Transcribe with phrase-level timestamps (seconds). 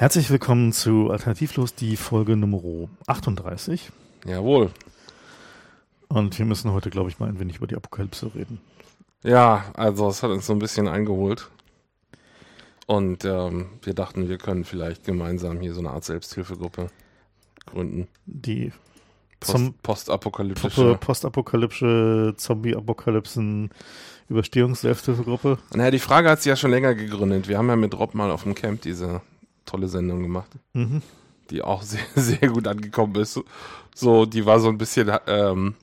[0.00, 3.92] Herzlich willkommen zu Alternativlos, die Folge Nummer 38.
[4.24, 4.70] Jawohl.
[6.08, 8.62] Und wir müssen heute, glaube ich, mal ein wenig über die Apokalypse reden.
[9.22, 11.50] Ja, also es hat uns so ein bisschen eingeholt.
[12.86, 16.86] Und ähm, wir dachten, wir können vielleicht gemeinsam hier so eine Art Selbsthilfegruppe
[17.66, 18.08] gründen.
[18.24, 18.72] Die
[19.38, 20.96] Post, postapokalyptische.
[20.98, 23.68] postapokalyptische Zombie-Apokalypsen
[24.30, 25.58] Überstehungs-Selbsthilfegruppe.
[25.74, 27.48] Naja, die Frage hat sie ja schon länger gegründet.
[27.48, 29.20] Wir haben ja mit Rob mal auf dem Camp diese
[29.64, 31.02] tolle Sendung gemacht, Mhm.
[31.50, 33.40] die auch sehr, sehr gut angekommen ist.
[33.94, 35.74] So, die war so ein bisschen, ähm,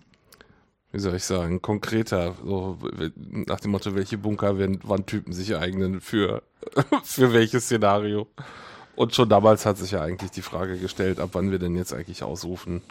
[0.92, 2.36] wie soll ich sagen, konkreter.
[2.44, 2.78] So
[3.16, 6.42] nach dem Motto, welche Bunker werden Wandtypen sich eignen für,
[7.04, 8.28] für welches Szenario.
[8.96, 11.94] Und schon damals hat sich ja eigentlich die Frage gestellt, ab wann wir denn jetzt
[11.94, 12.82] eigentlich ausrufen,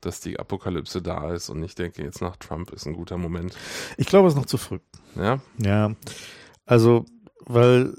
[0.00, 1.50] dass die Apokalypse da ist.
[1.50, 3.54] Und ich denke, jetzt nach Trump ist ein guter Moment.
[3.98, 4.78] Ich glaube, es ist noch zu früh.
[5.16, 5.92] Ja, Ja,
[6.64, 7.04] also,
[7.44, 7.92] weil,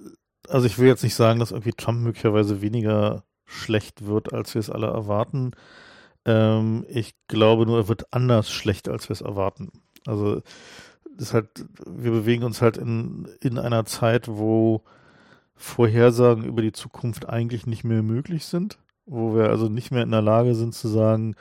[0.54, 4.60] also ich will jetzt nicht sagen, dass irgendwie Trump möglicherweise weniger schlecht wird, als wir
[4.60, 5.52] es alle erwarten.
[6.26, 9.72] Ähm, ich glaube nur, er wird anders schlecht, als wir es erwarten.
[10.06, 10.42] Also,
[11.18, 14.84] das halt, wir bewegen uns halt in, in einer Zeit, wo
[15.56, 20.12] Vorhersagen über die Zukunft eigentlich nicht mehr möglich sind, wo wir also nicht mehr in
[20.12, 21.36] der Lage sind zu sagen,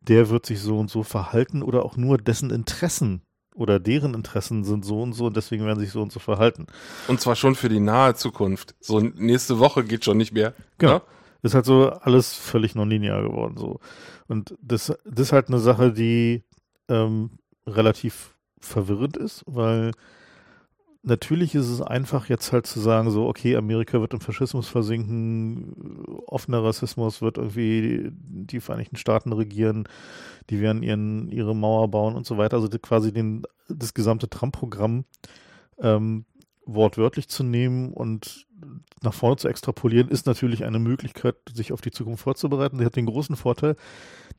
[0.00, 3.22] der wird sich so und so verhalten oder auch nur dessen Interessen
[3.58, 6.20] oder deren Interessen sind so und so und deswegen werden sie sich so und so
[6.20, 6.66] verhalten.
[7.08, 8.76] und zwar schon für die nahe Zukunft.
[8.80, 10.54] So nächste Woche geht schon nicht mehr.
[10.78, 10.92] Genau.
[10.92, 11.02] Ja?
[11.42, 13.80] Ist halt so alles völlig nonlinear geworden so.
[14.28, 16.44] Und das, das ist halt eine Sache, die
[16.88, 17.30] ähm,
[17.66, 19.92] relativ verwirrend ist, weil
[21.08, 26.04] natürlich ist es einfach jetzt halt zu sagen, so, okay, Amerika wird im Faschismus versinken,
[26.26, 29.88] offener Rassismus wird irgendwie die Vereinigten Staaten regieren,
[30.50, 32.56] die werden ihren, ihre Mauer bauen und so weiter.
[32.56, 35.04] Also quasi den, das gesamte Trump-Programm
[35.80, 36.24] ähm,
[36.64, 38.46] wortwörtlich zu nehmen und
[39.02, 42.78] nach vorne zu extrapolieren, ist natürlich eine Möglichkeit, sich auf die Zukunft vorzubereiten.
[42.78, 43.76] Die hat den großen Vorteil,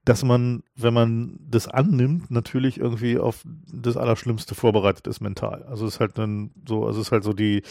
[0.06, 5.64] dass man, wenn man das annimmt, natürlich irgendwie auf das Allerschlimmste vorbereitet ist mental.
[5.64, 7.64] Also es ist halt dann so, also es ist halt so die,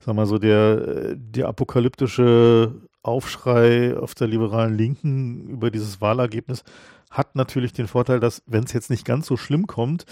[0.00, 6.64] sag mal so der, der apokalyptische Aufschrei auf der liberalen Linken über dieses Wahlergebnis
[7.10, 10.04] hat natürlich den Vorteil, dass, wenn es jetzt nicht ganz so schlimm kommt,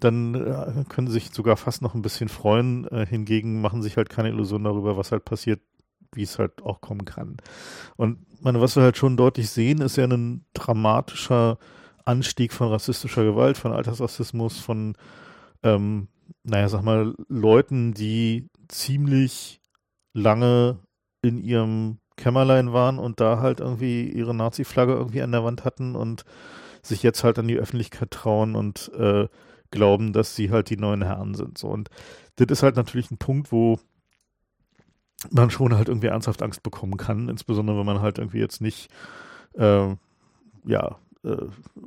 [0.00, 2.86] dann äh, können sie sich sogar fast noch ein bisschen freuen.
[2.88, 5.60] Äh, hingegen machen sich halt keine Illusionen darüber, was halt passiert,
[6.14, 7.36] wie es halt auch kommen kann.
[7.96, 11.58] Und meine, was wir halt schon deutlich sehen, ist ja ein dramatischer
[12.04, 14.94] Anstieg von rassistischer Gewalt, von Altersrassismus, von,
[15.62, 16.08] ähm,
[16.42, 19.60] naja, sag mal, Leuten, die ziemlich
[20.12, 20.78] lange
[21.22, 25.94] in ihrem Kämmerlein waren und da halt irgendwie ihre Nazi-Flagge irgendwie an der Wand hatten
[25.94, 26.24] und
[26.82, 29.28] sich jetzt halt an die Öffentlichkeit trauen und äh,
[29.70, 31.58] glauben, dass sie halt die neuen Herren sind.
[31.58, 31.68] So.
[31.68, 31.90] Und
[32.36, 33.78] das ist halt natürlich ein Punkt, wo
[35.30, 38.90] man schon halt irgendwie ernsthaft Angst bekommen kann, insbesondere wenn man halt irgendwie jetzt nicht,
[39.54, 39.94] äh,
[40.64, 41.36] ja, äh,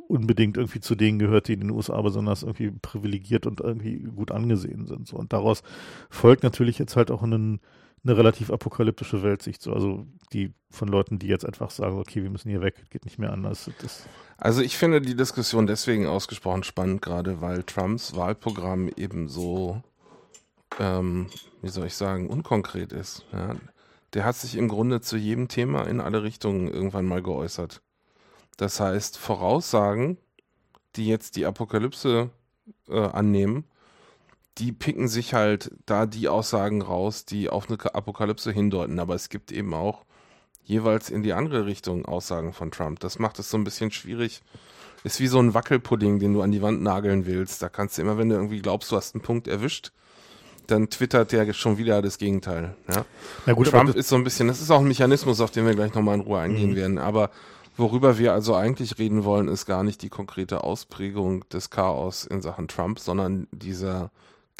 [0.07, 4.31] unbedingt irgendwie zu denen gehört, die in den USA besonders irgendwie privilegiert und irgendwie gut
[4.31, 5.07] angesehen sind.
[5.07, 5.17] So.
[5.17, 5.63] Und daraus
[6.09, 7.59] folgt natürlich jetzt halt auch einen,
[8.03, 12.29] eine relativ apokalyptische Weltsicht, so, also die von Leuten, die jetzt einfach sagen, okay, wir
[12.29, 13.69] müssen hier weg, geht nicht mehr anders.
[13.81, 14.05] Das,
[14.37, 19.81] Also ich finde die Diskussion deswegen ausgesprochen spannend, gerade weil Trumps Wahlprogramm eben so,
[20.79, 21.29] ähm,
[21.61, 23.25] wie soll ich sagen, unkonkret ist.
[23.31, 23.55] Ja.
[24.13, 27.81] Der hat sich im Grunde zu jedem Thema in alle Richtungen irgendwann mal geäußert.
[28.57, 30.17] Das heißt, Voraussagen,
[30.95, 32.29] die jetzt die Apokalypse
[32.89, 33.65] äh, annehmen,
[34.57, 38.99] die picken sich halt da die Aussagen raus, die auf eine Apokalypse hindeuten.
[38.99, 40.05] Aber es gibt eben auch
[40.63, 42.99] jeweils in die andere Richtung Aussagen von Trump.
[42.99, 44.41] Das macht es so ein bisschen schwierig.
[45.03, 47.61] Ist wie so ein Wackelpudding, den du an die Wand nageln willst.
[47.61, 49.91] Da kannst du immer, wenn du irgendwie glaubst, du hast einen Punkt erwischt,
[50.67, 52.75] dann twittert der schon wieder das Gegenteil.
[52.87, 53.03] Ja?
[53.45, 55.73] na gut, Trump ist so ein bisschen, das ist auch ein Mechanismus, auf den wir
[55.75, 56.75] gleich nochmal in Ruhe eingehen Mhm.
[56.77, 56.97] werden.
[56.99, 57.31] Aber
[57.75, 62.41] worüber wir also eigentlich reden wollen, ist gar nicht die konkrete Ausprägung des Chaos in
[62.41, 64.09] Sachen Trump, sondern dieser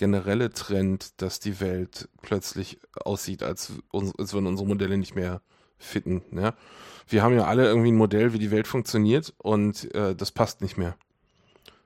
[0.03, 5.41] generelle Trend, dass die Welt plötzlich aussieht, als, als würden unsere Modelle nicht mehr
[5.77, 6.21] fitten.
[6.31, 6.55] Ja?
[7.07, 10.59] Wir haben ja alle irgendwie ein Modell, wie die Welt funktioniert und äh, das passt
[10.59, 10.97] nicht mehr.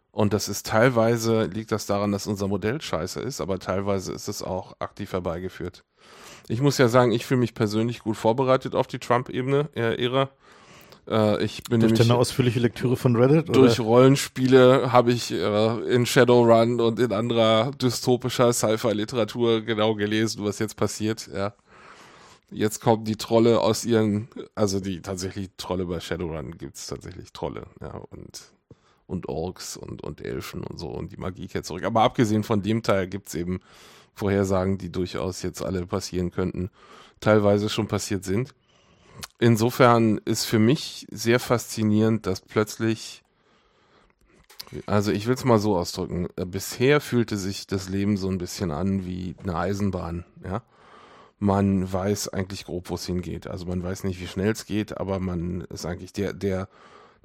[0.10, 4.28] Und das ist teilweise, liegt das daran, dass unser Modell scheiße ist, aber teilweise ist
[4.28, 5.84] es auch aktiv herbeigeführt.
[6.48, 10.31] Ich muss ja sagen, ich fühle mich persönlich gut vorbereitet auf die Trump-Ebene, äh, Ära.
[11.07, 13.56] Äh, ich bin durch deine ausführliche Lektüre von Reddit?
[13.56, 13.88] durch oder?
[13.88, 20.75] Rollenspiele habe ich äh, in Shadowrun und in anderer dystopischer Sci-Fi-Literatur genau gelesen, was jetzt
[20.75, 21.30] passiert.
[21.33, 21.54] Ja.
[22.50, 27.33] Jetzt kommen die Trolle aus ihren, also die tatsächlich Trolle bei Shadowrun gibt es tatsächlich
[27.33, 28.42] Trolle, ja, und,
[29.06, 31.83] und Orks und, und Elfen und so und die Magie kehrt zurück.
[31.83, 33.59] Aber abgesehen von dem Teil gibt es eben
[34.13, 36.69] Vorhersagen, die durchaus jetzt alle passieren könnten,
[37.19, 38.54] teilweise schon passiert sind.
[39.40, 43.24] Insofern ist für mich sehr faszinierend, dass plötzlich,
[44.86, 48.38] also ich will es mal so ausdrücken, äh, bisher fühlte sich das Leben so ein
[48.38, 50.64] bisschen an wie eine Eisenbahn, ja.
[51.40, 53.46] Man weiß eigentlich grob, wo es hingeht.
[53.46, 56.68] Also man weiß nicht, wie schnell es geht, aber man ist eigentlich der, der,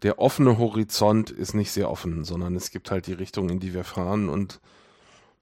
[0.03, 3.73] der offene Horizont ist nicht sehr offen, sondern es gibt halt die Richtung, in die
[3.73, 4.61] wir fahren und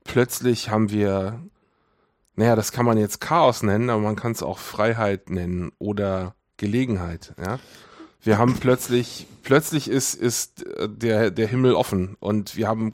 [0.05, 1.41] plötzlich haben wir,
[2.37, 6.37] naja, das kann man jetzt Chaos nennen, aber man kann es auch Freiheit nennen oder
[6.61, 7.59] Gelegenheit, ja.
[8.23, 12.93] Wir haben plötzlich, plötzlich ist, ist der, der Himmel offen und wir haben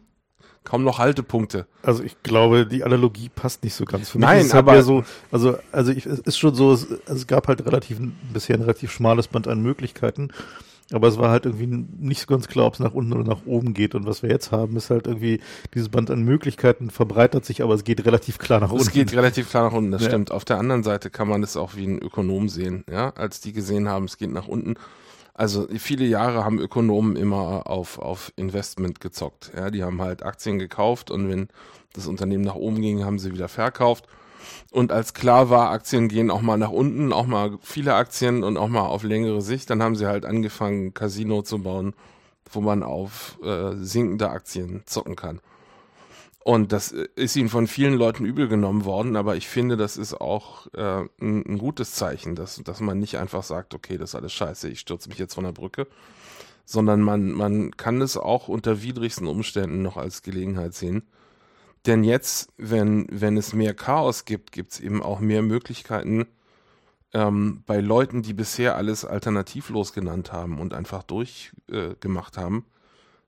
[0.63, 1.67] kaum noch Haltepunkte.
[1.83, 4.11] Also ich glaube, die Analogie passt nicht so ganz.
[4.11, 7.27] Für mich Nein, aber halt so, also also ich, es ist schon so, es, es
[7.27, 7.99] gab halt relativ
[8.33, 10.31] bisher ein relativ schmales Band an Möglichkeiten
[10.93, 13.45] aber es war halt irgendwie nicht so ganz klar, ob es nach unten oder nach
[13.45, 13.95] oben geht.
[13.95, 15.41] Und was wir jetzt haben, ist halt irgendwie,
[15.75, 18.83] dieses Band an Möglichkeiten verbreitert sich, aber es geht relativ klar nach unten.
[18.83, 20.09] Es geht relativ klar nach unten, das ja.
[20.09, 20.31] stimmt.
[20.31, 23.53] Auf der anderen Seite kann man es auch wie ein Ökonom sehen, ja, als die
[23.53, 24.75] gesehen haben, es geht nach unten.
[25.35, 29.53] Also viele Jahre haben Ökonomen immer auf, auf Investment gezockt.
[29.55, 31.49] Ja, die haben halt Aktien gekauft und wenn
[31.93, 34.07] das Unternehmen nach oben ging, haben sie wieder verkauft.
[34.71, 38.57] Und als klar war, Aktien gehen auch mal nach unten, auch mal viele Aktien und
[38.57, 41.95] auch mal auf längere Sicht, dann haben sie halt angefangen, Casino zu bauen,
[42.51, 45.41] wo man auf äh, sinkende Aktien zocken kann.
[46.47, 50.15] Und das ist ihnen von vielen Leuten übel genommen worden, aber ich finde, das ist
[50.15, 54.15] auch äh, ein, ein, gutes Zeichen, dass, dass man nicht einfach sagt, okay, das ist
[54.15, 55.89] alles scheiße, ich stürze mich jetzt von der Brücke,
[56.65, 61.03] sondern man, man kann es auch unter widrigsten Umständen noch als Gelegenheit sehen.
[61.87, 66.27] Denn jetzt, wenn, wenn es mehr Chaos gibt, gibt es eben auch mehr Möglichkeiten
[67.15, 72.65] ähm, bei Leuten, die bisher alles alternativlos genannt haben und einfach durchgemacht äh, haben.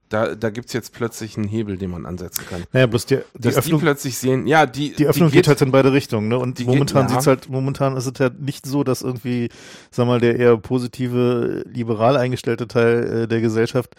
[0.08, 2.64] Da, da gibt es jetzt plötzlich einen Hebel, den man ansetzen kann.
[2.72, 4.94] Naja, bloß die, die Dass Öffnung, die plötzlich sehen, ja, die.
[4.94, 6.38] Die Öffnung die geht, geht, halt in beide Richtungen, ne?
[6.38, 7.16] Und momentan geht, ja.
[7.16, 9.50] sieht's halt, momentan ist es halt nicht so, dass irgendwie,
[9.90, 13.96] sag mal, der eher positive, liberal eingestellte Teil äh, der Gesellschaft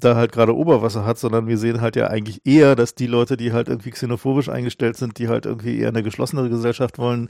[0.00, 3.36] da halt gerade Oberwasser hat, sondern wir sehen halt ja eigentlich eher, dass die Leute,
[3.36, 7.28] die halt irgendwie xenophobisch eingestellt sind, die halt irgendwie eher eine geschlossene Gesellschaft wollen,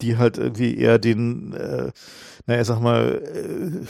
[0.00, 1.92] die halt irgendwie eher den, äh,
[2.46, 3.86] naja, sag mal, äh,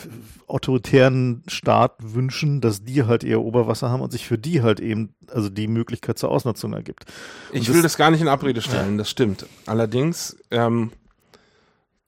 [0.46, 5.14] autoritären Staat wünschen, dass die halt eher Oberwasser haben und sich für die halt eben,
[5.29, 7.05] also die Möglichkeit zur Ausnutzung ergibt.
[7.52, 9.47] Und ich will das, das gar nicht in Abrede stellen, das stimmt.
[9.67, 10.90] Allerdings, ähm,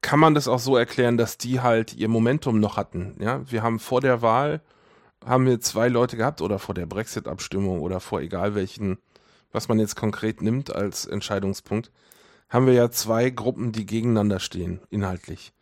[0.02, 3.16] kann man das auch so erklären, dass die halt ihr Momentum noch hatten.
[3.18, 4.60] Ja, wir haben vor der Wahl
[5.26, 8.98] haben wir zwei Leute gehabt oder vor der Brexit-Abstimmung oder vor egal welchen,
[9.52, 11.90] was man jetzt konkret nimmt als Entscheidungspunkt,
[12.48, 15.52] haben wir ja zwei Gruppen, die gegeneinander stehen, inhaltlich.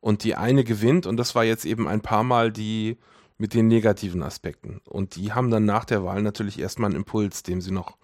[0.00, 2.98] Und die eine gewinnt, und das war jetzt eben ein paar Mal die
[3.36, 4.80] mit den negativen Aspekten.
[4.84, 7.96] Und die haben dann nach der Wahl natürlich erstmal einen Impuls, dem sie noch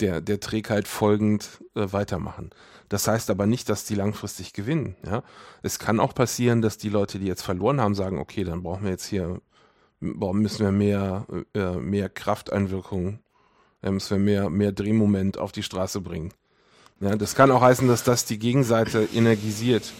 [0.00, 2.50] der, der Trägheit folgend äh, weitermachen.
[2.88, 4.96] Das heißt aber nicht, dass die langfristig gewinnen.
[5.04, 5.22] Ja?
[5.62, 8.84] Es kann auch passieren, dass die Leute, die jetzt verloren haben, sagen, okay, dann brauchen
[8.84, 9.40] wir jetzt hier
[10.00, 13.20] boah, müssen wir mehr, äh, mehr Krafteinwirkung,
[13.82, 16.32] äh, müssen wir mehr, mehr Drehmoment auf die Straße bringen.
[17.00, 19.92] Ja, das kann auch heißen, dass das die Gegenseite energisiert.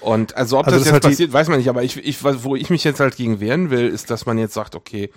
[0.00, 2.24] Und also ob also das, das jetzt halt passiert, weiß man nicht, aber ich, ich,
[2.24, 5.10] wo ich mich jetzt halt gegen wehren will, ist, dass man jetzt sagt, okay,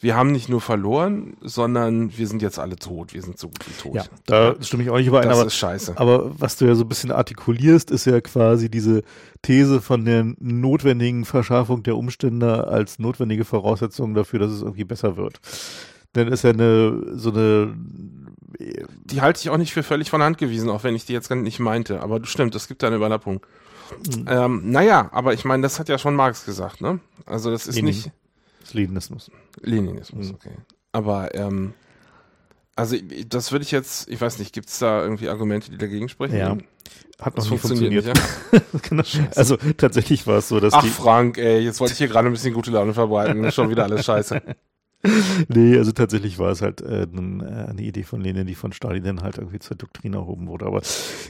[0.00, 3.14] wir haben nicht nur verloren, sondern wir sind jetzt alle tot.
[3.14, 3.94] Wir sind so gut wie tot.
[3.94, 5.28] Ja, da stimme ich auch nicht überein.
[5.28, 5.94] Das aber, ist scheiße.
[5.96, 9.02] Aber was du ja so ein bisschen artikulierst, ist ja quasi diese
[9.42, 15.16] These von der notwendigen Verschärfung der Umstände als notwendige Voraussetzung dafür, dass es irgendwie besser
[15.16, 15.40] wird.
[16.14, 17.74] Denn ist ja eine, so eine,
[19.04, 21.30] die halte ich auch nicht für völlig von Hand gewiesen, auch wenn ich die jetzt
[21.30, 22.00] nicht meinte.
[22.00, 23.40] Aber stimmt, es gibt da eine Überlappung.
[24.06, 24.24] Mhm.
[24.28, 27.00] Ähm, naja, aber ich meine, das hat ja schon Marx gesagt, ne?
[27.26, 27.94] Also das ist Lenin.
[27.94, 28.10] nicht.
[28.74, 29.30] Leninismus.
[29.60, 30.34] Leninismus, mhm.
[30.34, 30.54] okay.
[30.92, 31.74] Aber ähm,
[32.76, 32.96] also
[33.28, 36.36] das würde ich jetzt, ich weiß nicht, gibt es da irgendwie Argumente, die dagegen sprechen?
[36.36, 36.56] Ja.
[37.20, 38.04] Hat noch nicht funktioniert.
[38.04, 38.62] funktioniert.
[38.72, 38.80] Ja?
[38.88, 39.02] genau.
[39.34, 42.32] Also tatsächlich war es so, dass Ach Frank, ey, jetzt wollte ich hier gerade ein
[42.32, 44.40] bisschen gute Laune verbreiten, schon wieder alles scheiße.
[45.48, 49.04] nee, also tatsächlich war es halt äh, äh, eine Idee von Lenin, die von Stalin
[49.04, 50.66] dann halt irgendwie zur Doktrin erhoben wurde.
[50.66, 50.82] Aber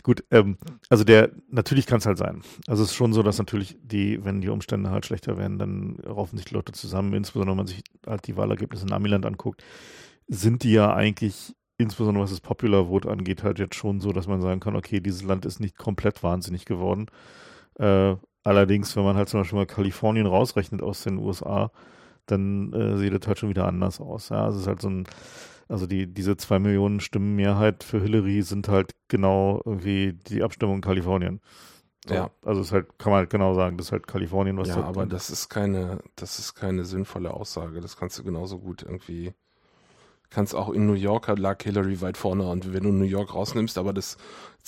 [0.03, 0.57] gut, ähm,
[0.89, 2.43] also der, natürlich kann es halt sein.
[2.67, 5.99] Also es ist schon so, dass natürlich die, wenn die Umstände halt schlechter werden, dann
[6.07, 9.63] raufen sich die Leute zusammen, insbesondere wenn man sich halt die Wahlergebnisse in Amiland anguckt,
[10.29, 14.27] sind die ja eigentlich, insbesondere was das Popular Vote angeht, halt jetzt schon so, dass
[14.27, 17.07] man sagen kann, okay, dieses Land ist nicht komplett wahnsinnig geworden.
[17.79, 21.71] Äh, allerdings, wenn man halt zum Beispiel mal Kalifornien rausrechnet aus den USA,
[22.31, 24.29] dann äh, sieht es halt schon wieder anders aus.
[24.31, 25.05] Ja, also es ist halt so ein,
[25.69, 30.81] also die, diese zwei Millionen Stimmenmehrheit für Hillary sind halt genau irgendwie die Abstimmung in
[30.83, 31.41] Kalifornien.
[32.07, 32.31] So, ja.
[32.45, 34.77] Also es ist halt, kann man halt genau sagen, das ist halt Kalifornien, was Ja,
[34.83, 35.13] aber kommt.
[35.13, 37.81] das ist keine, das ist keine sinnvolle Aussage.
[37.81, 39.35] Das kannst du genauso gut irgendwie
[40.31, 43.79] kannst auch in New York lag Hillary weit vorne und wenn du New York rausnimmst,
[43.79, 44.17] aber das,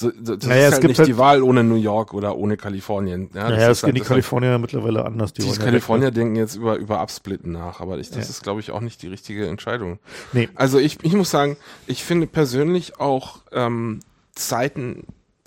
[0.00, 2.56] das, das Naja, ist halt gibt nicht halt- die Wahl ohne New York oder ohne
[2.56, 3.28] Kalifornien.
[3.34, 5.34] Ja, das naja, ist es gehen halt die Kalifornier mittlerweile anders.
[5.34, 8.30] Die ja weg, Kalifornier denken jetzt über, über Absplitten nach, aber ich, das Ja.
[8.30, 9.98] ist, glaube ich, auch nicht die richtige Entscheidung.
[10.32, 10.48] Nee.
[10.54, 14.00] Also ich, ich muss sagen, ich finde persönlich auch ähm,
[14.34, 15.04] Zeiten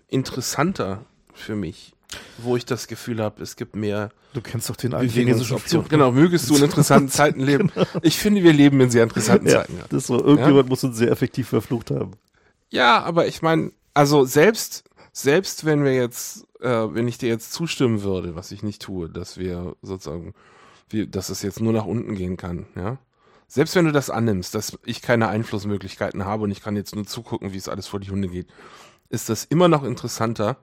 [0.10, 1.04] interessanter
[1.34, 1.93] für mich,
[2.38, 5.60] wo ich das Gefühl habe, es gibt mehr Du kennst doch den alten chinesischen.
[5.60, 5.88] Spruch.
[5.90, 7.72] Genau, mögest du in interessanten Zeiten leben.
[8.02, 9.78] Ich finde, wir leben in sehr interessanten Ja, Zeiten.
[9.78, 9.86] Ja.
[9.90, 12.14] das so, irgendjemand muss uns sehr effektiv verflucht haben.
[12.72, 17.54] Ja, aber ich meine, also selbst, selbst wenn wir jetzt, äh, wenn ich dir jetzt
[17.54, 20.34] zustimmen würde, was ich nicht tue, dass wir sozusagen,
[20.90, 22.98] wie, dass es jetzt nur nach unten gehen kann, ja.
[23.48, 27.06] Selbst wenn du das annimmst, dass ich keine Einflussmöglichkeiten habe und ich kann jetzt nur
[27.06, 28.48] zugucken, wie es alles vor die Hunde geht,
[29.10, 30.58] ist das immer noch interessanter,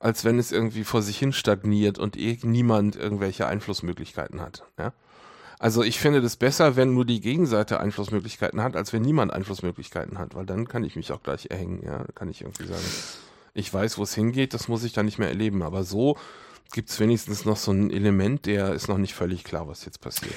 [0.00, 4.92] als wenn es irgendwie vor sich hin stagniert und eh niemand irgendwelche Einflussmöglichkeiten hat, ja.
[5.60, 10.18] Also ich finde das besser, wenn nur die Gegenseite Einflussmöglichkeiten hat, als wenn niemand Einflussmöglichkeiten
[10.18, 12.82] hat, weil dann kann ich mich auch gleich erhängen, ja, kann ich irgendwie sagen,
[13.52, 16.16] ich weiß, wo es hingeht, das muss ich dann nicht mehr erleben, aber so
[16.72, 20.00] gibt es wenigstens noch so ein Element, der ist noch nicht völlig klar, was jetzt
[20.00, 20.34] passiert.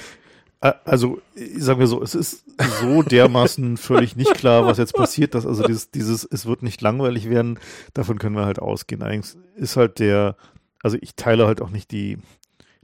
[0.64, 2.44] Ä- Also, äh, sagen wir so, es ist
[2.80, 6.80] so dermaßen völlig nicht klar, was jetzt passiert, dass also dieses, dieses, es wird nicht
[6.80, 7.58] langweilig werden,
[7.92, 9.02] davon können wir halt ausgehen.
[9.02, 10.36] Eigentlich ist halt der,
[10.82, 12.18] also ich teile halt auch nicht die,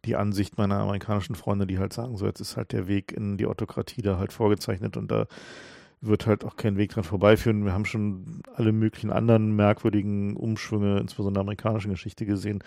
[0.04, 3.36] die Ansicht meiner amerikanischen Freunde, die halt sagen, so jetzt ist halt der Weg in
[3.36, 5.26] die Autokratie da halt vorgezeichnet und da
[6.02, 7.64] wird halt auch kein Weg dran vorbeiführen.
[7.66, 12.64] Wir haben schon alle möglichen anderen merkwürdigen Umschwünge, insbesondere in der amerikanischen Geschichte gesehen,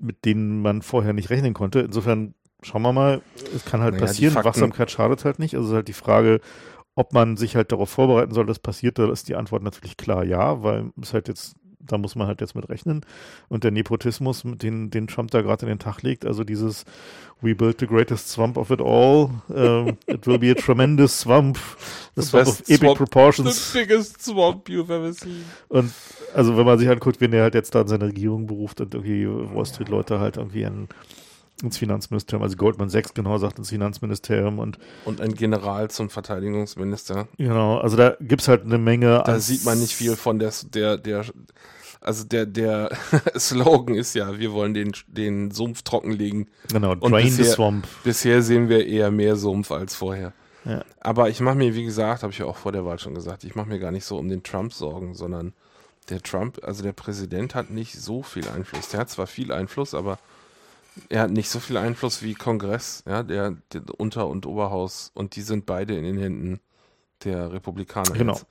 [0.00, 1.80] mit denen man vorher nicht rechnen konnte.
[1.80, 3.22] Insofern schauen wir mal,
[3.54, 4.34] es kann halt Naja, passieren.
[4.34, 5.54] Wachsamkeit schadet halt nicht.
[5.54, 6.40] Also es ist halt die Frage,
[6.94, 10.24] ob man sich halt darauf vorbereiten soll, dass passiert, da ist die Antwort natürlich klar
[10.24, 13.06] ja, weil es halt jetzt, da muss man halt jetzt mit rechnen.
[13.48, 16.84] Und der Nepotismus, mit den, den Trump da gerade in den Tag legt, also dieses
[17.40, 21.56] We built the greatest swamp of it all, ähm, it will be a tremendous swamp,
[22.16, 23.72] the The swamp of epic swamp- proportions.
[23.72, 25.44] biggest swamp you've ever seen.
[25.68, 25.92] Und
[26.34, 28.92] also wenn man sich anguckt, wen er halt jetzt da in seine Regierung beruft und
[28.94, 30.88] irgendwie Wall Street Leute halt irgendwie in,
[31.62, 37.28] ins Finanzministerium, also Goldman Sachs genau sagt ins Finanzministerium und Und ein General zum Verteidigungsminister.
[37.36, 39.22] genau, also da gibt's halt eine Menge.
[39.26, 41.24] Da sieht man nicht viel von der, der, der,
[42.00, 42.90] also der, der
[43.36, 46.46] Slogan ist ja, wir wollen den, den Sumpf trockenlegen.
[46.72, 47.86] Genau, Und Drain the bisher- Swamp.
[48.04, 50.32] Bisher sehen wir eher mehr Sumpf als vorher.
[50.64, 50.84] Ja.
[51.00, 53.42] Aber ich mache mir, wie gesagt, habe ich ja auch vor der Wahl schon gesagt,
[53.44, 55.54] ich mache mir gar nicht so um den Trump Sorgen, sondern
[56.10, 58.88] der Trump, also der Präsident hat nicht so viel Einfluss.
[58.90, 60.18] Der hat zwar viel Einfluss, aber
[61.08, 65.36] er hat nicht so viel Einfluss wie Kongress, ja, der, der Unter- und Oberhaus und
[65.36, 66.60] die sind beide in den Händen
[67.24, 68.12] der Republikaner.
[68.12, 68.34] Genau.
[68.34, 68.46] jetzt.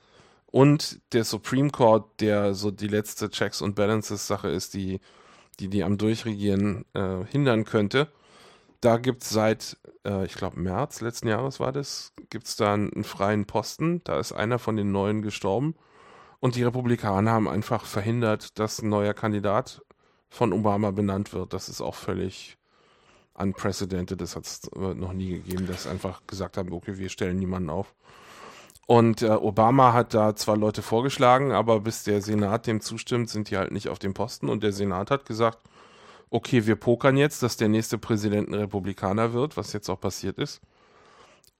[0.50, 5.00] Und der Supreme Court, der so die letzte Checks und Balances Sache ist, die
[5.60, 8.08] die, die am Durchregieren äh, hindern könnte.
[8.80, 12.74] Da gibt es seit, äh, ich glaube, März letzten Jahres war das, gibt es da
[12.74, 14.02] einen, einen freien Posten.
[14.04, 15.74] Da ist einer von den Neuen gestorben.
[16.40, 19.82] Und die Republikaner haben einfach verhindert, dass ein neuer Kandidat
[20.28, 21.52] von Obama benannt wird.
[21.52, 22.56] Das ist auch völlig
[23.34, 24.20] unprecedented.
[24.20, 27.94] Das hat es noch nie gegeben, dass einfach gesagt haben, okay, wir stellen niemanden auf.
[28.86, 33.50] Und äh, Obama hat da zwar Leute vorgeschlagen, aber bis der Senat dem zustimmt, sind
[33.50, 34.48] die halt nicht auf dem Posten.
[34.48, 35.58] Und der Senat hat gesagt,
[36.30, 40.38] okay, wir pokern jetzt, dass der nächste Präsident ein Republikaner wird, was jetzt auch passiert
[40.38, 40.62] ist.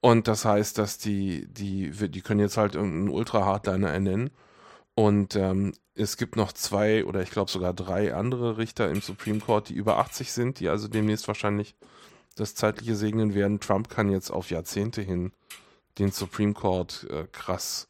[0.01, 4.31] Und das heißt, dass die, die, die können jetzt halt irgendeinen Ultra-Hardliner ernennen.
[4.99, 9.39] Und ähm, es gibt noch zwei oder ich glaube sogar drei andere Richter im Supreme
[9.39, 11.73] Court, die über 80 sind, die also demnächst wahrscheinlich
[12.35, 13.61] das zeitliche segnen werden.
[13.61, 15.31] Trump kann jetzt auf Jahrzehnte hin
[15.99, 17.87] den Supreme Court äh, krass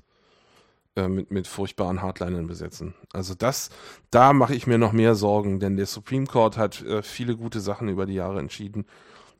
[0.95, 2.93] äh, mit, mit furchtbaren Hardlinern besetzen.
[3.11, 3.71] Also das,
[4.11, 7.59] da mache ich mir noch mehr Sorgen, denn der Supreme Court hat äh, viele gute
[7.59, 8.85] Sachen über die Jahre entschieden.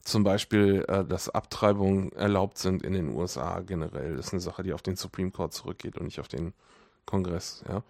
[0.04, 4.16] Zum Beispiel, äh, dass Abtreibungen erlaubt sind in den USA generell.
[4.16, 6.54] Das ist eine Sache, die auf den Supreme Court zurückgeht und nicht auf den
[7.10, 7.63] Kongress.
[7.68, 7.84] Ja?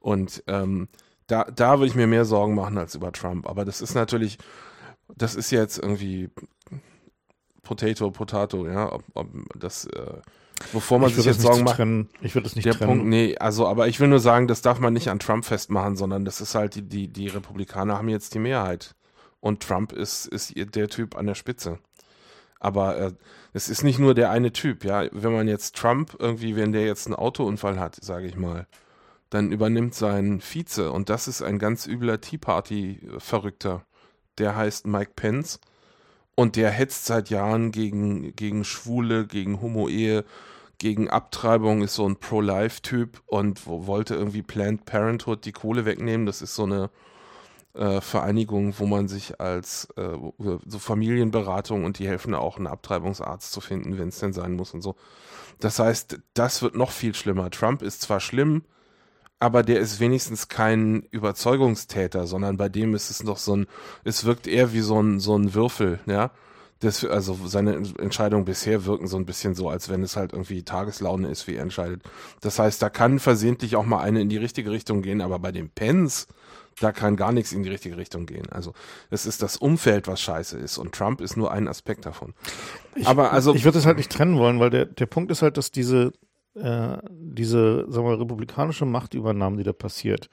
[0.00, 0.88] Und ähm,
[1.26, 3.48] da, da würde ich mir mehr Sorgen machen als über Trump.
[3.48, 4.38] Aber das ist natürlich,
[5.16, 6.30] das ist jetzt irgendwie
[7.62, 9.28] Potato, Potato, ja, ob, ob
[9.58, 10.14] das, äh,
[10.72, 11.76] wovor man ich sich jetzt Sorgen so macht.
[11.76, 12.08] trennen.
[12.20, 12.90] Ich würde das nicht Der trennen.
[12.90, 15.96] Punkt, nee, also, aber ich will nur sagen, das darf man nicht an Trump festmachen,
[15.96, 18.94] sondern das ist halt, die, die, die Republikaner haben jetzt die Mehrheit.
[19.40, 21.78] Und Trump ist, ist der Typ an der Spitze.
[22.62, 23.12] Aber äh,
[23.52, 25.06] es ist nicht nur der eine Typ, ja.
[25.10, 28.68] Wenn man jetzt Trump irgendwie, wenn der jetzt einen Autounfall hat, sage ich mal,
[29.30, 33.84] dann übernimmt sein Vize und das ist ein ganz übler Tea Party-Verrückter.
[34.38, 35.58] Der heißt Mike Pence
[36.36, 40.24] und der hetzt seit Jahren gegen, gegen Schwule, gegen Homo-Ehe,
[40.78, 46.26] gegen Abtreibung, ist so ein Pro-Life-Typ und wo, wollte irgendwie Planned Parenthood die Kohle wegnehmen.
[46.26, 46.90] Das ist so eine
[47.74, 50.16] äh, Vereinigungen, wo man sich als äh,
[50.66, 54.74] so Familienberatung und die helfen auch einen Abtreibungsarzt zu finden, wenn es denn sein muss
[54.74, 54.96] und so.
[55.60, 57.50] Das heißt, das wird noch viel schlimmer.
[57.50, 58.62] Trump ist zwar schlimm,
[59.38, 63.66] aber der ist wenigstens kein Überzeugungstäter, sondern bei dem ist es noch so ein,
[64.04, 66.30] es wirkt eher wie so ein, so ein Würfel, ja.
[66.80, 70.64] Das, also seine Entscheidungen bisher wirken so ein bisschen so, als wenn es halt irgendwie
[70.64, 72.02] Tageslaune ist, wie er entscheidet.
[72.40, 75.52] Das heißt, da kann versehentlich auch mal eine in die richtige Richtung gehen, aber bei
[75.52, 76.26] dem Pence,
[76.80, 78.50] da kann gar nichts in die richtige Richtung gehen.
[78.50, 78.72] Also
[79.10, 82.34] es ist das Umfeld, was scheiße ist und Trump ist nur ein Aspekt davon.
[82.94, 85.42] Ich, aber also ich würde es halt nicht trennen wollen, weil der der Punkt ist
[85.42, 86.12] halt, dass diese
[86.54, 90.28] äh, diese sagen wir republikanische Machtübernahme, die da passiert,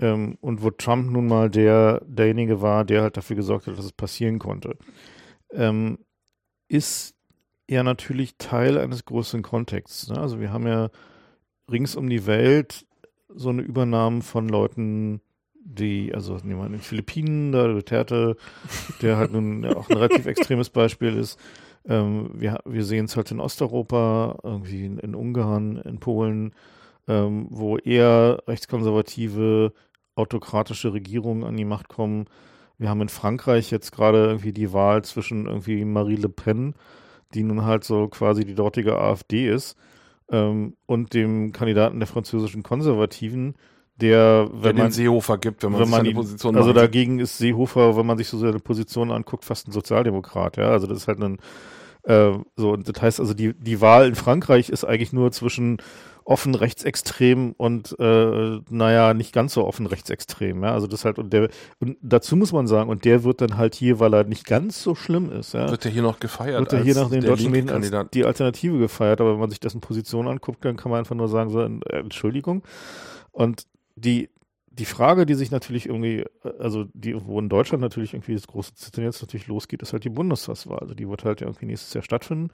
[0.00, 3.84] ähm, und wo Trump nun mal der derjenige war, der halt dafür gesorgt hat, dass
[3.84, 4.76] es passieren konnte
[5.52, 5.98] ähm,
[6.68, 7.14] ist
[7.68, 10.08] ja natürlich Teil eines größeren Kontexts.
[10.08, 10.18] Ne?
[10.18, 10.90] Also wir haben ja
[11.70, 12.86] rings um die Welt
[13.28, 15.20] so eine Übernahme von Leuten,
[15.62, 18.36] die, also nehmen wir in den Philippinen, da Duterte,
[19.02, 21.38] der halt nun auch ein relativ extremes Beispiel ist.
[21.88, 26.54] Ähm, wir wir sehen es halt in Osteuropa, irgendwie in, in Ungarn, in Polen,
[27.08, 29.72] ähm, wo eher rechtskonservative,
[30.16, 32.26] autokratische Regierungen an die Macht kommen,
[32.80, 36.74] wir haben in Frankreich jetzt gerade irgendwie die Wahl zwischen irgendwie Marie Le Pen,
[37.34, 39.76] die nun halt so quasi die dortige AfD ist,
[40.30, 43.54] ähm, und dem Kandidaten der französischen Konservativen,
[44.00, 47.38] der, wenn, wenn man Seehofer gibt, wenn man, wenn man seine Position Also dagegen ist
[47.38, 50.70] Seehofer, wenn man sich so seine Position anguckt, fast ein Sozialdemokrat, ja.
[50.70, 51.38] Also das ist halt ein
[52.04, 55.78] äh, so, und das heißt also, die, die Wahl in Frankreich ist eigentlich nur zwischen
[56.24, 60.72] offen rechtsextrem und äh, naja, nicht ganz so offen rechtsextrem, ja.
[60.72, 61.48] Also das halt, und der,
[61.80, 64.82] und dazu muss man sagen, und der wird dann halt hier, weil er nicht ganz
[64.82, 65.68] so schlimm ist, ja.
[65.68, 66.60] Wird er hier noch gefeiert?
[66.60, 69.60] Wird er hier nach den deutschen Medien als die Alternative gefeiert, aber wenn man sich
[69.60, 72.62] dessen Position anguckt, dann kann man einfach nur sagen, so, äh, Entschuldigung.
[73.32, 73.66] Und
[74.00, 74.30] die,
[74.70, 76.24] die Frage, die sich natürlich irgendwie,
[76.58, 80.04] also die, wo in Deutschland natürlich irgendwie das große Zittern jetzt natürlich losgeht, ist halt
[80.04, 80.78] die Bundestagswahl.
[80.78, 82.50] Also die wird halt irgendwie nächstes Jahr stattfinden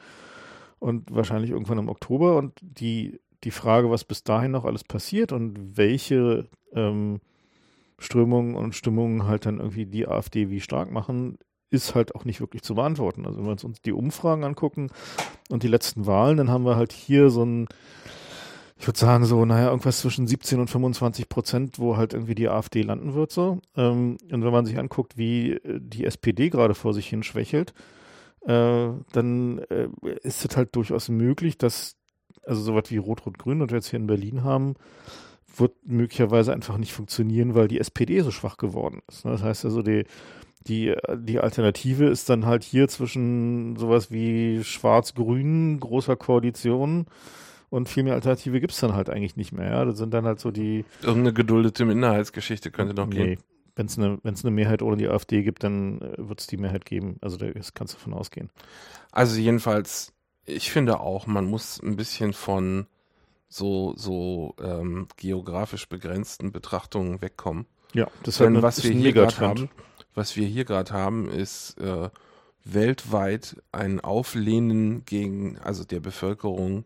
[0.78, 5.30] und wahrscheinlich irgendwann im Oktober und die die Frage, was bis dahin noch alles passiert
[5.30, 7.20] und welche ähm,
[7.98, 11.38] Strömungen und Stimmungen halt dann irgendwie die AfD wie stark machen,
[11.70, 13.26] ist halt auch nicht wirklich zu beantworten.
[13.26, 14.90] Also wenn wir uns die Umfragen angucken
[15.50, 17.68] und die letzten Wahlen, dann haben wir halt hier so ein,
[18.78, 22.48] ich würde sagen so, naja, irgendwas zwischen 17 und 25 Prozent, wo halt irgendwie die
[22.48, 23.60] AfD landen wird so.
[23.74, 27.72] Ähm, und wenn man sich anguckt, wie äh, die SPD gerade vor sich hin schwächelt,
[28.42, 29.88] äh, dann äh,
[30.22, 31.96] ist es halt durchaus möglich, dass
[32.44, 34.74] also sowas wie Rot-Rot-Grün, das wir jetzt hier in Berlin haben,
[35.56, 39.24] wird möglicherweise einfach nicht funktionieren, weil die SPD so schwach geworden ist.
[39.24, 39.32] Ne?
[39.32, 40.04] Das heißt also, die,
[40.66, 47.06] die, die Alternative ist dann halt hier zwischen sowas wie Schwarz-Grün, großer Koalition
[47.76, 49.70] und viel mehr Alternative gibt es dann halt eigentlich nicht mehr.
[49.70, 49.84] Ja?
[49.84, 50.84] Das sind dann halt so die.
[51.02, 53.14] Irgendeine geduldete Minderheitsgeschichte könnte noch nee.
[53.14, 53.38] gehen.
[53.74, 56.84] Wenn es eine, eine Mehrheit ohne die AfD gibt, dann äh, wird es die Mehrheit
[56.86, 57.18] geben.
[57.20, 58.50] Also da kannst du davon ausgehen.
[59.12, 60.14] Also jedenfalls
[60.46, 62.86] ich finde auch, man muss ein bisschen von
[63.48, 67.66] so, so ähm, geografisch begrenzten Betrachtungen wegkommen.
[67.92, 69.68] Ja, das Denn was wir hier gerade haben,
[70.14, 72.10] was wir hier gerade haben, ist äh,
[72.64, 76.84] weltweit ein Auflehnen gegen, also der Bevölkerung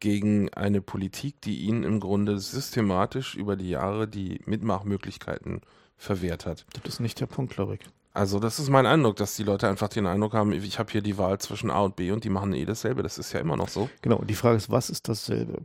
[0.00, 5.62] gegen eine Politik, die ihnen im Grunde systematisch über die Jahre die Mitmachmöglichkeiten
[5.96, 6.66] verwehrt hat.
[6.82, 7.80] Das ist nicht der Punkt, glaube ich.
[8.12, 11.02] Also das ist mein Eindruck, dass die Leute einfach den Eindruck haben, ich habe hier
[11.02, 13.02] die Wahl zwischen A und B und die machen eh dasselbe.
[13.02, 13.90] Das ist ja immer noch so.
[14.00, 15.60] Genau, und die Frage ist, was ist dasselbe?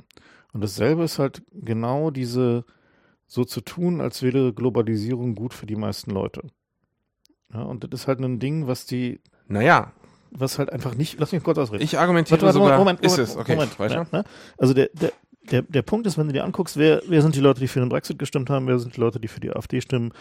[0.52, 2.66] Und dasselbe ist halt genau diese,
[3.26, 6.42] so zu tun, als wäre Globalisierung gut für die meisten Leute.
[7.54, 9.22] Ja, und das ist halt ein Ding, was die.
[9.48, 9.94] Naja.
[10.32, 11.20] Was halt einfach nicht.
[11.20, 11.84] Lass mich kurz ausreden.
[11.84, 12.78] Ich argumentiere warte, sogar.
[12.78, 13.56] Moment, Moment, ist es, okay.
[13.56, 14.08] Moment, weiter.
[14.12, 14.24] Ja, ne?
[14.58, 15.12] Also der, der,
[15.52, 17.80] der, der Punkt ist, wenn du dir anguckst, wer, wer sind die Leute, die für
[17.80, 20.14] den Brexit gestimmt haben, wer sind die Leute, die für die AfD stimmen,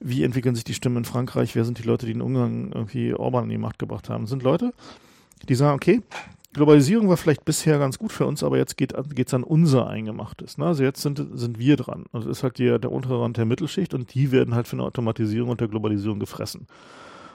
[0.00, 3.14] wie entwickeln sich die Stimmen in Frankreich, wer sind die Leute, die in Ungarn irgendwie
[3.14, 4.26] Orban an die Macht gebracht haben.
[4.26, 4.72] Sind Leute,
[5.48, 6.02] die sagen, okay,
[6.52, 10.56] Globalisierung war vielleicht bisher ganz gut für uns, aber jetzt geht es an unser Eingemachtes.
[10.56, 10.66] Ne?
[10.66, 12.04] Also jetzt sind, sind wir dran.
[12.12, 14.84] Also ist halt die, der untere Rand der Mittelschicht und die werden halt für eine
[14.84, 16.68] Automatisierung und der Globalisierung gefressen.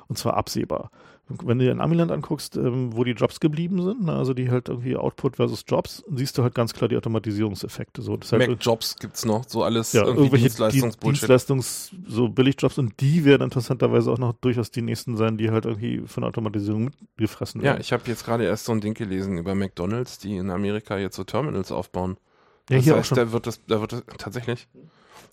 [0.07, 0.89] Und zwar absehbar
[1.29, 4.49] wenn du dir in Amiland anguckst, ähm, wo die Jobs geblieben sind, ne, also die
[4.49, 8.01] halt irgendwie Output versus Jobs, siehst du halt ganz klar die Automatisierungseffekte.
[8.01, 11.29] So, das halt Mac-Jobs gibt's noch, so alles ja, irgendwie Dienstleistungsbullshit.
[11.29, 15.65] Dienstleistungs-, so Billigjobs und die werden interessanterweise auch noch durchaus die nächsten sein, die halt
[15.65, 17.75] irgendwie von Automatisierung gefressen werden.
[17.75, 20.97] Ja, ich habe jetzt gerade erst so ein Ding gelesen über McDonalds, die in Amerika
[20.97, 22.17] jetzt so Terminals aufbauen.
[22.69, 23.17] Ja, das hier heißt, auch schon.
[23.17, 24.67] da wird das, da wird das tatsächlich.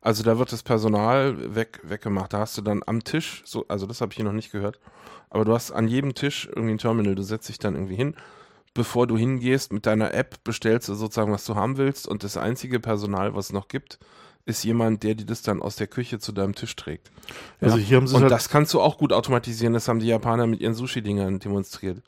[0.07, 2.33] Also da wird das Personal weg, weggemacht.
[2.33, 4.79] Da hast du dann am Tisch, so, also das habe ich hier noch nicht gehört,
[5.31, 8.15] aber du hast an jedem Tisch irgendwie ein Terminal, du setzt dich dann irgendwie hin.
[8.73, 12.37] Bevor du hingehst mit deiner App, bestellst du sozusagen, was du haben willst und das
[12.37, 13.99] einzige Personal, was es noch gibt,
[14.45, 17.11] ist jemand, der dir das dann aus der Küche zu deinem Tisch trägt.
[17.61, 19.73] Also hier haben sie Und halt, das kannst du auch gut automatisieren.
[19.73, 22.01] Das haben die Japaner mit ihren Sushi-Dingern demonstriert.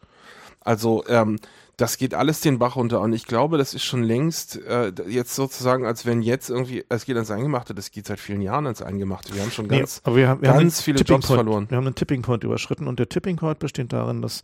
[0.60, 1.40] Also ähm,
[1.78, 5.36] das geht alles den Bach runter und ich glaube, das ist schon längst äh, jetzt
[5.36, 8.82] sozusagen, als wenn jetzt irgendwie, es geht ans Eingemachte, das geht seit vielen Jahren ans
[8.82, 9.32] Eingemachte.
[9.32, 11.28] Wir haben schon nee, ganz, aber wir haben, wir haben ganz den viele Tipping Jobs
[11.28, 11.66] Point, verloren.
[11.70, 14.42] Wir haben einen Tipping Point überschritten und der Tipping Point besteht darin, dass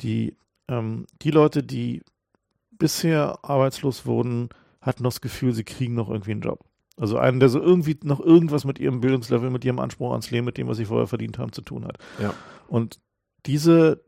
[0.00, 0.36] die,
[0.68, 2.02] ähm, die Leute, die
[2.72, 4.48] bisher arbeitslos wurden,
[4.80, 6.64] hatten das Gefühl, sie kriegen noch irgendwie einen Job.
[6.96, 10.46] Also einen, der so irgendwie noch irgendwas mit ihrem Bildungslevel, mit ihrem Anspruch ans Leben,
[10.46, 11.98] mit dem, was sie vorher verdient haben, zu tun hat.
[12.20, 12.34] Ja.
[12.66, 12.98] Und
[13.46, 14.02] diese,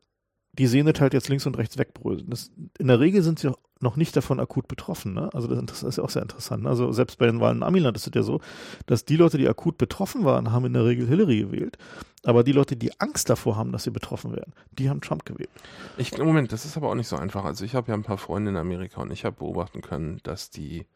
[0.59, 2.31] die sehen das halt jetzt links und rechts wegbröseln.
[2.31, 5.12] Das, in der Regel sind sie noch nicht davon akut betroffen.
[5.12, 5.29] Ne?
[5.35, 6.62] Also das, ist ja auch sehr interessant.
[6.62, 6.69] Ne?
[6.69, 8.40] Also selbst bei den Wahlen in Amiland ist es ja so,
[8.87, 11.77] dass die Leute, die akut betroffen waren, haben in der Regel Hillary gewählt.
[12.25, 15.51] Aber die Leute, die Angst davor haben, dass sie betroffen werden, die haben Trump gewählt.
[15.97, 17.45] Ich, Moment, das ist aber auch nicht so einfach.
[17.45, 20.51] Also ich habe ja ein paar Freunde in Amerika und ich habe beobachten können, dass
[20.51, 20.87] die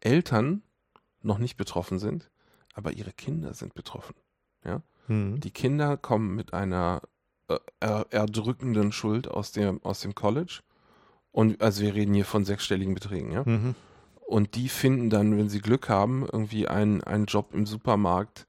[0.00, 0.62] Eltern
[1.22, 2.30] noch nicht betroffen sind,
[2.74, 4.14] aber ihre Kinder sind betroffen.
[5.06, 5.40] Hm.
[5.40, 7.02] Die Kinder kommen mit einer
[7.80, 10.60] er, erdrückenden Schuld aus dem, aus dem College.
[11.32, 13.42] Und also wir reden hier von sechsstelligen Beträgen, ja.
[13.44, 13.74] Mhm.
[14.26, 18.46] Und die finden dann, wenn sie Glück haben, irgendwie einen, einen Job im Supermarkt,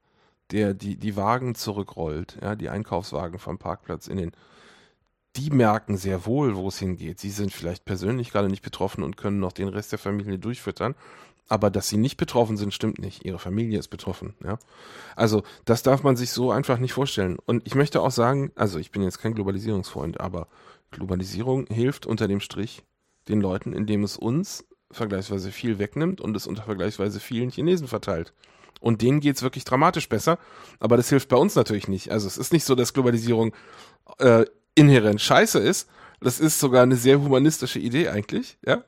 [0.50, 4.32] der die, die Wagen zurückrollt, ja, die Einkaufswagen vom Parkplatz in den.
[5.36, 7.20] Die merken sehr wohl, wo es hingeht.
[7.20, 10.94] Sie sind vielleicht persönlich gerade nicht betroffen und können noch den Rest der Familie durchfüttern.
[11.48, 13.24] Aber dass sie nicht betroffen sind, stimmt nicht.
[13.24, 14.58] Ihre Familie ist betroffen, ja.
[15.14, 17.38] Also, das darf man sich so einfach nicht vorstellen.
[17.46, 20.48] Und ich möchte auch sagen, also ich bin jetzt kein Globalisierungsfreund, aber
[20.90, 22.82] Globalisierung hilft unter dem Strich
[23.28, 28.32] den Leuten, indem es uns vergleichsweise viel wegnimmt und es unter vergleichsweise vielen Chinesen verteilt.
[28.80, 30.38] Und denen geht's wirklich dramatisch besser,
[30.80, 32.10] aber das hilft bei uns natürlich nicht.
[32.10, 33.54] Also es ist nicht so, dass Globalisierung
[34.18, 35.88] äh, inhärent scheiße ist.
[36.20, 38.84] Das ist sogar eine sehr humanistische Idee eigentlich, ja.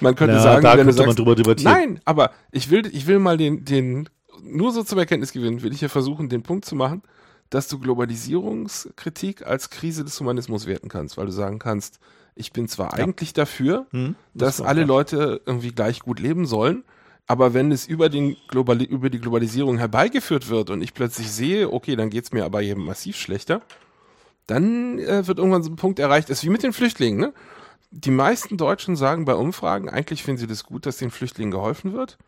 [0.00, 1.72] Man könnte Ja, sagen, da wenn du könnte man sagst, drüber debattieren.
[1.72, 4.08] Nein, aber ich will, ich will mal den, den,
[4.42, 7.02] nur so zum Erkenntnis gewinnen, will ich hier versuchen, den Punkt zu machen,
[7.50, 11.98] dass du Globalisierungskritik als Krise des Humanismus werten kannst, weil du sagen kannst,
[12.34, 13.04] ich bin zwar Ja.
[13.04, 14.14] eigentlich dafür, Hm?
[14.34, 14.96] dass war alle klar.
[14.96, 16.84] Leute irgendwie gleich gut leben sollen,
[17.26, 21.70] aber wenn es über, den Globali über die Globalisierung herbeigeführt wird und ich plötzlich sehe,
[21.72, 23.60] okay, dann geht's mir aber eben massiv schlechter,
[24.46, 27.32] dann äh, wird irgendwann so ein Punkt erreicht, ist wie mit den Flüchtlingen, ne?
[27.94, 31.92] Die meisten Deutschen sagen bei Umfragen, eigentlich finden sie das gut, dass den Flüchtlingen geholfen
[31.92, 32.18] wird.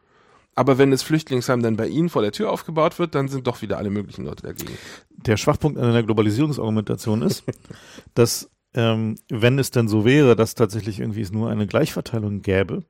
[0.55, 3.63] Aber wenn das Flüchtlingsheim dann bei ihnen vor der Tür aufgebaut wird, dann sind doch
[3.63, 4.75] wieder alle möglichen Leute dagegen.
[5.11, 7.45] Der Schwachpunkt an der Globalisierungsargumentation ist,
[8.15, 12.85] dass ähm, wenn es denn so wäre, dass tatsächlich irgendwie es nur eine Gleichverteilung gäbe,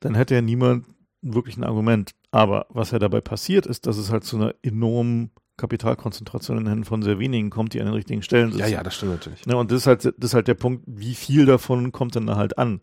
[0.00, 0.86] dann hätte ja niemand
[1.22, 2.10] wirklich ein Argument.
[2.30, 6.68] Aber was ja dabei passiert, ist, dass es halt zu einer enormen Kapitalkonzentration in den
[6.70, 8.60] Händen von sehr wenigen kommt, die an den richtigen Stellen sitzen.
[8.60, 9.46] Ja, ja, das stimmt natürlich.
[9.46, 12.26] Ne, und das ist halt, das ist halt der Punkt, wie viel davon kommt denn
[12.26, 12.80] da halt an?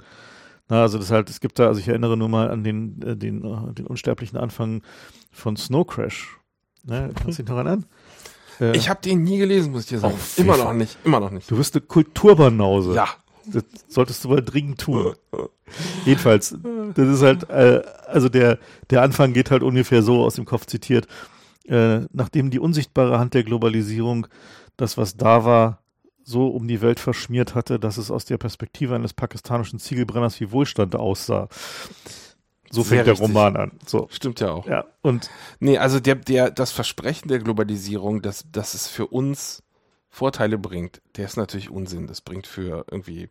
[0.69, 3.15] Na, also das halt, es gibt da, also ich erinnere nur mal an den, äh,
[3.17, 4.83] den, äh, den unsterblichen Anfang
[5.31, 6.37] von Snow Crash.
[6.85, 7.85] Ne, kannst du dich noch erinnern?
[8.61, 10.13] Äh, Ich habe den nie gelesen, muss ich dir sagen.
[10.17, 11.49] Oh, immer noch nicht, immer noch nicht.
[11.49, 12.93] du bist eine Kulturbanause.
[12.93, 13.07] Ja,
[13.47, 15.15] Das solltest du mal dringend tun.
[16.05, 16.55] Jedenfalls,
[16.95, 18.59] das ist halt, äh, also der,
[18.91, 21.07] der Anfang geht halt ungefähr so aus dem Kopf zitiert.
[21.69, 24.27] Äh, nachdem die unsichtbare Hand der Globalisierung
[24.77, 25.83] das, was da war,
[26.23, 30.51] so um die Welt verschmiert hatte, dass es aus der Perspektive eines pakistanischen Ziegelbrenners wie
[30.51, 31.47] Wohlstand aussah.
[32.71, 33.27] So Sehr fängt der richtig.
[33.29, 33.71] Roman an.
[33.85, 34.07] So.
[34.11, 34.67] stimmt ja auch.
[34.67, 35.29] Ja, und
[35.59, 39.63] Nee, also der, der, das Versprechen der Globalisierung, dass, dass es für uns
[40.09, 42.07] Vorteile bringt, der ist natürlich Unsinn.
[42.07, 43.29] Das bringt für irgendwie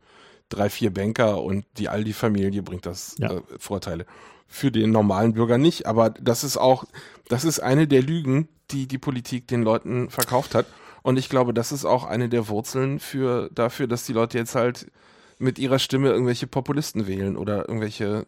[0.48, 3.32] drei, vier Banker und die Aldi-Familie bringt das Ja.
[3.32, 4.06] äh, Vorteile.
[4.48, 6.84] Für den normalen Bürger nicht, aber das ist auch,
[7.28, 10.66] das ist eine der Lügen, die die Politik den Leuten verkauft hat.
[11.02, 14.54] Und ich glaube, das ist auch eine der Wurzeln für, dafür, dass die Leute jetzt
[14.54, 14.90] halt
[15.38, 18.26] mit ihrer Stimme irgendwelche Populisten wählen oder irgendwelche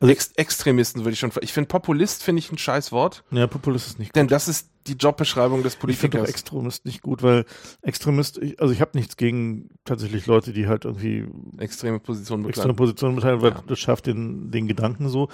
[0.00, 1.30] Also- Ex Extremisten, würde ich schon.
[1.42, 3.22] Ich finde Populist finde ich ein scheiß Wort.
[3.30, 6.28] ja, Populist ist nicht Denn das ist die Jobbeschreibung des Ich finde Politikers.
[6.28, 7.44] Extremist nicht gut, weil
[7.82, 11.26] Extremist, also ich habe nichts gegen tatsächlich Leute, die halt irgendwie
[11.58, 12.76] Extreme Positionen extreme bekleiden.
[12.76, 13.62] Positionen beteiligt, weil Ja.
[13.66, 15.28] das schafft den, den Gedanken so.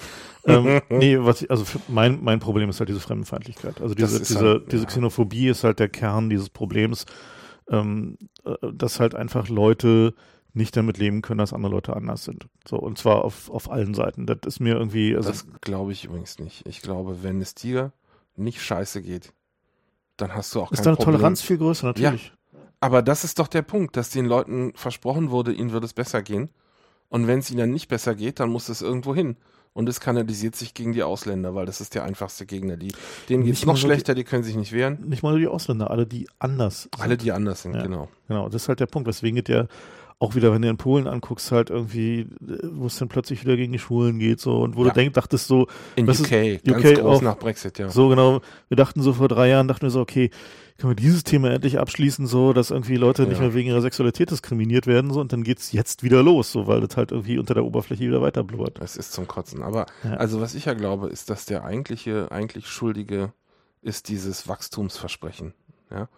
[0.46, 3.80] ähm, nee, was ich, also mein, mein Problem ist halt diese Fremdenfeindlichkeit.
[3.80, 4.88] Also diese, diese, halt- diese ja.
[4.88, 7.06] Xenophobie ist halt der Kern dieses Problems,
[7.70, 10.12] ähm, äh, dass halt einfach Leute
[10.56, 12.46] nicht damit leben können, dass andere Leute anders sind.
[12.66, 14.26] So, und zwar auf, auf allen Seiten.
[14.26, 16.66] Das ist mir irgendwie, also Das glaube ich übrigens nicht.
[16.66, 17.92] Ich glaube, wenn es dir
[18.36, 19.32] nicht scheiße geht,
[20.16, 21.16] dann hast du auch ist kein deine Problem.
[21.16, 22.32] Toleranz viel größer, natürlich.
[22.80, 26.22] Aber das ist doch der Punkt, dass den Leuten versprochen wurde, ihnen wird es besser
[26.22, 26.50] gehen.
[27.08, 29.36] Und wenn es ihnen dann nicht besser geht, dann muss es irgendwo hin.
[29.72, 32.78] Und es kanalisiert sich gegen die Ausländer, weil das ist der einfachste Gegner.
[32.78, 32.92] Die,
[33.28, 34.98] denen geht es noch schlechter, die können sich nicht wehren.
[35.06, 36.98] Nicht mal nur die Ausländer, alle, die anders sind.
[36.98, 37.82] Alle, die anders sind, Ja.
[37.82, 38.08] genau.
[38.26, 39.66] Genau, das ist halt der Punkt, weswegen es ja
[40.18, 43.72] auch wieder, wenn du in Polen anguckst, halt irgendwie, wo es dann plötzlich wieder gegen
[43.72, 44.88] die Schwulen geht, so, und wo Ja.
[44.90, 47.22] du denkst, dachtest so, In das UK, ist ganz UK groß auch.
[47.22, 47.90] nach Brexit, ja.
[47.90, 50.30] so genau, wir dachten so vor drei Jahren, dachten wir so, okay,
[50.78, 53.44] können wir dieses Thema endlich abschließen, so, dass irgendwie Leute nicht Ja.
[53.44, 56.80] mehr wegen ihrer Sexualität diskriminiert werden, so, und dann geht's jetzt wieder los, so, weil
[56.80, 58.78] das halt irgendwie unter der Oberfläche wieder weiter blubbert.
[58.80, 59.62] Es ist zum Kotzen.
[59.62, 60.14] Aber Ja.
[60.14, 63.32] also was ich ja glaube, ist, dass der eigentliche, eigentlich Schuldige
[63.82, 65.52] ist dieses Wachstumsversprechen.
[65.90, 66.08] Ja?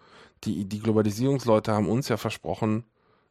[0.45, 2.85] Die, die Globalisierungsleute haben uns ja versprochen,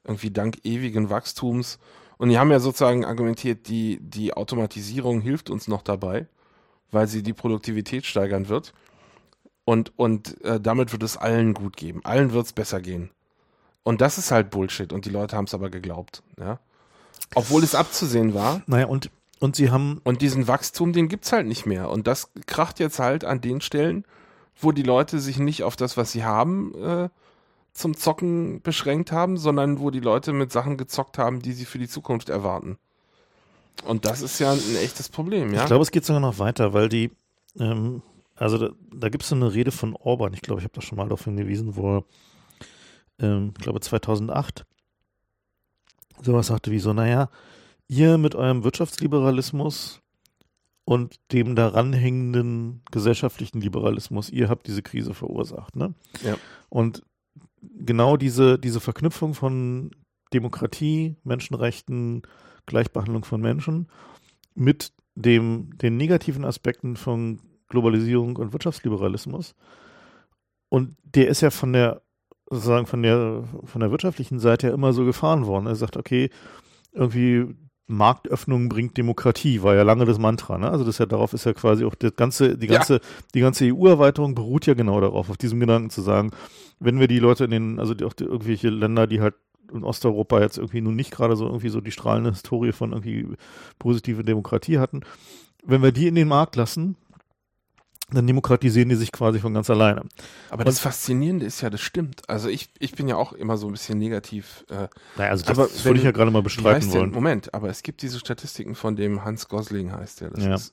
[0.04, 1.78] irgendwie dank ewigen Wachstums,
[2.18, 6.26] und die haben ja sozusagen argumentiert, die, die Automatisierung hilft uns noch dabei,
[6.90, 8.74] weil sie die Produktivität steigern wird.
[9.64, 12.00] Und, und äh, damit wird es allen gut geben.
[12.04, 13.10] Allen wird es besser gehen.
[13.84, 14.92] Und das ist halt Bullshit.
[14.92, 16.22] Und die Leute haben es aber geglaubt.
[16.38, 16.58] Ja?
[17.34, 21.46] Obwohl es abzusehen war, Naja, und, und sie haben, und diesen Wachstum, den gibt's halt
[21.46, 21.88] nicht mehr.
[21.88, 24.04] Und das kracht jetzt halt an den Stellen,
[24.60, 27.08] wo die Leute sich nicht auf das, was sie haben, äh,
[27.78, 31.78] zum Zocken beschränkt haben, sondern wo die Leute mit Sachen gezockt haben, die sie für
[31.78, 32.76] die Zukunft erwarten.
[33.84, 35.60] Und das ist ja ein echtes Problem, ja?
[35.60, 37.12] ich glaube, es geht sogar noch weiter, weil die,
[37.58, 38.02] ähm,
[38.34, 40.80] also da, da gibt es so eine Rede von Orban, ich glaube, ich habe da
[40.80, 42.04] schon mal darauf hingewiesen, wo er,
[43.20, 44.66] ähm, ich glaube 2008,
[46.20, 47.30] sowas sagte wie so, naja,
[47.86, 50.00] ihr mit eurem Wirtschaftsliberalismus
[50.84, 55.94] und dem daran hängenden gesellschaftlichen Liberalismus, ihr habt diese Krise verursacht, ne?
[56.24, 56.36] Ja.
[56.68, 57.04] Und
[57.62, 59.90] genau diese, diese Verknüpfung von
[60.32, 62.22] Demokratie, Menschenrechten,
[62.66, 63.88] Gleichbehandlung von Menschen
[64.54, 69.54] mit dem, den negativen Aspekten von Globalisierung und Wirtschaftsliberalismus.
[70.68, 72.02] Und der ist ja von der,
[72.50, 75.66] sozusagen von der, von der wirtschaftlichen Seite ja immer so gefahren worden.
[75.66, 76.30] Er sagt, okay,
[76.92, 77.54] irgendwie
[77.88, 80.70] Marktöffnung bringt Demokratie, war ja lange das Mantra, ne?
[80.70, 82.74] Also das ist ja darauf ist ja quasi auch das ganze, die Ja.
[82.74, 83.00] ganze,
[83.34, 86.30] die ganze EU-Erweiterung beruht ja genau darauf, auf diesem Gedanken zu sagen,
[86.80, 89.34] wenn wir die Leute in den, also die, auch die, irgendwelche Länder, die halt
[89.72, 93.26] in Osteuropa jetzt irgendwie nun nicht gerade so irgendwie so die strahlende Historie von irgendwie
[93.78, 95.00] positive Demokratie hatten,
[95.64, 96.96] wenn wir die in den Markt lassen,
[98.10, 100.02] dann demokratisieren die sich quasi von ganz alleine.
[100.50, 102.22] Aber das Faszinierende ist ja, das stimmt.
[102.28, 104.64] Also ich, ich bin ja auch immer so ein bisschen negativ.
[104.70, 107.00] Äh, Naja, also Aber das wenn- würde ich ja gerade mal bestreiten heißt der?
[107.02, 107.10] wollen.
[107.10, 110.30] Moment, aber es gibt diese Statistiken von dem Hans Gosling heißt der.
[110.30, 110.54] Das Ja.
[110.54, 110.72] ist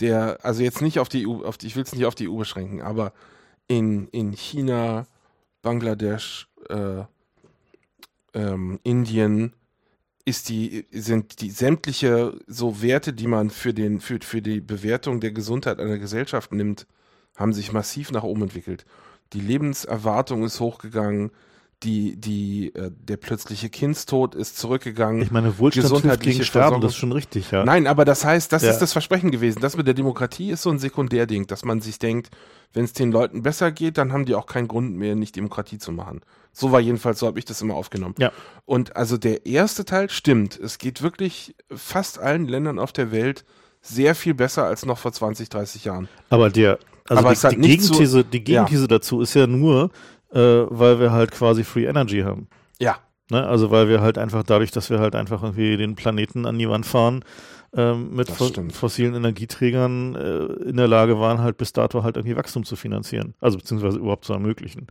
[0.00, 2.28] der, also jetzt nicht auf die EU, auf die, ich will es nicht auf die
[2.28, 3.12] EU beschränken, aber
[3.66, 5.06] in, in China,
[5.62, 7.02] Bangladesch, äh,
[8.34, 9.52] ähm, Indien
[10.26, 15.20] ist die, sind die sämtliche so Werte, die man für den, für, für die Bewertung
[15.20, 16.86] der Gesundheit einer Gesellschaft nimmt,
[17.36, 18.84] haben sich massiv nach oben entwickelt.
[19.32, 21.30] Die Lebenserwartung ist hochgegangen,
[21.82, 25.20] die, die, äh, der plötzliche Kindstod ist zurückgegangen.
[25.22, 27.64] Ich meine, Wohlstand gegen Sterben, das ist schon richtig, ja.
[27.64, 28.70] Nein, aber das heißt, das Ja.
[28.70, 29.60] ist das Versprechen gewesen.
[29.60, 32.30] Das mit der Demokratie ist so ein Sekundärding, dass man sich denkt,
[32.72, 35.76] wenn es den Leuten besser geht, dann haben die auch keinen Grund mehr, nicht Demokratie
[35.78, 36.22] zu machen.
[36.52, 38.14] So war jedenfalls, so habe ich das immer aufgenommen.
[38.18, 38.32] Ja.
[38.64, 40.58] Und also der erste Teil stimmt.
[40.58, 43.44] Es geht wirklich fast allen Ländern auf der Welt
[43.82, 46.08] sehr viel besser als noch vor 20, 30 Jahren.
[46.30, 49.90] Aber der, also Aber die, die, nicht so- Gegenthese, die Gegenthese dazu ist ja nur,
[50.36, 52.48] äh, weil wir halt quasi Free Energy haben.
[52.78, 52.98] Ja.
[53.30, 53.44] Ne?
[53.46, 56.68] Also weil wir halt einfach dadurch, dass wir halt einfach irgendwie den Planeten an die
[56.68, 57.24] Wand fahren,
[57.74, 58.72] ähm, mit fo stimmt.
[58.72, 63.34] fossilen Energieträgern äh, in der Lage waren, halt bis dato halt irgendwie Wachstum zu finanzieren.
[63.40, 64.88] Also beziehungsweise überhaupt zu ermöglichen.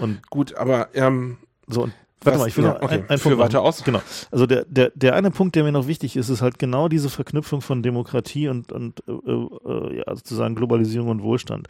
[0.00, 1.36] Und Gut, aber ähm,
[1.66, 2.94] so, und warte mal, ich will ja, noch okay.
[2.94, 3.68] ein, ein Führ Punkt weiter machen.
[3.68, 3.84] aus.
[3.84, 4.02] Genau.
[4.30, 7.10] Also der, der, der eine Punkt, der mir noch wichtig ist, ist halt genau diese
[7.10, 11.68] Verknüpfung von Demokratie und, und äh, äh, ja, sozusagen Globalisierung und Wohlstand.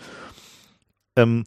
[1.17, 1.45] Ähm,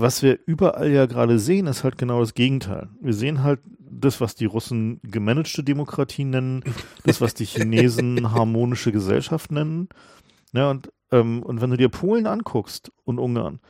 [0.00, 2.88] was wir überall ja gerade sehen, ist halt genau das Gegenteil.
[3.00, 6.62] Wir sehen halt das, was die Russen gemanagte Demokratie nennen,
[7.04, 9.88] das, was die Chinesen harmonische Gesellschaft nennen.
[10.52, 13.60] Ja, und, ähm, und wenn du dir Polen anguckst und Ungarn,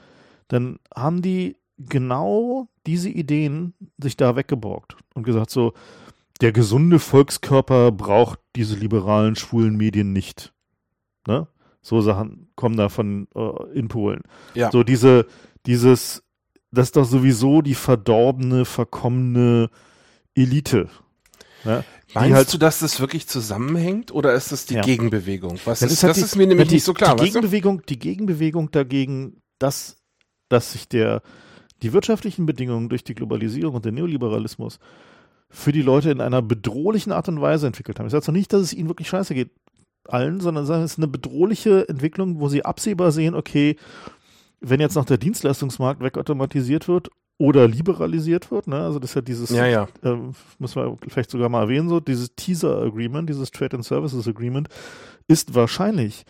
[0.48, 5.72] dann haben die genau diese Ideen sich da weggeborgt und gesagt so,
[6.40, 10.52] der gesunde Volkskörper braucht diese liberalen, schwulen Medien nicht.
[11.26, 11.46] Ne?
[11.82, 14.22] So Sachen kommen da von äh, in Polen.
[14.54, 14.70] Ja.
[14.70, 15.26] So diese,
[15.66, 16.22] dieses,
[16.70, 19.70] das ist doch sowieso die verdorbene, verkommene
[20.34, 20.88] Elite.
[21.64, 21.84] Ne?
[22.14, 24.80] Meinst halt- du, dass das wirklich zusammenhängt oder ist das die Ja.
[24.82, 25.58] Gegenbewegung?
[25.64, 27.14] Was Das ist, halt das die- ist mir nämlich die, nicht so klar.
[27.16, 27.38] Die weißt du?
[27.40, 29.98] Gegenbewegung, die Gegenbewegung dagegen, dass,
[30.48, 31.22] dass sich der,
[31.82, 34.78] die wirtschaftlichen Bedingungen durch die Globalisierung und den Neoliberalismus
[35.50, 38.06] für die Leute in einer bedrohlichen Art und Weise entwickelt haben.
[38.06, 39.50] Ich sage zwar nicht, dass es ihnen wirklich scheiße geht,
[40.04, 43.76] allen, sondern es ist eine bedrohliche Entwicklung, wo sie absehbar sehen, okay,
[44.60, 49.22] wenn jetzt noch der Dienstleistungsmarkt wegautomatisiert wird oder liberalisiert wird, ne, also das ist ja
[49.22, 49.88] dieses Ja, ja.
[50.02, 54.28] ähm, müssen wir vielleicht sogar mal erwähnen, so dieses Teaser Agreement, dieses Trade and Services
[54.28, 54.68] Agreement,
[55.26, 56.24] ist wahrscheinlich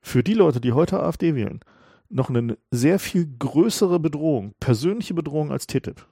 [0.00, 1.60] für die Leute, die heute AfD wählen,
[2.08, 6.06] noch eine sehr viel größere Bedrohung, persönliche Bedrohung als TTIP.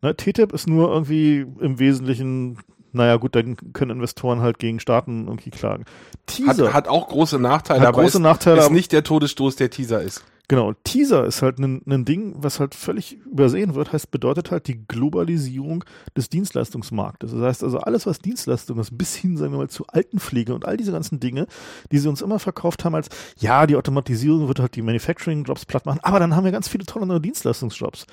[0.00, 2.58] Ne, TTIP ist nur irgendwie im Wesentlichen,
[2.92, 5.84] naja gut, dann können Investoren halt gegen Staaten irgendwie klagen.
[6.26, 9.68] Teaser hat, hat auch große Nachteile, aber große ist, Nachteile, ist nicht der Todesstoß, der
[9.68, 10.24] Teaser ist.
[10.52, 14.86] Genau, Teaser ist halt ein Ding, was halt völlig übersehen wird, heißt, bedeutet halt die
[14.86, 15.82] Globalisierung
[16.14, 17.32] des Dienstleistungsmarktes.
[17.32, 20.66] Das heißt also, alles, was Dienstleistung ist, bis hin, sagen wir mal, zu Altenpflege und
[20.66, 21.46] all diese ganzen Dinge,
[21.90, 25.86] die sie uns immer verkauft haben als, ja, die Automatisierung wird halt die Manufacturing-Jobs platt
[25.86, 28.06] machen, aber dann haben wir ganz viele tolle neue Dienstleistungsjobs.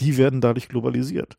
[0.00, 1.36] Die werden dadurch globalisiert.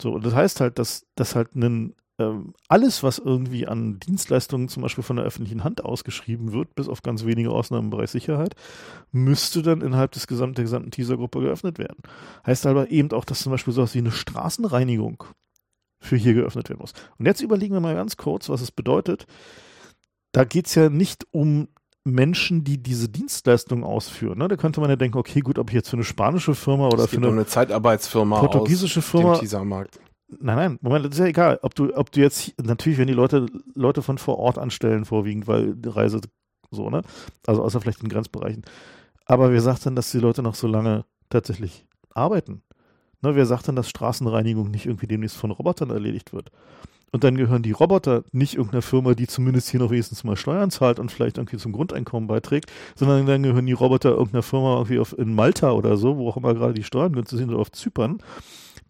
[0.00, 4.68] So, und das heißt halt, dass, dass halt ein ähm, alles, was irgendwie an Dienstleistungen
[4.68, 8.10] zum Beispiel von der öffentlichen Hand ausgeschrieben wird, bis auf ganz wenige Ausnahmen im Bereich
[8.10, 8.54] Sicherheit,
[9.10, 12.02] müsste dann innerhalb des gesamten, der gesamten Teasergruppe geöffnet werden.
[12.46, 15.24] Heißt aber eben auch, dass zum Beispiel sowas wie eine Straßenreinigung
[16.00, 16.92] für hier geöffnet werden muss.
[17.18, 19.26] Und jetzt überlegen wir mal ganz kurz, was es bedeutet.
[20.32, 21.68] Da geht es ja nicht um
[22.04, 24.38] Menschen, die diese Dienstleistung ausführen.
[24.38, 24.48] Ne?
[24.48, 27.06] Da könnte man ja denken, okay, gut, ob ich jetzt für eine spanische Firma oder
[27.06, 29.38] für eine, eine Zeitarbeitsfirma portugiesische Firma
[30.40, 31.58] Nein, nein, Moment, das ist ja egal.
[31.62, 35.46] Ob du, ob du jetzt, natürlich werden die Leute, Leute von vor Ort anstellen, vorwiegend,
[35.46, 36.20] weil die Reise
[36.70, 37.02] so, ne?
[37.46, 38.64] Also außer vielleicht in Grenzbereichen.
[39.26, 42.62] Aber wer sagt denn, dass die Leute noch so lange tatsächlich arbeiten?
[43.20, 46.50] Ne, wer sagt denn, dass Straßenreinigung nicht irgendwie demnächst von Robotern erledigt wird?
[47.12, 50.70] Und dann gehören die Roboter nicht irgendeiner Firma, die zumindest hier noch wenigstens mal Steuern
[50.70, 54.98] zahlt und vielleicht irgendwie zum Grundeinkommen beiträgt, sondern dann gehören die Roboter irgendeiner Firma irgendwie
[54.98, 57.70] auf, in Malta oder so, wo auch immer gerade die Steuern günstig sind, oder auf
[57.70, 58.22] Zypern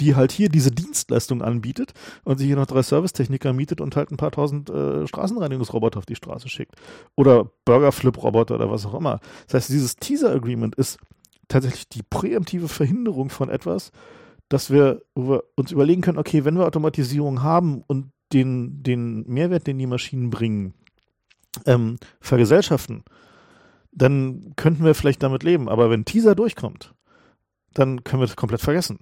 [0.02, 1.92] die halt hier diese Dienstleistung anbietet
[2.24, 6.06] und sich hier noch drei Servicetechniker mietet und halt ein paar tausend äh, Straßenreinigungsroboter auf
[6.06, 6.74] die Straße schickt.
[7.14, 9.20] Oder Burgerflip-Roboter oder was auch immer.
[9.46, 10.98] Das heißt, dieses Teaser-Agreement ist
[11.46, 13.92] tatsächlich die präemptive Verhinderung von etwas,
[14.48, 19.68] dass wir, wir uns überlegen können, okay, wenn wir Automatisierung haben und den, den Mehrwert,
[19.68, 20.74] den die Maschinen bringen,
[21.64, 23.04] ähm, vergesellschaften,
[23.92, 25.68] dann könnten wir vielleicht damit leben.
[25.68, 26.94] Aber wenn Teaser durchkommt,
[27.72, 28.98] dann können wir das komplett vergessen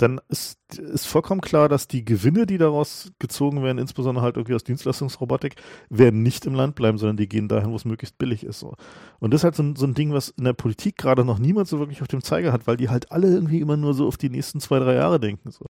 [0.00, 4.54] dann ist, ist vollkommen klar, dass die Gewinne, die daraus gezogen werden, insbesondere halt irgendwie
[4.54, 5.56] aus Dienstleistungsrobotik,
[5.90, 8.60] werden nicht im Land bleiben, sondern die gehen dahin, wo es möglichst billig ist.
[8.60, 8.74] So.
[9.18, 11.38] Und das ist halt so ein, so ein Ding, was in der Politik gerade noch
[11.38, 14.06] niemand so wirklich auf dem Zeiger hat, weil die halt alle irgendwie immer nur so
[14.06, 15.50] auf die nächsten zwei, drei Jahre denken.
[15.50, 15.66] So.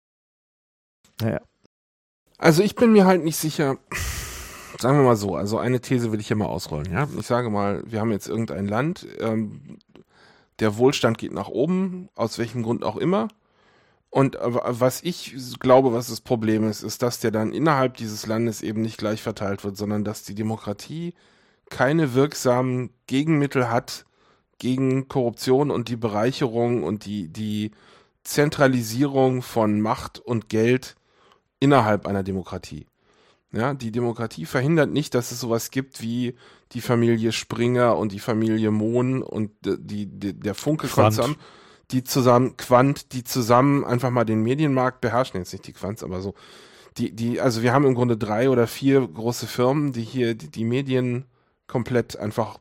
[1.21, 1.41] Naja.
[2.37, 3.79] Also ich bin mir halt nicht sicher,
[4.79, 7.09] sagen wir mal so, also eine These will ich hier mal ausrollen, ja.
[7.19, 9.79] Ich sage mal, wir haben jetzt irgendein Land, ähm,
[10.61, 13.29] der Wohlstand geht nach oben, aus welchem Grund auch immer.
[14.11, 18.27] Und äh, was ich glaube, was das Problem ist, ist, dass der dann innerhalb dieses
[18.27, 21.15] Landes eben nicht gleich verteilt wird, sondern dass die Demokratie
[21.71, 24.07] keine wirksamen Gegenmittel hat
[24.59, 27.73] gegen Korruption und die Bereicherung und die, die
[28.25, 30.97] Zentralisierung von Macht und Geld
[31.61, 32.87] innerhalb einer Demokratie.
[33.53, 36.35] Ja, die Demokratie verhindert nicht, dass es sowas gibt wie
[36.73, 41.37] die Familie Springer und die Familie Mohn und die, die der Funke-Konzern
[41.91, 46.21] die zusammen, Quant, die zusammen einfach mal den Medienmarkt beherrschen, jetzt nicht die Quants, aber
[46.21, 46.35] so,
[46.99, 50.51] die, die, also wir haben im Grunde drei oder vier große Firmen, die hier die,
[50.51, 51.25] die Medien
[51.67, 52.59] komplett einfach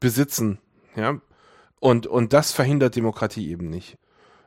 [0.00, 0.58] besitzen,
[0.96, 1.20] ja.
[1.80, 3.98] Und, und das verhindert Demokratie eben nicht.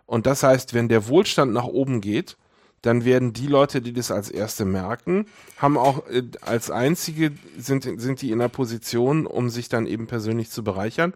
[0.06, 2.36] Und das heißt, wenn der Wohlstand nach oben geht,
[2.82, 7.88] dann werden die Leute, die das als erste merken, haben auch äh, als einzige sind,
[8.02, 11.14] sind die in der Position, um sich dann eben persönlich zu bereichern.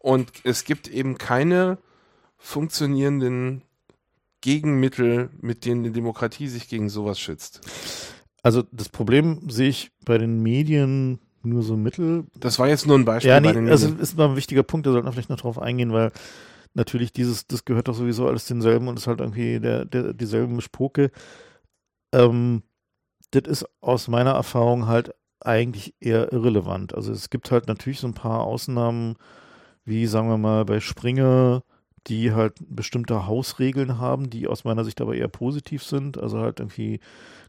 [0.00, 1.78] Und es gibt eben keine
[2.38, 3.62] funktionierenden
[4.40, 7.60] Gegenmittel, mit denen die Demokratie sich gegen sowas schützt.
[8.42, 12.24] Also das Problem sehe ich bei den Medien nur so mittel.
[12.34, 13.30] Das war jetzt nur ein Beispiel.
[13.30, 15.40] Ja, nee, bei den also ist mal ein wichtiger Punkt, da sollten wir vielleicht noch
[15.40, 16.12] drauf eingehen, weil
[16.72, 20.60] natürlich dieses, das gehört doch sowieso alles denselben und ist halt irgendwie der, der, dieselben
[20.62, 21.10] Spoke.
[22.12, 22.62] Ähm,
[23.32, 26.94] das ist aus meiner Erfahrung halt eigentlich eher irrelevant.
[26.94, 29.16] Also es gibt halt natürlich so ein paar Ausnahmen,
[29.84, 31.62] wie sagen wir mal bei Springer,
[32.06, 36.18] die halt bestimmte Hausregeln haben, die aus meiner Sicht aber eher positiv sind.
[36.18, 37.00] Also halt irgendwie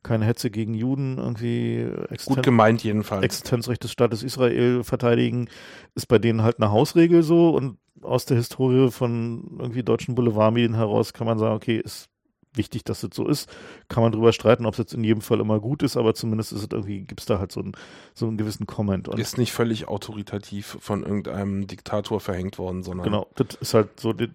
[0.04, 3.24] keine Hetze gegen Juden, irgendwie Existen gut gemeint jedenfalls.
[3.24, 5.48] Existenzrecht des Staates Israel verteidigen,
[5.96, 10.76] ist bei denen halt eine Hausregel so und aus der Historie von irgendwie deutschen Boulevardmedien
[10.76, 12.10] heraus kann man sagen, okay, ist
[12.54, 13.50] wichtig, dass es so ist.
[13.88, 16.52] Kann man drüber streiten, ob es jetzt in jedem Fall immer gut ist, aber zumindest
[16.52, 17.74] ist es irgendwie, gibt es da halt so einen,
[18.14, 19.08] so einen gewissen Comment.
[19.08, 23.06] Und ist nicht völlig autoritativ von irgendeinem Diktator verhängt worden, sondern.
[23.06, 24.14] Genau, das ist halt so.
[24.14, 24.30] Das,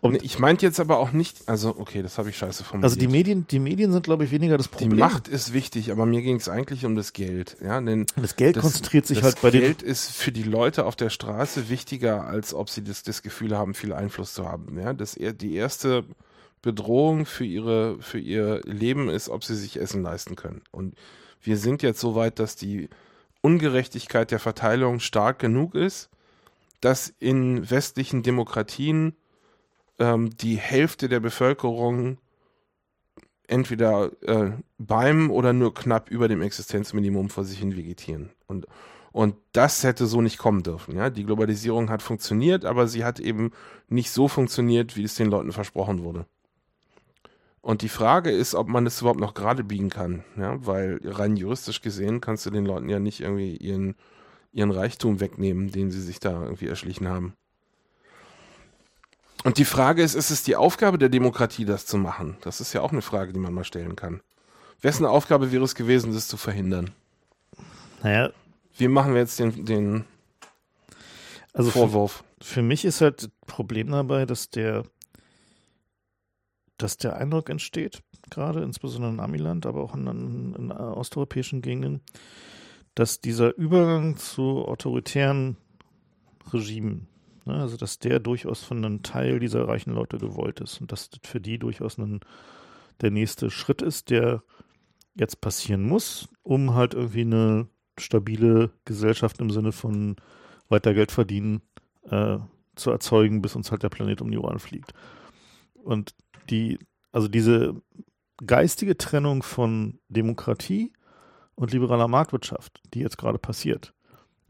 [0.00, 2.84] und ich meinte jetzt aber auch nicht, also okay, das habe ich scheiße formuliert.
[2.84, 4.90] Also die Medien, die Medien sind, glaube ich, weniger das Problem.
[4.90, 7.56] Die Macht ist wichtig, aber mir ging es eigentlich um das Geld.
[7.62, 9.60] Ja, denn das Geld das, konzentriert sich halt bei den.
[9.60, 13.22] Das Geld ist für die Leute auf der Straße wichtiger, als ob sie das, das
[13.22, 14.78] Gefühl haben, viel Einfluss zu haben.
[14.78, 16.04] Ja, das, die erste
[16.64, 20.62] Bedrohung für, ihre, für ihr Leben ist, ob sie sich Essen leisten können.
[20.70, 20.94] Und
[21.42, 22.88] wir sind jetzt so weit, dass die
[23.42, 26.08] Ungerechtigkeit der Verteilung stark genug ist,
[26.80, 29.14] dass in westlichen Demokratien
[29.98, 32.16] ähm, die Hälfte der Bevölkerung
[33.46, 38.30] entweder äh, beim oder nur knapp über dem Existenzminimum vor sich hin vegetieren.
[38.46, 38.66] Und,
[39.12, 40.96] und das hätte so nicht kommen dürfen.
[40.96, 41.10] Ja?
[41.10, 43.50] Die Globalisierung hat funktioniert, aber sie hat eben
[43.88, 46.24] nicht so funktioniert, wie es den Leuten versprochen wurde.
[47.64, 51.34] Und die Frage ist, ob man es überhaupt noch gerade biegen kann, ja, weil rein
[51.34, 53.94] juristisch gesehen kannst du den Leuten ja nicht irgendwie ihren,
[54.52, 57.32] ihren Reichtum wegnehmen, den sie sich da irgendwie erschlichen haben.
[59.44, 62.36] Und die Frage ist, ist es die Aufgabe der Demokratie, das zu machen?
[62.42, 64.20] Das ist ja auch eine Frage, die man mal stellen kann.
[64.82, 66.90] Wessen Aufgabe wäre es gewesen, das zu verhindern?
[68.02, 68.28] Naja.
[68.76, 70.04] Wie machen wir jetzt den, den
[71.54, 72.24] also Vorwurf?
[72.42, 74.84] Für, für mich ist halt das Problem dabei, dass der
[76.78, 82.00] dass der Eindruck entsteht, gerade insbesondere in Amiland, aber auch in, in, osteuropäischen Gegenden,
[82.94, 85.56] dass dieser Übergang zu autoritären
[86.52, 87.08] Regimen,
[87.44, 91.10] ne, also dass der durchaus von einem Teil dieser reichen Leute gewollt ist und dass
[91.10, 92.20] das für die durchaus ein,
[93.00, 94.42] der nächste Schritt ist, der
[95.14, 97.68] jetzt passieren muss, um halt irgendwie eine
[97.98, 100.16] stabile Gesellschaft im Sinne von
[100.68, 101.62] weiter Geld verdienen
[102.10, 102.38] äh,
[102.74, 104.92] zu erzeugen, bis uns halt der Planet um die Ohren fliegt.
[105.84, 106.14] Und
[106.50, 106.78] die,
[107.12, 107.74] also diese
[108.44, 110.92] geistige Trennung von Demokratie
[111.54, 113.94] und liberaler Marktwirtschaft, die jetzt gerade passiert,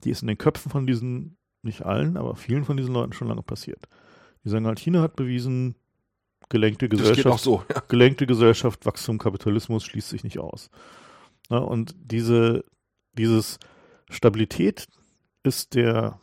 [0.03, 3.29] die ist in den Köpfen von diesen, nicht allen, aber vielen von diesen Leuten schon
[3.29, 3.89] lange passiert.
[4.45, 5.77] Die sagen halt, China hat bewiesen,
[6.49, 7.83] gelenkte Gesellschaft, so, ja.
[7.89, 10.71] gelenkte Gesellschaft, Wachstum, Kapitalismus schließt sich nicht aus.
[11.51, 12.65] Ja, und diese,
[13.13, 13.59] dieses
[14.11, 14.87] Stabilität
[15.43, 16.21] ist der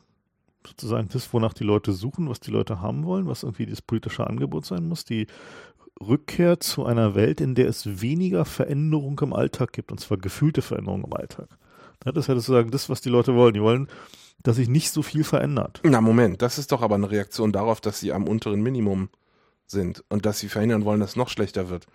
[0.65, 4.27] sozusagen das, wonach die Leute suchen, was die Leute haben wollen, was irgendwie das politische
[4.27, 5.27] Angebot sein muss, die
[6.01, 10.61] Rückkehr zu einer Welt, in der es weniger Veränderung im Alltag gibt, und zwar gefühlte
[10.61, 11.47] Veränderung im Alltag.
[12.03, 13.53] das ist ja sozusagen das, was die Leute wollen.
[13.53, 13.87] Die wollen,
[14.41, 15.81] dass sich nicht so viel verändert.
[15.83, 19.09] Na, Moment, das ist doch aber eine Reaktion darauf, dass sie am unteren Minimum
[19.67, 21.85] sind und dass sie verhindern wollen, dass es noch schlechter wird.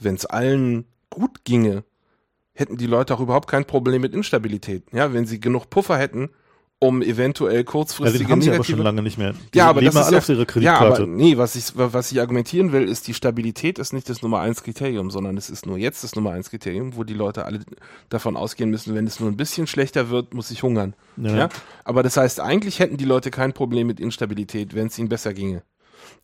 [0.00, 1.84] Wenn es allen gut ginge,
[2.52, 4.84] hätten die Leute auch überhaupt kein Problem mit Instabilität.
[4.92, 6.30] Ja, wenn sie genug Puffer hätten,
[6.84, 9.34] um eventuell kurzfristige ja, haben sie aber schon lange nicht mehr.
[9.52, 10.84] Die ja, aber das ist alle ja, auf ihre Kreditkarte.
[10.84, 14.22] Ja, aber nee, was ich was ich argumentieren will, ist die Stabilität ist nicht das
[14.22, 17.46] Nummer eins Kriterium, sondern es ist nur jetzt das Nummer eins Kriterium, wo die Leute
[17.46, 17.60] alle
[18.08, 20.94] davon ausgehen müssen, wenn es nur ein bisschen schlechter wird, muss ich hungern.
[21.16, 21.36] Ja.
[21.36, 21.48] ja?
[21.84, 25.32] Aber das heißt, eigentlich hätten die Leute kein Problem mit Instabilität, wenn es ihnen besser
[25.32, 25.62] ginge.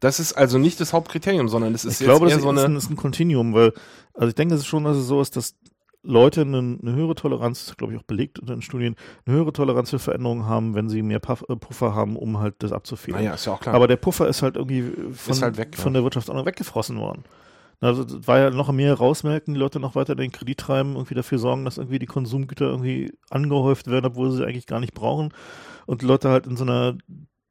[0.01, 2.75] Das ist also nicht das Hauptkriterium, sondern es ist ich glaube, eher das so eine.
[2.75, 3.73] Das ist ein Kontinuum, weil,
[4.15, 5.55] also ich denke, es ist schon, dass es so ist, dass
[6.03, 8.97] Leute eine, eine höhere Toleranz, glaube ich auch belegt unter den Studien,
[9.27, 12.55] eine höhere Toleranz für Veränderungen haben, wenn sie mehr Puff, äh, Puffer haben, um halt
[12.59, 13.21] das abzufedern.
[13.21, 13.75] Naja, ist ja auch klar.
[13.75, 16.99] Aber der Puffer ist halt irgendwie von, halt weg, von der Wirtschaft auch noch weggefrossen
[16.99, 17.25] worden.
[17.81, 21.39] Also war ja noch mehr rausmelken, die Leute noch weiter den Kredit treiben, irgendwie dafür
[21.39, 25.33] sorgen, dass irgendwie die Konsumgüter irgendwie angehäuft werden, obwohl sie sie eigentlich gar nicht brauchen.
[25.87, 26.99] Und Leute halt in so einer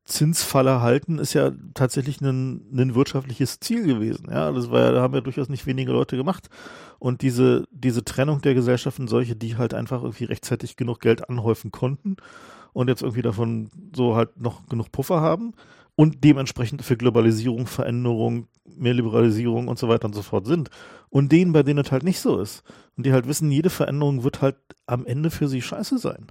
[0.09, 4.27] Zinsfalle halten, ist ja tatsächlich ein, ein wirtschaftliches Ziel gewesen.
[4.29, 6.49] Ja, das war ja, da haben ja durchaus nicht wenige Leute gemacht.
[6.99, 11.71] Und diese, diese Trennung der Gesellschaften, solche, die halt einfach irgendwie rechtzeitig genug Geld anhäufen
[11.71, 12.17] konnten
[12.73, 15.53] und jetzt irgendwie davon so halt noch genug Puffer haben
[15.95, 20.69] und dementsprechend für Globalisierung, Veränderung, mehr Liberalisierung und so weiter und so fort sind.
[21.09, 22.63] Und denen, bei denen es halt nicht so ist.
[22.97, 26.27] Und die halt wissen, jede Veränderung wird halt am Ende für sie scheiße sein.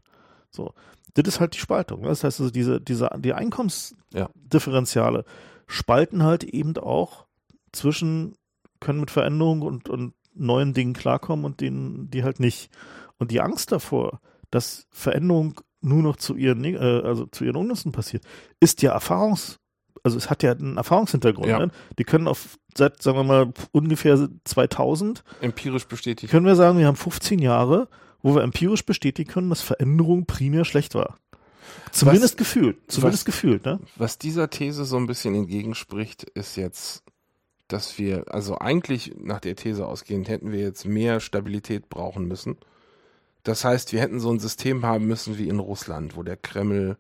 [0.51, 0.75] So.
[1.15, 2.03] Das ist halt die Spaltung.
[2.03, 2.09] Ne?
[2.09, 5.25] Das heißt also, diese, diese, die Einkommensdifferenziale
[5.67, 7.27] spalten halt eben auch
[7.73, 8.37] zwischen,
[8.81, 12.71] können mit Veränderungen und, und neuen Dingen klarkommen und denen, die halt nicht.
[13.19, 14.21] Und die Angst davor,
[14.51, 18.25] dass Veränderung nur noch zu ihren, äh, also zu ihren Ungunsten passiert,
[18.61, 19.59] ist ja Erfahrungs,
[20.03, 21.49] also es hat ja einen Erfahrungshintergrund.
[21.49, 21.59] Ja.
[21.59, 21.71] Ne?
[21.99, 26.31] Die können auf, seit, sagen wir mal, ungefähr 2000 empirisch bestätigt.
[26.31, 27.89] Können wir sagen, wir haben 15 Jahre,
[28.29, 31.18] wo wir empirisch bestätigen können, dass Veränderung primär schlecht war.
[31.93, 32.76] Zumindest was, gefühlt.
[32.89, 33.81] Zumindest was, gefühlt, ne?
[33.97, 37.03] Was dieser These so ein bisschen entgegenspricht, ist jetzt,
[37.68, 42.57] dass wir, also eigentlich nach der These ausgehend, hätten wir jetzt mehr Stabilität brauchen müssen.
[43.45, 46.99] Das heißt, wir hätten so ein System haben müssen wie in Russland, wo der Kreml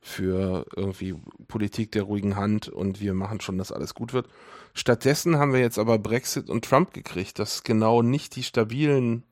[0.00, 1.14] für irgendwie
[1.48, 4.28] Politik der ruhigen Hand und wir machen schon, dass alles gut wird.
[4.74, 9.24] Stattdessen haben wir jetzt aber Brexit und Trump gekriegt, das genau nicht die stabilen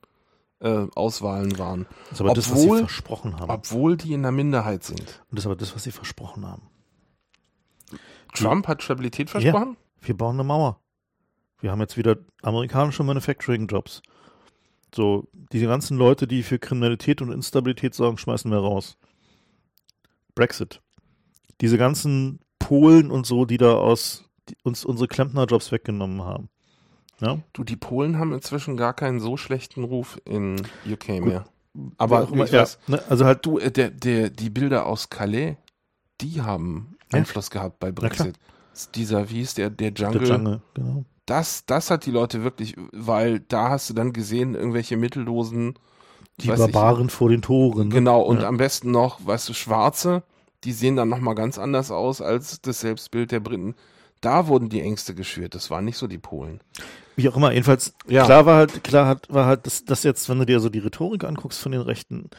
[0.59, 1.85] äh, Auswahlen waren.
[2.09, 3.49] Das ist aber obwohl, das, was sie versprochen haben.
[3.49, 4.99] Obwohl die in der Minderheit sind.
[5.29, 6.69] Und das ist aber das, was sie versprochen haben.
[8.33, 9.77] Trump hat Stabilität versprochen?
[9.79, 10.79] Ja, wir bauen eine Mauer.
[11.59, 14.01] Wir haben jetzt wieder amerikanische Manufacturing-Jobs.
[14.93, 18.97] So, die ganzen Leute, die für Kriminalität und Instabilität sorgen, schmeißen wir raus.
[20.35, 20.81] Brexit.
[21.61, 26.49] Diese ganzen Polen und so, die da aus die uns unsere Klempnerjobs weggenommen haben.
[27.19, 27.39] Ja?
[27.53, 31.25] Du, die Polen haben inzwischen gar keinen so schlechten Ruf in UK Gut.
[31.25, 31.45] mehr.
[31.97, 35.57] Aber immer, ja, ne, also halt du, äh, der, der, die Bilder aus Calais,
[36.21, 37.19] die haben ja.
[37.19, 38.35] Einfluss gehabt bei Brexit.
[38.95, 40.19] Dieser, wie ist der, der Jungle?
[40.19, 41.05] Der Jungle, genau.
[41.25, 45.77] Das, das hat die Leute wirklich, weil da hast du dann gesehen, irgendwelche mittellosen
[46.39, 47.89] die Barbaren ich, vor den Toren.
[47.89, 47.93] Ne?
[47.95, 48.47] Genau, und ja.
[48.47, 50.23] am besten noch, weißt du, Schwarze,
[50.63, 53.75] die sehen dann nochmal ganz anders aus als das Selbstbild der Briten.
[54.21, 56.61] Da wurden die Ängste geschürt, das waren nicht so die Polen.
[57.17, 58.25] Wie auch immer, jedenfalls, ja.
[58.25, 60.79] klar war halt, klar hat, war halt, das, das jetzt, wenn du dir so die
[60.79, 62.29] Rhetorik anguckst von den Rechten,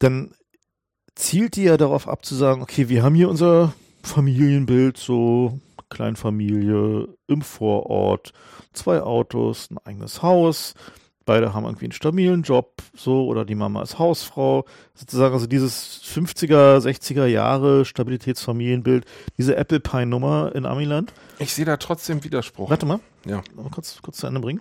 [0.00, 0.32] dann
[1.14, 7.08] zielt die ja darauf ab zu sagen, okay, wir haben hier unser Familienbild, so Kleinfamilie
[7.28, 8.32] im Vorort,
[8.72, 10.74] zwei Autos, ein eigenes Haus,
[11.24, 14.64] beide haben irgendwie einen stabilen Job, so, oder die Mama ist Hausfrau,
[14.94, 19.04] sozusagen, also dieses 50er, 60er Jahre Stabilitätsfamilienbild,
[19.38, 21.12] diese Apple Pie Nummer in Amiland.
[21.38, 22.70] Ich sehe da trotzdem Widerspruch.
[22.70, 23.00] Warte mal.
[23.26, 23.42] Ja.
[23.54, 24.60] Mal kurz, kurz zu Ende bringen.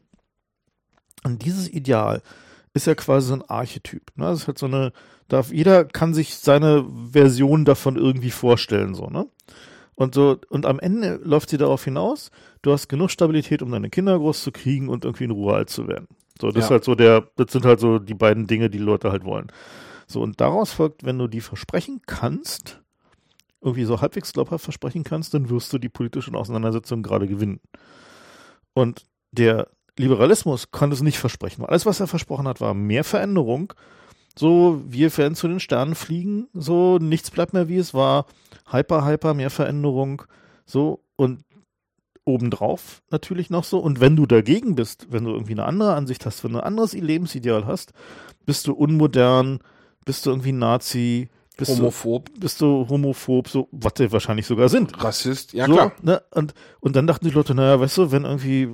[1.24, 2.22] Und dieses Ideal
[2.74, 4.12] ist ja quasi so ein Archetyp.
[4.16, 4.26] Ne?
[4.26, 4.94] Das ist halt so eine,
[5.28, 9.28] darf, jeder kann sich seine Version davon irgendwie vorstellen, so, ne?
[9.96, 12.32] Und so, und am Ende läuft sie darauf hinaus,
[12.62, 15.70] du hast genug Stabilität, um deine Kinder groß zu kriegen und irgendwie in Ruhe alt
[15.70, 16.08] zu werden.
[16.40, 16.66] So, das ja.
[16.66, 19.48] ist halt so der, das sind halt so die beiden Dinge, die, Leute halt wollen.
[20.08, 22.82] So, und daraus folgt, wenn du die versprechen kannst,
[23.62, 27.60] irgendwie so halbwegs glaubhaft versprechen kannst, dann wirst du die politischen Auseinandersetzungen gerade gewinnen.
[28.74, 29.68] Und der
[29.98, 31.66] Liberalismus konnte es nicht versprechen.
[31.66, 33.74] Alles, was er versprochen hat, war mehr Veränderung.
[34.38, 38.26] So, wir werden zu den Sternen fliegen, so, nichts bleibt mehr wie es war.
[38.72, 40.22] Hyper, hyper, mehr Veränderung.
[40.66, 41.44] So, und
[42.30, 43.80] obendrauf natürlich noch so.
[43.80, 46.66] Und wenn du dagegen bist, wenn du irgendwie eine andere Ansicht hast, wenn du ein
[46.66, 47.94] anderes Lebensideal hast,
[48.46, 49.60] bist du unmodern,
[50.06, 52.34] bist du irgendwie Nazi, bist homophob.
[52.34, 55.04] Du, bist du homophob, so, was die wahrscheinlich sogar sind.
[55.04, 55.92] Rassist, ja so, klar.
[56.02, 56.22] Ne?
[56.32, 58.70] Und, und dann dachten die Leute, naja, weißt du, wenn irgendwie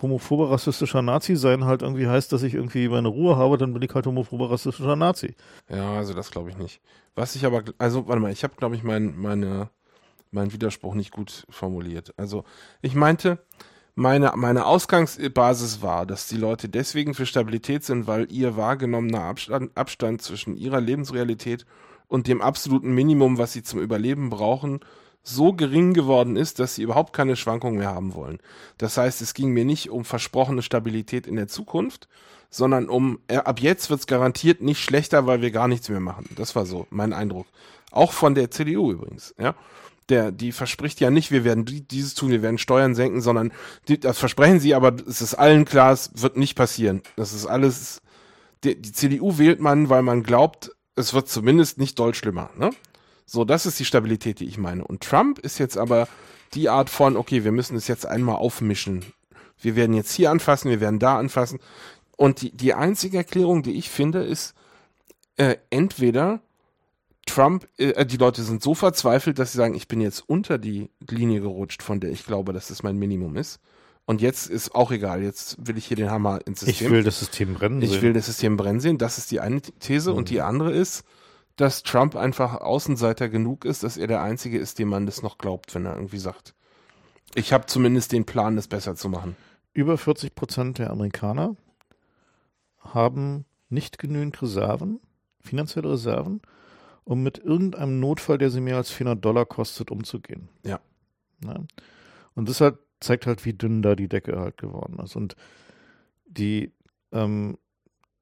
[0.00, 3.82] homophober, rassistischer Nazi sein halt irgendwie heißt, dass ich irgendwie meine Ruhe habe, dann bin
[3.82, 5.34] ich halt homophober, rassistischer Nazi.
[5.68, 6.80] Ja, also das glaube ich nicht.
[7.14, 9.70] Was ich aber, also warte mal, ich habe glaube ich mein, meine
[10.30, 12.14] meinen Widerspruch nicht gut formuliert.
[12.16, 12.44] Also
[12.82, 13.38] ich meinte,
[13.98, 19.76] meine, meine Ausgangsbasis war, dass die Leute deswegen für Stabilität sind, weil ihr wahrgenommener Abstand,
[19.76, 21.66] Abstand zwischen ihrer Lebensrealität
[22.06, 24.80] und dem absoluten Minimum, was sie zum Überleben brauchen,
[25.24, 28.38] so gering geworden ist, dass sie überhaupt keine Schwankungen mehr haben wollen.
[28.78, 32.08] Das heißt, es ging mir nicht um versprochene Stabilität in der Zukunft,
[32.50, 36.30] sondern um, äh, ab jetzt wird's garantiert nicht schlechter, weil wir gar nichts mehr machen.
[36.36, 37.46] Das war so mein Eindruck.
[37.90, 39.56] Auch von der CDU übrigens, ja
[40.08, 43.52] der, die verspricht ja nicht, wir werden dieses tun, wir werden Steuern senken, sondern
[43.88, 47.02] die, das versprechen sie, aber es ist allen klar, es wird nicht passieren.
[47.16, 48.00] Das ist alles,
[48.64, 52.50] die, die CDU wählt man, weil man glaubt, es wird zumindest nicht doll schlimmer.
[52.56, 52.70] Ne?
[53.26, 54.84] So, das ist die Stabilität, die ich meine.
[54.84, 56.08] Und Trump ist jetzt aber
[56.54, 59.04] die Art von, okay, wir müssen es jetzt einmal aufmischen.
[59.60, 61.60] Wir werden jetzt hier anfassen, wir werden da anfassen.
[62.16, 64.54] Und die, die einzige Erklärung, die ich finde, ist,
[65.36, 66.40] äh, entweder
[67.28, 70.90] Trump, äh, die Leute sind so verzweifelt, dass sie sagen, ich bin jetzt unter die
[71.08, 73.60] Linie gerutscht, von der ich glaube, dass es mein Minimum ist.
[74.06, 76.86] Und jetzt ist auch egal, jetzt will ich hier den Hammer ins System.
[76.86, 77.90] Ich will das System brennen sehen.
[77.90, 78.96] Ich will das System brennen sehen.
[78.96, 80.12] Das ist die eine These.
[80.12, 80.16] Mhm.
[80.16, 81.04] Und die andere ist,
[81.56, 85.36] dass Trump einfach Außenseiter genug ist, dass er der Einzige ist, dem man das noch
[85.36, 86.54] glaubt, wenn er irgendwie sagt,
[87.34, 89.36] ich habe zumindest den Plan, das besser zu machen.
[89.74, 91.56] Über 40 Prozent der Amerikaner
[92.80, 95.00] haben nicht genügend Reserven,
[95.40, 96.40] finanzielle Reserven,
[97.08, 100.50] um mit irgendeinem Notfall, der sie mehr als 400 Dollar kostet, umzugehen.
[100.62, 100.78] Ja.
[101.42, 101.56] ja.
[102.34, 105.16] Und das halt, zeigt halt, wie dünn da die Decke halt geworden ist.
[105.16, 105.34] Und
[106.26, 106.70] die,
[107.10, 107.56] ähm,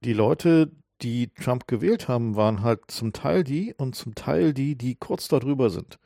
[0.04, 0.70] die Leute,
[1.02, 5.26] die Trump gewählt haben, waren halt zum Teil die und zum Teil die, die kurz
[5.26, 5.98] darüber sind.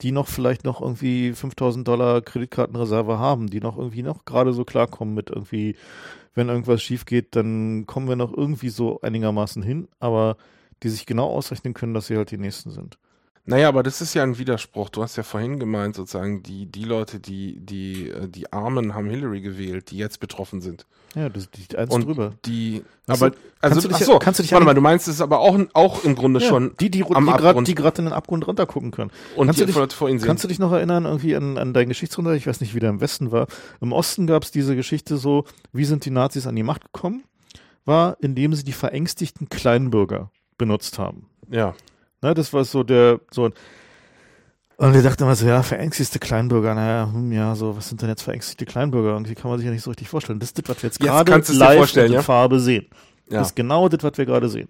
[0.00, 4.64] Die noch vielleicht noch irgendwie 5000 Dollar Kreditkartenreserve haben, die noch irgendwie noch gerade so
[4.64, 5.76] klarkommen mit irgendwie,
[6.34, 10.36] wenn irgendwas schief geht, dann kommen wir noch irgendwie so einigermaßen hin, aber
[10.82, 12.98] die sich genau ausrechnen können, dass sie halt die Nächsten sind.
[13.44, 14.88] Naja, aber das ist ja ein Widerspruch.
[14.88, 19.10] Du hast ja vorhin gemeint, sozusagen, die, die Leute, die, die, äh, die Armen haben
[19.10, 20.86] Hillary gewählt, die jetzt betroffen sind.
[21.16, 22.34] Ja, das ist eins und drüber.
[22.44, 25.20] Die, aber, also, kannst du dich, achso, kannst du dich warte mal, du meinst es
[25.20, 27.26] aber auch, auch im Grunde ja, schon die, die, am
[27.64, 29.10] die gerade in den Abgrund runter gucken können.
[29.34, 30.28] Und kannst die du dich, vor ihnen sehen.
[30.28, 32.44] Kannst du dich noch erinnern, irgendwie an, an deinen Geschichtsunterricht?
[32.44, 33.48] Ich weiß nicht, wie der im Westen war.
[33.80, 37.24] Im Osten gab es diese Geschichte so, wie sind die Nazis an die Macht gekommen?
[37.84, 40.30] War, indem sie die verängstigten Kleinbürger
[40.62, 41.26] benutzt haben.
[41.50, 41.74] Ja.
[42.22, 43.50] Ne, das war so der, so
[44.82, 48.08] und wir dachten immer so, ja, verängstigte Kleinbürger, naja, hm, ja, so, was sind denn
[48.08, 49.10] jetzt verängstigte Kleinbürger?
[49.10, 50.40] Irgendwie kann man sich ja nicht so richtig vorstellen.
[50.40, 52.22] Das ist das, was wir jetzt, jetzt gerade live in ja?
[52.22, 52.86] Farbe sehen.
[53.30, 53.38] Ja.
[53.38, 54.68] Das ist genau das, was wir gerade sehen.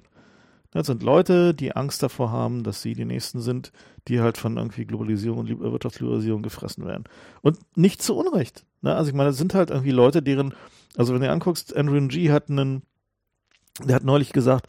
[0.73, 3.73] Das sind Leute, die Angst davor haben, dass sie die Nächsten sind,
[4.09, 7.05] die halt von irgendwie Globalisierung und Wirtschaftsliberalisierung gefressen werden.
[7.43, 8.65] Und nicht zu Unrecht.
[8.81, 8.95] Ne?
[8.95, 10.55] Also ich meine, das sind halt irgendwie Leute, deren,
[10.97, 12.31] also wenn du anguckst, Andrew G.
[12.31, 12.83] hat einen,
[13.83, 14.67] der hat neulich gesagt,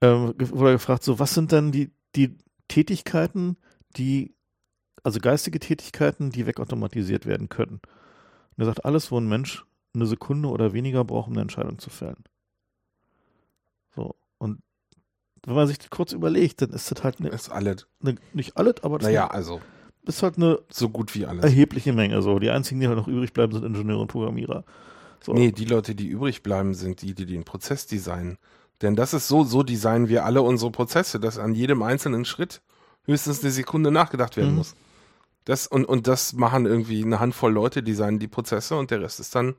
[0.00, 2.36] ähm, wurde gefragt, so, was sind denn die, die
[2.68, 3.56] Tätigkeiten,
[3.96, 4.34] die,
[5.02, 7.80] also geistige Tätigkeiten, die wegautomatisiert werden können?
[8.56, 9.64] Und er sagt, alles, wo ein Mensch
[9.94, 12.24] eine Sekunde oder weniger braucht, um eine Entscheidung zu fällen.
[13.94, 14.14] So.
[14.38, 14.60] Und
[15.44, 17.86] wenn man sich das kurz überlegt, dann ist das halt eine, Ist alles.
[18.02, 19.60] eine nicht alles, aber das Naja, also
[20.06, 21.44] ist halt eine so gut wie alles.
[21.44, 22.20] erhebliche Menge.
[22.22, 22.38] So.
[22.38, 24.64] Die einzigen, die halt noch übrig bleiben, sind Ingenieure und Programmierer.
[25.22, 25.32] So.
[25.32, 28.36] Nee, die Leute, die übrig bleiben, sind die, die den Prozess designen.
[28.82, 32.60] Denn das ist so, so designen wir alle unsere Prozesse, dass an jedem einzelnen Schritt
[33.06, 34.56] höchstens eine Sekunde nachgedacht werden Mhm.
[34.56, 34.74] muss.
[35.44, 39.20] Das, und, und das machen irgendwie eine Handvoll Leute, designen die Prozesse und der Rest
[39.20, 39.54] ist dann.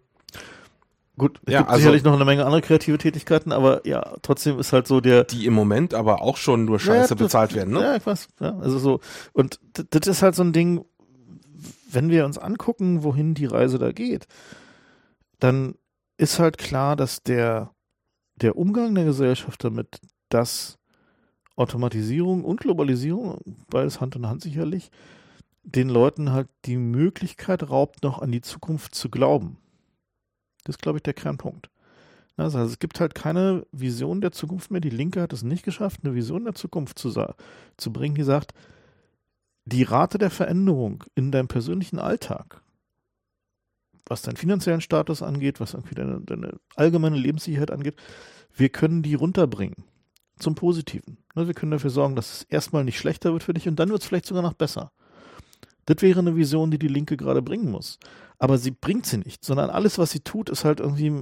[1.17, 4.59] Gut, es Ja, gibt also- sicherlich noch eine Menge andere kreative Tätigkeiten, aber ja, trotzdem
[4.59, 7.55] ist halt so der, Die im Moment aber auch schon nur scheiße Ja, das- bezahlt
[7.55, 7.81] werden, ne?
[7.81, 8.27] Ja, ich weiß.
[8.41, 8.99] Ja, also so.
[9.31, 9.59] Und
[9.91, 10.83] das ist halt so ein Ding,
[11.89, 14.27] wenn wir uns angucken, wohin die Reise da geht,
[15.39, 15.75] dann
[16.17, 17.71] ist halt klar, dass der,
[18.41, 20.77] der Umgang der Gesellschaft damit, dass
[21.55, 24.91] Automatisierung und Globalisierung, beides Hand in Hand sicherlich,
[25.63, 29.57] den Leuten halt die Möglichkeit raubt, noch an die Zukunft zu glauben.
[30.63, 31.69] Das ist, glaube ich, der Kernpunkt.
[32.37, 34.81] Also es gibt halt keine Vision der Zukunft mehr.
[34.81, 37.11] Die Linke hat es nicht geschafft, eine Vision der Zukunft zu,
[37.77, 38.53] zu bringen, die sagt,
[39.63, 42.61] die Rate der Veränderung in deinem persönlichen Alltag,
[44.07, 47.95] was deinen finanziellen Status angeht, was irgendwie deine, deine allgemeine Lebenssicherheit angeht,
[48.53, 49.83] wir können die runterbringen
[50.37, 51.17] zum Positiven.
[51.35, 53.89] Ne, Wir können dafür sorgen, dass es erstmal nicht schlechter wird für dich und dann
[53.89, 54.91] wird es vielleicht sogar noch besser.
[55.85, 57.99] Das wäre eine Vision, die die Linke gerade bringen muss.
[58.39, 61.13] Aber sie bringt sie nicht, sondern alles, was sie tut, ist halt irgendwie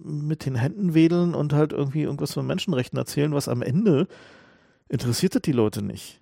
[0.00, 4.06] mit den Händen wedeln und halt irgendwie irgendwas von Menschenrechten erzählen, was am Ende
[4.88, 6.20] interessiert das die Leute nicht.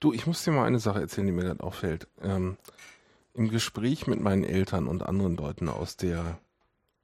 [0.00, 2.08] Du, ich muss dir mal eine Sache erzählen, die mir gerade auffällt.
[2.22, 2.56] Ähm,
[3.34, 6.38] Im Gespräch mit meinen Eltern und anderen Leuten aus der,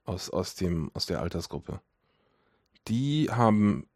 [0.05, 1.81] aus, aus, dem, aus der Altersgruppe,
[2.89, 3.87] die haben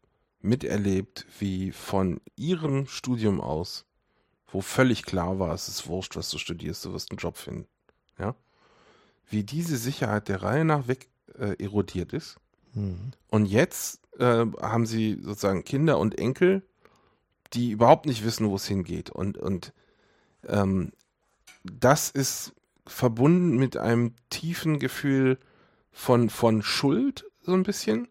[0.41, 3.85] miterlebt, wie von ihrem Studium aus,
[4.47, 7.67] wo völlig klar war, es ist wurscht, was du studierst, du wirst einen Job finden.
[8.19, 8.35] Ja?
[9.29, 12.37] Wie diese Sicherheit der Reihe nach weg äh, erodiert ist.
[12.73, 13.11] Mhm.
[13.29, 16.61] Und jetzt äh, haben sie sozusagen Kinder und Enkel,
[17.53, 19.09] die überhaupt nicht wissen, wo es hingeht.
[19.09, 19.73] Und, und
[20.47, 20.91] ähm,
[21.71, 22.53] das ist
[22.87, 25.39] verbunden mit einem tiefen Gefühl
[25.91, 28.07] von, von Schuld, so ein bisschen.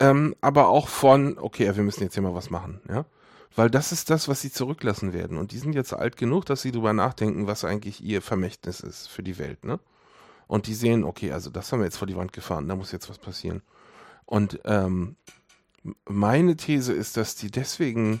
[0.00, 3.04] Ähm, aber auch von, okay, wir müssen jetzt hier mal was machen, ja.
[3.54, 5.36] Weil das ist das, was sie zurücklassen werden.
[5.36, 9.08] Und die sind jetzt alt genug, dass sie drüber nachdenken, was eigentlich ihr Vermächtnis ist
[9.08, 9.78] für die Welt, ne?
[10.46, 12.92] Und die sehen, okay, also das haben wir jetzt vor die Wand gefahren, da muss
[12.92, 13.62] jetzt was passieren.
[14.24, 15.16] Und ähm,
[16.08, 18.20] meine These ist, dass die deswegen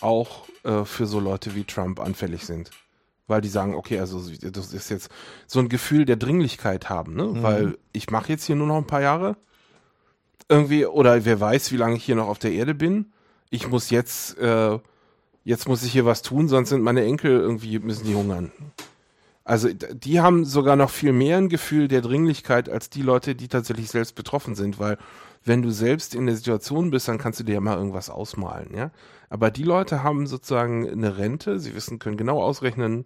[0.00, 2.70] auch äh, für so Leute wie Trump anfällig sind.
[3.26, 4.20] Weil die sagen, okay, also
[4.50, 5.08] das ist jetzt
[5.46, 7.24] so ein Gefühl der Dringlichkeit haben, ne?
[7.24, 7.42] Mhm.
[7.42, 9.36] Weil ich mache jetzt hier nur noch ein paar Jahre.
[10.48, 13.12] Irgendwie, oder wer weiß, wie lange ich hier noch auf der Erde bin.
[13.48, 14.78] Ich muss jetzt, äh,
[15.42, 18.52] jetzt muss ich hier was tun, sonst sind meine Enkel irgendwie, müssen die hungern.
[19.44, 23.48] Also die haben sogar noch viel mehr ein Gefühl der Dringlichkeit als die Leute, die
[23.48, 24.96] tatsächlich selbst betroffen sind, weil
[25.44, 28.74] wenn du selbst in der Situation bist, dann kannst du dir ja mal irgendwas ausmalen,
[28.74, 28.90] ja.
[29.28, 33.04] Aber die Leute haben sozusagen eine Rente, sie wissen, können genau ausrechnen,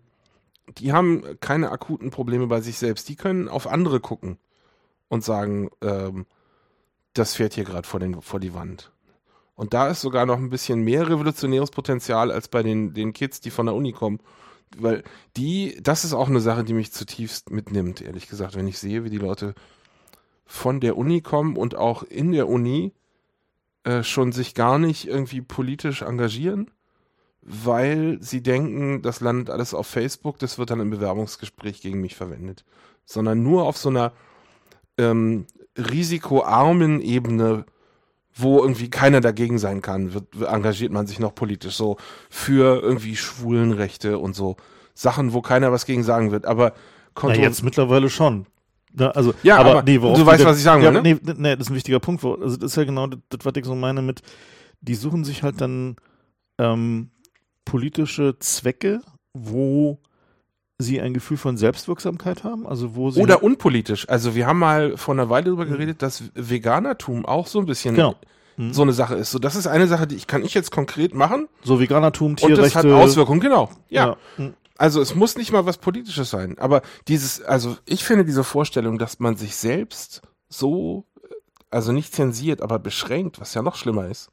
[0.76, 4.38] die haben keine akuten Probleme bei sich selbst, die können auf andere gucken
[5.08, 6.26] und sagen, ähm,
[7.14, 8.92] das fährt hier gerade vor, vor die Wand.
[9.54, 13.40] Und da ist sogar noch ein bisschen mehr revolutionäres Potenzial als bei den, den Kids,
[13.40, 14.20] die von der Uni kommen.
[14.76, 15.02] Weil
[15.36, 19.02] die, das ist auch eine Sache, die mich zutiefst mitnimmt, ehrlich gesagt, wenn ich sehe,
[19.02, 19.54] wie die Leute
[20.50, 22.94] von der Uni kommen und auch in der Uni
[23.84, 26.70] äh, schon sich gar nicht irgendwie politisch engagieren,
[27.42, 32.16] weil sie denken, das landet alles auf Facebook, das wird dann im Bewerbungsgespräch gegen mich
[32.16, 32.64] verwendet.
[33.04, 34.12] Sondern nur auf so einer
[34.96, 35.46] ähm,
[35.76, 37.66] risikoarmen Ebene,
[38.34, 41.98] wo irgendwie keiner dagegen sein kann, wird, engagiert man sich noch politisch so
[42.30, 44.56] für irgendwie Schwulenrechte und so
[44.94, 46.46] Sachen, wo keiner was gegen sagen wird.
[46.46, 46.72] Aber
[47.14, 48.46] Na, kontro- jetzt mittlerweile schon.
[48.98, 51.18] Ja, also, Ja, aber worauf du die weißt, was ich sagen ja, will, ne?
[51.22, 52.22] Nee, nee, das ist ein wichtiger Punkt.
[52.22, 54.22] Wo, also das ist ja genau das, das, was ich so meine mit,
[54.80, 55.96] die suchen sich halt dann
[56.58, 57.10] ähm,
[57.64, 59.00] politische Zwecke,
[59.34, 59.98] wo
[60.78, 64.08] sie ein Gefühl von Selbstwirksamkeit haben, also wo sie Oder unpolitisch.
[64.08, 67.96] Also wir haben mal vor einer Weile darüber geredet, dass Veganertum auch so ein bisschen
[67.96, 68.14] Genau.
[68.56, 68.72] Mhm.
[68.72, 69.32] so eine Sache ist.
[69.32, 72.36] So, das ist eine Sache, die ich kann ich jetzt konkret machen so Veganertum, und
[72.36, 72.62] Tierrechte.
[72.62, 73.70] das hat Auswirkungen, genau.
[73.88, 74.16] Ja.
[74.36, 74.54] Mhm.
[74.78, 76.56] Also es muss nicht mal was Politisches sein.
[76.58, 81.34] Aber dieses, also ich finde diese Vorstellung, dass man sich selbst so, äh,
[81.70, 84.30] also nicht zensiert, aber beschränkt, was ja noch schlimmer ist,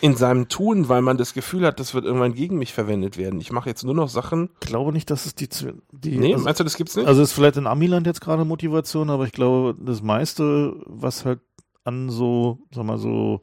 [0.00, 3.40] in seinem Tun, weil man das Gefühl hat, das wird irgendwann gegen mich verwendet werden.
[3.40, 4.50] Ich mache jetzt nur noch Sachen.
[4.62, 5.48] Ich glaube nicht, dass es die,
[5.92, 7.06] die Nee, also, meinst du, das gibt's nicht?
[7.06, 11.40] also ist vielleicht in Amiland jetzt gerade Motivation, aber ich glaube, das meiste, was halt
[11.84, 13.40] an so, sag mal so,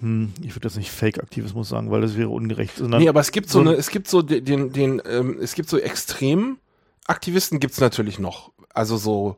[0.00, 3.32] hm, ich würde das nicht Fake-Aktivismus sagen, weil das wäre ungerecht, sondern Nee, aber es
[3.32, 6.58] gibt so, eine, es gibt so den, den, den ähm, es gibt so extremen
[7.06, 8.52] Aktivisten gibt's natürlich noch.
[8.74, 9.36] Also so,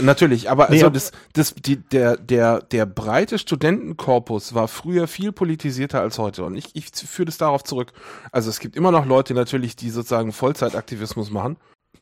[0.00, 6.00] natürlich, aber also das, das, die, der, der, der breite Studentenkorpus war früher viel politisierter
[6.00, 6.44] als heute.
[6.44, 7.92] Und ich, ich führe das darauf zurück.
[8.30, 11.56] Also es gibt immer noch Leute natürlich, die sozusagen Vollzeitaktivismus machen.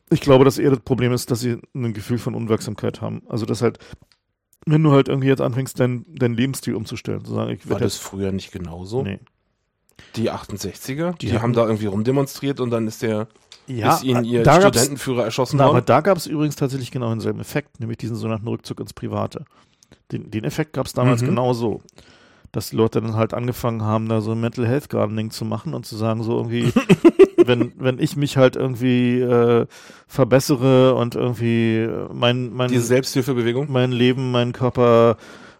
[0.09, 3.23] Ich glaube, dass eher das Problem ist, dass sie ein Gefühl von Unwirksamkeit haben.
[3.29, 3.79] Also, dass halt,
[4.65, 7.97] wenn du halt irgendwie jetzt anfängst, deinen dein Lebensstil umzustellen, zu sagen, ich War das
[7.97, 9.03] früher nicht genauso?
[9.03, 9.19] Nee.
[10.15, 13.27] Die 68er, die, Die haben da irgendwie rumdemonstriert und dann ist der,
[13.67, 15.85] Ja, ist ihnen ihr da gab's- Studentenführer erschossen Na, aber worden.
[15.85, 19.45] da gab es übrigens tatsächlich genau denselben Effekt, nämlich diesen sogenannten Rückzug ins Private.
[20.11, 21.27] Den, den Effekt gab es damals Mhm.
[21.27, 21.81] genau so.
[22.51, 25.73] Dass die Leute dann halt angefangen haben, da so ein Mental Health Gardening zu machen
[25.73, 26.71] und zu sagen, so irgendwie,
[27.45, 29.65] wenn, wenn ich mich halt irgendwie äh,
[30.07, 33.71] verbessere und irgendwie äh, mein, mein, Diese Selbsthilfebewegung.
[33.71, 35.15] mein Leben, mein Körper,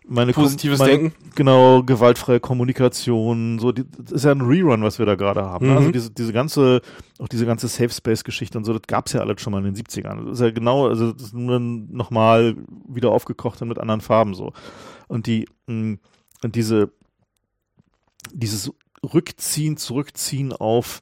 [0.06, 1.14] meine Positives meine, Denken.
[1.36, 5.68] Genau, gewaltfreie Kommunikation, so, die, das ist ja ein Rerun, was wir da gerade haben.
[5.68, 5.72] ne?
[5.72, 5.78] Mhm.
[5.78, 6.82] Also diese, diese ganze,
[7.20, 9.76] auch diese ganze Safe Space-Geschichte und so, das gab's ja alles schon mal in den
[9.76, 10.26] 70ern.
[10.26, 12.56] Das ist ja genau, also das ist nur nochmal
[12.88, 14.52] wieder aufgekocht und mit anderen Farben so.
[15.08, 15.98] Und die, mh,
[16.44, 16.92] und diese,
[18.34, 18.72] dieses
[19.04, 21.02] Rückziehen, Zurückziehen auf,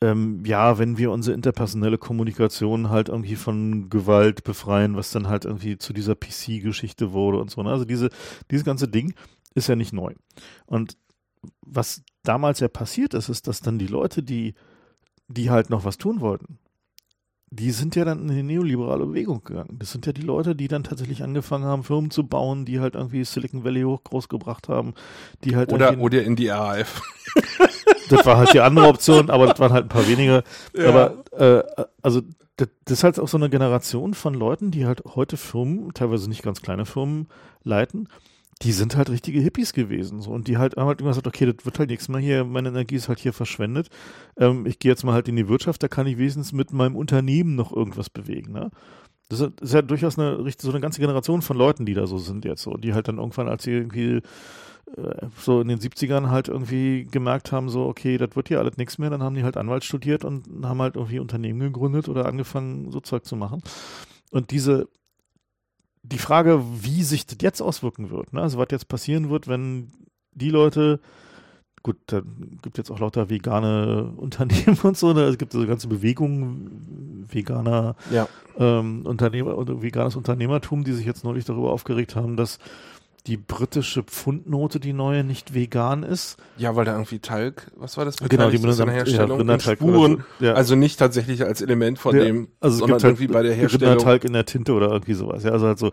[0.00, 5.44] ähm, ja, wenn wir unsere interpersonelle Kommunikation halt irgendwie von Gewalt befreien, was dann halt
[5.44, 7.62] irgendwie zu dieser PC-Geschichte wurde und so.
[7.62, 7.70] Ne?
[7.70, 8.10] Also diese,
[8.50, 9.14] dieses ganze Ding
[9.54, 10.14] ist ja nicht neu.
[10.66, 10.96] Und
[11.60, 14.54] was damals ja passiert ist, ist, dass dann die Leute, die,
[15.28, 16.58] die halt noch was tun wollten,
[17.54, 19.76] die sind ja dann in die neoliberale Bewegung gegangen.
[19.78, 22.94] Das sind ja die Leute, die dann tatsächlich angefangen haben, Firmen zu bauen, die halt
[22.94, 24.94] irgendwie Silicon Valley hoch groß gebracht haben,
[25.44, 27.02] die halt Oder, oder in die RAF.
[28.08, 30.44] das war halt die andere Option, aber das waren halt ein paar wenige.
[30.74, 30.88] Ja.
[30.88, 32.22] Aber äh, also
[32.56, 36.30] das, das ist halt auch so eine Generation von Leuten, die halt heute Firmen, teilweise
[36.30, 37.28] nicht ganz kleine Firmen,
[37.64, 38.08] leiten.
[38.62, 40.20] Die sind halt richtige Hippies gewesen.
[40.20, 42.44] So, und die halt haben halt immer gesagt, okay, das wird halt nichts mehr hier,
[42.44, 43.88] meine Energie ist halt hier verschwendet.
[44.36, 46.96] Ähm, ich gehe jetzt mal halt in die Wirtschaft, da kann ich wenigstens mit meinem
[46.96, 48.52] Unternehmen noch irgendwas bewegen.
[48.52, 48.70] Ne?
[49.28, 52.44] Das ist, ja durchaus eine, so eine ganze Generation von Leuten, die da so sind
[52.44, 54.20] jetzt so, die halt dann irgendwann, als sie irgendwie
[54.96, 58.76] äh, so in den 70ern halt irgendwie gemerkt haben, so, okay, das wird hier alles
[58.76, 62.26] nichts mehr, dann haben die halt Anwalt studiert und haben halt irgendwie Unternehmen gegründet oder
[62.26, 63.62] angefangen, so Zeug zu machen.
[64.30, 64.88] Und diese,
[66.02, 68.42] die Frage, wie sich das jetzt auswirken wird, ne?
[68.42, 69.92] also was jetzt passieren wird, wenn
[70.34, 71.00] die Leute,
[71.82, 72.22] gut, da
[72.62, 75.22] gibt jetzt auch lauter vegane Unternehmen und so, ne?
[75.22, 78.28] es gibt so eine ganze Bewegung veganer Ja.
[78.58, 82.58] ähm, Unternehmer oder veganes Unternehmertum, die sich jetzt neulich darüber aufgeregt haben, dass
[83.28, 86.36] die britische Pfundnote, die neue, nicht vegan ist.
[86.56, 88.16] Ja, weil da irgendwie Talg, was war das?
[88.16, 90.24] Genau, die benutzen- Herstellung ja, Rindertalg Spuren.
[90.40, 90.44] so.
[90.46, 90.54] Ja.
[90.54, 93.42] Also nicht tatsächlich als Element von Ja, dem, also es sondern gibt halt irgendwie bei
[93.44, 93.90] der Herstellung.
[93.90, 95.44] Rindertalg in der Tinte oder irgendwie sowas.
[95.44, 95.92] Ja, also halt so,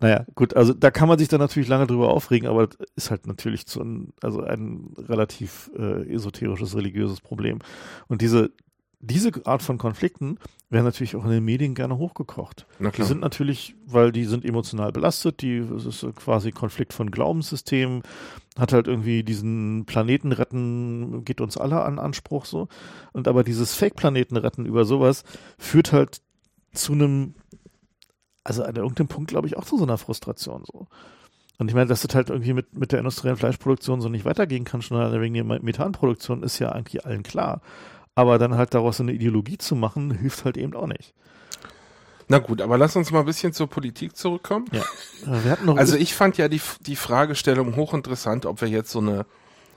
[0.00, 3.10] naja, gut, also da kann man sich dann natürlich lange drüber aufregen, aber das ist
[3.10, 7.58] halt natürlich zu ein, also ein relativ äh, esoterisches, religiöses Problem.
[8.08, 8.50] Und diese,
[9.02, 10.38] diese Art von Konflikten
[10.70, 12.66] werden natürlich auch in den Medien gerne hochgekocht.
[13.02, 18.02] Die sind natürlich, weil die sind emotional belastet, die, es ist quasi Konflikt von Glaubenssystemen,
[18.56, 22.68] hat halt irgendwie diesen Planeten retten, geht uns alle an Anspruch so.
[23.12, 25.24] Und aber dieses Fake-Planeten retten über sowas
[25.58, 26.22] führt halt
[26.72, 27.34] zu einem,
[28.44, 30.86] also an irgendeinem Punkt, glaube ich, auch zu so einer Frustration so.
[31.58, 34.64] Und ich meine, dass das halt irgendwie mit, mit der industriellen Fleischproduktion so nicht weitergehen
[34.64, 37.62] kann, schon wegen der Methanproduktion, ist ja eigentlich allen klar.
[38.14, 41.14] Aber dann halt daraus so eine Ideologie zu machen, hilft halt eben auch nicht.
[42.28, 44.66] Na gut, aber lass uns mal ein bisschen zur Politik zurückkommen.
[44.72, 44.82] Ja.
[45.26, 49.26] Äh, Also ich fand ja die, die Fragestellung hochinteressant, ob wir jetzt so eine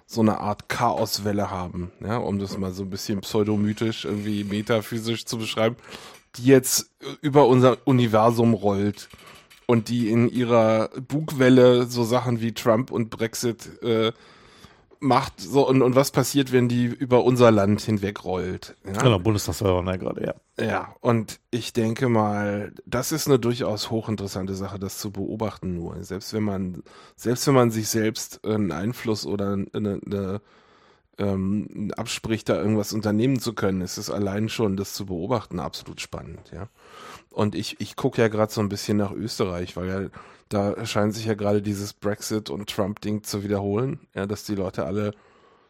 [0.08, 5.26] so eine Art Chaoswelle haben, ja, um das mal so ein bisschen pseudomythisch, irgendwie metaphysisch
[5.26, 5.78] zu beschreiben,
[6.36, 9.10] die jetzt über unser Universum rollt
[9.66, 14.12] und die in ihrer Bugwelle so Sachen wie Trump und Brexit äh,
[15.06, 18.76] macht so und, und was passiert, wenn die über unser Land hinweg rollt.
[18.86, 19.02] Ja?
[19.02, 20.34] Genau, Bundestagswahl gerade, ja.
[20.60, 26.04] Ja, und ich denke mal, das ist eine durchaus hochinteressante Sache, das zu beobachten nur.
[26.04, 26.84] Selbst wenn man,
[27.16, 30.42] selbst wenn man sich selbst einen Einfluss oder eine, eine,
[31.18, 36.02] ähm, abspricht, da irgendwas unternehmen zu können, ist es allein schon, das zu beobachten, absolut
[36.02, 36.68] spannend, ja.
[37.36, 40.10] Und ich, ich gucke ja gerade so ein bisschen nach Österreich, weil ja,
[40.48, 44.86] da scheint sich ja gerade dieses Brexit und Trump-Ding zu wiederholen, ja, dass die Leute
[44.86, 45.12] alle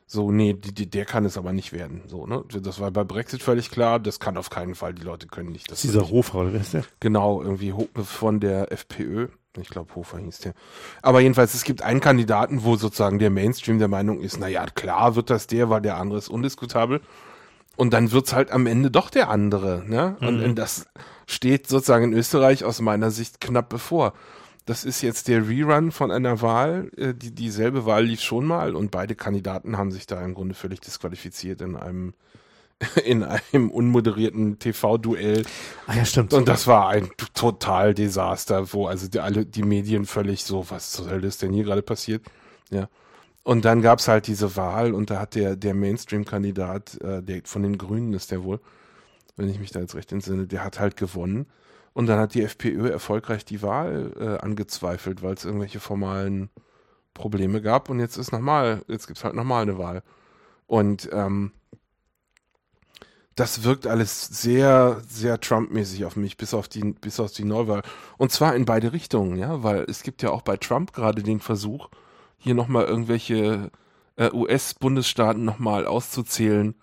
[0.05, 2.03] so, nee, die, die, der kann es aber nicht werden.
[2.05, 2.43] So, ne?
[2.61, 5.71] Das war bei Brexit völlig klar, das kann auf keinen Fall, die Leute können nicht.
[5.71, 6.83] Das ist dieser wird Hofer, oder wer ist der?
[6.99, 9.29] Genau, irgendwie von der FPÖ.
[9.59, 10.53] Ich glaube, Hofer hieß der.
[11.01, 14.67] Aber jedenfalls, es gibt einen Kandidaten, wo sozusagen der Mainstream der Meinung ist, na ja,
[14.67, 17.01] klar wird das der, weil der andere ist undiskutabel.
[17.75, 19.83] Und dann wird's halt am Ende doch der andere.
[19.87, 20.15] Ne?
[20.19, 20.85] Und, und das
[21.27, 24.13] steht sozusagen in Österreich aus meiner Sicht knapp bevor.
[24.65, 26.89] Das ist jetzt der Rerun von einer Wahl.
[26.97, 30.55] Äh, Die, dieselbe Wahl lief schon mal und beide Kandidaten haben sich da im Grunde
[30.55, 32.13] völlig disqualifiziert in einem,
[33.05, 35.43] in einem unmoderierten TV-Duell.
[35.85, 36.33] Ah ja, stimmt.
[36.33, 40.91] Und das war ein total Desaster, wo also die, alle die Medien völlig so, was
[40.91, 42.25] zur Hölle ist denn hier gerade passiert?
[42.71, 42.89] Ja.
[43.43, 47.61] Und dann gab's halt diese Wahl und da hat der, der Mainstream-Kandidat, äh, der von
[47.61, 48.59] den Grünen ist der wohl,
[49.35, 51.47] wenn ich mich da jetzt recht entsinne, der hat halt gewonnen.
[51.93, 56.49] Und dann hat die FPÖ erfolgreich die Wahl äh, angezweifelt, weil es irgendwelche formalen
[57.13, 57.89] Probleme gab.
[57.89, 60.03] Und jetzt ist nochmal, jetzt gibt's halt nochmal eine Wahl.
[60.67, 61.51] Und ähm,
[63.35, 67.81] das wirkt alles sehr, sehr Trump-mäßig auf mich, bis auf die, bis auf die Neuwahl.
[68.17, 71.41] Und zwar in beide Richtungen, ja, weil es gibt ja auch bei Trump gerade den
[71.41, 71.89] Versuch,
[72.37, 73.71] hier nochmal irgendwelche
[74.15, 76.75] äh, US-Bundesstaaten nochmal auszuzählen.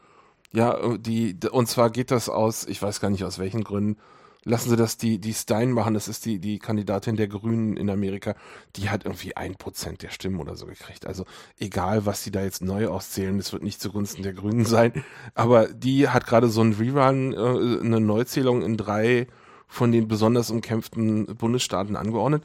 [0.52, 3.96] Ja, die, und zwar geht das aus, ich weiß gar nicht aus welchen Gründen,
[4.44, 7.88] lassen Sie das die, die Stein machen, das ist die, die Kandidatin der Grünen in
[7.88, 8.34] Amerika,
[8.76, 11.06] die hat irgendwie ein Prozent der Stimmen oder so gekriegt.
[11.06, 11.24] Also
[11.58, 15.04] egal, was die da jetzt neu auszählen, das wird nicht zugunsten der Grünen sein.
[15.34, 19.28] Aber die hat gerade so ein Rerun, äh, eine Neuzählung in drei
[19.68, 22.44] von den besonders umkämpften Bundesstaaten angeordnet.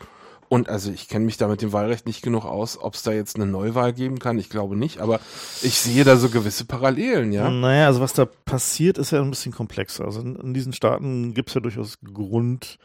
[0.50, 3.12] Und also ich kenne mich da mit dem Wahlrecht nicht genug aus, ob es da
[3.12, 4.38] jetzt eine Neuwahl geben kann.
[4.40, 5.20] Ich glaube nicht, aber
[5.62, 7.50] ich sehe da so gewisse Parallelen, ja.
[7.50, 10.06] Naja, also was da passiert, ist ja ein bisschen komplexer.
[10.06, 12.78] Also in, diesen Staaten gibt es ja durchaus Grund,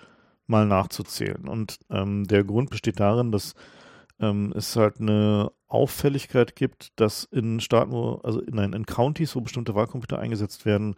[0.47, 1.49] mal nachzuzählen.
[1.49, 3.55] Und ähm, der Grund besteht darin, dass
[4.21, 9.37] ähm, es halt eine Auffälligkeit gibt, dass in Staaten, wo, also in, nein, in Counties,
[9.37, 10.97] wo bestimmte Wahlcomputer eingesetzt werden,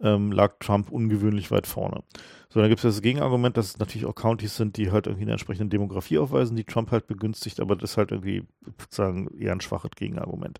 [0.00, 2.02] ähm, lag Trump ungewöhnlich weit vorne.
[2.48, 5.24] So, dann gibt es das Gegenargument, dass es natürlich auch Counties sind, die halt irgendwie
[5.24, 8.44] eine entsprechende Demografie aufweisen, die Trump halt begünstigt, aber das ist halt irgendwie
[8.78, 10.58] sozusagen eher ein schwaches Gegenargument.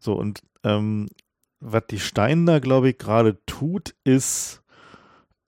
[0.00, 1.08] So, und ähm,
[1.60, 4.62] was die Stein da, glaube ich, gerade tut, ist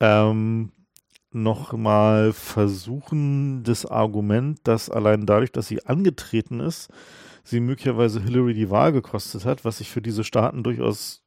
[0.00, 0.72] ähm,
[1.30, 6.88] nochmal versuchen, das Argument, dass allein dadurch, dass sie angetreten ist,
[7.44, 11.22] sie möglicherweise Hillary die Wahl gekostet hat, was sich für diese Staaten durchaus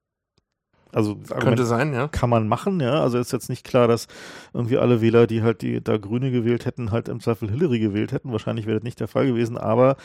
[0.92, 2.08] also könnte sein, ja.
[2.08, 3.02] Kann man machen, ja.
[3.02, 4.08] Also ist jetzt nicht klar, dass
[4.54, 8.12] irgendwie alle Wähler, die halt die da Grüne gewählt hätten, halt im Zweifel Hillary gewählt
[8.12, 8.32] hätten.
[8.32, 9.98] Wahrscheinlich wäre das nicht der Fall gewesen, aber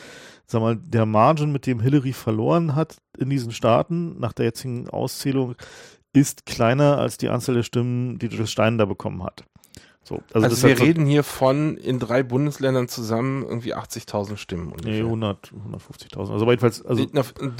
[0.45, 4.89] sag mal, der Margin, mit dem Hillary verloren hat in diesen Staaten nach der jetzigen
[4.89, 5.55] Auszählung,
[6.13, 9.43] ist kleiner als die Anzahl der Stimmen, die Joe Stein da bekommen hat.
[10.07, 14.67] So, also, also wir reden hier von in drei Bundesländern zusammen irgendwie 80.000 Stimmen.
[14.67, 14.91] Ungefähr.
[14.91, 16.31] Nee, 100, 150.000.
[16.31, 17.07] Also jedenfalls, also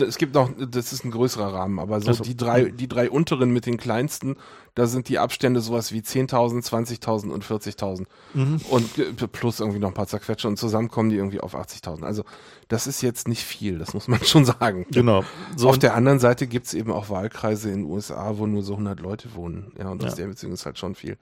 [0.05, 3.09] es gibt noch, das ist ein größerer Rahmen, aber so also, die drei, die drei
[3.09, 4.35] unteren mit den kleinsten,
[4.75, 8.61] da sind die Abstände sowas wie 10.000, 20.000 und 40.000 mhm.
[8.69, 12.03] und plus irgendwie noch ein paar zerquetsche und zusammen kommen die irgendwie auf 80.000.
[12.03, 12.25] Also
[12.67, 14.85] das ist jetzt nicht viel, das muss man schon sagen.
[14.91, 15.23] Genau.
[15.55, 18.61] So auf der anderen Seite gibt es eben auch Wahlkreise in den USA, wo nur
[18.61, 19.71] so 100 Leute wohnen.
[19.79, 20.17] Ja, und das ja.
[20.17, 21.17] der Beziehung ist halt schon viel.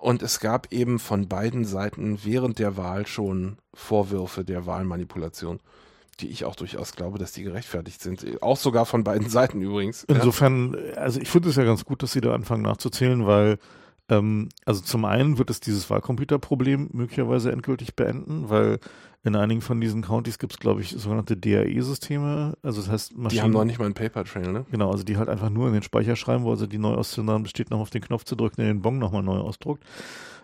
[0.00, 5.60] Und es gab eben von beiden Seiten während der Wahl schon Vorwürfe der Wahlmanipulation,
[6.20, 8.24] die ich auch durchaus glaube, dass die gerechtfertigt sind.
[8.42, 10.04] Auch sogar von beiden Seiten übrigens.
[10.04, 13.58] Insofern, also ich finde es ja ganz gut, dass sie da anfangen nachzuzählen, weil
[14.08, 18.78] ähm, also zum einen wird es dieses Wahlcomputerproblem möglicherweise endgültig beenden, weil
[19.28, 22.56] in einigen von diesen Countys gibt es, glaube ich, sogenannte DAE-Systeme.
[22.62, 23.28] Also das heißt Maschinen.
[23.30, 24.66] Die haben noch nicht mal einen Paper Trail, ne?
[24.70, 27.70] Genau, also die halt einfach nur in den Speicher schreiben, wo also die Neuauszündung besteht,
[27.70, 29.84] noch auf den Knopf zu drücken, der den Bon nochmal neu ausdruckt.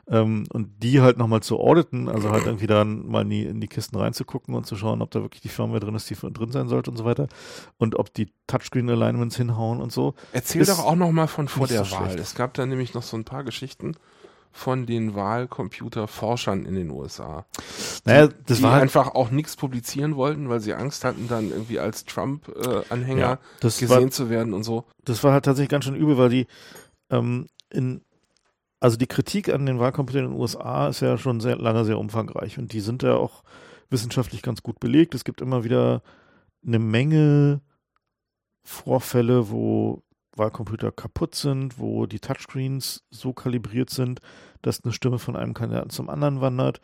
[0.07, 3.61] Ähm, und die halt nochmal zu auditen, also halt irgendwie dann mal in die, in
[3.61, 6.53] die Kisten reinzugucken und zu schauen, ob da wirklich die Firmware drin ist, die drin
[6.53, 7.27] sein sollte und so weiter.
[7.79, 10.15] Und ob die Touchscreen-Alignments hinhauen und so.
[10.33, 12.11] Erzähl doch auch nochmal von vor der so Wahl.
[12.11, 12.21] Schlecht.
[12.21, 13.97] Es gab da nämlich noch so ein paar Geschichten
[14.57, 17.45] von den Wahlcomputerforschern in den USA.
[18.05, 21.51] Naja, das die war halt einfach auch nichts publizieren wollten, weil sie Angst hatten, dann
[21.51, 24.85] irgendwie als Trump-Anhänger ja, gesehen war, zu werden und so.
[25.05, 26.47] Das war halt tatsächlich ganz schön übel, weil die
[27.11, 28.03] ähm, in
[28.79, 31.99] also die Kritik an den Wahlcomputern in den USA ist ja schon sehr lange sehr
[31.99, 33.43] umfangreich und die sind ja auch
[33.91, 35.17] wissenschaftlich ganz gut belegt.
[35.17, 36.03] Es gibt immer wieder
[36.65, 37.61] eine Menge
[38.63, 40.05] Vorfälle, wo
[40.37, 44.21] Wahlcomputer kaputt sind, wo die Touchscreens so kalibriert sind,
[44.63, 46.81] dass eine Stimme von einem Kandidaten zum anderen wandert,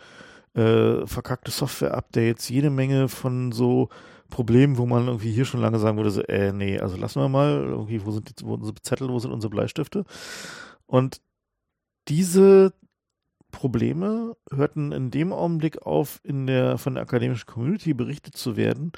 [0.54, 3.88] äh, verkackte Software-Updates, jede Menge von so
[4.30, 7.28] Problemen, wo man irgendwie hier schon lange sagen würde, so, äh, nee, also lassen wir
[7.28, 10.04] mal, irgendwie, wo sind, die, wo unsere Zettel, wo sind unsere Bleistifte?
[10.86, 11.20] Und
[12.08, 12.72] diese
[13.50, 18.92] Probleme hörten in dem Augenblick auf, in der, von der akademischen Community berichtet zu werden,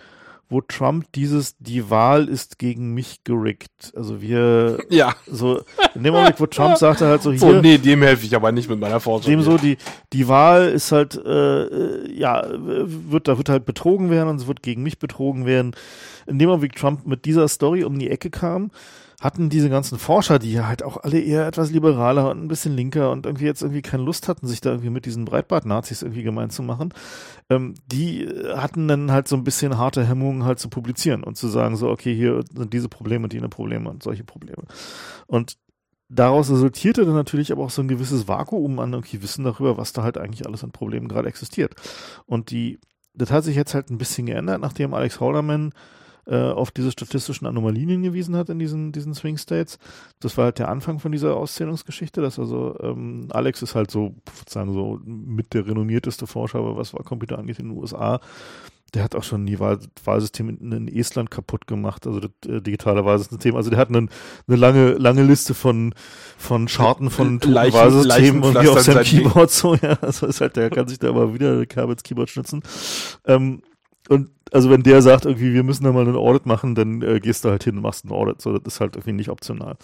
[0.52, 3.92] wo Trump dieses, die Wahl ist gegen mich gerickt.
[3.96, 5.14] Also wir, ja.
[5.26, 5.62] so,
[5.94, 7.40] in dem Augenblick, wo Trump sagte halt so hier.
[7.40, 9.30] So, nee, dem helfe ich aber nicht mit meiner Forschung.
[9.30, 9.78] Dem so, die,
[10.12, 14.62] die Wahl ist halt, äh, ja, wird, da wird halt betrogen werden und es wird
[14.62, 15.74] gegen mich betrogen werden.
[16.26, 18.70] In dem Augenblick Trump mit dieser Story um die Ecke kam,
[19.22, 22.74] hatten diese ganzen Forscher, die ja halt auch alle eher etwas liberaler und ein bisschen
[22.74, 26.24] linker und irgendwie jetzt irgendwie keine Lust hatten, sich da irgendwie mit diesen Breitbart-Nazis irgendwie
[26.24, 26.92] gemein zu machen,
[27.48, 31.46] ähm, die hatten dann halt so ein bisschen harte Hemmungen halt zu publizieren und zu
[31.46, 34.64] sagen so, okay, hier sind diese Probleme und jene Probleme und solche Probleme.
[35.28, 35.56] Und
[36.08, 39.92] daraus resultierte dann natürlich aber auch so ein gewisses Vakuum an irgendwie Wissen darüber, was
[39.92, 41.76] da halt eigentlich alles an Problemen gerade existiert.
[42.26, 42.80] Und die,
[43.14, 45.72] das hat sich jetzt halt ein bisschen geändert, nachdem Alex Halderman
[46.26, 49.78] äh, auf diese statistischen Anomalien hingewiesen hat in diesen, diesen Swing States.
[50.20, 54.14] Das war halt der Anfang von dieser Auszählungsgeschichte, dass also ähm, Alex ist halt so,
[54.38, 58.20] sozusagen so mit der renommierteste Forscher, was Wahlcomputer angeht in den USA.
[58.94, 63.06] Der hat auch schon die Wahl Wahlsysteme in, Estland kaputt gemacht, also das äh, digitale
[63.06, 63.56] Wahlsystem.
[63.56, 64.10] Also der hat einen,
[64.46, 65.94] eine lange, lange Liste von,
[66.36, 69.98] von Charten von Leichen, Wahlsystemen und wie auf seinem Keyboard so, ja.
[70.02, 72.62] Also ist halt, der kann sich da immer wieder Kabels Keyboard schnitzen.
[73.26, 73.62] Ähm,
[74.08, 77.20] und also wenn der sagt, irgendwie, wir müssen da mal einen Audit machen, dann äh,
[77.20, 78.42] gehst du halt hin und machst einen Audit.
[78.42, 79.76] So, das ist halt irgendwie nicht optional.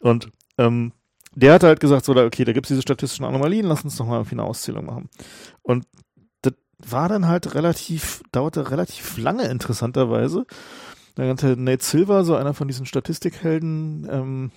[0.00, 0.92] Und ähm,
[1.34, 4.06] der hat halt gesagt, so, okay, da gibt es diese statistischen Anomalien, lass uns doch
[4.06, 5.10] mal irgendwie eine Auszählung machen.
[5.62, 5.84] Und
[6.88, 10.46] war dann halt relativ, dauerte relativ lange interessanterweise.
[11.14, 14.50] Da nannte Nate Silver, so einer von diesen Statistikhelden, ähm,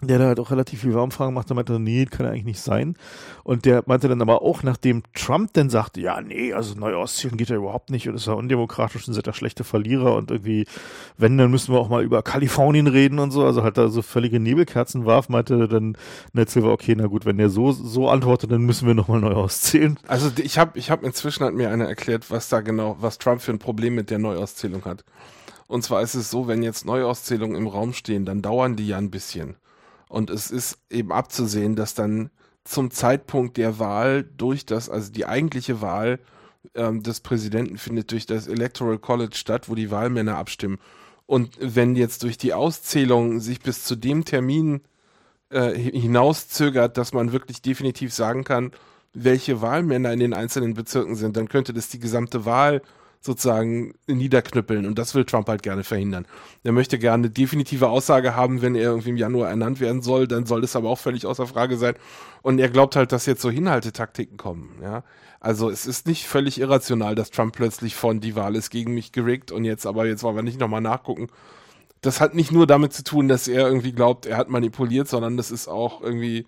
[0.00, 2.60] der da halt auch relativ viel Wahlumfragen macht, der meinte, nee, kann ja eigentlich nicht
[2.60, 2.94] sein.
[3.42, 7.48] Und der meinte dann aber auch, nachdem Trump dann sagte, ja, nee, also Neuostsien geht
[7.48, 10.66] ja überhaupt nicht und ist ja undemokratisch und sind ja schlechte Verlierer und irgendwie,
[11.16, 14.02] wenn, dann müssen wir auch mal über Kalifornien reden und so, also halt da so
[14.02, 15.96] völlige Nebelkerzen warf, meinte dann
[16.32, 19.32] Netzel war, okay, na gut, wenn der so, so antwortet, dann müssen wir nochmal neu
[19.32, 19.98] auszählen.
[20.06, 23.42] Also ich habe ich hab inzwischen hat mir einer erklärt, was da genau, was Trump
[23.42, 25.04] für ein Problem mit der Neuauszählung hat.
[25.66, 28.98] Und zwar ist es so, wenn jetzt Neuauszählungen im Raum stehen, dann dauern die ja
[28.98, 29.56] ein bisschen.
[30.08, 32.30] Und es ist eben abzusehen, dass dann
[32.64, 36.18] zum Zeitpunkt der Wahl durch das, also die eigentliche Wahl
[36.74, 40.78] ähm, des Präsidenten findet durch das Electoral College statt, wo die Wahlmänner abstimmen.
[41.26, 44.80] Und wenn jetzt durch die Auszählung sich bis zu dem Termin
[45.50, 48.72] äh, hinauszögert, dass man wirklich definitiv sagen kann,
[49.14, 52.82] welche Wahlmänner in den einzelnen Bezirken sind, dann könnte das die gesamte Wahl
[53.20, 54.86] sozusagen niederknüppeln.
[54.86, 56.26] Und das will Trump halt gerne verhindern.
[56.62, 60.28] Er möchte gerne eine definitive Aussage haben, wenn er irgendwie im Januar ernannt werden soll,
[60.28, 61.94] dann soll es aber auch völlig außer Frage sein.
[62.42, 64.78] Und er glaubt halt, dass jetzt so Hinhaltetaktiken kommen.
[64.82, 65.02] Ja,
[65.40, 69.12] also es ist nicht völlig irrational, dass Trump plötzlich von die Wahl ist gegen mich
[69.12, 71.28] gerickt und jetzt aber jetzt wollen wir nicht nochmal nachgucken.
[72.00, 75.36] Das hat nicht nur damit zu tun, dass er irgendwie glaubt, er hat manipuliert, sondern
[75.36, 76.46] das ist auch irgendwie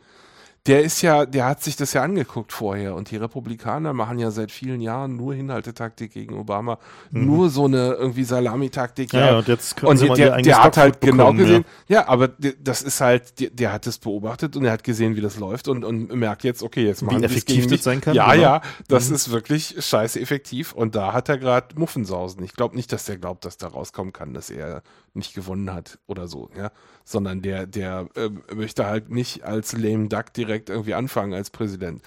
[0.67, 4.31] der ist ja, der hat sich das ja angeguckt vorher und die Republikaner machen ja
[4.31, 6.79] seit vielen Jahren nur Hinhaltetaktik gegen Obama,
[7.11, 7.27] mhm.
[7.27, 9.13] nur so eine irgendwie Salamitaktik.
[9.15, 12.01] Ja, ja, und jetzt können und der, der, der hat halt genau gesehen, ja.
[12.01, 15.23] ja, aber das ist halt, der, der hat es beobachtet und er hat gesehen, wie
[15.23, 18.15] das läuft und, und merkt jetzt, okay, jetzt machen wie effektiv das sein kann.
[18.15, 18.43] Ja, genau.
[18.43, 19.15] ja, das mhm.
[19.15, 22.45] ist wirklich scheiße effektiv und da hat er gerade Muffensausen.
[22.45, 24.83] Ich glaube nicht, dass der glaubt, dass da rauskommen kann, dass er
[25.15, 26.71] nicht gewonnen hat oder so, ja,
[27.05, 32.03] sondern der, der äh, möchte halt nicht als lame duck direkt irgendwie anfangen als Präsident.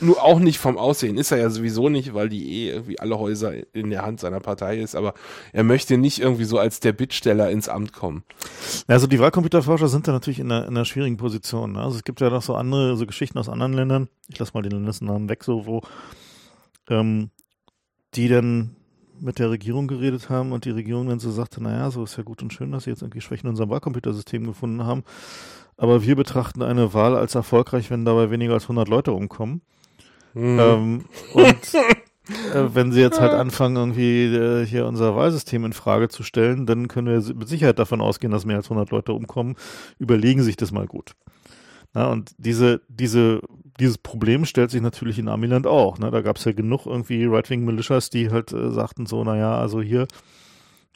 [0.00, 3.18] Nur auch nicht vom Aussehen, ist er ja sowieso nicht, weil die eh irgendwie alle
[3.18, 5.14] Häuser in der Hand seiner Partei ist, aber
[5.52, 8.24] er möchte nicht irgendwie so als der Bittsteller ins Amt kommen.
[8.86, 11.72] Also die Wahlcomputerforscher sind da natürlich in einer, in einer schwierigen Position.
[11.72, 11.82] Ne?
[11.82, 14.62] Also es gibt ja noch so andere, so Geschichten aus anderen Ländern, ich lasse mal
[14.62, 15.82] den Landesnamen weg, so wo
[16.88, 17.30] ähm,
[18.14, 18.76] die dann
[19.20, 22.22] mit der Regierung geredet haben und die Regierung dann so sagte, naja, so ist ja
[22.22, 25.04] gut und schön, dass sie jetzt irgendwie Schwächen in unserem Wahlcomputersystem gefunden haben.
[25.76, 29.62] Aber wir betrachten eine Wahl als erfolgreich, wenn dabei weniger als 100 Leute umkommen.
[30.34, 30.58] Mhm.
[30.60, 31.74] Ähm, und
[32.54, 36.66] äh, wenn sie jetzt halt anfangen, irgendwie äh, hier unser Wahlsystem in Frage zu stellen,
[36.66, 39.56] dann können wir mit Sicherheit davon ausgehen, dass mehr als 100 Leute umkommen.
[39.98, 41.14] Überlegen sich das mal gut.
[41.94, 43.40] Na, und diese, diese
[43.80, 45.98] dieses Problem stellt sich natürlich in Amiland auch.
[45.98, 46.10] Ne?
[46.10, 50.02] Da gab es ja genug irgendwie Right-Wing-Militias, die halt äh, sagten so, naja, also hier,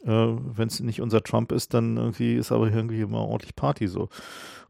[0.05, 3.88] äh, wenn es nicht unser Trump ist, dann irgendwie ist aber irgendwie immer ordentlich Party
[3.88, 4.09] so.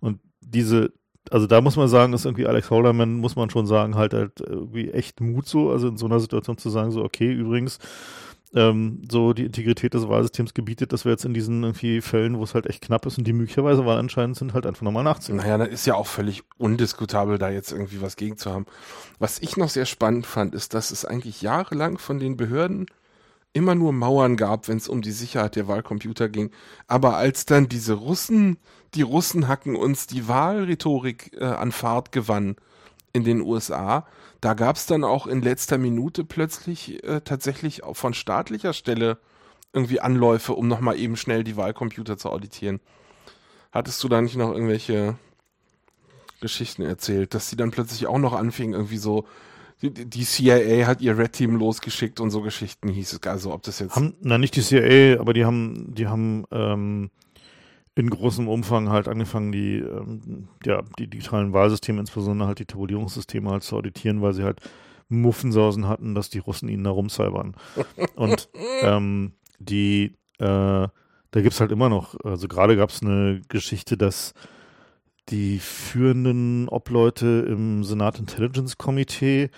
[0.01, 0.93] Und diese,
[1.31, 4.41] also da muss man sagen, ist irgendwie Alex Holderman, muss man schon sagen, halt halt
[4.41, 7.79] irgendwie echt Mut so, also in so einer Situation zu sagen, so, okay, übrigens,
[8.55, 12.44] ähm, so die Integrität des Wahlsystems gebietet, dass wir jetzt in diesen irgendwie Fällen, wo
[12.44, 15.36] es halt echt knapp ist und die möglicherweise wahlentscheidend sind, halt einfach nochmal nachziehen.
[15.36, 18.66] Naja, da ist ja auch völlig undiskutabel, da jetzt irgendwie was gegen zu haben.
[19.18, 22.86] Was ich noch sehr spannend fand, ist, dass es eigentlich jahrelang von den Behörden
[23.53, 26.51] immer nur Mauern gab, wenn es um die Sicherheit der Wahlcomputer ging.
[26.86, 28.59] Aber als dann diese Russen,
[28.94, 32.57] die Russen hacken uns die Wahlrhetorik äh, an Fahrt gewann
[33.19, 34.07] in den USA,
[34.41, 39.19] da gab es dann auch in letzter Minute plötzlich äh, tatsächlich von staatlicher Stelle
[39.73, 42.81] irgendwie Anläufe, um nochmal eben schnell die Wahlcomputer zu auditieren.
[43.73, 45.16] Hattest du da nicht noch irgendwelche
[46.41, 49.27] Geschichten erzählt, dass sie dann plötzlich auch noch anfingen, irgendwie so,
[49.83, 53.23] die, die CIA hat ihr Red Team losgeschickt und so Geschichten hieß es.
[53.25, 53.97] Also ob das jetzt.
[53.97, 57.11] Haben, na nicht die CIA, aber die haben, die haben ähm,
[57.99, 63.51] in großem Umfang halt angefangen, die, ähm, ja, die digitalen Wahlsysteme, insbesondere halt die Tabulierungssysteme
[63.51, 64.61] halt zu auditieren, weil sie halt
[65.09, 67.57] Muffensausen hatten, dass die Russen ihnen da rumsalbern.
[68.14, 68.51] Und
[68.82, 70.90] ähm, die, äh, da
[71.32, 74.32] gibt's halt immer noch, also gerade gab's eine Geschichte, dass
[75.28, 79.51] die führenden Obleute im Senat Intelligence Komitee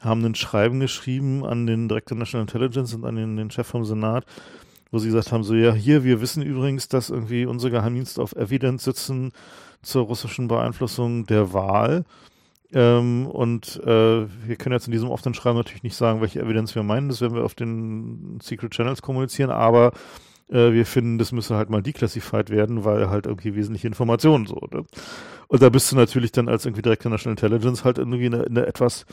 [0.00, 3.84] haben ein Schreiben geschrieben an den Director National Intelligence und an den, den Chef vom
[3.84, 4.26] Senat,
[4.90, 8.34] wo sie gesagt haben, so ja, hier, wir wissen übrigens, dass irgendwie unsere Geheimdienste auf
[8.34, 9.32] Evidence sitzen
[9.82, 12.04] zur russischen Beeinflussung der Wahl.
[12.72, 16.74] Ähm, und äh, wir können jetzt in diesem offenen Schreiben natürlich nicht sagen, welche Evidence
[16.74, 19.92] wir meinen, das werden wir auf den Secret Channels kommunizieren, aber
[20.50, 24.68] äh, wir finden, das müsse halt mal declassified werden, weil halt irgendwie wesentliche Informationen so.
[24.70, 24.84] Ne?
[25.48, 28.66] Und da bist du natürlich dann als irgendwie Director National Intelligence halt irgendwie in einer
[28.66, 29.04] etwas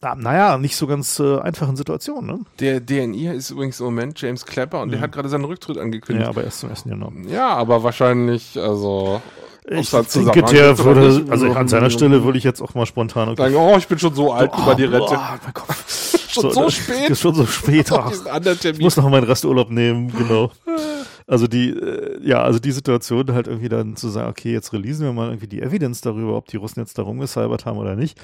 [0.00, 2.40] naja, nicht so ganz äh, einfachen Situation, ne?
[2.60, 4.92] Der DNI ist übrigens im Moment James Clapper und mhm.
[4.92, 6.24] der hat gerade seinen Rücktritt angekündigt.
[6.24, 7.12] Ja, aber erst zum ersten Jahr noch.
[7.28, 9.20] Ja, aber wahrscheinlich, also.
[9.70, 13.54] Ich denke, der würde, also an seiner Stelle würde ich jetzt auch mal spontan sagen,
[13.54, 15.12] oh, ich bin schon so alt oh, über die Rente.
[15.12, 15.76] Oh, mein
[16.28, 17.10] schon so, so spät.
[17.10, 17.92] Ist schon so spät.
[17.92, 18.10] Ach,
[18.64, 20.52] ich muss noch meinen Resturlaub nehmen, genau.
[21.26, 25.04] Also die, äh, ja, also die Situation halt irgendwie dann zu sagen, okay, jetzt releasen
[25.04, 28.18] wir mal irgendwie die Evidenz darüber, ob die Russen jetzt da rumgesalbert haben oder nicht.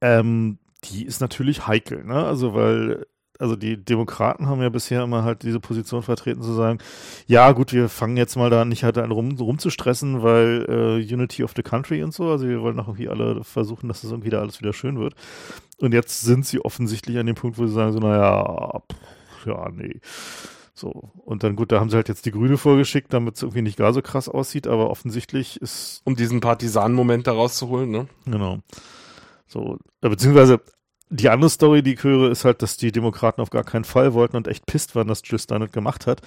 [0.00, 2.24] Ähm, die ist natürlich heikel, ne?
[2.24, 3.06] Also weil
[3.40, 6.78] also die Demokraten haben ja bisher immer halt diese Position vertreten zu sagen,
[7.26, 11.42] ja gut, wir fangen jetzt mal da nicht halt an rum, rumzustressen, weil äh, Unity
[11.42, 14.28] of the Country und so, also wir wollen auch irgendwie alle versuchen, dass das irgendwie
[14.28, 15.14] da alles wieder schön wird.
[15.78, 19.70] Und jetzt sind sie offensichtlich an dem Punkt, wo sie sagen so, naja, pff, ja,
[19.70, 20.00] nee.
[20.74, 23.62] So, und dann gut, da haben sie halt jetzt die Grüne vorgeschickt, damit es irgendwie
[23.62, 26.02] nicht gar so krass aussieht, aber offensichtlich ist.
[26.04, 28.06] Um diesen Partisanen-Moment da rauszuholen, ne?
[28.24, 28.60] Genau.
[29.50, 30.60] So, äh, beziehungsweise
[31.10, 34.14] die andere Story, die ich höre, ist halt, dass die Demokraten auf gar keinen Fall
[34.14, 36.22] wollten und echt pisst waren, dass Jill Stein gemacht hat,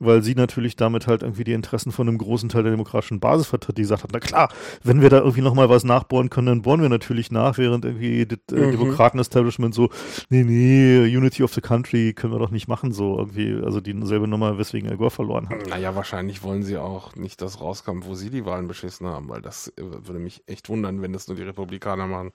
[0.00, 3.46] weil sie natürlich damit halt irgendwie die Interessen von einem großen Teil der demokratischen Basis
[3.46, 4.48] vertritt, die gesagt hat, na klar,
[4.82, 8.26] wenn wir da irgendwie nochmal was nachbohren können, dann bohren wir natürlich nach, während irgendwie
[8.26, 8.72] das äh, mhm.
[8.72, 9.90] Demokraten-Establishment so,
[10.30, 14.26] nee, nee, Unity of the Country können wir doch nicht machen, so irgendwie, also dieselbe
[14.26, 15.68] Nummer, weswegen Al Gore verloren hat.
[15.68, 19.42] Naja, wahrscheinlich wollen sie auch nicht, dass rauskommt, wo sie die Wahlen beschissen haben, weil
[19.42, 22.32] das äh, würde mich echt wundern, wenn das nur die Republikaner machen.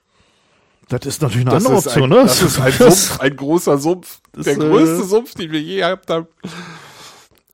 [0.88, 2.22] Das ist natürlich eine das andere Option, ein, ne?
[2.24, 4.20] Das ist ein Sumpf, ein großer Sumpf.
[4.32, 6.26] Das, der größte äh, Sumpf, den wir je gehabt haben.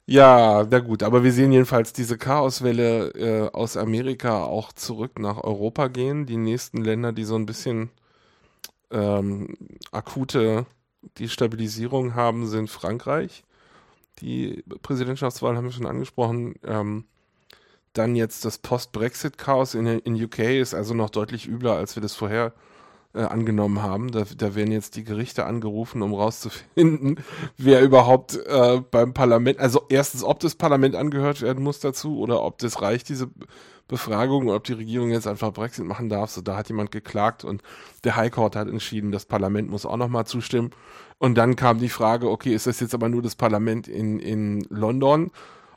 [0.06, 5.42] Ja, na gut, aber wir sehen jedenfalls diese Chaoswelle äh, aus Amerika auch zurück nach
[5.42, 6.26] Europa gehen.
[6.26, 7.90] Die nächsten Länder, die so ein bisschen
[8.90, 9.56] ähm,
[9.90, 10.64] akute
[11.18, 13.42] Destabilisierung haben, sind Frankreich.
[14.20, 16.54] Die Präsidentschaftswahl haben wir schon angesprochen.
[16.64, 17.04] Ähm,
[17.92, 22.14] dann jetzt das Post-Brexit-Chaos in, in UK ist also noch deutlich übler, als wir das
[22.14, 22.52] vorher äh,
[23.22, 24.10] angenommen haben.
[24.10, 27.20] Da, da werden jetzt die Gerichte angerufen, um rauszufinden,
[27.56, 32.42] wer überhaupt äh, beim Parlament, also erstens, ob das Parlament angehört werden muss dazu oder
[32.42, 33.28] ob das reicht, diese
[33.88, 36.30] Befragung, ob die Regierung jetzt einfach Brexit machen darf.
[36.30, 37.62] So, da hat jemand geklagt und
[38.04, 40.70] der High Court hat entschieden, das Parlament muss auch nochmal zustimmen.
[41.18, 44.66] Und dann kam die Frage, okay, ist das jetzt aber nur das Parlament in, in
[44.68, 45.30] London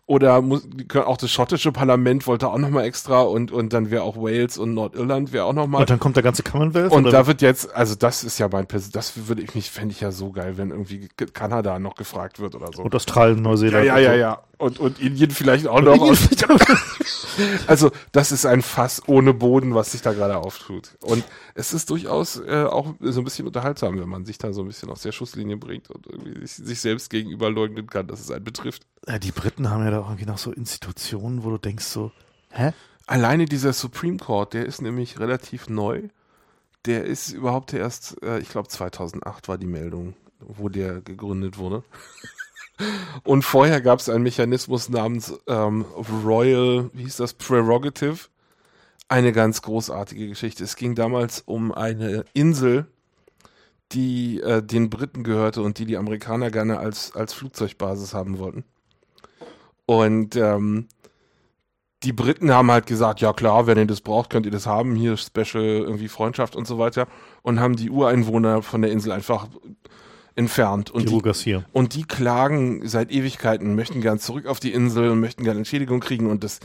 [0.09, 0.67] oder muss,
[1.05, 4.73] auch das schottische Parlament wollte auch nochmal extra und, und dann wäre auch Wales und
[4.73, 5.81] Nordirland wäre auch nochmal.
[5.81, 6.91] Und dann kommt der ganze Commonwealth?
[6.91, 10.01] Und da wird jetzt, also das ist ja mein das würde ich mich, fände ich
[10.01, 12.81] ja so geil, wenn irgendwie Kanada noch gefragt wird oder so.
[12.81, 13.85] Und Australien, Neuseeland.
[13.85, 14.43] Ja, ja, ja, ja.
[14.57, 15.95] Und, und Indien vielleicht auch noch.
[17.67, 20.97] also das ist ein Fass ohne Boden, was sich da gerade auftut.
[21.01, 24.61] Und es ist durchaus äh, auch so ein bisschen unterhaltsam, wenn man sich da so
[24.61, 28.19] ein bisschen aus der Schusslinie bringt und irgendwie sich, sich selbst gegenüber leugnen kann, dass
[28.19, 28.87] es einen betrifft.
[29.07, 32.11] Ja, die Briten haben ja da irgendwie noch so Institutionen, wo du denkst so,
[32.51, 32.73] hä?
[33.07, 36.09] Alleine dieser Supreme Court, der ist nämlich relativ neu.
[36.85, 41.83] Der ist überhaupt erst, äh, ich glaube 2008 war die Meldung, wo der gegründet wurde.
[43.23, 45.85] Und vorher gab es einen Mechanismus namens ähm,
[46.23, 48.27] Royal, wie hieß das, Prerogative.
[49.07, 50.63] Eine ganz großartige Geschichte.
[50.63, 52.85] Es ging damals um eine Insel,
[53.91, 58.63] die äh, den Briten gehörte und die die Amerikaner gerne als, als Flugzeugbasis haben wollten.
[59.89, 60.85] Und ähm,
[62.03, 64.95] die Briten haben halt gesagt, ja klar, wenn ihr das braucht, könnt ihr das haben,
[64.95, 67.07] hier Special irgendwie Freundschaft und so weiter.
[67.41, 69.47] Und haben die Ureinwohner von der Insel einfach
[70.35, 70.91] entfernt.
[70.91, 75.21] Und die, die, und die klagen seit Ewigkeiten, möchten gern zurück auf die Insel und
[75.21, 76.29] möchten gern Entschädigung kriegen.
[76.29, 76.59] Und das,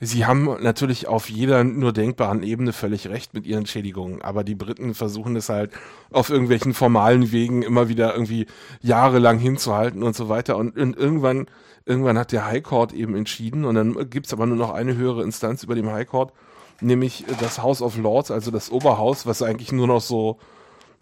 [0.00, 4.20] sie haben natürlich auf jeder nur denkbaren Ebene völlig recht mit ihren Entschädigungen.
[4.20, 5.70] Aber die Briten versuchen es halt
[6.10, 8.46] auf irgendwelchen formalen Wegen immer wieder irgendwie
[8.80, 10.56] jahrelang hinzuhalten und so weiter.
[10.56, 11.46] Und, und irgendwann,
[11.86, 15.22] irgendwann hat der High Court eben entschieden und dann gibt's aber nur noch eine höhere
[15.22, 16.32] Instanz über dem High Court,
[16.80, 20.38] nämlich das House of Lords, also das Oberhaus, was eigentlich nur noch so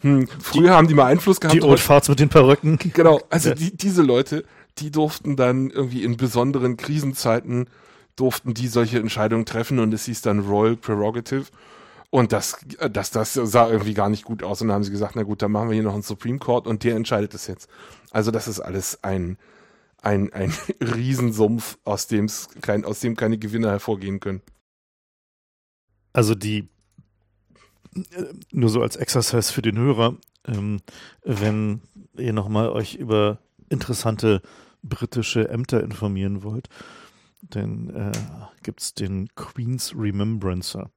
[0.00, 1.54] hm, früher die, haben die mal Einfluss gehabt.
[1.54, 2.78] Die Old Farts mit den Perücken.
[2.92, 3.54] Genau, also ja.
[3.54, 4.44] die, diese Leute,
[4.78, 7.68] die durften dann irgendwie in besonderen Krisenzeiten
[8.16, 11.46] durften die solche Entscheidungen treffen und es hieß dann Royal Prerogative.
[12.10, 12.58] Und das,
[12.90, 14.60] das, das sah irgendwie gar nicht gut aus.
[14.60, 16.66] Und dann haben sie gesagt, na gut, dann machen wir hier noch einen Supreme Court
[16.66, 17.70] und der entscheidet es jetzt.
[18.10, 19.38] Also das ist alles ein,
[20.02, 24.42] ein, ein Riesensumpf, aus, dem's kein, aus dem keine Gewinner hervorgehen können.
[26.12, 26.68] Also die,
[27.94, 30.16] äh, nur so als Exercise für den Hörer,
[30.46, 30.80] ähm,
[31.24, 31.80] wenn
[32.16, 33.38] ihr nochmal euch über
[33.68, 34.42] interessante
[34.82, 36.68] britische Ämter informieren wollt,
[37.42, 38.12] dann äh,
[38.62, 40.90] gibt es den Queen's Remembrancer.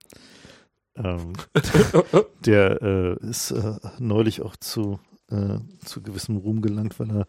[0.96, 1.34] Ähm,
[2.46, 5.00] der äh, ist äh, neulich auch zu,
[5.30, 7.28] äh, zu gewissem Ruhm gelangt, weil er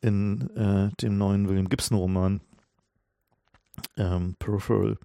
[0.00, 2.40] in äh, dem neuen William Gibson-Roman
[3.96, 4.98] ähm, Peripheral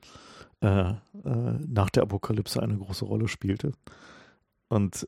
[0.62, 3.72] äh, äh, nach der Apokalypse eine große Rolle spielte.
[4.68, 5.08] Und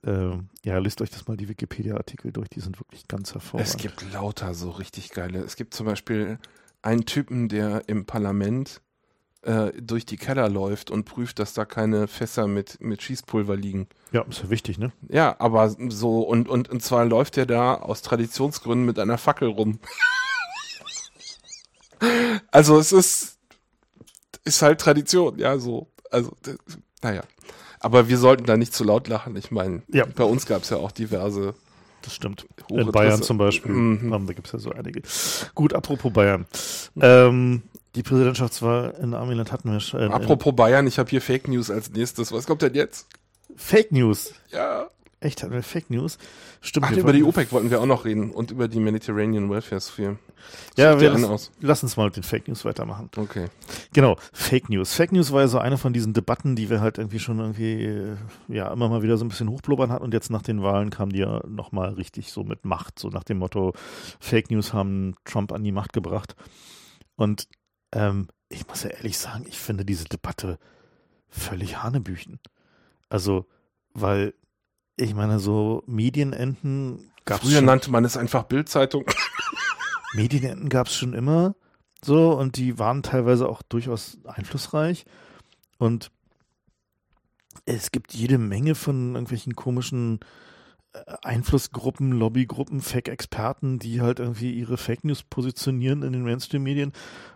[0.64, 3.68] ja, lest euch das mal die Wikipedia-Artikel durch, die sind wirklich ganz hervorragend.
[3.68, 5.39] Es gibt lauter so richtig geile.
[5.39, 6.38] Es gibt zum Beispiel
[6.84, 8.81] einen Typen, der im Parlament
[9.48, 13.88] äh, durch die Keller läuft und prüft, dass da keine Fässer mit, mit Schießpulver liegen.
[14.11, 14.91] Ja, ist ja wichtig, ne?
[15.07, 19.48] Ja, aber so, und, und, und zwar läuft er da aus Traditionsgründen mit einer Fackel
[19.48, 19.80] rum.
[22.52, 23.38] also es ist,
[24.44, 25.88] ist halt Tradition, ja, so.
[26.11, 26.36] Also,
[27.02, 27.24] naja.
[27.80, 29.36] Aber wir sollten da nicht zu laut lachen.
[29.38, 30.06] Ich meine, ja.
[30.06, 31.53] bei uns gab es ja auch diverse
[32.02, 32.48] das stimmt.
[32.69, 33.72] In Bayern zum Beispiel.
[33.72, 34.28] Mhm.
[34.28, 35.02] da gibt es ja so einige.
[35.56, 36.45] Gut, apropos Bayern.
[37.02, 37.64] Ähm,
[37.95, 39.99] die Präsidentschaftswahl in Amiland hatten wir schon.
[39.99, 42.31] Äh, Apropos Bayern, ich habe hier Fake News als nächstes.
[42.31, 43.07] Was kommt denn jetzt?
[43.55, 44.34] Fake News?
[44.51, 44.89] Ja.
[45.19, 46.19] Echt, hatten wir Fake News?
[46.61, 46.88] Stimmt.
[46.89, 50.18] Ach, über die OPEC wollten wir auch noch reden und über die Mediterranean Welfare Sphere.
[50.77, 53.09] Ja, wir lass, lass, uns mal mit den Fake News weitermachen.
[53.18, 53.47] Okay.
[53.93, 54.93] Genau, Fake News.
[54.93, 57.84] Fake News war ja so eine von diesen Debatten, die wir halt irgendwie schon irgendwie,
[57.84, 58.15] äh,
[58.47, 61.11] ja, immer mal wieder so ein bisschen hochblubbern hatten und jetzt nach den Wahlen kam
[61.11, 63.73] die ja nochmal richtig so mit Macht, so nach dem Motto,
[64.19, 66.35] Fake News haben Trump an die Macht gebracht.
[67.15, 67.47] Und
[67.91, 70.59] ähm, ich muss ja ehrlich sagen, ich finde diese Debatte
[71.30, 72.39] völlig Hanebüchen.
[73.09, 73.45] Also,
[73.93, 74.34] weil,
[74.95, 77.47] ich meine, so Medienenten gab es.
[77.47, 79.05] Früher schon, nannte man es einfach Bildzeitung.
[80.14, 81.55] Medienenten gab es schon immer
[82.03, 85.05] so und die waren teilweise auch durchaus einflussreich.
[85.77, 86.11] Und
[87.65, 90.19] es gibt jede Menge von irgendwelchen komischen
[91.22, 96.94] Einflussgruppen, Lobbygruppen, Fake-Experten, die halt irgendwie ihre Fake News positionieren in den Mainstream-Medien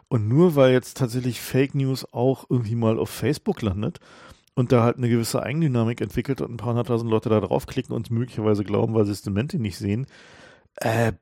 [0.07, 3.99] und nur weil jetzt tatsächlich Fake News auch irgendwie mal auf Facebook landet
[4.55, 8.11] und da halt eine gewisse Eigendynamik entwickelt und ein paar hunderttausend Leute da draufklicken und
[8.11, 10.07] möglicherweise glauben, weil sie es Demente nicht sehen,
[10.75, 11.13] äh,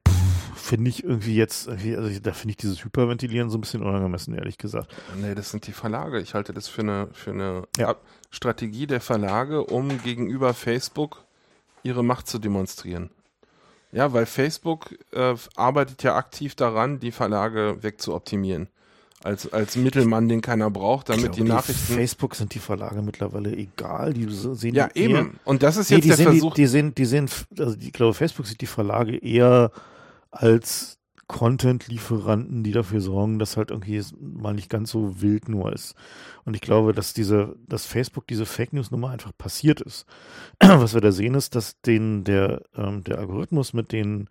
[0.55, 4.33] finde ich irgendwie jetzt, irgendwie, also da finde ich dieses Hyperventilieren so ein bisschen unangemessen,
[4.35, 4.93] ehrlich gesagt.
[5.19, 6.19] Nee, das sind die Verlage.
[6.19, 7.95] Ich halte das für eine, für eine ja.
[8.29, 11.25] Strategie der Verlage, um gegenüber Facebook
[11.83, 13.09] ihre Macht zu demonstrieren.
[13.91, 18.69] Ja, weil Facebook äh, arbeitet ja aktiv daran, die Verlage wegzuoptimieren
[19.23, 21.93] als, als Mittelmann, den keiner braucht, damit glaube, die Nachrichten.
[21.93, 24.13] Facebook sind die Verlage mittlerweile egal.
[24.13, 25.15] Die sehen ja die eben.
[25.15, 26.53] Eher, und das ist jetzt nee, der Versuch.
[26.53, 29.71] Die, die sehen, die sehen, also ich glaube, Facebook sieht die Verlage eher
[30.31, 30.98] als
[31.29, 35.95] Content-Lieferanten, die dafür sorgen, dass halt irgendwie mal nicht ganz so wild nur ist.
[36.43, 40.07] Und ich glaube, dass diese, dass Facebook diese Fake News Nummer einfach passiert ist.
[40.59, 44.27] Was wir da sehen, ist, dass den der ähm, der Algorithmus, mit denen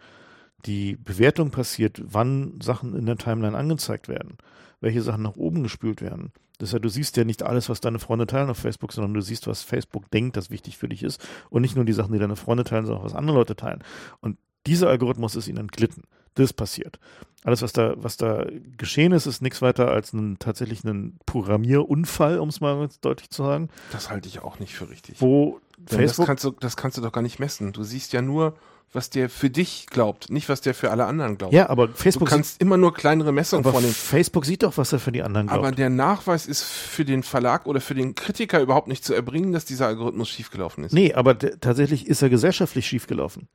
[0.66, 4.36] die Bewertung passiert, wann Sachen in der Timeline angezeigt werden,
[4.80, 6.32] welche Sachen nach oben gespült werden.
[6.58, 9.20] Das heißt, du siehst ja nicht alles, was deine Freunde teilen auf Facebook, sondern du
[9.20, 11.24] siehst, was Facebook denkt, das wichtig für dich ist.
[11.48, 13.84] Und nicht nur die Sachen, die deine Freunde teilen, sondern auch was andere Leute teilen.
[14.20, 16.02] Und dieser Algorithmus ist ihnen entglitten.
[16.38, 16.98] Das passiert.
[17.44, 18.46] Alles, was da, was da
[18.76, 23.44] geschehen ist, ist nichts weiter als ein, tatsächlich ein Programmierunfall, um es mal deutlich zu
[23.44, 23.68] sagen.
[23.92, 25.20] Das halte ich auch nicht für richtig.
[25.20, 26.26] Wo Facebook.
[26.26, 27.72] Das kannst, du, das kannst du doch gar nicht messen.
[27.72, 28.56] Du siehst ja nur,
[28.92, 31.52] was der für dich glaubt, nicht was der für alle anderen glaubt.
[31.52, 32.28] Ja, aber Facebook.
[32.28, 33.92] Du kannst immer nur kleinere Messungen vornehmen.
[33.92, 35.58] Facebook sieht doch, was er für die anderen glaubt.
[35.58, 39.52] Aber der Nachweis ist für den Verlag oder für den Kritiker überhaupt nicht zu erbringen,
[39.52, 40.92] dass dieser Algorithmus schiefgelaufen ist.
[40.92, 43.48] Nee, aber tatsächlich ist er gesellschaftlich schiefgelaufen.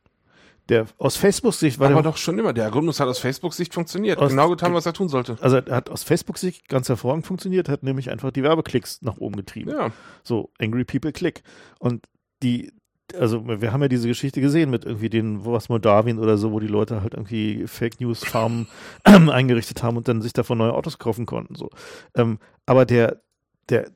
[0.69, 2.53] Der aus Facebook-Sicht war Aber doch schon immer.
[2.53, 4.19] Der Algorithmus hat aus Facebook-Sicht funktioniert.
[4.19, 5.35] Aus, genau getan, was er tun sollte.
[5.41, 9.35] Also er hat aus Facebook-Sicht ganz hervorragend funktioniert, hat nämlich einfach die Werbeklicks nach oben
[9.35, 9.71] getrieben.
[9.71, 9.91] Ja.
[10.23, 11.43] So, Angry People Click.
[11.79, 12.05] Und
[12.43, 12.71] die,
[13.19, 16.61] also wir haben ja diese Geschichte gesehen mit irgendwie den, was Moldawien oder so, wo
[16.61, 18.67] die Leute halt irgendwie Fake News Farmen
[19.03, 21.55] eingerichtet haben und dann sich davon neue Autos kaufen konnten.
[21.55, 21.71] So.
[22.15, 23.21] Ähm, aber der,
[23.67, 23.91] der,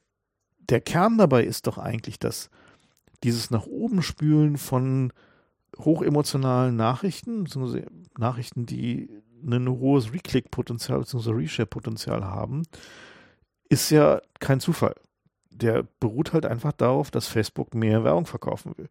[0.59, 2.49] der Kern dabei ist doch eigentlich, dass
[3.23, 5.13] dieses nach oben spülen von
[5.79, 7.87] hochemotionalen Nachrichten, beziehungsweise
[8.17, 9.09] Nachrichten, die
[9.45, 11.31] ein hohes Reclick-Potenzial bzw.
[11.31, 12.63] Reshare-Potenzial haben,
[13.69, 14.95] ist ja kein Zufall.
[15.51, 18.89] Der beruht halt einfach darauf, dass Facebook mehr Werbung verkaufen will.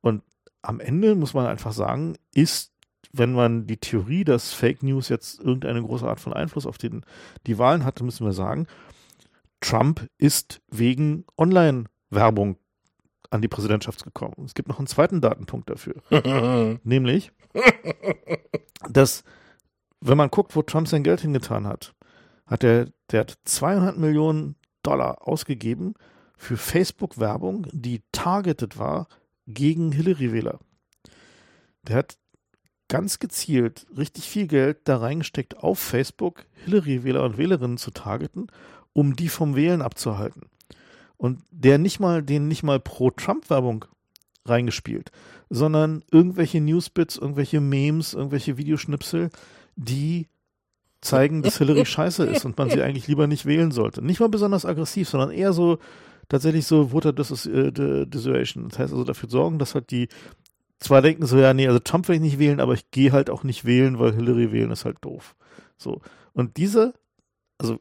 [0.00, 0.22] Und
[0.62, 2.74] am Ende muss man einfach sagen, ist
[3.12, 7.04] wenn man die Theorie, dass Fake News jetzt irgendeine große Art von Einfluss auf den,
[7.46, 8.66] die Wahlen hatte, müssen wir sagen,
[9.60, 12.56] Trump ist wegen Online-Werbung
[13.30, 14.44] an die Präsidentschaft gekommen.
[14.44, 15.96] Es gibt noch einen zweiten Datenpunkt dafür.
[16.84, 17.32] nämlich,
[18.88, 19.24] dass,
[20.00, 21.94] wenn man guckt, wo Trump sein Geld hingetan hat,
[22.46, 25.94] hat er, der hat 200 Millionen Dollar ausgegeben
[26.36, 29.08] für Facebook-Werbung, die targeted war
[29.46, 30.58] gegen Hillary-Wähler.
[31.82, 32.18] Der hat
[32.88, 38.48] ganz gezielt richtig viel Geld da reingesteckt auf Facebook, Hillary-Wähler und Wählerinnen zu targeten,
[38.92, 40.42] um die vom Wählen abzuhalten.
[41.16, 43.84] Und der nicht mal, den nicht mal Pro-Trump-Werbung
[44.44, 45.10] reingespielt,
[45.48, 49.30] sondern irgendwelche Newsbits, irgendwelche Memes, irgendwelche Videoschnipsel,
[49.76, 50.28] die
[51.00, 54.02] zeigen, dass Hillary scheiße ist und man sie eigentlich lieber nicht wählen sollte.
[54.02, 55.78] Nicht mal besonders aggressiv, sondern eher so
[56.28, 58.68] tatsächlich so Voter äh, Dissuasion.
[58.68, 60.08] Das heißt also dafür sorgen, dass halt die
[60.78, 63.30] zwar denken so, ja, nee, also Trump will ich nicht wählen, aber ich gehe halt
[63.30, 65.34] auch nicht wählen, weil Hillary wählen ist halt doof.
[65.76, 66.00] So.
[66.32, 66.94] Und diese,
[67.58, 67.78] also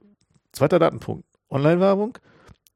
[0.51, 2.17] zweiter Datenpunkt, Online-Werbung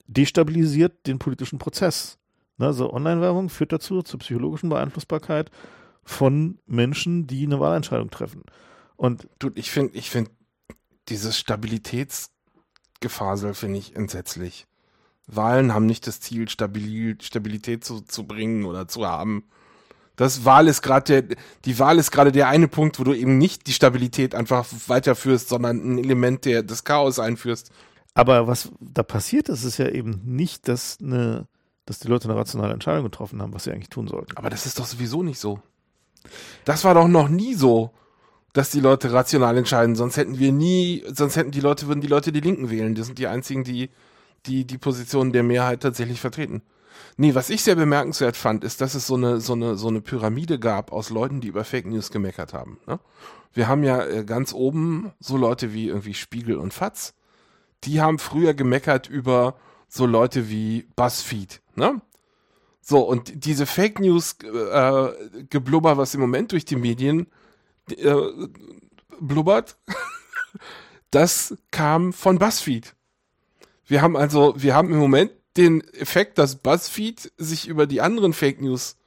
[0.07, 2.17] destabilisiert den politischen Prozess.
[2.57, 5.51] Also Online-Werbung führt dazu zur psychologischen Beeinflussbarkeit
[6.03, 8.41] von Menschen, die eine Wahlentscheidung treffen.
[8.95, 10.31] Und du, ich finde, ich finde
[11.09, 14.65] dieses Stabilitätsgefasel finde ich entsetzlich.
[15.27, 19.43] Wahlen haben nicht das Ziel, Stabil Stabilität zu, zu bringen oder zu haben.
[20.15, 21.27] Das Wahl ist gerade
[21.65, 25.49] die Wahl ist gerade der eine Punkt, wo du eben nicht die Stabilität einfach weiterführst,
[25.49, 27.69] sondern ein Element der, des Chaos einführst.
[28.17, 31.47] Aber was da passiert ist, ist ja eben nicht, dass eine,
[31.85, 34.35] dass die Leute eine rationale Entscheidung getroffen haben, was sie eigentlich tun sollten.
[34.35, 35.59] Aber das ist doch sowieso nicht so.
[36.65, 37.91] Das war doch noch nie so,
[38.53, 39.95] dass die Leute rational entscheiden.
[39.95, 42.95] Sonst hätten wir nie, sonst hätten die Leute, würden die Leute die Linken wählen.
[42.95, 43.89] Das sind die einzigen, die
[44.47, 46.61] die, die Position der Mehrheit tatsächlich vertreten.
[47.17, 50.01] Nee, was ich sehr bemerkenswert fand, ist, dass es so eine, so eine, so eine
[50.01, 52.79] Pyramide gab aus Leuten, die über Fake News gemeckert haben.
[52.87, 52.99] Ne?
[53.53, 57.13] Wir haben ja äh, ganz oben so Leute wie irgendwie Spiegel und Fatz.
[57.83, 59.55] Die haben früher gemeckert über
[59.87, 61.61] so Leute wie BuzzFeed.
[61.75, 62.01] Ne?
[62.81, 65.09] So, und diese Fake News äh,
[65.49, 67.27] Geblubber, was im Moment durch die Medien
[67.89, 68.15] äh,
[69.19, 69.77] blubbert,
[71.11, 72.95] das kam von BuzzFeed.
[73.85, 78.33] Wir haben also, wir haben im Moment den Effekt, dass BuzzFeed sich über die anderen
[78.33, 78.97] Fake News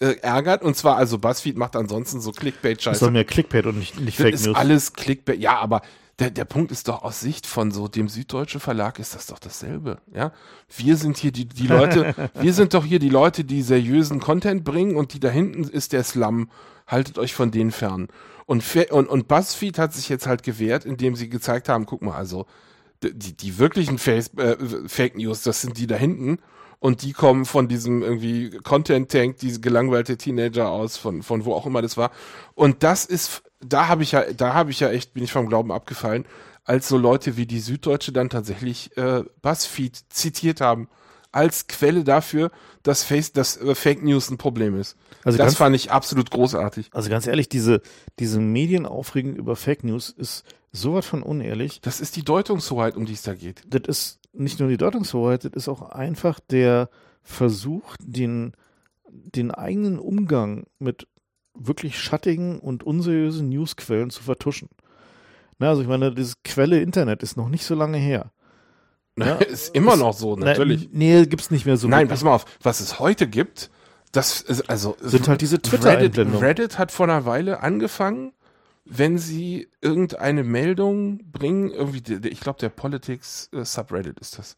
[0.00, 0.62] äh, ärgert.
[0.62, 2.90] Und zwar, also BuzzFeed macht ansonsten so Clickbait-Scheiße.
[2.90, 4.56] Das ist doch mehr Clickbait und nicht, nicht Fake das News.
[4.56, 5.40] ist alles Clickbait.
[5.40, 5.82] Ja, aber
[6.18, 9.38] der, der Punkt ist doch aus Sicht von so dem Süddeutschen Verlag ist das doch
[9.38, 9.98] dasselbe.
[10.14, 10.32] Ja,
[10.74, 14.64] wir sind hier die, die Leute, wir sind doch hier die Leute, die seriösen Content
[14.64, 16.50] bringen und die da hinten ist der Slum.
[16.86, 18.08] Haltet euch von denen fern.
[18.46, 22.16] Und, und, und BuzzFeed hat sich jetzt halt gewehrt, indem sie gezeigt haben, guck mal,
[22.16, 22.46] also
[23.02, 24.56] die, die wirklichen Face, äh,
[24.86, 26.38] Fake News, das sind die da hinten.
[26.78, 31.66] Und die kommen von diesem irgendwie Content-Tank, diese gelangweilte Teenager aus, von, von wo auch
[31.66, 32.10] immer das war.
[32.54, 35.48] Und das ist, da habe ich ja, da habe ich ja echt, bin ich vom
[35.48, 36.26] Glauben abgefallen,
[36.64, 40.88] als so Leute wie die Süddeutsche dann tatsächlich äh, BuzzFeed zitiert haben
[41.32, 42.50] als Quelle dafür,
[42.82, 44.96] dass, Face, dass äh, Fake News ein Problem ist.
[45.22, 46.88] Also das ganz, fand ich absolut großartig.
[46.92, 47.82] Also ganz ehrlich, diese,
[48.18, 51.80] diese Medienaufregung über Fake News ist sowas von unehrlich.
[51.82, 53.62] Das ist die Deutungshoheit, um die es da geht.
[53.68, 56.88] Das ist nicht nur die Deutungshoheit, das ist auch einfach der
[57.22, 58.52] Versuch, den,
[59.08, 61.06] den eigenen Umgang mit
[61.58, 64.68] wirklich schattigen und unseriösen Newsquellen zu vertuschen.
[65.58, 68.30] Na, also ich meine, diese Quelle Internet ist noch nicht so lange her.
[69.18, 70.90] Ja, ist immer ist, noch so, natürlich.
[70.92, 71.88] Na, nee, gibt's nicht mehr so.
[71.88, 73.70] Nein, pass mal auf, was es heute gibt,
[74.12, 78.32] das ist, also sind halt diese Twitter Reddit, Reddit hat vor einer Weile angefangen,
[78.84, 84.56] wenn sie irgendeine Meldung bringen, irgendwie, ich glaube, der Politics äh, Subreddit ist das.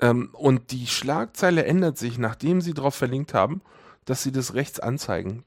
[0.00, 3.60] Ähm, und die Schlagzeile ändert sich, nachdem sie darauf verlinkt haben,
[4.04, 5.44] dass sie das rechts anzeigen.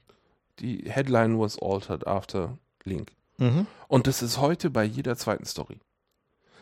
[0.60, 3.12] Die Headline was altered after Link.
[3.38, 3.66] Mhm.
[3.88, 5.78] Und das ist heute bei jeder zweiten Story.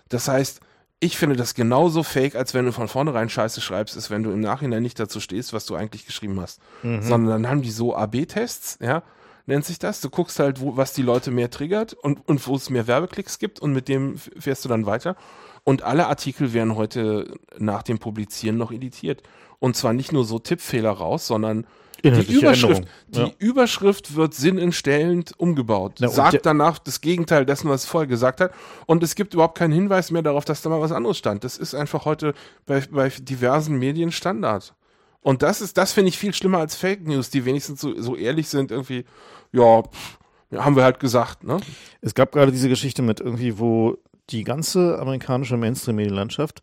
[0.09, 0.61] Das heißt,
[1.01, 4.31] ich finde das genauso fake, als wenn du von vornherein Scheiße schreibst, ist, wenn du
[4.31, 6.61] im Nachhinein nicht dazu stehst, was du eigentlich geschrieben hast.
[6.83, 7.03] Mhm.
[7.03, 9.03] Sondern dann haben die so AB-Tests, ja,
[9.47, 10.01] nennt sich das.
[10.01, 13.39] Du guckst halt, wo, was die Leute mehr triggert und, und wo es mehr Werbeklicks
[13.39, 15.17] gibt und mit dem fährst du dann weiter.
[15.63, 19.23] Und alle Artikel werden heute nach dem Publizieren noch editiert.
[19.59, 21.67] Und zwar nicht nur so Tippfehler raus, sondern
[22.11, 23.27] die Überschrift, ja.
[23.27, 25.95] die Überschrift wird sinnentstellend umgebaut.
[26.01, 28.53] Na, sagt danach das Gegenteil dessen, was es vorher gesagt hat.
[28.87, 31.45] Und es gibt überhaupt keinen Hinweis mehr darauf, dass da mal was anderes stand.
[31.45, 32.35] Das ist einfach heute
[32.67, 34.75] bei, bei diversen Medien Standard.
[35.21, 38.15] Und das ist, das finde ich viel schlimmer als Fake News, die wenigstens so, so
[38.15, 39.07] ehrlich sind, irgendwie,
[39.53, 40.19] ja, pff,
[40.55, 41.59] haben wir halt gesagt, ne?
[42.03, 43.97] Es gab gerade diese Geschichte mit irgendwie, wo
[44.31, 46.63] die ganze amerikanische Mainstream-Medienlandschaft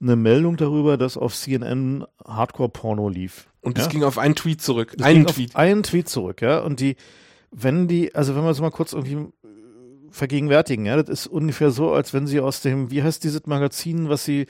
[0.00, 3.48] eine Meldung darüber, dass auf CNN Hardcore-Porno lief.
[3.60, 3.90] Und das ja?
[3.90, 4.94] ging auf einen Tweet zurück.
[4.96, 5.56] Das einen Tweet.
[5.56, 6.60] einen Tweet zurück, ja.
[6.60, 6.96] Und die,
[7.50, 9.26] wenn die, also wenn wir es mal kurz irgendwie
[10.10, 14.08] vergegenwärtigen, ja, das ist ungefähr so, als wenn sie aus dem, wie heißt dieses Magazin,
[14.08, 14.46] was sie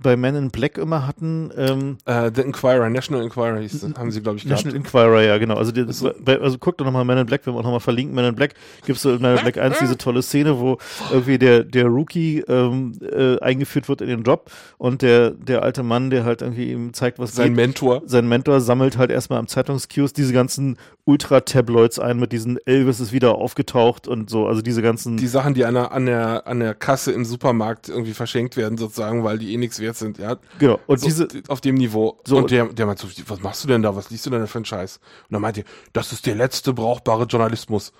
[0.00, 1.50] bei Men in Black immer hatten.
[1.56, 4.64] Ähm, uh, The Inquirer, National Inquirer hieß haben sie, glaube ich, gehabt.
[4.64, 5.54] National Inquirer, ja, genau.
[5.54, 8.14] Also, die, also, also guck doch nochmal Men in Black, wenn wir auch nochmal verlinken,
[8.14, 8.54] Men in Black,
[8.86, 10.78] gibt's so in Men in Black 1 diese tolle Szene, wo
[11.10, 15.82] irgendwie der, der Rookie ähm, äh, eingeführt wird in den Job und der, der alte
[15.82, 18.02] Mann, der halt irgendwie ihm zeigt, was Sein geht, Mentor.
[18.06, 23.12] Sein Mentor sammelt halt erstmal am Zeitungscues diese ganzen Ultra-Tabloids ein mit diesen Elvis ist
[23.12, 25.16] wieder aufgetaucht und so, also diese ganzen.
[25.16, 28.76] Die Sachen, die an der, an der, an der Kasse im Supermarkt irgendwie verschenkt werden,
[28.76, 30.36] sozusagen, weil die eh nichts wert sind, ja.
[30.58, 30.78] Genau.
[30.86, 31.28] Und so, diese.
[31.48, 32.20] Auf dem Niveau.
[32.24, 32.38] So.
[32.38, 33.96] Und der, der meint so, was machst du denn da?
[33.96, 34.96] Was liest du denn für einen Scheiß?
[34.96, 37.92] Und dann meint er, das ist der letzte brauchbare Journalismus.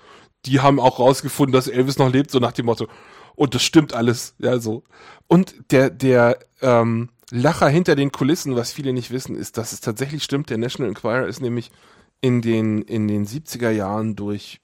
[0.45, 2.87] Die haben auch rausgefunden, dass Elvis noch lebt, so nach dem Motto.
[3.35, 4.83] Und das stimmt alles, ja, so.
[5.27, 9.81] Und der, der, ähm, Lacher hinter den Kulissen, was viele nicht wissen, ist, dass es
[9.81, 10.49] tatsächlich stimmt.
[10.49, 11.71] Der National Enquirer ist nämlich
[12.21, 14.61] in den, in den 70er Jahren durch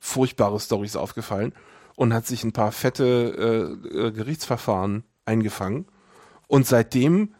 [0.00, 1.52] furchtbare Stories aufgefallen
[1.94, 5.86] und hat sich ein paar fette äh, äh, Gerichtsverfahren eingefangen.
[6.48, 7.34] Und seitdem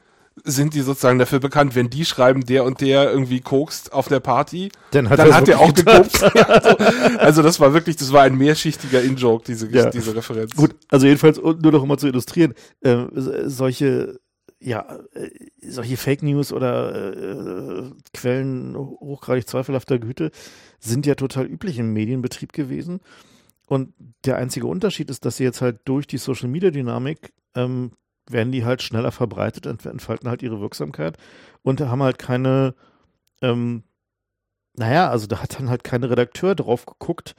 [0.45, 4.21] sind die sozusagen dafür bekannt, wenn die schreiben, der und der irgendwie kokst auf der
[4.21, 6.23] Party, dann hat, dann hat er auch gekokst.
[6.37, 9.91] also, also, das war wirklich, das war ein mehrschichtiger In-Joke, diese, ja.
[9.91, 10.55] diese Referenz.
[10.55, 14.21] Gut, also jedenfalls, nur noch mal zu illustrieren, äh, solche
[14.61, 15.31] ja, äh,
[15.61, 20.31] solche Fake News oder äh, Quellen hochgradig zweifelhafter Güte
[20.81, 23.01] sind ja total üblich im Medienbetrieb gewesen.
[23.67, 23.93] Und
[24.25, 27.93] der einzige Unterschied ist, dass sie jetzt halt durch die Social Media Dynamik ähm,
[28.33, 31.17] werden die halt schneller verbreitet, entfalten halt ihre Wirksamkeit
[31.63, 32.75] und haben halt keine,
[33.43, 33.85] ähm,
[34.75, 37.35] naja, also da hat dann halt kein Redakteur drauf geguckt,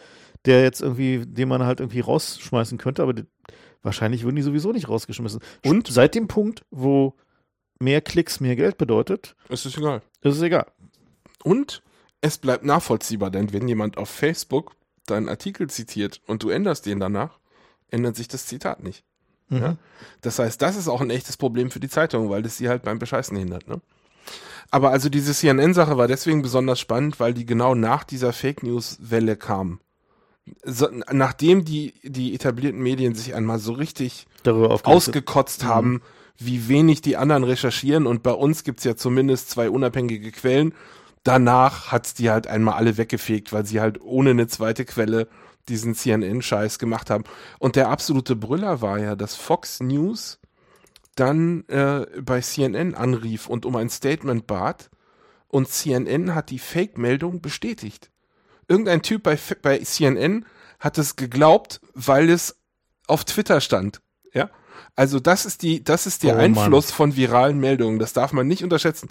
[0.45, 3.25] der jetzt irgendwie, den man halt irgendwie rausschmeißen könnte, aber die,
[3.81, 5.41] wahrscheinlich würden die sowieso nicht rausgeschmissen.
[5.65, 7.15] Und seit dem Punkt, wo
[7.79, 10.01] mehr Klicks mehr Geld bedeutet, ist es egal.
[10.21, 10.67] Ist es egal.
[11.43, 11.81] Und
[12.21, 14.75] es bleibt nachvollziehbar, denn wenn jemand auf Facebook
[15.05, 17.39] deinen Artikel zitiert und du änderst den danach,
[17.89, 19.03] ändert sich das Zitat nicht.
[19.49, 19.57] Mhm.
[19.57, 19.77] Ja?
[20.21, 22.83] Das heißt, das ist auch ein echtes Problem für die Zeitung, weil das sie halt
[22.83, 23.67] beim Bescheißen hindert.
[23.67, 23.81] Ne?
[24.71, 29.35] Aber also diese CNN-Sache war deswegen besonders spannend, weil die genau nach dieser Fake News-Welle
[29.35, 29.79] kam.
[30.63, 35.67] So, nachdem die, die etablierten Medien sich einmal so richtig ausgekotzt mhm.
[35.67, 36.01] haben,
[36.37, 40.73] wie wenig die anderen recherchieren und bei uns gibt's ja zumindest zwei unabhängige Quellen.
[41.23, 45.27] Danach hat's die halt einmal alle weggefegt, weil sie halt ohne eine zweite Quelle
[45.69, 47.23] diesen CNN-Scheiß gemacht haben.
[47.59, 50.39] Und der absolute Brüller war ja, dass Fox News
[51.15, 54.89] dann äh, bei CNN anrief und um ein Statement bat
[55.47, 58.09] und CNN hat die Fake-Meldung bestätigt.
[58.67, 60.45] Irgendein Typ bei, bei CNN
[60.79, 62.57] hat es geglaubt, weil es
[63.07, 64.01] auf Twitter stand.
[64.33, 64.49] Ja,
[64.95, 66.95] also das ist die, das ist der oh, Einfluss Mann.
[66.95, 67.99] von viralen Meldungen.
[67.99, 69.09] Das darf man nicht unterschätzen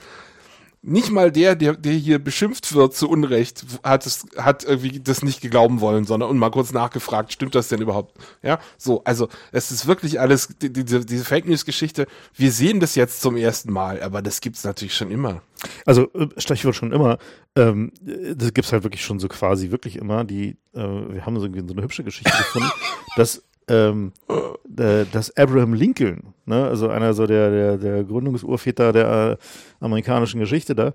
[0.83, 5.23] nicht mal der, der, der hier beschimpft wird zu Unrecht, hat es, hat irgendwie das
[5.23, 8.17] nicht geglauben wollen, sondern und mal kurz nachgefragt, stimmt das denn überhaupt?
[8.43, 12.79] Ja, so, also es ist wirklich alles, die, diese, diese Fake News Geschichte, wir sehen
[12.81, 15.43] das jetzt zum ersten Mal, aber das gibt's natürlich schon immer.
[15.85, 17.19] Also äh, Stichwort schon immer,
[17.57, 21.47] ähm, das gibt's halt wirklich schon so quasi wirklich immer, die, äh, wir haben so,
[21.47, 22.71] so eine hübsche Geschichte gefunden,
[23.17, 29.39] dass ähm, äh, dass Abraham Lincoln, ne, also einer so der, der, der Gründungsurväter der
[29.41, 30.93] äh, amerikanischen Geschichte da,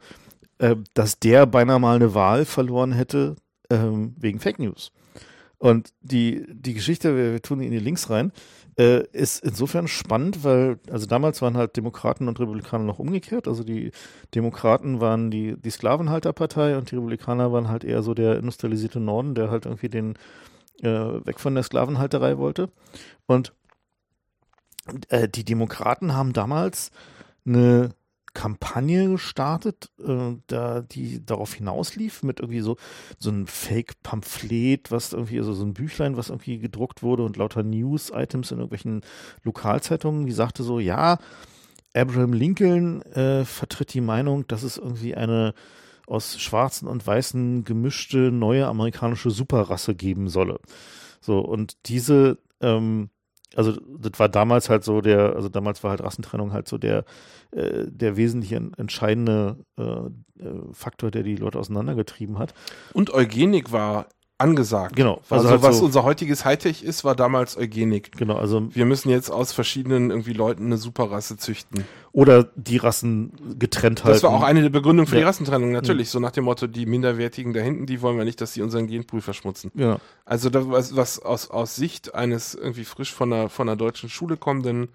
[0.60, 3.36] äh, dass der beinahe mal eine Wahl verloren hätte
[3.70, 4.92] ähm, wegen Fake News.
[5.58, 8.34] Und die, die Geschichte, wir, wir tun in die Links rein,
[8.78, 13.48] äh, ist insofern spannend, weil, also damals waren halt Demokraten und Republikaner noch umgekehrt.
[13.48, 13.92] Also die
[14.36, 19.36] Demokraten waren die, die Sklavenhalterpartei und die Republikaner waren halt eher so der industrialisierte Norden,
[19.36, 20.16] der halt irgendwie den
[20.84, 22.70] äh, weg von der Sklavenhalterei wollte.
[23.26, 23.54] Und
[25.10, 26.92] äh, die Demokraten haben damals
[27.46, 27.92] eine
[28.34, 32.78] Kampagne gestartet, äh, da, die darauf hinauslief, mit irgendwie so,
[33.20, 37.64] so ein Fake-Pamphlet, was irgendwie, also so ein Büchlein, was irgendwie gedruckt wurde und lauter
[37.64, 39.02] News-Items in irgendwelchen
[39.44, 41.20] Lokalzeitungen, die sagte so, ja,
[41.96, 45.54] Abraham Lincoln äh, vertritt die Meinung, dass es irgendwie eine
[46.08, 50.60] aus Schwarzen und Weißen gemischte neue amerikanische Superrasse geben solle.
[51.22, 53.10] So, und diese, ähm,
[53.56, 57.06] also das war damals halt so der, also damals war halt Rassentrennung halt so der,
[57.52, 62.54] äh, der wesentliche entscheidende äh, äh Faktor, der die Leute auseinandergetrieben hat.
[62.94, 64.08] Und Eugenik war
[64.44, 64.96] angesagt.
[64.96, 65.22] Genau.
[65.30, 68.12] Also, also halt was so unser heutiges Hightech ist, war damals Eugenik.
[68.18, 71.86] Genau, also wir müssen jetzt aus verschiedenen irgendwie Leuten eine Superrasse züchten.
[72.12, 74.14] Oder die Rassen getrennt halten.
[74.14, 75.22] Das war auch eine der Begründungen für ja.
[75.22, 76.10] die Rassentrennung, natürlich.
[76.10, 76.12] Mhm.
[76.12, 78.86] So nach dem Motto, die Minderwertigen da hinten, die wollen wir nicht, dass sie unseren
[78.88, 79.72] Genpool verschmutzen.
[79.74, 79.98] Ja.
[80.26, 84.10] Also das, was, was aus, aus Sicht eines irgendwie frisch von einer, von einer deutschen
[84.10, 84.90] Schule kommenden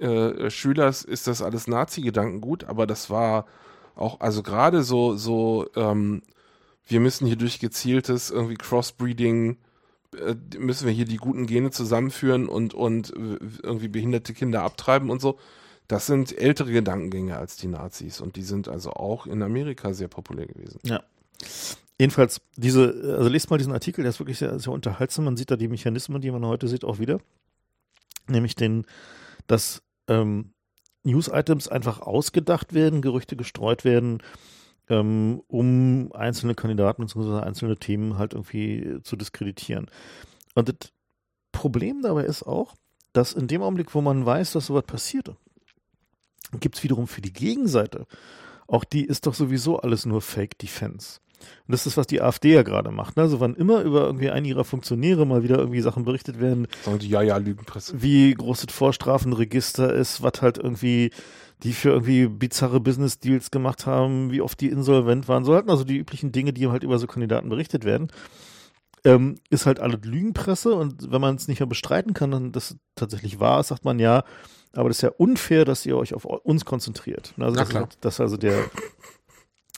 [0.00, 3.46] äh, Schülers ist das alles Nazi-Gedankengut, aber das war
[3.96, 6.22] auch, also gerade so, so ähm,
[6.90, 9.58] wir müssen hier durch gezieltes irgendwie Crossbreeding
[10.16, 15.20] äh, müssen wir hier die guten Gene zusammenführen und, und irgendwie behinderte Kinder abtreiben und
[15.20, 15.38] so.
[15.86, 20.08] Das sind ältere Gedankengänge als die Nazis und die sind also auch in Amerika sehr
[20.08, 20.80] populär gewesen.
[20.84, 21.02] Ja.
[21.98, 25.26] Jedenfalls, diese, also lest mal diesen Artikel, der ist wirklich sehr, sehr unterhaltsam.
[25.26, 27.20] Man sieht da die Mechanismen, die man heute sieht, auch wieder.
[28.26, 28.86] Nämlich den,
[29.46, 30.52] dass ähm,
[31.02, 34.22] News-Items einfach ausgedacht werden, Gerüchte gestreut werden,
[34.90, 37.40] ähm, um einzelne Kandidaten bzw.
[37.40, 39.86] einzelne Themen halt irgendwie zu diskreditieren.
[40.54, 40.92] Und das
[41.52, 42.74] Problem dabei ist auch,
[43.12, 45.34] dass in dem Augenblick, wo man weiß, dass sowas passiert,
[46.58, 48.06] gibt es wiederum für die Gegenseite,
[48.66, 51.20] auch die ist doch sowieso alles nur Fake Defense.
[51.66, 53.16] Und das ist, was die AfD ja gerade macht.
[53.16, 53.22] Ne?
[53.22, 56.98] Also wann immer über irgendwie einen ihrer Funktionäre mal wieder irgendwie Sachen berichtet werden, Sagen
[56.98, 58.02] die ja, ja, Lügenpresse.
[58.02, 61.10] wie groß das Vorstrafenregister ist, was halt irgendwie
[61.62, 65.84] die für irgendwie bizarre Business-Deals gemacht haben, wie oft die insolvent waren, so halt also
[65.84, 68.08] die üblichen Dinge, die halt über so Kandidaten berichtet werden,
[69.04, 72.76] ähm, ist halt alles Lügenpresse und wenn man es nicht mehr bestreiten kann, dann das
[72.94, 74.24] tatsächlich wahr ist, sagt man ja,
[74.72, 77.34] aber das ist ja unfair, dass ihr euch auf uns konzentriert.
[77.38, 77.70] Also das.
[77.70, 78.70] Ist, das ist also der,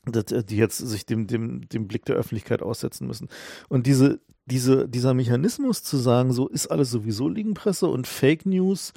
[0.05, 3.29] die jetzt sich dem, dem, dem Blick der Öffentlichkeit aussetzen müssen.
[3.69, 8.93] Und diese, diese, dieser Mechanismus zu sagen, so ist alles sowieso Lügenpresse und Fake News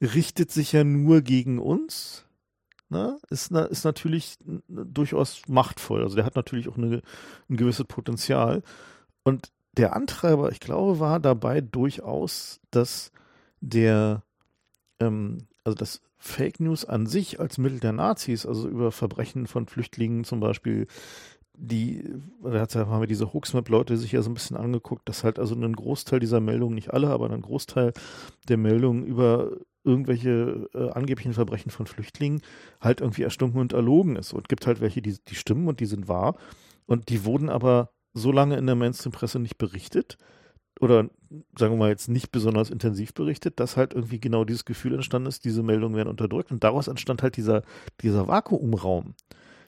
[0.00, 2.24] richtet sich ja nur gegen uns,
[2.88, 3.18] ne?
[3.28, 4.38] ist, ist natürlich
[4.68, 6.02] durchaus machtvoll.
[6.02, 7.02] Also der hat natürlich auch eine,
[7.50, 8.62] ein gewisses Potenzial.
[9.22, 13.12] Und der Antreiber, ich glaube, war dabei durchaus, dass
[13.60, 14.22] der,
[15.00, 19.66] ähm, also das Fake News an sich als Mittel der Nazis, also über Verbrechen von
[19.66, 20.86] Flüchtlingen zum Beispiel,
[21.54, 22.04] die,
[22.42, 25.74] da haben wir diese Hoaxmap-Leute sich ja so ein bisschen angeguckt, dass halt also ein
[25.74, 27.92] Großteil dieser Meldungen, nicht alle, aber ein Großteil
[28.48, 29.50] der Meldungen über
[29.82, 32.42] irgendwelche äh, angeblichen Verbrechen von Flüchtlingen
[32.82, 34.34] halt irgendwie erstunken und erlogen ist.
[34.34, 36.36] Und gibt halt welche, die, die stimmen und die sind wahr.
[36.86, 40.18] Und die wurden aber so lange in der Mainstream-Presse nicht berichtet
[40.80, 41.10] oder
[41.56, 45.28] sagen wir mal jetzt nicht besonders intensiv berichtet, dass halt irgendwie genau dieses Gefühl entstanden
[45.28, 47.62] ist, diese Meldungen werden unterdrückt und daraus entstand halt dieser,
[48.00, 49.14] dieser Vakuumraum,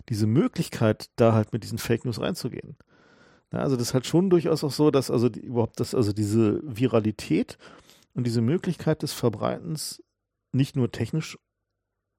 [0.08, 2.76] diese Möglichkeit, da halt mit diesen Fake News reinzugehen.
[3.52, 6.12] Ja, also das ist halt schon durchaus auch so, dass also die, überhaupt das, also
[6.14, 7.58] diese Viralität
[8.14, 10.02] und diese Möglichkeit des Verbreitens
[10.52, 11.38] nicht nur technisch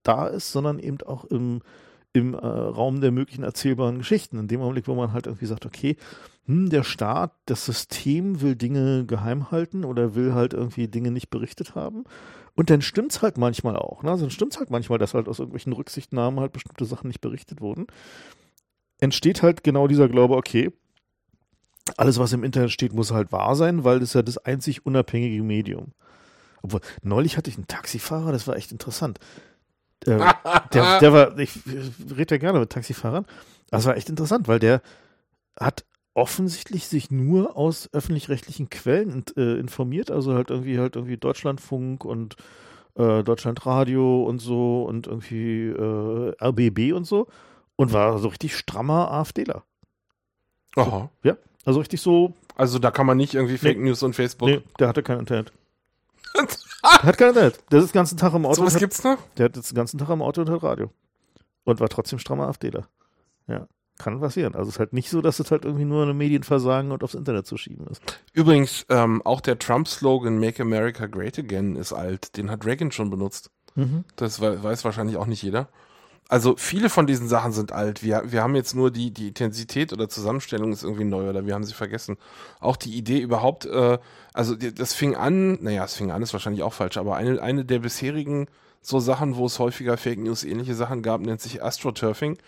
[0.04, 1.62] da ist, sondern eben auch im,
[2.14, 4.38] im äh, Raum der möglichen erzählbaren Geschichten.
[4.38, 5.98] In dem Augenblick, wo man halt irgendwie sagt, okay,
[6.46, 11.30] hm, der Staat, das System will Dinge geheim halten oder will halt irgendwie Dinge nicht
[11.30, 12.04] berichtet haben.
[12.56, 14.04] Und dann stimmt's halt manchmal auch.
[14.04, 14.12] Ne?
[14.12, 17.62] Also dann stimmt's halt manchmal, dass halt aus irgendwelchen Rücksichtnahmen halt bestimmte Sachen nicht berichtet
[17.62, 17.88] wurden.
[19.00, 20.72] Entsteht halt genau dieser Glaube, okay,
[21.98, 25.44] alles, was im Internet steht, muss halt wahr sein, weil das ja das einzig unabhängige
[25.44, 25.94] Medium.
[26.62, 29.20] Obwohl, neulich hatte ich einen Taxifahrer, das war echt interessant.
[30.08, 30.34] Äh,
[30.74, 31.60] der, der war, ich
[32.16, 33.26] rede ja gerne mit Taxifahrern.
[33.70, 34.82] Das war echt interessant, weil der
[35.60, 41.18] hat offensichtlich sich nur aus öffentlich-rechtlichen Quellen int- äh, informiert, also halt irgendwie halt irgendwie
[41.18, 42.36] Deutschlandfunk und
[42.96, 47.28] äh, Deutschlandradio und so und irgendwie äh, RBB und so
[47.76, 49.64] und war so richtig strammer AfDler.
[50.76, 51.10] Aha.
[51.66, 54.50] Also richtig so, Also da kann man nicht irgendwie Fake News und Facebook.
[54.50, 55.52] nee, der hatte kein Internet.
[57.02, 57.60] der hat kein Internet.
[57.72, 58.56] Der ist den ganzen Tag im Auto.
[58.56, 59.18] So was und hat, gibt's noch?
[59.38, 60.92] der hat jetzt den ganzen Tag im Auto und hat Radio.
[61.64, 62.88] Und war trotzdem strammer AfDler.
[63.48, 63.68] Ja.
[64.00, 64.56] Kann passieren.
[64.56, 67.14] Also es ist halt nicht so, dass es halt irgendwie nur eine Medienversagen und aufs
[67.14, 68.02] Internet zu schieben ist.
[68.34, 72.36] Übrigens, ähm, auch der Trump-Slogan Make America Great Again ist alt.
[72.36, 73.50] Den hat Reagan schon benutzt.
[74.18, 75.70] Das wei- weiß wahrscheinlich auch nicht jeder.
[76.34, 78.02] Also viele von diesen Sachen sind alt.
[78.02, 81.54] Wir, wir haben jetzt nur die, die Intensität oder Zusammenstellung ist irgendwie neu oder wir
[81.54, 82.18] haben sie vergessen.
[82.60, 84.00] Auch die Idee überhaupt, äh,
[84.34, 87.66] also das fing an, naja, es fing an, ist wahrscheinlich auch falsch, aber eine, eine
[87.66, 88.48] der bisherigen
[88.82, 92.40] so Sachen, wo es häufiger Fake News ähnliche Sachen gab, nennt sich AstroTurfing.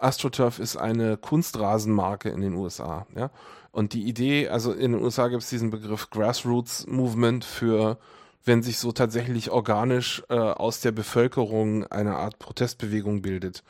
[0.00, 3.30] AstroTurf ist eine Kunstrasenmarke in den USA, ja.
[3.72, 7.96] Und die Idee, also in den USA gibt es diesen Begriff Grassroots Movement für
[8.44, 13.62] wenn sich so tatsächlich organisch äh, aus der Bevölkerung eine Art Protestbewegung bildet.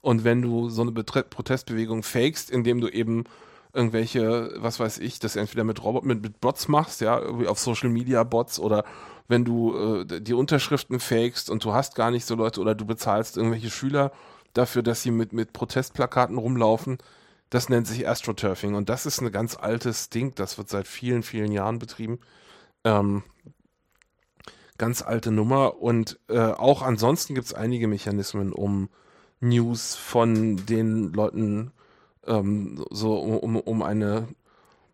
[0.00, 3.24] Und wenn du so eine Betre Protestbewegung fakest, indem du eben
[3.72, 7.58] irgendwelche, was weiß ich, das entweder mit Robot, mit, mit Bots machst, ja, irgendwie auf
[7.58, 8.84] Social Media Bots oder
[9.28, 12.86] wenn du äh, die Unterschriften fakest und du hast gar nicht so Leute oder du
[12.86, 14.12] bezahlst irgendwelche Schüler
[14.54, 16.98] dafür, dass sie mit, mit Protestplakaten rumlaufen,
[17.50, 21.22] das nennt sich Astroturfing und das ist ein ganz altes Ding, das wird seit vielen,
[21.22, 22.18] vielen Jahren betrieben.
[22.84, 23.22] Ähm,
[24.78, 28.88] ganz alte Nummer und äh, auch ansonsten gibt es einige Mechanismen, um
[29.40, 31.72] News von den Leuten
[32.26, 34.28] ähm, so um, um eine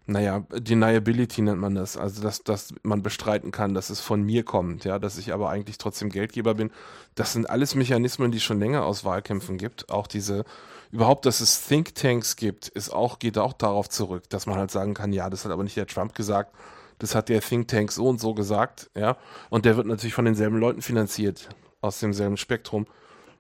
[0.07, 1.97] naja, Deniability nennt man das.
[1.97, 5.49] Also, dass, dass man bestreiten kann, dass es von mir kommt, ja, dass ich aber
[5.51, 6.71] eigentlich trotzdem Geldgeber bin.
[7.15, 9.91] Das sind alles Mechanismen, die schon länger aus Wahlkämpfen gibt.
[9.91, 10.45] Auch diese,
[10.91, 14.95] überhaupt, dass es Thinktanks gibt, ist auch, geht auch darauf zurück, dass man halt sagen
[14.95, 16.55] kann, ja, das hat aber nicht der Trump gesagt,
[17.03, 19.17] das hat der Think Tank so und so gesagt, ja.
[19.51, 21.49] Und der wird natürlich von denselben Leuten finanziert,
[21.81, 22.87] aus demselben Spektrum.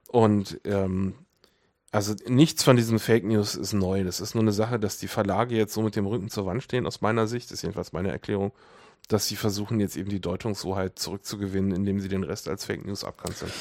[0.08, 1.14] Und ähm,
[1.92, 4.02] also nichts von diesen Fake News ist neu.
[4.02, 6.62] Das ist nur eine Sache, dass die Verlage jetzt so mit dem Rücken zur Wand
[6.64, 8.50] stehen, aus meiner Sicht, das ist jedenfalls meine Erklärung,
[9.06, 13.04] dass sie versuchen jetzt eben die Deutungshoheit zurückzugewinnen, indem sie den Rest als Fake News
[13.04, 13.52] abkanzeln.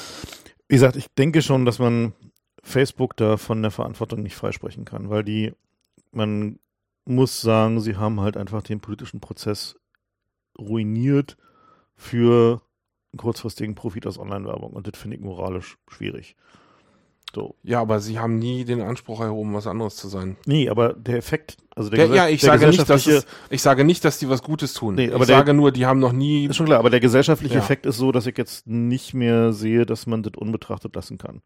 [0.68, 2.14] Wie gesagt, ich denke schon, dass man
[2.64, 5.54] Facebook da von der Verantwortung nicht freisprechen kann, weil die,
[6.12, 6.58] man
[7.06, 9.76] muss sagen, sie haben halt einfach den politischen Prozess
[10.58, 11.38] ruiniert
[11.96, 12.62] für
[13.18, 16.36] kurzfristigen Profit aus Online-Werbung und das finde ich moralisch schwierig.
[17.34, 17.56] So.
[17.64, 20.36] Ja, aber sie haben nie den Anspruch erhoben, was anderes zu sein.
[20.46, 23.86] Nee, aber der Effekt, also der, der Ja, ich sage nicht, dass es, ich sage
[23.86, 24.96] nicht, dass die was Gutes tun.
[24.96, 26.48] Nee, aber ich der, sage nur, die haben noch nie.
[26.48, 27.62] Ist schon klar, aber der gesellschaftliche ja.
[27.62, 31.42] Effekt ist so, dass ich jetzt nicht mehr sehe, dass man das unbetrachtet lassen kann.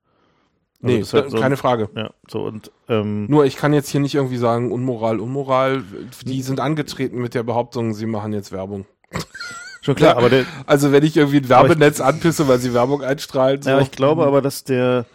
[0.81, 1.89] Also nee, halt so, keine Frage.
[1.95, 5.83] Ja, so und ähm, nur ich kann jetzt hier nicht irgendwie sagen Unmoral, Unmoral.
[6.25, 8.85] Die sind angetreten mit der Behauptung, sie machen jetzt Werbung.
[9.81, 13.03] Schon klar, aber der, also wenn ich irgendwie ein Werbenetz ich, anpisse, weil sie Werbung
[13.03, 13.61] einstrahlen.
[13.61, 13.69] So.
[13.69, 15.05] Ja, ich glaube aber, dass der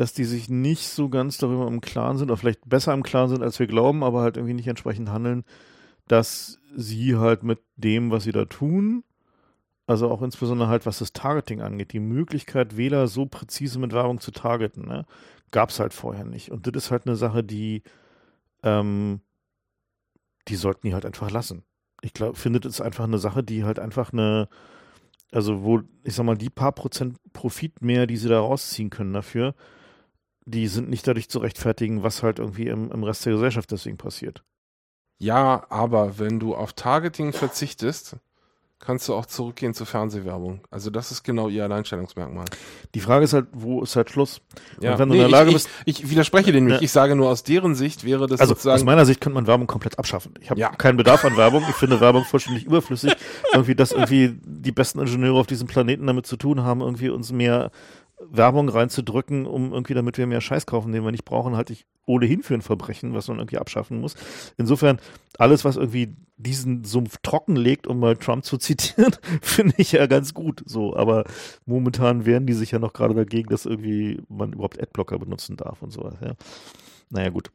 [0.00, 3.28] dass die sich nicht so ganz darüber im Klaren sind, oder vielleicht besser im Klaren
[3.28, 5.44] sind, als wir glauben, aber halt irgendwie nicht entsprechend handeln,
[6.08, 9.04] dass sie halt mit dem, was sie da tun,
[9.86, 14.20] also auch insbesondere halt, was das Targeting angeht, die Möglichkeit, Wähler so präzise mit Werbung
[14.20, 15.04] zu targeten, ne,
[15.50, 16.50] gab es halt vorher nicht.
[16.50, 17.82] Und das ist halt eine Sache, die,
[18.62, 19.20] ähm,
[20.48, 21.64] die sollten die halt einfach lassen.
[22.02, 24.48] Ich glaube, findet es einfach eine Sache, die halt einfach eine,
[25.32, 29.12] also wo, ich sag mal, die paar Prozent Profit mehr, die sie da rausziehen können
[29.12, 29.54] dafür,
[30.44, 33.98] die sind nicht dadurch zu rechtfertigen, was halt irgendwie im, im Rest der Gesellschaft deswegen
[33.98, 34.42] passiert.
[35.18, 38.16] Ja, aber wenn du auf Targeting verzichtest,
[38.80, 40.60] kannst du auch zurückgehen zur Fernsehwerbung.
[40.70, 42.46] Also das ist genau ihr Alleinstellungsmerkmal.
[42.94, 44.40] Die Frage ist halt, wo ist halt Schluss?
[44.80, 44.98] Ja.
[44.98, 46.82] wenn du nee, in der Lage ich, bist, ich, ich widerspreche dem nicht.
[46.82, 48.76] Ich sage nur aus deren Sicht wäre das also sozusagen.
[48.76, 50.34] Aus meiner Sicht könnte man Werbung komplett abschaffen.
[50.40, 50.70] Ich habe ja.
[50.70, 51.62] keinen Bedarf an Werbung.
[51.68, 53.12] Ich finde Werbung vollständig überflüssig.
[53.52, 57.32] irgendwie, dass irgendwie die besten Ingenieure auf diesem Planeten damit zu tun haben, irgendwie uns
[57.32, 57.70] mehr
[58.28, 61.86] Werbung reinzudrücken, um irgendwie, damit wir mehr Scheiß kaufen, den wir nicht brauchen, halte ich
[62.06, 64.14] ohnehin für ein Verbrechen, was man irgendwie abschaffen muss.
[64.56, 65.00] Insofern,
[65.38, 70.06] alles, was irgendwie diesen Sumpf trocken legt, um mal Trump zu zitieren, finde ich ja
[70.06, 70.62] ganz gut.
[70.66, 71.24] So, aber
[71.66, 75.82] momentan wehren die sich ja noch gerade dagegen, dass irgendwie man überhaupt Adblocker benutzen darf
[75.82, 76.34] und sowas, ja.
[77.10, 77.50] Naja, gut.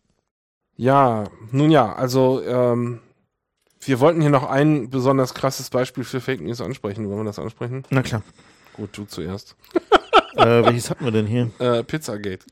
[0.76, 3.00] Ja, nun ja, also ähm,
[3.80, 7.08] wir wollten hier noch ein besonders krasses Beispiel für Fake News ansprechen.
[7.08, 7.84] Wollen wir das ansprechen?
[7.90, 8.24] Na klar.
[8.74, 9.56] Gut, du zuerst.
[10.36, 11.52] äh, welches hatten wir denn hier?
[11.60, 12.46] Äh, Pizzagate.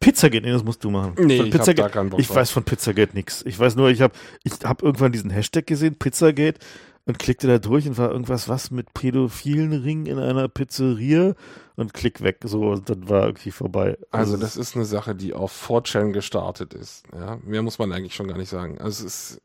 [0.00, 1.14] Pizzagate, nee, das musst du machen.
[1.18, 3.42] Nee, von ich, hab da keinen Bock ich weiß von Pizzagate nichts.
[3.46, 6.58] Ich weiß nur, ich habe ich hab irgendwann diesen Hashtag gesehen, Pizzagate,
[7.06, 11.34] und klickte da durch und war irgendwas, was mit pädophilen Ring in einer Pizzeria
[11.76, 12.38] und klick weg.
[12.44, 13.98] So, dann war irgendwie vorbei.
[14.10, 17.04] Also, also das ist eine Sache, die auf 4chan gestartet ist.
[17.14, 18.78] Ja, mehr muss man eigentlich schon gar nicht sagen.
[18.78, 19.42] Also es ist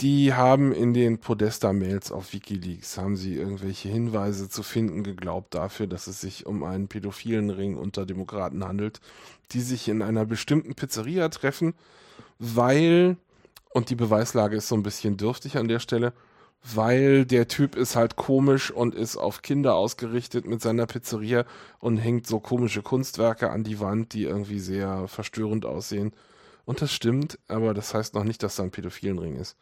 [0.00, 5.86] die haben in den Podesta-Mails auf Wikileaks, haben sie irgendwelche Hinweise zu finden geglaubt dafür,
[5.86, 9.00] dass es sich um einen pädophilen Ring unter Demokraten handelt,
[9.52, 11.74] die sich in einer bestimmten Pizzeria treffen,
[12.40, 13.16] weil,
[13.70, 16.12] und die Beweislage ist so ein bisschen dürftig an der Stelle,
[16.74, 21.44] weil der Typ ist halt komisch und ist auf Kinder ausgerichtet mit seiner Pizzeria
[21.78, 26.12] und hängt so komische Kunstwerke an die Wand, die irgendwie sehr verstörend aussehen.
[26.64, 29.56] Und das stimmt, aber das heißt noch nicht, dass da ein pädophilen Ring ist.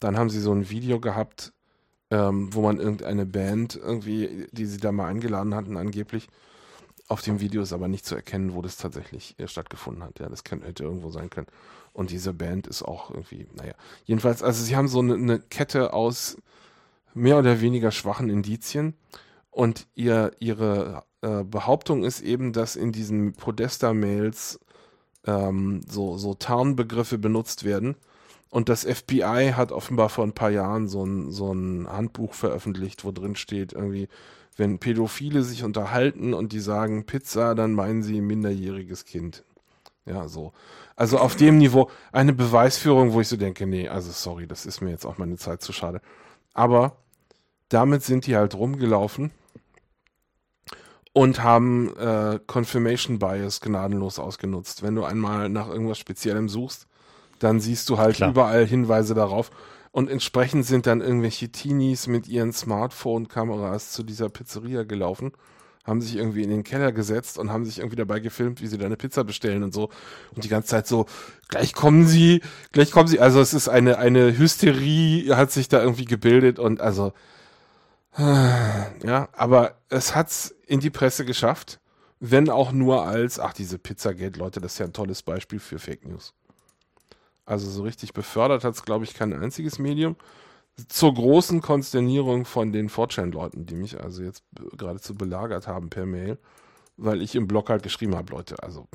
[0.00, 1.52] Dann haben sie so ein Video gehabt,
[2.10, 6.28] ähm, wo man irgendeine Band irgendwie, die sie da mal eingeladen hatten, angeblich.
[7.06, 10.18] Auf dem Video ist aber nicht zu erkennen, wo das tatsächlich äh, stattgefunden hat.
[10.18, 11.46] Ja, das könnte, hätte irgendwo sein können.
[11.92, 13.74] Und diese Band ist auch irgendwie, naja.
[14.04, 16.36] Jedenfalls, also sie haben so eine, eine Kette aus
[17.14, 18.94] mehr oder weniger schwachen Indizien.
[19.50, 24.60] Und ihr, ihre äh, Behauptung ist eben, dass in diesen Podesta-Mails
[25.26, 27.96] ähm, so, so Tarnbegriffe benutzt werden.
[28.50, 33.04] Und das FBI hat offenbar vor ein paar Jahren so ein, so ein Handbuch veröffentlicht,
[33.04, 34.08] wo drin steht, irgendwie,
[34.56, 39.44] wenn Pädophile sich unterhalten und die sagen Pizza, dann meinen sie minderjähriges Kind.
[40.06, 40.52] Ja, so.
[40.96, 44.80] Also auf dem Niveau eine Beweisführung, wo ich so denke, nee, also sorry, das ist
[44.80, 46.00] mir jetzt auch meine Zeit zu schade.
[46.54, 46.96] Aber
[47.68, 49.30] damit sind die halt rumgelaufen
[51.18, 54.84] und haben äh, Confirmation Bias gnadenlos ausgenutzt.
[54.84, 56.86] Wenn du einmal nach irgendwas Speziellem suchst,
[57.40, 58.30] dann siehst du halt Klar.
[58.30, 59.50] überall Hinweise darauf.
[59.90, 65.32] Und entsprechend sind dann irgendwelche Teenies mit ihren Smartphone-Kameras zu dieser Pizzeria gelaufen,
[65.84, 68.78] haben sich irgendwie in den Keller gesetzt und haben sich irgendwie dabei gefilmt, wie sie
[68.78, 69.88] da eine Pizza bestellen und so.
[70.36, 71.06] Und die ganze Zeit so,
[71.48, 73.18] gleich kommen sie, gleich kommen sie.
[73.18, 77.12] Also es ist eine, eine Hysterie hat sich da irgendwie gebildet und also,
[78.16, 81.80] ja, aber es hat's in die Presse geschafft,
[82.20, 85.78] wenn auch nur als, ach, diese Pizzagate, Leute, das ist ja ein tolles Beispiel für
[85.78, 86.34] Fake News.
[87.46, 90.16] Also so richtig befördert hat's, glaube ich, kein einziges Medium
[90.88, 94.44] zur großen Konsternierung von den Fortran-Leuten, die mich also jetzt
[94.76, 96.38] geradezu belagert haben per Mail,
[96.96, 98.86] weil ich im Blog halt geschrieben habe, Leute, also.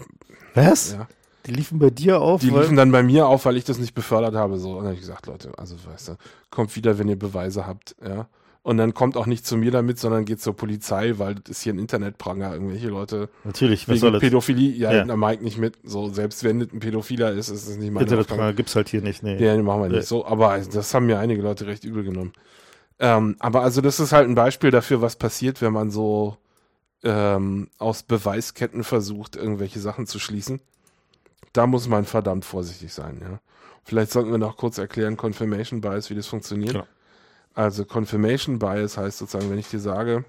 [0.53, 0.93] Was?
[0.93, 1.07] Ja.
[1.45, 2.39] Die liefen bei dir auf?
[2.39, 4.57] Die liefen dann bei mir auf, weil ich das nicht befördert habe.
[4.59, 6.17] So, und dann habe ich gesagt, Leute, also weißt du,
[6.49, 8.29] kommt wieder, wenn ihr Beweise habt, ja.
[8.63, 11.63] Und dann kommt auch nicht zu mir damit, sondern geht zur Polizei, weil das ist
[11.63, 12.53] hier ein Internetpranger.
[12.53, 15.15] Irgendwelche Leute Natürlich, was wegen Pädophilie, ja, ja.
[15.17, 15.77] Mike nicht mit.
[15.83, 19.01] So, selbst wenn es ein Pädophiler ist, ist es nicht mein Internetpranger gibt's halt hier
[19.01, 19.35] nicht, nee.
[19.37, 20.07] Ja, machen wir nicht.
[20.07, 22.31] So, aber das haben mir einige Leute recht übel genommen.
[22.99, 26.37] Ähm, aber also das ist halt ein Beispiel dafür, was passiert, wenn man so
[27.03, 30.61] ähm, aus Beweisketten versucht, irgendwelche Sachen zu schließen.
[31.51, 33.39] Da muss man verdammt vorsichtig sein, ja.
[33.83, 36.71] Vielleicht sollten wir noch kurz erklären, Confirmation Bias, wie das funktioniert.
[36.71, 36.87] Genau.
[37.53, 40.25] Also Confirmation Bias heißt sozusagen, wenn ich dir sage,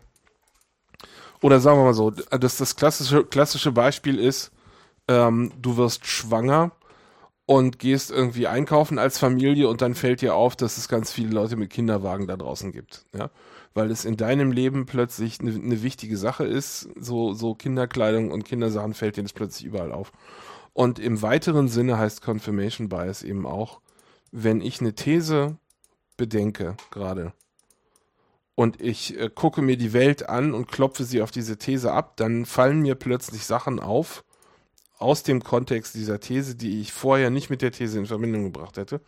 [1.43, 4.51] oder sagen wir mal so, dass das klassische, klassische Beispiel ist,
[5.09, 6.73] ähm, du wirst schwanger
[7.47, 11.31] und gehst irgendwie einkaufen als Familie und dann fällt dir auf, dass es ganz viele
[11.31, 13.31] Leute mit Kinderwagen da draußen gibt, ja,
[13.75, 18.45] weil es in deinem Leben plötzlich eine ne wichtige Sache ist, so, so Kinderkleidung und
[18.45, 20.13] Kindersachen fällt dir das plötzlich überall auf.
[20.73, 23.81] Und im weiteren Sinne heißt Confirmation Bias eben auch,
[24.33, 25.59] wenn ich eine These
[26.17, 27.33] bedenke gerade
[28.55, 32.17] und ich äh, gucke mir die Welt an und klopfe sie auf diese These ab,
[32.17, 34.25] dann fallen mir plötzlich Sachen auf
[34.99, 38.77] aus dem Kontext dieser These, die ich vorher nicht mit der These in Verbindung gebracht
[38.77, 39.01] hätte.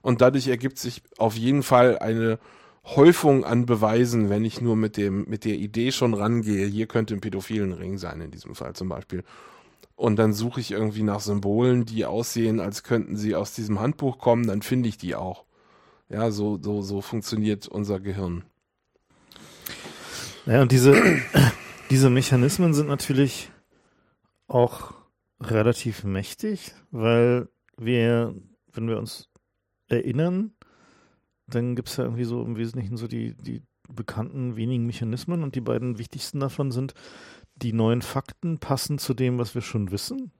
[0.00, 2.38] Und dadurch ergibt sich auf jeden Fall eine
[2.84, 7.14] Häufung an Beweisen, wenn ich nur mit dem, mit der Idee schon rangehe, hier könnte
[7.14, 9.24] ein pädophilen Ring sein, in diesem Fall zum Beispiel.
[9.94, 14.18] Und dann suche ich irgendwie nach Symbolen, die aussehen, als könnten sie aus diesem Handbuch
[14.18, 15.44] kommen, dann finde ich die auch.
[16.12, 18.44] Ja, so, so, so funktioniert unser Gehirn.
[20.44, 20.94] Ja, und diese,
[21.90, 23.50] diese Mechanismen sind natürlich
[24.46, 24.92] auch
[25.40, 27.48] relativ mächtig, weil
[27.78, 28.34] wir,
[28.72, 29.30] wenn wir uns
[29.88, 30.52] erinnern,
[31.46, 35.54] dann gibt es ja irgendwie so im Wesentlichen so die, die bekannten wenigen Mechanismen und
[35.54, 36.92] die beiden wichtigsten davon sind,
[37.56, 40.30] die neuen Fakten passen zu dem, was wir schon wissen.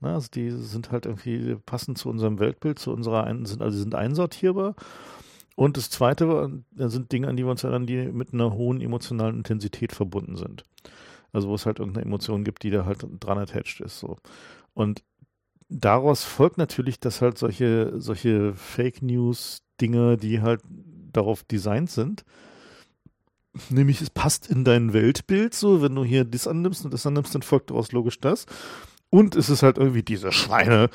[0.00, 3.76] Na, also die sind halt irgendwie passend zu unserem Weltbild, zu unserer ein, sind also
[3.78, 4.74] sind einsortierbar.
[5.56, 9.38] Und das zweite sind Dinge, an die wir uns erinnern, die mit einer hohen emotionalen
[9.38, 10.62] Intensität verbunden sind.
[11.32, 13.98] Also wo es halt irgendeine Emotion gibt, die da halt dran attached ist.
[13.98, 14.18] So.
[14.72, 15.02] Und
[15.68, 20.60] daraus folgt natürlich, dass halt solche, solche Fake News Dinge, die halt
[21.12, 22.24] darauf designt sind,
[23.68, 27.34] nämlich es passt in dein Weltbild so, wenn du hier das annimmst und das annimmst,
[27.34, 28.46] dann folgt daraus logisch das
[29.10, 30.90] und es ist halt irgendwie diese Schweine,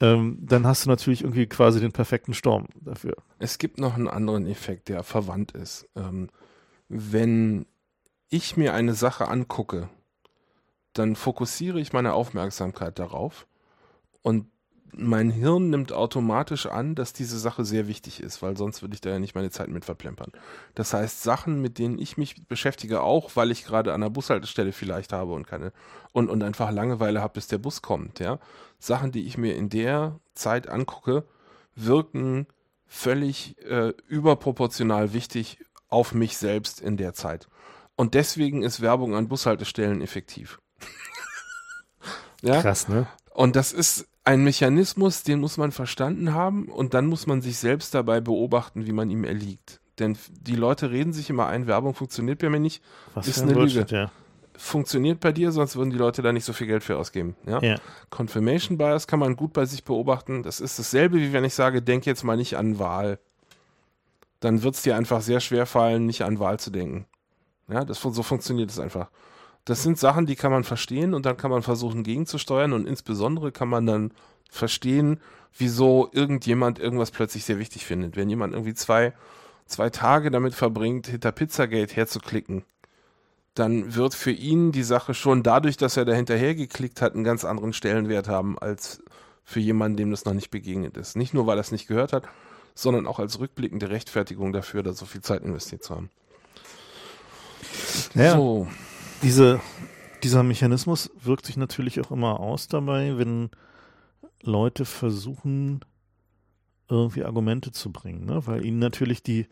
[0.00, 3.16] ähm, dann hast du natürlich irgendwie quasi den perfekten Sturm dafür.
[3.38, 5.88] Es gibt noch einen anderen Effekt, der verwandt ist.
[5.94, 6.30] Ähm,
[6.88, 7.66] wenn
[8.28, 9.88] ich mir eine Sache angucke,
[10.92, 13.46] dann fokussiere ich meine Aufmerksamkeit darauf
[14.22, 14.46] und
[14.96, 19.00] mein Hirn nimmt automatisch an, dass diese Sache sehr wichtig ist, weil sonst würde ich
[19.00, 20.32] da ja nicht meine Zeit mit verplempern.
[20.74, 24.72] Das heißt, Sachen, mit denen ich mich beschäftige, auch weil ich gerade an der Bushaltestelle
[24.72, 25.72] vielleicht habe und keine
[26.12, 28.38] und, und einfach Langeweile habe, bis der Bus kommt, ja.
[28.78, 31.24] Sachen, die ich mir in der Zeit angucke,
[31.74, 32.46] wirken
[32.86, 35.58] völlig äh, überproportional wichtig
[35.88, 37.48] auf mich selbst in der Zeit.
[37.96, 40.60] Und deswegen ist Werbung an Bushaltestellen effektiv.
[42.42, 42.60] ja?
[42.60, 43.06] Krass, ne?
[43.30, 47.58] Und das ist ein Mechanismus, den muss man verstanden haben und dann muss man sich
[47.58, 49.80] selbst dabei beobachten, wie man ihm erliegt.
[49.98, 52.82] Denn die Leute reden sich immer ein, Werbung funktioniert bei mir nicht.
[53.14, 53.86] Was ist eine Lüge.
[53.88, 54.10] Ja.
[54.56, 57.36] Funktioniert bei dir, sonst würden die Leute da nicht so viel Geld für ausgeben.
[57.46, 57.60] Ja?
[57.60, 57.76] ja.
[58.10, 60.42] Confirmation Bias kann man gut bei sich beobachten.
[60.42, 63.18] Das ist dasselbe, wie wenn ich sage, denk jetzt mal nicht an Wahl.
[64.40, 67.06] Dann wird es dir einfach sehr schwer fallen, nicht an Wahl zu denken.
[67.68, 69.08] Ja, das, so funktioniert es einfach.
[69.64, 73.50] Das sind Sachen, die kann man verstehen und dann kann man versuchen gegenzusteuern und insbesondere
[73.50, 74.12] kann man dann
[74.50, 75.20] verstehen,
[75.56, 78.16] wieso irgendjemand irgendwas plötzlich sehr wichtig findet.
[78.16, 79.14] Wenn jemand irgendwie zwei,
[79.66, 82.64] zwei Tage damit verbringt, hinter Pizzagate herzuklicken,
[83.54, 87.24] dann wird für ihn die Sache schon dadurch, dass er da hinterher geklickt hat, einen
[87.24, 89.02] ganz anderen Stellenwert haben als
[89.44, 91.16] für jemanden, dem das noch nicht begegnet ist.
[91.16, 92.24] Nicht nur, weil er es nicht gehört hat,
[92.74, 96.10] sondern auch als rückblickende Rechtfertigung dafür, da so viel Zeit investiert zu haben.
[98.14, 98.32] Ja.
[98.32, 98.66] So
[99.22, 99.60] diese,
[100.22, 103.50] dieser Mechanismus wirkt sich natürlich auch immer aus dabei, wenn
[104.42, 105.80] Leute versuchen,
[106.88, 108.46] irgendwie Argumente zu bringen, ne?
[108.46, 109.46] weil ihnen natürlich die,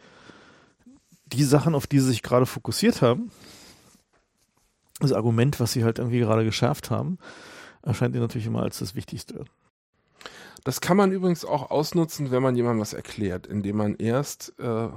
[1.26, 3.30] die Sachen, auf die sie sich gerade fokussiert haben,
[5.00, 7.18] das Argument, was sie halt irgendwie gerade geschärft haben,
[7.82, 9.44] erscheint ihnen natürlich immer als das Wichtigste.
[10.64, 14.88] Das kann man übrigens auch ausnutzen, wenn man jemandem was erklärt, indem man erst äh,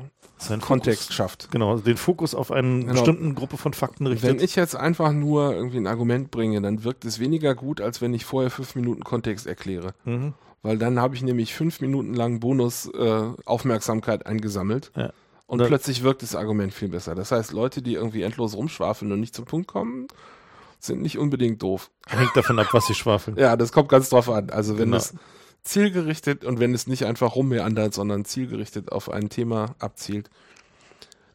[0.62, 1.52] Kontext Fokus, schafft.
[1.52, 2.92] Genau, also den Fokus auf eine Genau.
[2.94, 4.30] bestimmte Gruppe von Fakten richtet.
[4.30, 8.00] Wenn ich jetzt einfach nur irgendwie ein Argument bringe, dann wirkt es weniger gut, als
[8.02, 9.94] wenn ich vorher fünf Minuten Kontext erkläre.
[10.04, 10.34] mhm.
[10.62, 14.92] Weil dann habe ich nämlich fünf Minuten lang Bonus äh, Aufmerksamkeit eingesammelt.
[14.96, 15.14] Ja.
[15.46, 17.14] Und Da- plötzlich wirkt das Argument viel besser.
[17.14, 20.08] Das heißt, Leute, die irgendwie endlos rumschwafeln und nicht zum Punkt kommen,
[20.80, 21.92] sind nicht unbedingt doof.
[22.08, 23.38] Hängt davon ab, was sie schwafeln.
[23.38, 24.50] Ja, das kommt ganz drauf an.
[24.50, 24.98] Also wenn Genau.
[24.98, 25.14] es
[25.66, 30.30] zielgerichtet und wenn es nicht einfach rummeandert, sondern zielgerichtet auf ein Thema abzielt,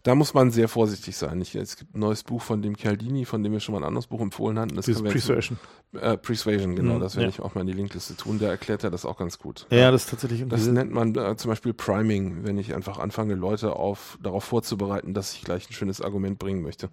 [0.02, 1.42] da muss man sehr vorsichtig sein.
[1.42, 3.84] Ich, es gibt ein neues Buch von dem Cialdini, von dem wir schon mal ein
[3.88, 4.74] anderes Buch empfohlen hatten.
[4.74, 5.58] Das jetzt- Persuasion.
[5.92, 6.94] Äh, Persuasion, genau.
[6.94, 7.34] Mhm, das werde ja.
[7.34, 8.38] ich auch mal in die Linkliste tun.
[8.38, 9.66] Der erklärt ja das auch ganz gut.
[9.70, 13.34] Ja, das ist tatsächlich Das nennt man äh, zum Beispiel Priming, wenn ich einfach anfange,
[13.34, 16.88] Leute auf, darauf vorzubereiten, dass ich gleich ein schönes Argument bringen möchte.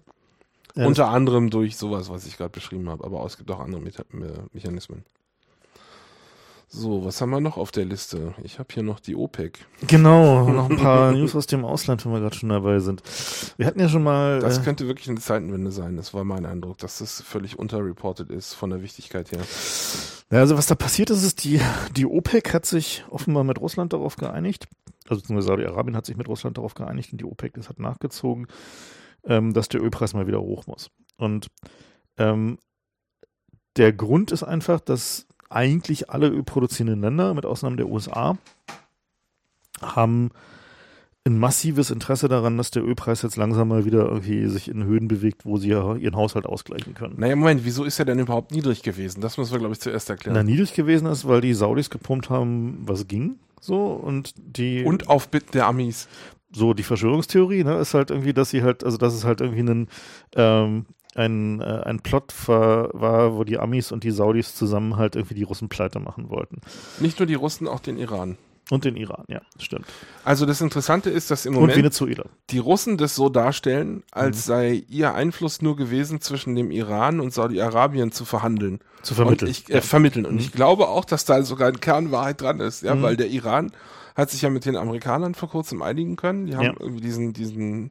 [0.74, 3.80] ja, Unter anderem durch sowas, was ich gerade beschrieben habe, aber es gibt auch andere
[3.80, 5.04] Meta Me Mechanismen.
[6.70, 8.34] So, was haben wir noch auf der Liste?
[8.42, 9.64] Ich habe hier noch die OPEC.
[9.86, 13.02] Genau, noch ein paar News aus dem Ausland, wenn wir gerade schon dabei sind.
[13.56, 14.40] Wir hatten ja schon mal.
[14.40, 15.96] Das äh, könnte wirklich eine Zeitenwende sein.
[15.96, 19.40] Das war mein Eindruck, dass das völlig unterreported ist von der Wichtigkeit her.
[20.30, 21.58] Ja, also was da passiert ist, ist, die,
[21.96, 24.68] die OPEC hat sich offenbar mit Russland darauf geeinigt,
[25.08, 28.46] also beziehungsweise Saudi-Arabien hat sich mit Russland darauf geeinigt und die OPEC das hat nachgezogen,
[29.24, 30.90] ähm, dass der Ölpreis mal wieder hoch muss.
[31.16, 31.48] Und
[32.18, 32.58] ähm,
[33.76, 38.36] der Grund ist einfach, dass eigentlich alle ölproduzierenden Länder, mit Ausnahme der USA,
[39.80, 40.30] haben
[41.24, 45.08] ein massives Interesse daran, dass der Ölpreis jetzt langsam mal wieder irgendwie sich in Höhen
[45.08, 47.14] bewegt, wo sie ja ihren Haushalt ausgleichen können.
[47.18, 49.20] Naja, Moment, wieso ist er denn überhaupt niedrig gewesen?
[49.20, 50.34] Das müssen wir, glaube ich, zuerst erklären.
[50.34, 53.38] na, niedrig gewesen ist, weil die Saudis gepumpt haben, was ging.
[53.60, 56.08] So, und die, Und auf Bitten der Amis.
[56.52, 59.60] so die Verschwörungstheorie, ne, ist halt irgendwie, dass sie halt, also dass es halt irgendwie
[59.60, 59.88] einen,
[60.34, 60.86] ähm,
[61.18, 65.34] ein, äh, ein Plot war, war, wo die Amis und die Saudis zusammen halt irgendwie
[65.34, 66.60] die Russen pleite machen wollten.
[67.00, 68.38] Nicht nur die Russen, auch den Iran.
[68.70, 69.86] Und den Iran, ja, stimmt.
[70.24, 71.98] Also das Interessante ist, dass im Moment
[72.50, 74.40] die Russen das so darstellen, als Mhm.
[74.52, 78.80] sei ihr Einfluss nur gewesen, zwischen dem Iran und Saudi-Arabien zu verhandeln.
[79.00, 79.48] Zu vermitteln.
[79.48, 80.26] Und ich, äh, vermitteln.
[80.26, 80.40] Und Mhm.
[80.40, 83.02] ich glaube auch, dass da sogar ein Kernwahrheit dran ist, ja, Mhm.
[83.02, 83.72] weil der Iran
[84.14, 86.44] hat sich ja mit den Amerikanern vor kurzem einigen können.
[86.44, 86.74] Die haben Ja.
[86.78, 87.90] irgendwie diesen, diesen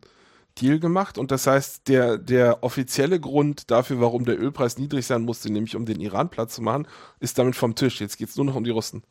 [0.60, 1.18] Deal gemacht.
[1.18, 5.76] Und das heißt, der, der offizielle Grund dafür, warum der Ölpreis niedrig sein musste, nämlich
[5.76, 6.88] um den Iran platt zu machen,
[7.20, 8.02] ist damit vom Tisch.
[8.02, 9.04] Jetzt geht's nur noch um die Russen.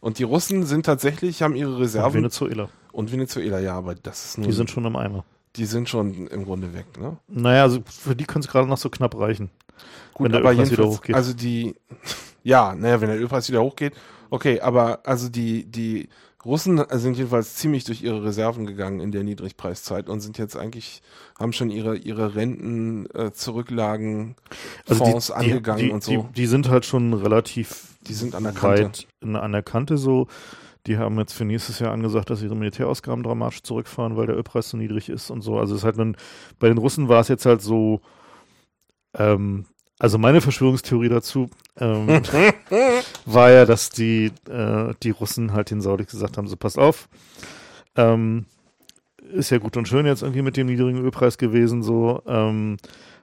[0.00, 2.14] Und die Russen sind tatsächlich, haben ihre Und Reserven.
[2.20, 2.68] Venezuela.
[2.92, 4.46] Und Venezuela, ja, aber das ist nur.
[4.46, 5.24] Die sind schon im Eimer.
[5.56, 7.18] die sind schon im Grunde weg, ne?
[7.28, 9.50] Naja, also für die können es gerade noch so knapp reichen.
[10.14, 11.14] Gut, Wenn der aber Ölpreis wieder hochgeht.
[11.16, 11.74] also die,
[12.42, 13.94] ja, naja, wenn der Ölpreis wieder hochgeht,
[14.30, 16.08] okay, aber also die, die
[16.44, 21.02] Russen sind jedenfalls ziemlich durch ihre Reserven gegangen in der Niedrigpreiszeit und sind jetzt eigentlich,
[21.38, 24.36] haben schon ihre, ihre Renten, äh, Zurücklagen,
[24.88, 26.28] Also Fonds die, angegangen die, und die, so.
[26.34, 28.84] die sind halt schon relativ Die sind an der Kante.
[28.84, 30.28] weit in, an der Kante so.
[30.86, 34.70] Die haben jetzt für nächstes Jahr angesagt, dass ihre Militärausgaben dramatisch zurückfahren, weil der Ölpreis
[34.70, 35.58] so niedrig ist und so.
[35.58, 36.16] Also es ist halt ein,
[36.58, 38.00] bei den Russen war es jetzt halt so,
[39.14, 39.66] ähm,
[40.00, 42.08] also meine Verschwörungstheorie dazu ähm,
[43.26, 47.08] war ja, dass die, äh, die Russen halt den Saudis gesagt haben, so passt auf,
[47.96, 48.46] ähm,
[49.30, 52.78] ist ja gut und schön jetzt irgendwie mit dem niedrigen Ölpreis gewesen, so, ähm,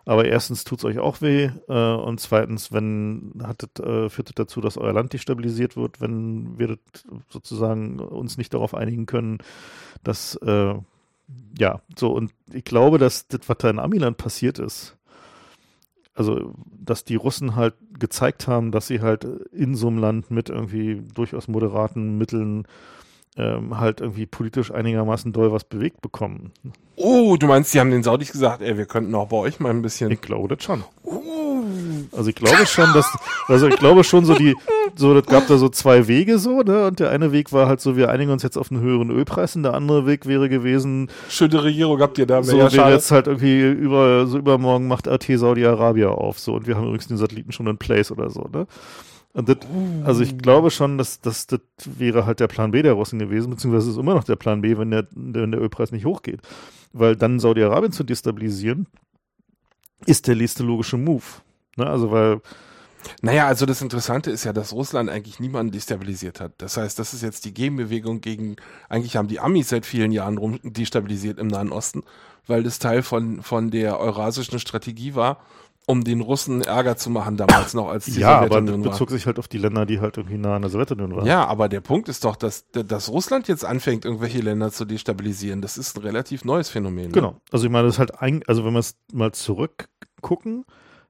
[0.05, 4.61] aber erstens tut's euch auch weh äh, und zweitens, wenn hattet, äh, führt das dazu,
[4.61, 6.77] dass euer Land destabilisiert wird, wenn wir
[7.29, 9.39] sozusagen uns nicht darauf einigen können,
[10.03, 10.75] dass äh,
[11.57, 14.96] ja, so und ich glaube, dass das, was da in Amiland passiert ist,
[16.17, 16.53] also
[16.83, 21.03] dass die Russen halt gezeigt haben, dass sie halt in so einem Land mit irgendwie
[21.13, 22.65] durchaus moderaten Mitteln
[23.37, 26.51] ähm, halt irgendwie politisch einigermaßen doll was bewegt bekommen.
[26.95, 29.69] Oh, du meinst, die haben den Saudis gesagt, ey, wir könnten auch bei euch mal
[29.69, 30.09] ein bisschen.
[30.09, 30.83] Ich glaube das schon.
[31.03, 31.36] Uh,
[32.11, 33.11] Also ich glaube schon, dass,
[33.47, 34.55] also ich glaube schon so die,
[34.95, 37.81] so, das gab da so zwei Wege so, ne, und der eine Weg war halt
[37.81, 41.09] so, wir einigen uns jetzt auf einen höheren Ölpreis und der andere Weg wäre gewesen,
[41.29, 42.93] schöne Regierung habt ihr da, so ja, schade.
[42.93, 47.07] jetzt halt irgendwie über, so übermorgen macht RT Saudi-Arabia auf, so, und wir haben übrigens
[47.07, 48.67] den Satelliten schon in place oder so, ne.
[49.33, 49.57] Und das,
[50.03, 53.51] also ich glaube schon, dass, dass das wäre halt der Plan B der Russen gewesen,
[53.51, 56.41] beziehungsweise ist immer noch der Plan B, wenn der, wenn der Ölpreis nicht hochgeht.
[56.91, 58.87] Weil dann Saudi-Arabien zu destabilisieren,
[60.07, 61.23] ist der nächste logische Move.
[61.77, 61.87] Ne?
[61.87, 62.41] Also weil
[63.21, 66.51] Naja, also das Interessante ist ja, dass Russland eigentlich niemanden destabilisiert hat.
[66.57, 68.57] Das heißt, das ist jetzt die Gegenbewegung gegen,
[68.89, 72.03] eigentlich haben die Amis seit vielen Jahren rum destabilisiert im Nahen Osten,
[72.47, 75.37] weil das Teil von, von der eurasischen Strategie war,
[75.89, 78.91] um den Russen Ärger zu machen, damals noch, als die Ja, aber das Sowjetunion war.
[78.91, 81.25] bezog sich halt auf die Länder, die halt irgendwie nah an der Sowjetunion waren.
[81.25, 85.61] Ja, aber der Punkt ist doch, dass, dass Russland jetzt anfängt, irgendwelche Länder zu destabilisieren.
[85.61, 87.05] Das ist ein relativ neues Phänomen.
[87.05, 87.11] ne?
[87.11, 87.37] Genau.
[87.53, 90.65] Also ich meine, das ist halt ein, also wenn wir es mal zurückgucken,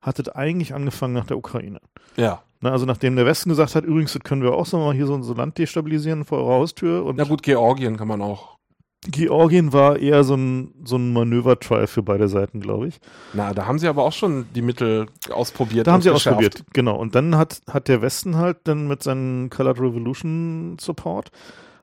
[0.08, 1.80] hat es eigentlich angefangen nach der Ukraine.
[2.16, 2.42] Ja.
[2.62, 5.06] Na, also nachdem der Westen gesagt hat, übrigens, das können wir auch so mal hier
[5.06, 7.06] so, so Land destabilisieren vor eurer Haustür.
[7.06, 8.58] Und Na gut, Georgien kann man auch.
[9.02, 13.00] Georgien war eher so ein, so ein Manöver-Trial für beide Seiten, glaube ich.
[13.34, 15.86] Na, da haben sie aber auch schon die Mittel ausprobiert.
[15.86, 16.40] Da haben sie geschärft.
[16.40, 16.96] ausprobiert, genau.
[16.96, 21.32] Und dann hat, hat der Westen halt dann mit seinem Colored Revolution Support,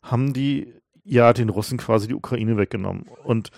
[0.02, 0.74] haben die
[1.05, 3.06] ja den Russen quasi die Ukraine weggenommen.
[3.22, 3.51] Und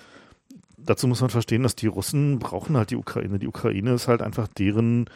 [0.87, 3.39] dazu muss man verstehen, dass die Russen brauchen halt die Ukraine.
[3.39, 5.07] Die Ukraine ist halt einfach deren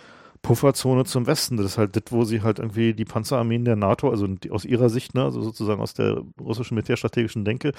[0.43, 1.57] Pufferzone zum Westen.
[1.57, 4.89] Das ist halt das, wo sie halt irgendwie die Panzerarmeen der NATO, also aus ihrer
[4.89, 7.73] Sicht, ne, also sozusagen aus der russischen militärstrategischen Denke,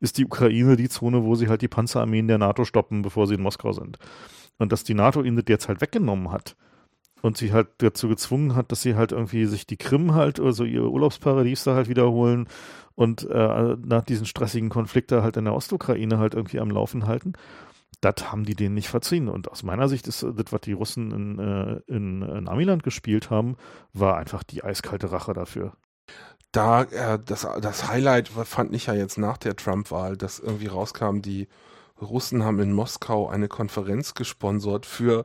[0.00, 3.34] ist die Ukraine die Zone, wo sie halt die Panzerarmeen der NATO stoppen, bevor sie
[3.34, 3.98] in Moskau sind.
[4.58, 6.56] Und dass die NATO ihnen das jetzt halt weggenommen hat
[7.22, 10.64] und sie halt dazu gezwungen hat, dass sie halt irgendwie sich die Krim halt, also
[10.64, 12.48] ihr Urlaubsparadies da halt wiederholen
[12.98, 17.06] und äh, nach diesen stressigen Konflikt da halt in der Ostukraine halt irgendwie am Laufen
[17.06, 17.34] halten
[18.00, 19.28] das haben die denen nicht verziehen.
[19.28, 23.28] Und aus meiner Sicht ist das, was die Russen in, äh, in, in Amiland gespielt
[23.28, 23.56] haben,
[23.92, 25.72] war einfach die eiskalte Rache dafür.
[26.52, 31.22] Da, äh, das, das Highlight fand ich ja jetzt nach der Trump-Wahl, dass irgendwie rauskam,
[31.22, 31.48] die
[32.00, 35.24] Russen haben in Moskau eine Konferenz gesponsert für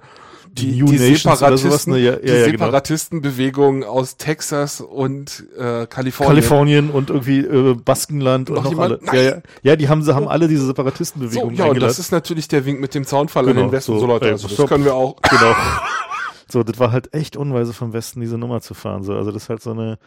[0.51, 1.99] die, Die die Separatisten, ne?
[1.99, 2.51] Ja, die ja, ja, genau.
[2.65, 6.35] Separatistenbewegung aus Texas und äh, Kalifornien.
[6.35, 9.07] Kalifornien und irgendwie äh, Baskenland und Noch noch jemand?
[9.09, 9.17] alle.
[9.23, 9.41] Ja, ja.
[9.61, 12.79] ja, die haben, haben alle diese So, Separatistenbewegungen ja, und das ist natürlich der Wink
[12.79, 13.93] mit dem Zaunfall an Genau, den Westen.
[13.93, 14.69] so, So, Leute, ey, also das stopp.
[14.69, 15.15] können wir auch.
[15.21, 15.53] genau.
[16.53, 19.03] So, das war halt echt unweise vom Westen, diese Nummer zu fahren.
[19.03, 19.97] So, also das ist halt so eine.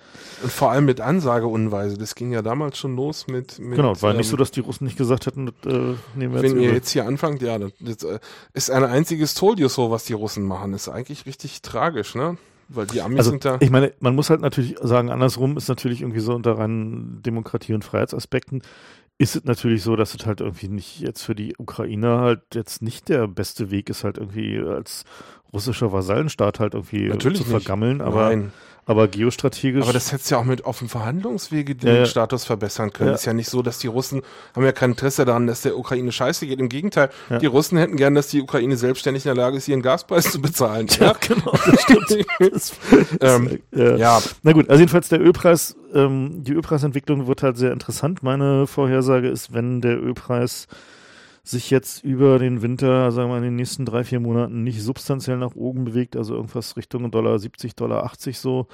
[0.44, 1.98] Und vor allem mit Ansageunweise.
[1.98, 3.58] Das ging ja damals schon los mit.
[3.58, 6.34] mit Genau, war nicht ähm, so, dass die Russen nicht gesagt hätten, das äh, nehmen
[6.34, 6.74] wir jetzt Wenn ihr übel.
[6.74, 8.20] jetzt hier anfangt, ja, das, das äh,
[8.54, 10.72] ist ein einziges Told you so, was die Russen machen.
[10.72, 12.38] Ist eigentlich richtig tragisch, ne?
[12.68, 13.56] Weil die Amis Also, sind da.
[13.58, 17.74] ich meine, man muss halt natürlich sagen, andersrum ist natürlich irgendwie so unter reinen Demokratie-
[17.74, 18.62] und Freiheitsaspekten
[19.18, 22.82] ist es natürlich so, dass es halt irgendwie nicht jetzt für die Ukraine halt jetzt
[22.82, 25.04] nicht der beste Weg ist, halt irgendwie als
[25.56, 27.64] russischer Vasallenstaat halt irgendwie Natürlich zu nicht.
[27.64, 28.52] vergammeln, aber, Nein.
[28.84, 29.82] aber geostrategisch.
[29.82, 32.06] Aber das hättest ja auch mit auf dem Verhandlungswege den Ja, ja.
[32.06, 33.08] Status verbessern können.
[33.10, 33.14] Ja.
[33.14, 34.22] Ist ja nicht so, dass die Russen
[34.54, 36.60] haben ja kein Interesse daran, dass der Ukraine scheiße geht.
[36.60, 37.10] Im Gegenteil,
[37.40, 40.40] die Russen hätten gern, dass die Ukraine selbstständig in der Lage ist, ihren Gaspreis zu
[40.40, 40.86] bezahlen.
[41.00, 42.26] ja, genau, das stimmt.
[42.52, 42.72] Das,
[43.20, 47.72] Ähm, äh, ja, Na gut, also jedenfalls der Ölpreis, ähm, die Ölpreisentwicklung wird halt sehr
[47.72, 48.22] interessant.
[48.22, 50.68] Meine Vorhersage ist, wenn der Ölpreis
[51.48, 54.82] sich jetzt über den Winter, sagen wir mal, in den nächsten drei, vier Monaten nicht
[54.82, 58.66] substanziell nach oben bewegt, also irgendwas Richtung Dollar 70, Dollar 80 so,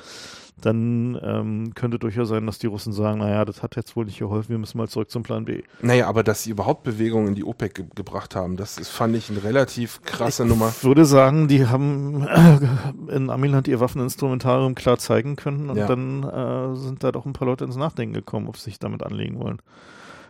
[0.61, 4.19] dann ähm, könnte durchaus sein, dass die Russen sagen, naja, das hat jetzt wohl nicht
[4.19, 5.62] geholfen, wir müssen mal zurück zum Plan B.
[5.82, 9.16] naja, aber dass sie überhaupt Bewegung in die OPEC ge gebracht haben, das ist, fand
[9.16, 10.69] ich eine relativ krasse Nummer.
[10.74, 15.86] Ich würde sagen, die haben äh, in Amiland ihr Waffeninstrumentarium klar zeigen können und Ja.
[15.86, 19.03] dann äh, sind da doch ein paar Leute ins Nachdenken gekommen, ob sie sich damit
[19.03, 19.59] anlegen wollen.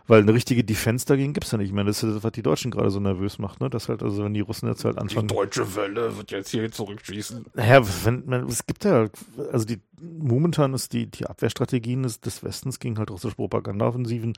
[0.05, 1.85] Weil eine richtige Defense dagegen gibt es ja nicht mehr.
[1.85, 3.69] Das ist das, was die Deutschen gerade so nervös macht, ne?
[3.69, 5.29] Das halt, also wenn die Russen jetzt halt anfangen.
[5.29, 7.45] deutsche Welle wird jetzt hier zurückschießen.
[7.53, 9.07] Naja, wenn, man, es gibt ja,
[9.51, 14.33] also die, momentan ist die, die Abwehrstrategien des, des Westens gegen halt russische Propagandaoffensiven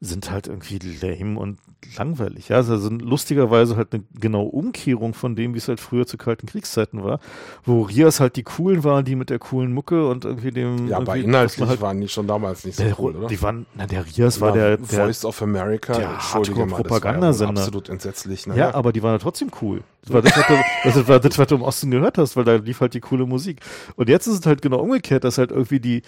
[0.00, 1.58] sind halt irgendwie lame und
[1.96, 2.48] langweilig.
[2.48, 6.16] Ja, also sind lustigerweise halt eine genaue Umkehrung von dem, wie es halt früher zu
[6.16, 7.20] kalten Kriegszeiten war,
[7.64, 10.88] wo Rias halt die coolen waren, die mit der coolen Mucke und irgendwie dem.
[10.88, 13.16] Ja, aber irgendwie, inhaltlich dass man halt, waren die schon damals nicht so der, cool,
[13.16, 13.26] oder?
[13.26, 17.02] Die waren, na, der Rias war der, der Voice of America, der entschuldige mal, das
[17.02, 18.46] war ja absolut entsetzlich.
[18.46, 18.56] Ne?
[18.56, 19.82] Ja, aber die waren ja trotzdem cool.
[20.02, 20.54] Das war das, was du,
[20.84, 23.26] das war das, was du im Osten gehört hast, weil da lief halt die coole
[23.26, 23.60] Musik.
[23.96, 26.02] Und jetzt ist es halt genau umgekehrt, dass halt irgendwie die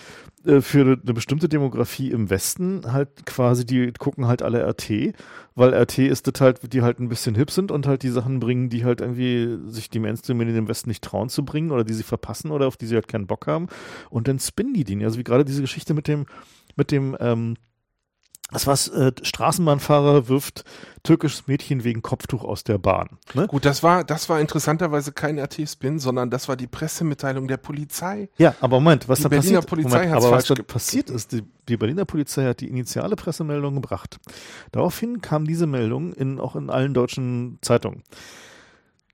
[0.47, 5.15] äh, für eine bestimmte Demografie im Westen halt quasi, die gucken halt alle RT,
[5.55, 8.41] weil RT ist das halt, die halt ein bisschen hip sind und halt die Sachen
[8.41, 11.85] bringen, die halt irgendwie sich die Mainstream in dem Westen nicht trauen zu bringen oder
[11.85, 13.69] die sie verpassen oder auf die sie halt keinen Bock haben.
[14.11, 15.03] Und dann spinnen die den.
[15.03, 16.27] Also wie gerade diese Geschichte mit dem,
[16.77, 17.57] mit dem, ähm,
[18.53, 20.65] das was äh, Straßenbahnfahrer wirft
[21.03, 23.09] türkisches Mädchen wegen Kopftuch aus der Bahn.
[23.35, 23.47] Ne?
[23.47, 28.29] Gut, das war, das war interessanterweise kein RT-Spin, sondern das war die Pressemitteilung der Polizei.
[28.37, 30.65] Ja, aber Moment, was Die da Berliner passiert, Polizei Moment, aber was falsch da ge-
[30.65, 34.19] passiert ist, die, die Berliner Polizei hat die initiale Pressemeldung gebracht.
[34.73, 38.03] Daraufhin kam diese Meldung in, auch in allen deutschen Zeitungen.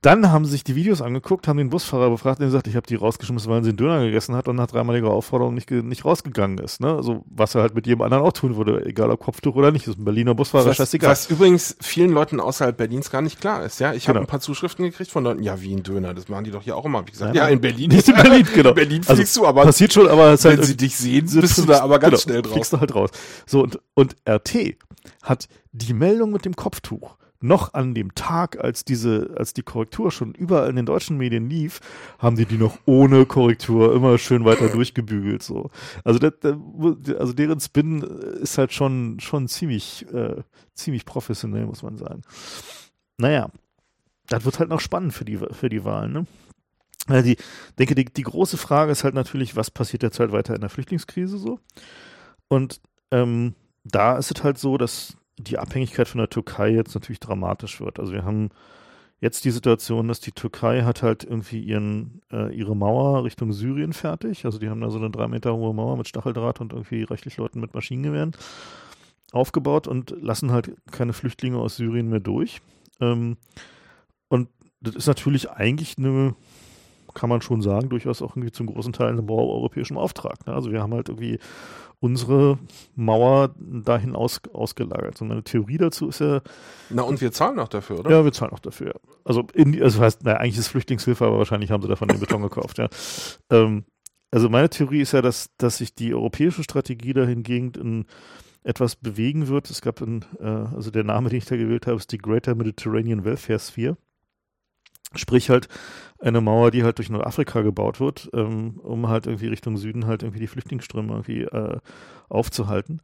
[0.06, 2.76] Dann haben sie sich die Videos angeguckt, haben den Busfahrer befragt und er gesagt, ich
[2.76, 6.04] habe die rausgeschmissen, weil sie einen Döner gegessen hat und nach dreimaliger Aufforderung nicht, nicht
[6.04, 6.80] rausgegangen ist.
[6.80, 6.94] Ne?
[6.94, 9.88] Also, was er halt mit jedem anderen auch tun würde, egal ob Kopftuch oder nicht.
[9.88, 11.10] Das ist ein Berliner Busfahrer, Was, scheißegal.
[11.10, 13.80] was übrigens vielen Leuten außerhalb Berlins gar nicht klar ist.
[13.80, 14.26] Ja, ich habe Genau.
[14.28, 16.76] ein paar Zuschriften gekriegt von Leuten, ja, wie ein Döner, das machen die doch hier
[16.76, 17.04] auch immer.
[17.04, 17.90] Wie gesagt, Ja, ja, in Berlin.
[17.90, 18.68] Nicht in Berlin, genau.
[18.68, 21.28] In Berlin Also, fliegst du, aber Passiert schon, aber ist wenn halt sie dich sehen,
[21.28, 22.52] bist du da aber ganz schnell drauf.
[22.52, 23.10] Fliegst du halt raus.
[23.44, 24.76] So, und, und RT
[25.24, 30.10] hat die Meldung mit dem Kopftuch noch an dem Tag, als diese, als die Korrektur
[30.10, 31.80] schon überall in den deutschen Medien lief,
[32.18, 35.70] haben die die noch ohne Korrektur immer schön weiter durchgebügelt, so.
[36.04, 36.32] Also, das,
[37.18, 40.42] also deren Spin ist halt schon, schon ziemlich, äh,
[40.74, 42.22] ziemlich professionell, muss man sagen.
[43.18, 43.50] Naja.
[44.28, 46.12] das wird halt noch spannend für die, für die Wahlen.
[46.12, 46.26] Ne?
[47.06, 47.36] Also die,
[47.78, 50.70] denke, die, die große Frage ist halt natürlich, was passiert jetzt halt weiter in der
[50.70, 51.60] Flüchtlingskrise so?
[52.48, 52.80] Und
[53.10, 53.54] ähm,
[53.84, 57.98] da ist es halt so, dass die Abhängigkeit von der Türkei jetzt natürlich dramatisch wird.
[58.00, 58.50] Also wir haben
[59.20, 63.92] jetzt die Situation, dass die Türkei hat halt irgendwie ihren, äh, ihre Mauer Richtung Syrien
[63.92, 64.44] fertig.
[64.44, 67.36] Also die haben da so eine drei Meter hohe Mauer mit Stacheldraht und irgendwie rechtlich
[67.36, 68.32] Leuten mit Maschinengewehren
[69.32, 72.60] aufgebaut und lassen halt keine Flüchtlinge aus Syrien mehr durch.
[73.00, 73.36] Ähm,
[74.28, 74.48] und
[74.80, 76.34] das ist natürlich eigentlich eine,
[77.14, 80.46] kann man schon sagen, durchaus auch irgendwie zum großen Teil ein europäischen Auftrag.
[80.46, 80.54] Ne?
[80.54, 81.38] Also wir haben halt irgendwie
[82.06, 82.58] unsere
[82.94, 85.20] Mauer dahin aus, ausgelagert.
[85.20, 86.40] Und meine Theorie dazu ist ja.
[86.88, 88.10] Na, und wir zahlen auch dafür, oder?
[88.10, 88.94] Ja, wir zahlen auch dafür.
[89.24, 92.42] Also, in, also heißt, naja, eigentlich ist Flüchtlingshilfe, aber wahrscheinlich haben sie davon den Beton
[92.42, 92.88] gekauft, ja.
[93.50, 93.84] Ähm,
[94.30, 98.04] also meine Theorie ist ja, dass, dass sich die europäische Strategie dahingegen in
[98.64, 99.70] etwas bewegen wird.
[99.70, 102.54] Es gab ein, äh, also der Name, den ich da gewählt habe, ist die Greater
[102.54, 103.96] Mediterranean Welfare Sphere.
[105.18, 105.68] Sprich halt
[106.18, 110.22] eine Mauer, die halt durch Nordafrika gebaut wird, ähm, um halt irgendwie Richtung Süden halt
[110.22, 111.78] irgendwie die Flüchtlingsströme irgendwie äh,
[112.28, 113.00] aufzuhalten.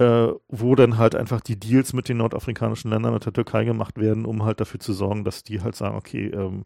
[0.00, 3.98] Äh, wo dann halt einfach die Deals mit den nordafrikanischen Ländern und der Türkei gemacht
[3.98, 6.64] werden, um halt dafür zu sorgen, dass die halt sagen, okay, ähm,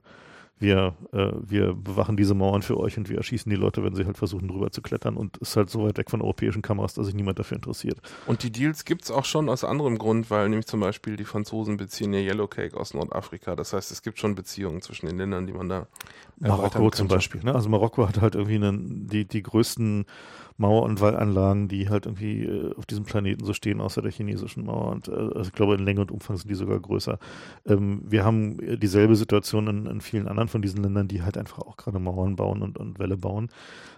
[0.63, 4.07] wir, äh, wir bewachen diese Mauern für euch und wir erschießen die Leute, wenn sie
[4.07, 7.07] halt versuchen, drüber zu klettern und ist halt so weit weg von europäischen Kameras, dass
[7.07, 8.01] sich niemand dafür interessiert.
[8.27, 11.25] Und die Deals gibt es auch schon aus anderem Grund, weil nämlich zum Beispiel die
[11.25, 13.57] Franzosen beziehen ihr Yellowcake aus Nordafrika.
[13.57, 15.87] Das heißt, es gibt schon Beziehungen zwischen den Ländern, die man da
[16.39, 17.43] Marokko zum Beispiel.
[17.43, 17.55] Ne?
[17.55, 20.07] Also Marokko hat halt irgendwie einen, die, die größten
[20.57, 24.65] Mauer- und Wallanlagen, die halt irgendwie äh, auf diesem Planeten so stehen, außer der chinesischen
[24.65, 24.93] Mauer.
[24.93, 27.19] Und äh, also ich glaube, in Länge und Umfang sind die sogar größer.
[27.67, 31.59] Ähm, wir haben dieselbe Situation in, in, vielen anderen von diesen Ländern, die halt einfach
[31.59, 33.49] auch gerade Mauern bauen und, und Wälle bauen.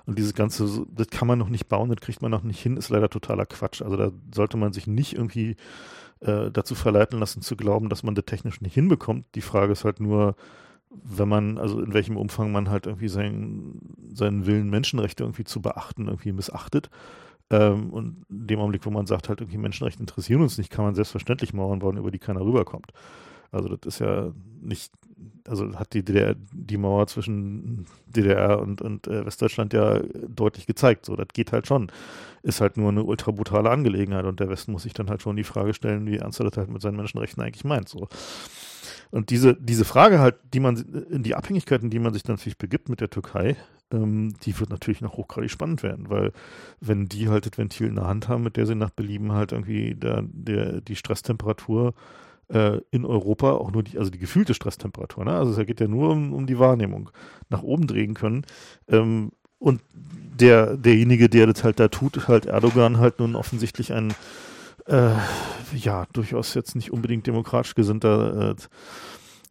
[0.06, 2.76] Und dieses Ganze, das kann man noch nicht bauen, das kriegt man noch nicht hin,
[2.76, 3.82] ist leider totaler Quatsch.
[3.82, 5.56] Also da sollte man sich nicht irgendwie
[6.20, 9.26] äh, dazu verleiten lassen zu glauben, dass man das technisch nicht hinbekommt.
[9.34, 10.36] Die Frage ist halt nur,
[11.02, 15.60] wenn man, also in welchem Umfang man halt irgendwie seinen, seinen Willen, Menschenrechte irgendwie zu
[15.60, 16.90] beachten, irgendwie missachtet.
[17.50, 20.84] Ähm, und in dem Augenblick, wo man sagt, halt irgendwie Menschenrechte interessieren uns nicht, kann
[20.84, 22.92] man selbstverständlich Mauern bauen, über die keiner rüberkommt.
[23.50, 24.92] Also das ist ja nicht,
[25.46, 31.06] also hat die DDR, die Mauer zwischen DDR und, und äh, Westdeutschland ja deutlich gezeigt.
[31.06, 31.92] So, das geht halt schon.
[32.42, 35.36] Ist halt nur eine ultra brutale Angelegenheit und der Westen muss sich dann halt schon
[35.36, 37.88] die Frage stellen, wie ernst er das halt mit seinen Menschenrechten eigentlich meint.
[37.88, 38.08] So.
[39.10, 40.76] Und diese, diese Frage halt, die man,
[41.10, 43.56] in die Abhängigkeiten, die man sich dann natürlich begibt mit der Türkei,
[43.92, 46.32] ähm, die wird natürlich noch hochgradig spannend werden, weil
[46.80, 49.52] wenn die halt das Ventil in der Hand haben, mit der sie nach Belieben halt
[49.52, 51.94] irgendwie der, der, die Stresstemperatur
[52.48, 55.32] äh, in Europa, auch nur die, also die gefühlte Stresstemperatur, ne?
[55.32, 57.10] also es geht ja nur um, um die Wahrnehmung,
[57.48, 58.44] nach oben drehen können.
[58.88, 59.80] Ähm, und
[60.40, 64.12] der, derjenige, der das halt da tut, halt Erdogan halt nun offensichtlich ein
[64.86, 65.14] äh,
[65.74, 68.56] ja, durchaus jetzt nicht unbedingt demokratisch gesinnter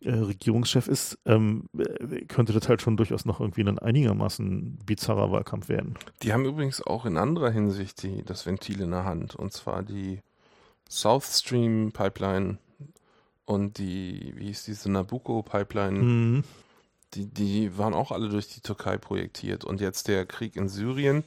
[0.02, 4.80] äh, äh, Regierungschef ist, ähm, äh, könnte das halt schon durchaus noch irgendwie ein einigermaßen
[4.86, 5.96] bizarrer Wahlkampf werden.
[6.22, 9.82] Die haben übrigens auch in anderer Hinsicht die, das Ventil in der Hand, und zwar
[9.82, 10.20] die
[10.90, 12.58] South Stream Pipeline
[13.46, 16.00] und die, wie hieß diese Nabucco Pipeline.
[16.00, 16.44] Mhm.
[17.14, 19.64] Die, die waren auch alle durch die Türkei projektiert.
[19.64, 21.24] Und jetzt der Krieg in Syrien,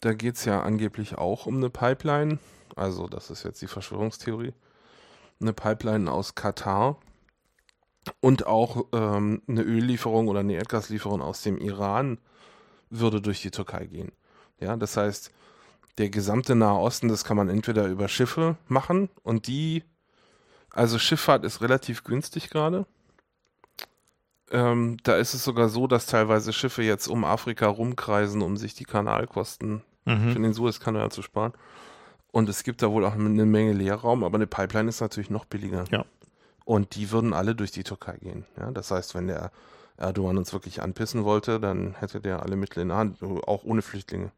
[0.00, 2.38] da geht es ja angeblich auch um eine Pipeline
[2.76, 4.52] also das ist jetzt die Verschwörungstheorie,
[5.40, 6.98] eine Pipeline aus Katar
[8.20, 12.18] und auch ähm, eine Öllieferung oder eine Erdgaslieferung aus dem Iran
[12.90, 14.12] würde durch die Türkei gehen.
[14.58, 15.32] Ja, das heißt,
[15.98, 19.84] der gesamte Nahe Osten, das kann man entweder über Schiffe machen und die,
[20.70, 22.86] also Schifffahrt ist relativ günstig gerade.
[24.50, 28.74] Ähm, da ist es sogar so, dass teilweise Schiffe jetzt um Afrika rumkreisen, um sich
[28.74, 30.32] die Kanalkosten mhm.
[30.32, 31.52] für den Suezkanal zu sparen.
[32.32, 35.44] Und es gibt da wohl auch eine Menge Leerraum, aber eine Pipeline ist natürlich noch
[35.44, 35.84] billiger.
[35.90, 36.04] Ja.
[36.64, 38.44] Und die würden alle durch die Türkei gehen.
[38.56, 39.50] Ja, das heißt, wenn der
[39.96, 43.82] Erdogan uns wirklich anpissen wollte, dann hätte der alle Mittel in der Hand, auch ohne
[43.82, 44.30] Flüchtlinge.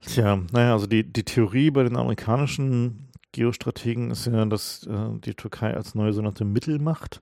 [0.00, 5.34] Tja, naja, also die, die Theorie bei den amerikanischen Geostrategen ist ja, dass äh, die
[5.34, 7.20] Türkei als neue sogenannte Mittelmacht,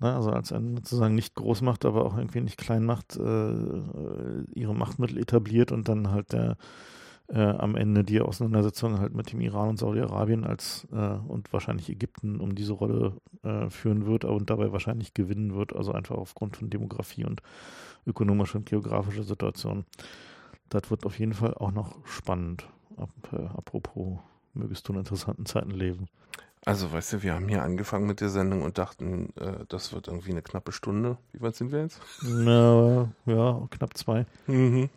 [0.00, 5.18] ne, also als eine sozusagen nicht Großmacht, aber auch irgendwie nicht Kleinmacht, äh, ihre Machtmittel
[5.18, 6.56] etabliert und dann halt der
[7.32, 11.88] äh, am Ende die Auseinandersetzung halt mit dem Iran und Saudi-Arabien als äh, und wahrscheinlich
[11.88, 16.56] Ägypten um diese Rolle äh, führen wird und dabei wahrscheinlich gewinnen wird, also einfach aufgrund
[16.58, 17.40] von Demografie und
[18.06, 19.86] ökonomischer und geografischer Situation.
[20.68, 22.68] Das wird auf jeden Fall auch noch spannend.
[22.96, 24.18] Ap äh, apropos,
[24.52, 26.08] mögest du in interessanten Zeiten leben.
[26.64, 30.06] Also, weißt du, wir haben hier angefangen mit der Sendung und dachten, äh, das wird
[30.06, 31.16] irgendwie eine knappe Stunde.
[31.32, 32.00] Wie weit sind wir jetzt?
[32.22, 34.26] Na, ja, knapp zwei.
[34.46, 34.90] Mhm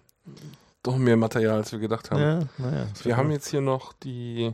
[0.87, 2.21] doch mehr Material, als wir gedacht haben.
[2.21, 4.53] Ja, naja, wir haben jetzt hier noch die,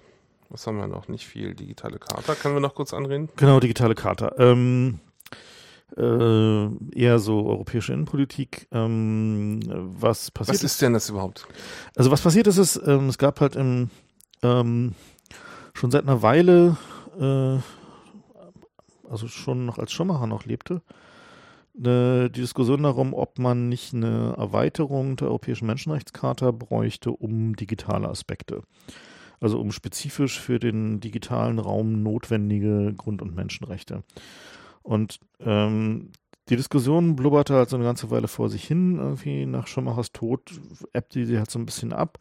[0.49, 1.07] was haben wir noch?
[1.07, 2.35] Nicht viel, digitale Karte.
[2.35, 3.29] Können wir noch kurz anreden?
[3.35, 4.35] Genau, digitale Karte.
[4.37, 4.99] Ähm,
[5.97, 8.67] äh, eher so europäische Innenpolitik.
[8.71, 10.55] Ähm, was passiert?
[10.55, 11.47] Was ist denn das überhaupt?
[11.95, 13.89] Also was passiert ist, ist ähm, es gab halt im,
[14.41, 14.95] ähm,
[15.73, 16.77] schon seit einer Weile,
[17.19, 17.57] äh,
[19.09, 20.81] also schon noch als Schumacher noch lebte,
[21.77, 28.09] äh, die Diskussion darum, ob man nicht eine Erweiterung der Europäischen Menschenrechtscharta bräuchte um digitale
[28.09, 28.63] Aspekte.
[29.39, 34.03] Also um spezifisch für den digitalen Raum notwendige Grund- und Menschenrechte.
[34.83, 36.11] Und ähm,
[36.49, 38.97] die Diskussion blubberte halt so eine ganze Weile vor sich hin.
[38.97, 40.51] Irgendwie nach Schumachers Tod
[40.93, 42.19] ebbte sie halt so ein bisschen ab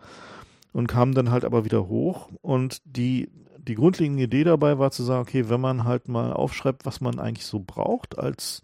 [0.72, 2.30] und kam dann halt aber wieder hoch.
[2.40, 3.28] Und die,
[3.58, 7.18] die grundlegende Idee dabei war zu sagen, okay, wenn man halt mal aufschreibt, was man
[7.18, 8.62] eigentlich so braucht als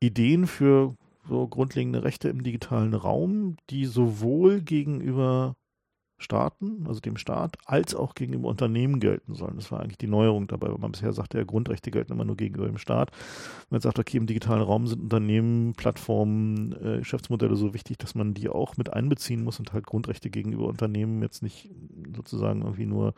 [0.00, 0.94] Ideen für
[1.28, 5.56] so grundlegende Rechte im digitalen Raum, die sowohl gegenüber
[6.18, 9.56] Staaten, also dem Staat, als auch gegenüber Unternehmen gelten sollen.
[9.56, 12.36] Das war eigentlich die Neuerung dabei, weil man bisher sagte, ja, Grundrechte gelten immer nur
[12.36, 13.10] gegenüber dem Staat.
[13.68, 18.32] Man sagt, okay, im digitalen Raum sind Unternehmen, Plattformen, äh, Geschäftsmodelle so wichtig, dass man
[18.32, 21.70] die auch mit einbeziehen muss und halt Grundrechte gegenüber Unternehmen jetzt nicht
[22.14, 23.14] sozusagen irgendwie nur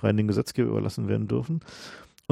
[0.00, 1.60] rein den Gesetzgeber überlassen werden dürfen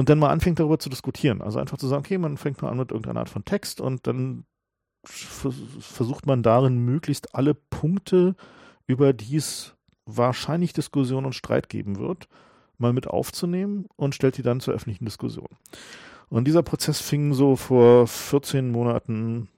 [0.01, 1.43] und dann mal anfängt darüber zu diskutieren.
[1.43, 4.07] Also einfach zu sagen, okay, man fängt mal an mit irgendeiner Art von Text und
[4.07, 4.45] dann
[5.03, 8.35] versucht man darin möglichst alle Punkte,
[8.87, 9.75] über die es
[10.07, 12.27] wahrscheinlich Diskussion und Streit geben wird,
[12.79, 15.49] mal mit aufzunehmen und stellt die dann zur öffentlichen Diskussion.
[16.29, 19.49] Und dieser Prozess fing so vor 14 Monaten,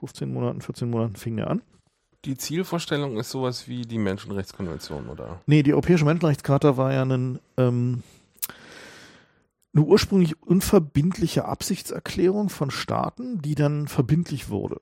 [0.00, 1.62] 15 Monaten, 14 Monaten fing er an.
[2.24, 5.40] Die Zielvorstellung ist sowas wie die Menschenrechtskonvention, oder?
[5.46, 8.02] Nee, die Europäische Menschenrechtscharta war ja ein, ähm,
[9.74, 14.80] eine ursprünglich unverbindliche Absichtserklärung von Staaten, die dann verbindlich wurde.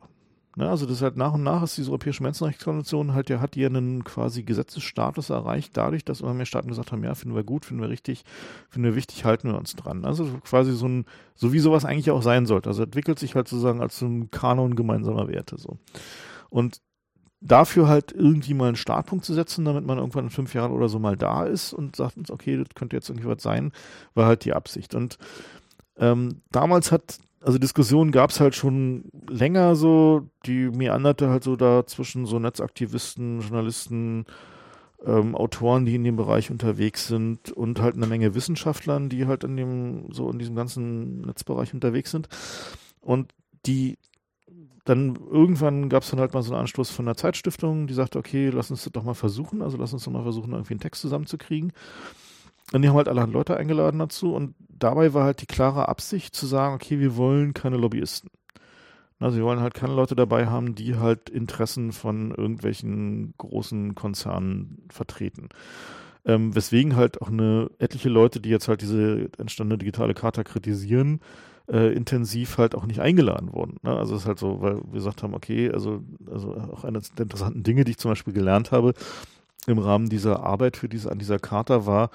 [0.57, 3.69] Ne, also das halt nach und nach ist diese Europäische Menschenrechtskonvention halt ja, hat ja
[3.69, 7.65] einen quasi Gesetzesstatus erreicht, dadurch, dass immer mehr Staaten gesagt haben, ja, finden wir gut,
[7.65, 8.25] finden wir richtig,
[8.69, 10.05] finden wir wichtig, halten wir uns dran.
[10.05, 11.05] Also quasi so ein,
[11.37, 12.69] so wie sowas eigentlich auch sein sollte.
[12.69, 15.79] Also entwickelt sich halt sozusagen als so ein Kanon gemeinsamer Werte so.
[16.49, 16.83] Und
[17.41, 20.89] dafür halt irgendwie mal einen Startpunkt zu setzen, damit man irgendwann in fünf Jahren oder
[20.89, 23.73] so mal da ist und sagt uns, okay, das könnte jetzt irgendwie was sein,
[24.15, 24.95] war halt die Absicht.
[24.95, 25.19] Und
[25.97, 31.57] ähm, damals hat also Diskussionen gab es halt schon länger so, die meanderte halt so
[31.57, 34.27] da zwischen so Netzaktivisten, Journalisten,
[35.05, 39.45] ähm, Autoren, die in dem Bereich unterwegs sind und halt eine Menge Wissenschaftlern, die halt
[39.45, 42.29] in dem, so in diesem ganzen Netzbereich unterwegs sind.
[43.01, 43.33] Und
[43.65, 43.97] die
[44.85, 48.19] dann irgendwann gab es dann halt mal so einen Anstoß von der Zeitstiftung, die sagte,
[48.19, 50.81] okay, lass uns das doch mal versuchen, also lass uns doch mal versuchen, irgendwie einen
[50.81, 51.73] Text zusammenzukriegen.
[52.73, 56.35] Und die haben halt alle Leute eingeladen dazu und dabei war halt die klare Absicht
[56.35, 58.31] zu sagen, okay, wir wollen keine Lobbyisten.
[59.19, 64.87] Also wir wollen halt keine Leute dabei haben, die halt Interessen von irgendwelchen großen Konzernen
[64.89, 65.51] vertreten.
[66.25, 71.21] Ähm, weswegen halt auch eine etliche Leute, die jetzt halt diese entstandene digitale Charta kritisieren,
[71.71, 73.77] äh, intensiv halt auch nicht eingeladen wurden.
[73.83, 73.97] Ne?
[73.97, 77.23] Also es ist halt so, weil wir gesagt haben, okay, also, also auch eine der
[77.23, 78.95] interessanten Dinge, die ich zum Beispiel gelernt habe
[79.67, 82.11] im Rahmen dieser Arbeit für diese, an dieser Charta war,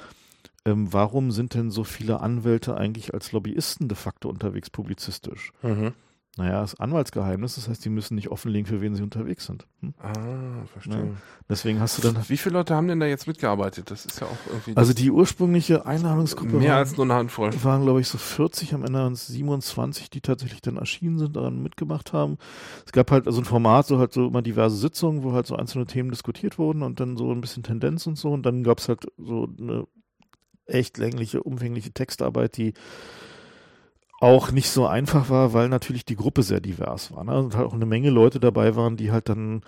[0.65, 5.51] ähm, warum sind denn so viele Anwälte eigentlich als Lobbyisten de facto unterwegs publizistisch?
[5.61, 5.93] Mhm.
[6.37, 9.67] Naja, das Anwaltsgeheimnis, das heißt, die müssen nicht offenlegen, für wen sie unterwegs sind.
[9.79, 9.93] Hm?
[9.99, 11.05] Ah, verstehe.
[11.05, 11.11] Ja.
[11.49, 12.17] Deswegen hast du dann.
[12.27, 13.89] Wie viele Leute haben denn da jetzt mitgearbeitet?
[13.89, 14.75] Das ist ja auch irgendwie.
[14.75, 16.57] Also die ursprüngliche Einladungsgruppe.
[16.57, 17.51] Mehr waren, als nur eine Handvoll.
[17.63, 21.37] Waren, glaube ich, so 40, am Ende waren es 27, die tatsächlich dann erschienen sind,
[21.37, 22.37] daran mitgemacht haben.
[22.85, 25.55] Es gab halt also ein Format, so halt so immer diverse Sitzungen, wo halt so
[25.55, 28.31] einzelne Themen diskutiert wurden und dann so ein bisschen Tendenz und so.
[28.31, 29.87] Und dann gab es halt so eine
[30.65, 32.73] echt längliche, umfängliche Textarbeit, die
[34.25, 37.23] auch nicht so einfach war, weil natürlich die Gruppe sehr divers war.
[37.23, 37.37] Ne?
[37.37, 39.61] Und halt auch eine Menge Leute dabei waren, die halt dann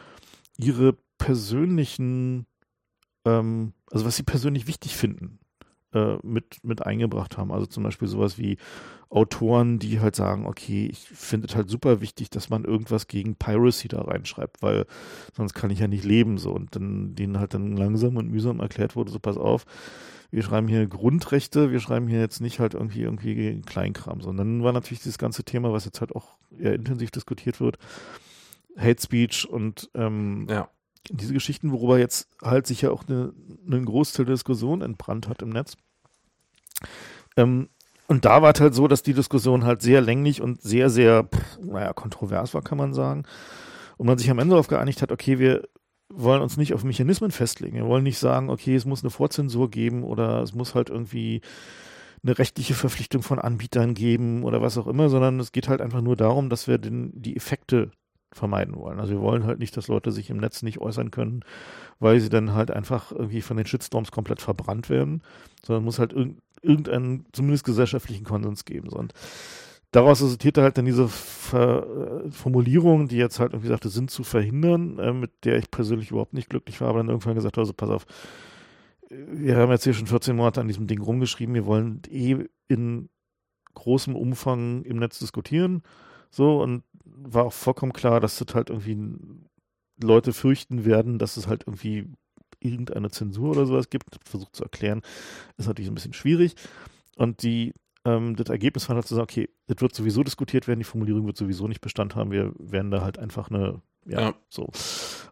[0.57, 2.47] ihre persönlichen,
[3.23, 5.38] ähm, also was sie persönlich wichtig finden,
[5.93, 7.51] äh, mit, mit eingebracht haben.
[7.51, 8.57] Also zum Beispiel sowas wie
[9.11, 13.35] Autoren, die halt sagen, okay, ich finde es halt super wichtig, dass man irgendwas gegen
[13.35, 14.88] Piracy da reinschreibt, weil
[15.35, 16.51] sonst kann ich ja nicht leben so.
[16.51, 19.67] Und dann denen halt dann langsam und mühsam erklärt wurde, so pass auf,
[20.31, 24.73] wir schreiben hier Grundrechte, wir schreiben hier jetzt nicht halt irgendwie irgendwie Kleinkram, sondern war
[24.73, 27.77] natürlich dieses ganze Thema, was jetzt halt auch eher intensiv diskutiert wird,
[28.77, 30.69] Hate Speech und ähm, ja.
[31.09, 33.33] diese Geschichten, worüber jetzt halt sicher auch eine,
[33.65, 35.77] einen Großteil der Diskussion entbrannt hat im Netz.
[37.37, 37.69] Ähm,
[38.07, 41.25] und da war es halt so, dass die Diskussion halt sehr länglich und sehr, sehr,
[41.25, 43.23] pff, naja, kontrovers war, kann man sagen.
[43.97, 45.67] Und man sich am Ende darauf geeinigt hat, okay, wir
[46.09, 47.75] wollen uns nicht auf Mechanismen festlegen.
[47.75, 51.41] Wir wollen nicht sagen, okay, es muss eine Vorzensur geben oder es muss halt irgendwie
[52.23, 56.01] eine rechtliche Verpflichtung von Anbietern geben oder was auch immer, sondern es geht halt einfach
[56.01, 57.91] nur darum, dass wir den, die Effekte
[58.34, 58.99] vermeiden wollen.
[58.99, 61.43] Also wir wollen halt nicht, dass Leute sich im Netz nicht äußern können,
[61.99, 65.21] weil sie dann halt einfach irgendwie von den Shitstorms komplett verbrannt werden,
[65.63, 66.13] sondern muss halt
[66.61, 68.89] irgendeinen zumindest gesellschaftlichen Konsens geben.
[68.89, 69.13] Und
[69.98, 74.24] daraus resultierte halt dann diese Ver äh, Formulierung, die jetzt halt irgendwie sagte, sind zu
[74.24, 77.74] verhindern, äh, mit der ich persönlich überhaupt nicht glücklich war, aber dann irgendwann gesagt, also
[77.74, 78.06] pass auf,
[79.10, 83.10] wir haben jetzt hier schon 14 Monate an diesem Ding rumgeschrieben, wir wollen eh in
[83.74, 85.82] großem Umfang im Netz diskutieren.
[86.30, 88.98] So, und war auch vollkommen klar, dass das halt irgendwie
[89.99, 92.06] Leute fürchten werden, dass es halt irgendwie
[92.60, 94.19] irgendeine Zensur oder sowas gibt.
[94.26, 95.02] Versucht zu erklären,
[95.57, 96.56] ist natürlich ein bisschen schwierig.
[97.15, 97.74] Und die,
[98.07, 101.25] ähm, das Ergebnis war halt zu sagen, okay, das wird sowieso diskutiert werden, die Formulierung
[101.27, 104.35] wird sowieso nicht Bestand haben, wir werden da halt einfach eine, ja, ja.
[104.47, 104.69] so.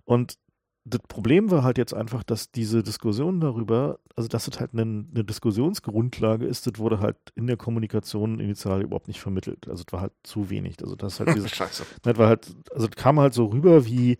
[0.03, 0.37] Und
[0.83, 4.83] das Problem war halt jetzt einfach, dass diese Diskussion darüber, also dass es halt eine,
[4.83, 9.67] eine, Diskussionsgrundlage ist, das wurde halt in der Kommunikation initial überhaupt nicht vermittelt.
[9.67, 10.75] Also es war halt zu wenig.
[10.83, 11.85] Also das halt diese, Scheiße.
[12.03, 14.17] Das war halt, also es kam halt so rüber wie,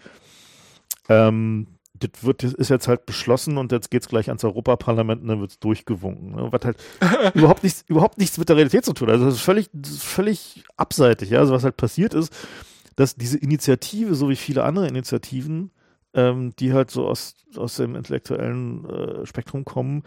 [1.07, 1.68] ähm,
[2.00, 5.28] das wird, das ist jetzt halt beschlossen und jetzt geht es gleich ans Europaparlament und
[5.28, 6.36] dann wird es durchgewunken.
[6.36, 6.48] Ne?
[6.52, 6.78] Was halt
[7.36, 9.14] überhaupt nichts, überhaupt nichts mit der Realität zu tun hat.
[9.14, 11.40] Also das ist völlig, das ist völlig abseitig, ja.
[11.40, 12.34] Also was halt passiert ist,
[12.96, 15.72] dass diese Initiative, so wie viele andere Initiativen,
[16.14, 20.04] ähm, die halt so aus, aus dem intellektuellen äh, Spektrum kommen,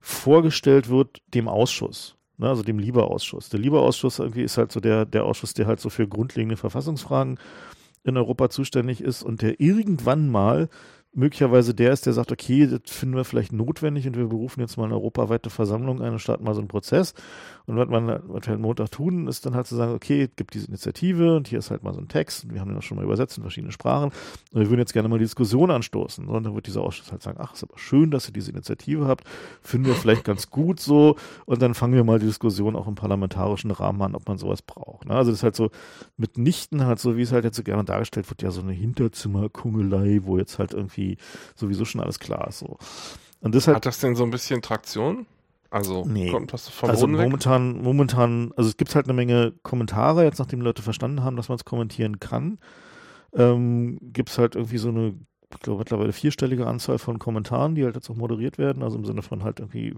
[0.00, 2.16] vorgestellt wird dem Ausschuss.
[2.36, 3.48] Ne, also dem Lieberausschuss.
[3.48, 7.38] Der Lieberausschuss irgendwie ist halt so der, der Ausschuss, der halt so für grundlegende Verfassungsfragen
[8.04, 10.68] in Europa zuständig ist und der irgendwann mal
[11.14, 14.76] möglicherweise der ist, der sagt, okay, das finden wir vielleicht notwendig und wir berufen jetzt
[14.76, 17.14] mal eine europaweite Versammlung ein und starten mal so einen Prozess.
[17.66, 20.36] Und was, man, was wir halt Montag tun, ist dann halt zu sagen, okay, es
[20.36, 22.78] gibt diese Initiative und hier ist halt mal so ein Text und wir haben den
[22.78, 24.10] auch schon mal übersetzt in verschiedene Sprachen
[24.52, 26.26] und wir würden jetzt gerne mal die Diskussion anstoßen.
[26.26, 29.06] Und dann wird dieser Ausschuss halt sagen, ach, ist aber schön, dass ihr diese Initiative
[29.06, 29.24] habt,
[29.60, 31.16] finden wir vielleicht ganz gut so
[31.46, 34.62] und dann fangen wir mal die Diskussion auch im parlamentarischen Rahmen an, ob man sowas
[34.62, 35.06] braucht.
[35.06, 35.14] Ne?
[35.14, 35.70] Also das ist halt so
[36.16, 40.20] mitnichten halt so, wie es halt jetzt so gerne dargestellt wird, ja so eine Hinterzimmerkungelei,
[40.22, 40.97] wo jetzt halt irgendwie
[41.54, 42.78] sowieso schon alles klar ist so.
[43.40, 45.26] Und das halt, Hat das denn so ein bisschen Traktion?
[45.70, 46.30] Also nee.
[46.30, 47.82] kommt das vom also momentan, weg?
[47.82, 51.56] momentan, also es gibt halt eine Menge Kommentare, jetzt nachdem Leute verstanden haben, dass man
[51.56, 52.58] es kommentieren kann,
[53.34, 55.14] ähm, gibt es halt irgendwie so eine,
[55.52, 59.04] ich glaube mittlerweile vierstellige Anzahl von Kommentaren, die halt jetzt auch moderiert werden, also im
[59.04, 59.94] Sinne von halt irgendwie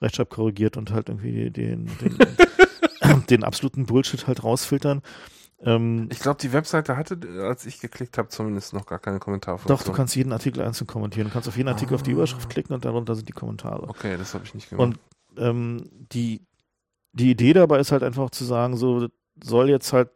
[0.00, 5.02] Rechtschreib korrigiert und halt irgendwie den, den, den absoluten Bullshit halt rausfiltern.
[5.62, 9.76] Ähm, ich glaube, die Webseite hatte, als ich geklickt habe, zumindest noch gar keine Kommentarfunktion.
[9.76, 11.28] Doch, du kannst jeden Artikel einzeln kommentieren.
[11.28, 11.96] Du kannst auf jeden Artikel ah.
[11.96, 13.88] auf die Überschrift klicken und darunter sind die Kommentare.
[13.88, 14.84] Okay, das habe ich nicht gemacht.
[14.84, 14.98] Und
[15.38, 16.46] ähm, die,
[17.12, 19.08] die Idee dabei ist halt einfach zu sagen, so
[19.42, 20.10] soll jetzt halt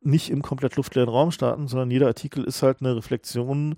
[0.00, 3.76] nicht im komplett luftleeren Raum starten, sondern jeder Artikel ist halt eine Reflexion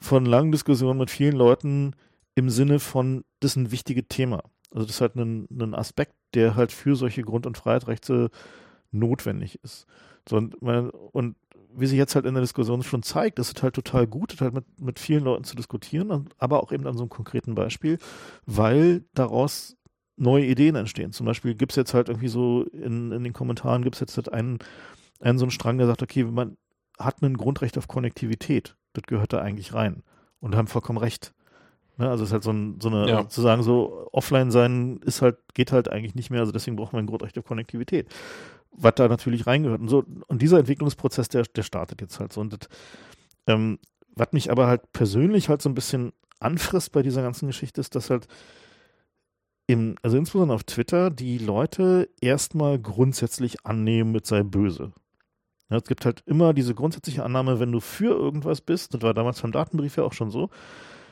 [0.00, 1.94] von langen Diskussionen mit vielen Leuten
[2.34, 4.42] im Sinne von, das ist ein wichtiges Thema.
[4.70, 8.30] Also das ist halt ein, ein Aspekt, der halt für solche Grund- und Freiheitsrechte
[8.98, 9.86] notwendig ist.
[10.28, 11.36] So, und, und
[11.76, 14.54] wie sich jetzt halt in der Diskussion schon zeigt, ist es halt total gut, halt
[14.54, 17.98] mit, mit vielen Leuten zu diskutieren, aber auch eben an so einem konkreten Beispiel,
[18.46, 19.76] weil daraus
[20.16, 21.12] neue Ideen entstehen.
[21.12, 24.16] Zum Beispiel gibt es jetzt halt irgendwie so in, in den Kommentaren gibt es jetzt
[24.16, 24.58] halt einen,
[25.20, 26.56] einen so einen Strang, der sagt, okay, man
[26.98, 30.02] hat ein Grundrecht auf Konnektivität, das gehört da eigentlich rein.
[30.40, 31.34] Und haben vollkommen recht.
[31.98, 33.28] Ne, also es ist halt so, ein, so eine, ja.
[33.28, 36.92] zu sagen, so offline sein ist halt, geht halt eigentlich nicht mehr, also deswegen braucht
[36.92, 38.08] man ein Grundrecht auf Konnektivität
[38.78, 39.80] was da natürlich reingehört.
[39.80, 42.40] Und so, und dieser Entwicklungsprozess, der, der startet jetzt halt so.
[42.40, 42.68] Und
[43.46, 43.78] ähm,
[44.14, 47.94] was mich aber halt persönlich halt so ein bisschen anfrisst bei dieser ganzen Geschichte, ist,
[47.94, 48.26] dass halt
[49.66, 54.92] im, also insbesondere auf Twitter, die Leute erstmal grundsätzlich annehmen, mit sei böse.
[55.70, 59.14] Ja, es gibt halt immer diese grundsätzliche Annahme, wenn du für irgendwas bist, das war
[59.14, 60.50] damals beim Datenbrief ja auch schon so,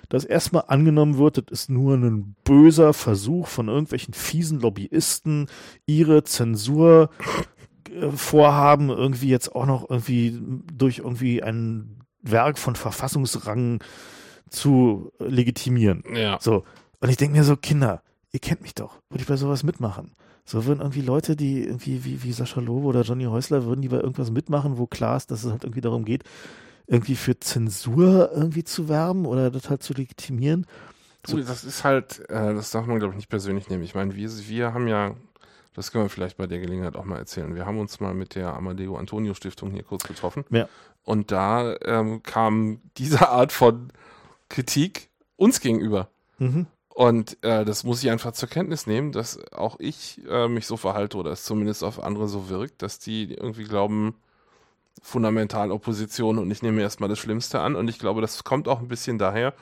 [0.09, 5.49] dass erstmal angenommen wird, das ist nur ein böser Versuch von irgendwelchen fiesen Lobbyisten,
[5.87, 7.11] ihre Zensur
[8.15, 10.39] Vorhaben irgendwie jetzt auch noch irgendwie
[10.73, 13.83] durch irgendwie ein Werk von Verfassungsrang
[14.51, 16.05] zu legitimieren.
[16.15, 16.39] Ja.
[16.41, 16.65] So.
[17.01, 18.03] Und ich denke mir so, Kinder,
[18.33, 20.13] ihr kennt mich doch, würde ich bei sowas mitmachen.
[20.45, 23.89] So würden irgendwie Leute, die irgendwie wie, wie Sascha Lobo oder Johnny Häusler, würden die
[23.89, 26.25] bei irgendwas mitmachen, wo klar ist, dass es halt irgendwie darum geht,
[26.87, 30.67] irgendwie für Zensur irgendwie zu werben oder das halt zu legitimieren.
[31.27, 31.39] So.
[31.39, 33.83] Das ist halt, äh, das darf man glaube ich nicht persönlich nehmen.
[33.83, 35.15] Ich meine, wir, wir haben ja
[35.75, 37.55] das können wir vielleicht bei der Gelegenheit auch mal erzählen.
[37.55, 40.45] Wir haben uns mal mit der Amadeo Antonio Stiftung hier kurz getroffen.
[40.51, 40.69] Ja.
[41.03, 43.89] Und da ähm, kam diese Art von
[44.49, 46.09] Kritik uns gegenüber.
[46.39, 46.67] Mhm.
[46.89, 50.77] Und äh, das muss ich einfach zur Kenntnis nehmen, dass auch ich äh, mich so
[50.77, 54.15] verhalte oder es zumindest auf andere so wirkt, dass die irgendwie glauben,
[55.03, 57.75] fundamental Opposition und ich nehme erstmal das Schlimmste an.
[57.75, 59.55] Und ich glaube, das kommt auch ein bisschen daher,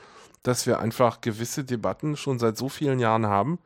[0.43, 3.57] dass wir einfach gewisse Debatten schon seit so vielen Jahren haben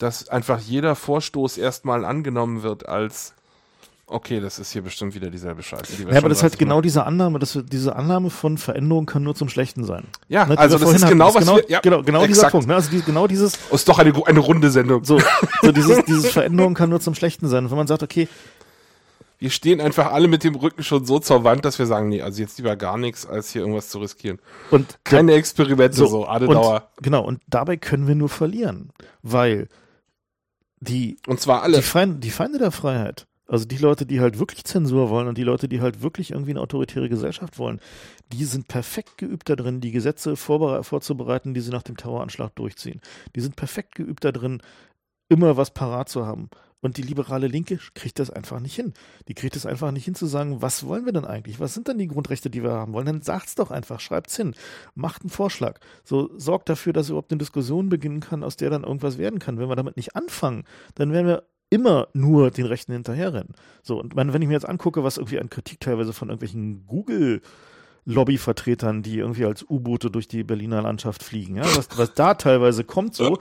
[0.00, 3.34] dass einfach jeder Vorstoß erstmal angenommen wird als
[4.06, 5.96] okay, das ist hier bestimmt wieder dieselbe Scheiße.
[5.96, 9.22] Die ja, aber das ist halt genau diese Annahme, dass diese Annahme von Veränderung kann
[9.22, 10.04] nur zum Schlechten sein.
[10.28, 12.66] Ja, ne, also das ist genau hatten, was genau, wir, ja, genau, genau dieser Punkt.
[12.66, 12.74] Ne?
[12.74, 13.58] Also die, genau dieses.
[13.70, 15.04] Oh, ist doch eine, eine runde Sendung.
[15.04, 15.20] So,
[15.62, 17.64] so dieses, dieses Veränderung kann nur zum Schlechten sein.
[17.64, 18.26] Und wenn man sagt, okay,
[19.38, 22.20] wir stehen einfach alle mit dem Rücken schon so zur Wand, dass wir sagen, nee,
[22.20, 24.38] also jetzt lieber gar nichts, als hier irgendwas zu riskieren.
[24.70, 26.88] Und keine Experimente so, so Adenauer.
[26.96, 28.90] Und, genau, und dabei können wir nur verlieren,
[29.22, 29.68] weil
[30.80, 34.38] die und zwar alle die Feinde, die Feinde der Freiheit, also die Leute, die halt
[34.38, 37.80] wirklich Zensur wollen und die Leute, die halt wirklich irgendwie eine autoritäre Gesellschaft wollen,
[38.32, 43.00] die sind perfekt geübt darin, die Gesetze vorzubereiten, die sie nach dem Terroranschlag durchziehen.
[43.34, 44.62] Die sind perfekt geübt darin,
[45.28, 46.48] immer was parat zu haben.
[46.80, 48.94] Und die liberale Linke kriegt das einfach nicht hin.
[49.28, 51.60] Die kriegt es einfach nicht hin zu sagen, was wollen wir denn eigentlich?
[51.60, 53.06] Was sind denn die Grundrechte, die wir haben wollen?
[53.06, 54.54] Dann sagt's doch einfach, schreibt's hin,
[54.94, 55.78] macht einen Vorschlag.
[56.04, 59.58] So sorgt dafür, dass überhaupt eine Diskussion beginnen kann, aus der dann irgendwas werden kann.
[59.58, 63.54] Wenn wir damit nicht anfangen, dann werden wir immer nur den Rechten hinterherrennen.
[63.82, 67.42] So, und wenn ich mir jetzt angucke, was irgendwie an Kritik teilweise von irgendwelchen Google
[68.14, 71.56] Lobbyvertretern, die irgendwie als U-Boote durch die Berliner Landschaft fliegen.
[71.56, 71.64] Ja?
[71.76, 73.38] Was, was da teilweise kommt so,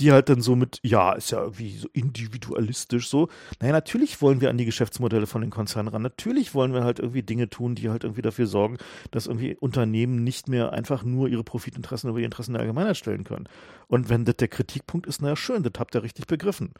[0.00, 3.28] die halt dann so mit, ja, ist ja irgendwie so individualistisch so.
[3.60, 6.02] Naja, natürlich wollen wir an die Geschäftsmodelle von den Konzernen ran.
[6.02, 8.78] Natürlich wollen wir halt irgendwie Dinge tun, die halt irgendwie dafür sorgen,
[9.10, 13.24] dass irgendwie Unternehmen nicht mehr einfach nur ihre Profitinteressen über die Interessen der Allgemeinheit stellen
[13.24, 13.48] können.
[13.88, 16.72] Und wenn das der Kritikpunkt ist, naja, schön, das habt ihr richtig begriffen.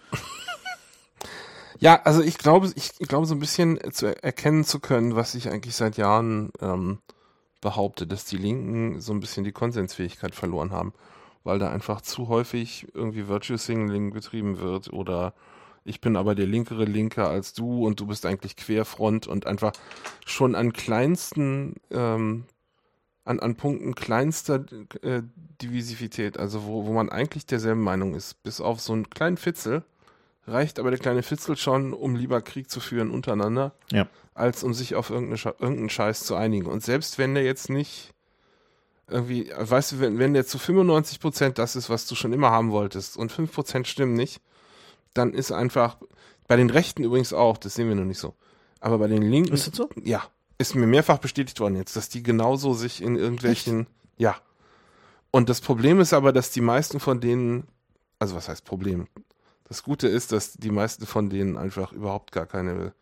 [1.78, 5.50] Ja, also ich glaube, ich, glaube so ein bisschen zu erkennen zu können, was ich
[5.50, 6.98] eigentlich seit Jahren ähm,
[7.66, 10.94] behaupte, dass die Linken so ein bisschen die Konsensfähigkeit verloren haben,
[11.42, 15.34] weil da einfach zu häufig irgendwie Virtue Signaling betrieben wird oder
[15.84, 19.72] ich bin aber der linkere Linke als du und du bist eigentlich Querfront und einfach
[20.24, 22.44] schon an kleinsten, ähm,
[23.24, 24.64] an, an Punkten kleinster
[25.02, 25.22] äh,
[25.60, 29.82] Divisivität, also wo, wo man eigentlich derselben Meinung ist, bis auf so einen kleinen Fitzel,
[30.46, 34.06] reicht aber der kleine Fitzel schon, um lieber Krieg zu führen untereinander, ja.
[34.34, 36.66] als um sich auf irgendeinen Scheiß zu einigen.
[36.66, 38.14] Und selbst wenn der jetzt nicht
[39.08, 42.50] irgendwie, weißt du, wenn, wenn der zu 95 Prozent das ist, was du schon immer
[42.50, 44.40] haben wolltest und 5 Prozent stimmen nicht,
[45.14, 45.96] dann ist einfach,
[46.48, 48.34] bei den Rechten übrigens auch, das sehen wir noch nicht so,
[48.80, 49.54] aber bei den Linken.
[49.54, 49.88] Ist das so?
[50.02, 50.24] Ja.
[50.58, 53.90] Ist mir mehrfach bestätigt worden jetzt, dass die genauso sich in irgendwelchen, Echt?
[54.16, 54.36] ja.
[55.30, 57.68] Und das Problem ist aber, dass die meisten von denen,
[58.18, 59.06] also was heißt Problem?
[59.68, 62.92] Das Gute ist, dass die meisten von denen einfach überhaupt gar keine,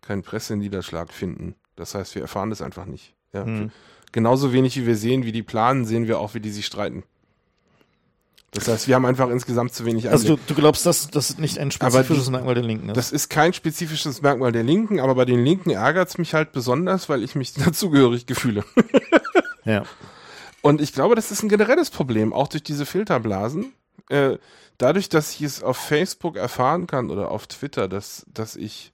[0.00, 1.54] keinen Presseniederschlag finden.
[1.76, 3.14] Das heißt, wir erfahren das einfach nicht.
[3.32, 3.44] Ja?
[3.44, 3.70] Mhm.
[4.12, 7.04] Genauso wenig wie wir sehen, wie die planen, sehen wir auch, wie die sich streiten.
[8.52, 11.58] Das heißt, wir haben einfach insgesamt zu wenig Also du, du, glaubst, dass das nicht
[11.58, 12.96] ein spezifisches die, Merkmal der Linken ist?
[12.96, 16.50] Das ist kein spezifisches Merkmal der Linken, aber bei den Linken ärgert es mich halt
[16.50, 18.64] besonders, weil ich mich dazugehörig gefühle.
[19.64, 19.84] ja.
[20.62, 23.72] Und ich glaube, das ist ein generelles Problem, auch durch diese Filterblasen.
[24.08, 24.38] Äh,
[24.80, 28.92] dadurch, dass ich es auf Facebook erfahren kann oder auf Twitter, dass, dass ich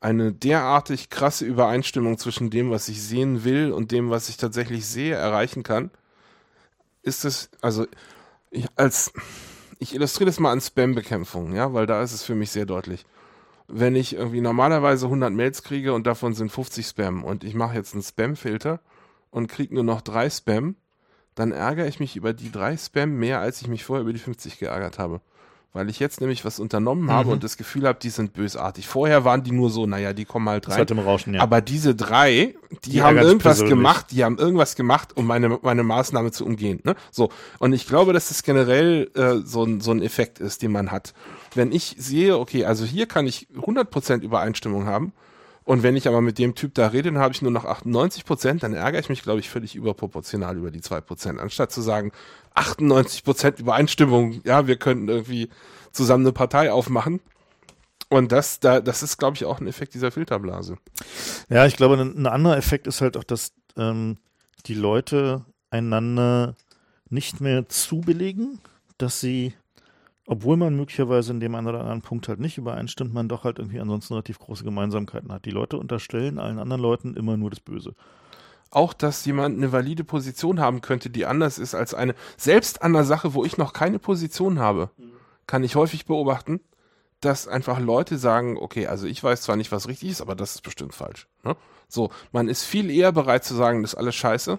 [0.00, 4.86] eine derartig krasse Übereinstimmung zwischen dem, was ich sehen will und dem, was ich tatsächlich
[4.86, 5.90] sehe, erreichen kann,
[7.02, 7.86] ist es, also
[8.50, 9.12] ich als,
[9.78, 13.06] ich illustriere das mal an Spam-Bekämpfung, ja, weil da ist es für mich sehr deutlich.
[13.66, 17.74] Wenn ich irgendwie normalerweise 100 Mails kriege und davon sind 50 Spam und ich mache
[17.74, 18.80] jetzt einen Spam-Filter
[19.30, 20.76] und kriege nur noch drei Spam,
[21.34, 24.18] dann ärgere ich mich über die drei Spam mehr, als ich mich vorher über die
[24.18, 25.20] 50 geärgert habe.
[25.72, 27.32] Weil ich jetzt nämlich was unternommen habe mhm.
[27.32, 28.86] und das Gefühl habe, die sind bösartig.
[28.86, 30.86] Vorher waren die nur so, naja, die kommen halt rein.
[30.86, 31.40] Im Rauschen, ja.
[31.40, 32.54] Aber diese drei,
[32.84, 33.70] die, die haben irgendwas persönlich.
[33.70, 36.78] gemacht, die haben irgendwas gemacht, um meine, meine Maßnahme zu umgehen.
[36.84, 36.94] Ne?
[37.10, 37.30] So.
[37.58, 40.92] Und ich glaube, dass das generell äh, so, ein, so ein Effekt ist, den man
[40.92, 41.12] hat.
[41.56, 45.12] Wenn ich sehe, okay, also hier kann ich 100% Übereinstimmung haben
[45.64, 48.26] und wenn ich aber mit dem Typ da rede, dann habe ich nur noch 98
[48.26, 51.40] Prozent, dann ärgere ich mich, glaube ich, völlig überproportional über die zwei Prozent.
[51.40, 52.12] Anstatt zu sagen,
[52.54, 55.48] 98 Prozent Übereinstimmung, ja, wir könnten irgendwie
[55.90, 57.20] zusammen eine Partei aufmachen.
[58.10, 60.76] Und das, da, das ist, glaube ich, auch ein Effekt dieser Filterblase.
[61.48, 64.18] Ja, ich glaube, ein, ein anderer Effekt ist halt auch, dass ähm,
[64.66, 66.54] die Leute einander
[67.08, 68.60] nicht mehr zubilligen,
[68.98, 69.54] dass sie
[70.26, 73.58] obwohl man möglicherweise in dem einen oder anderen Punkt halt nicht übereinstimmt, man doch halt
[73.58, 75.44] irgendwie ansonsten relativ große Gemeinsamkeiten hat.
[75.44, 77.94] Die Leute unterstellen allen anderen Leuten immer nur das Böse.
[78.70, 82.92] Auch, dass jemand eine valide Position haben könnte, die anders ist als eine, selbst an
[82.92, 84.90] der Sache, wo ich noch keine Position habe,
[85.46, 86.60] kann ich häufig beobachten,
[87.20, 90.56] dass einfach Leute sagen, okay, also ich weiß zwar nicht, was richtig ist, aber das
[90.56, 91.28] ist bestimmt falsch.
[91.42, 91.56] Ne?
[91.88, 94.58] So, man ist viel eher bereit zu sagen, das ist alles scheiße,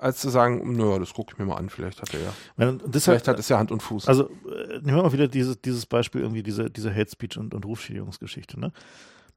[0.00, 2.32] als zu sagen, naja, das gucke ich mir mal an, vielleicht hat er ja.
[2.56, 4.08] Meine, vielleicht hat es ja Hand und Fuß.
[4.08, 7.54] Also äh, nehmen wir mal wieder dieses, dieses Beispiel, irgendwie diese, diese Hate Speech und,
[7.54, 8.72] und Rufschädigungsgeschichte, ne?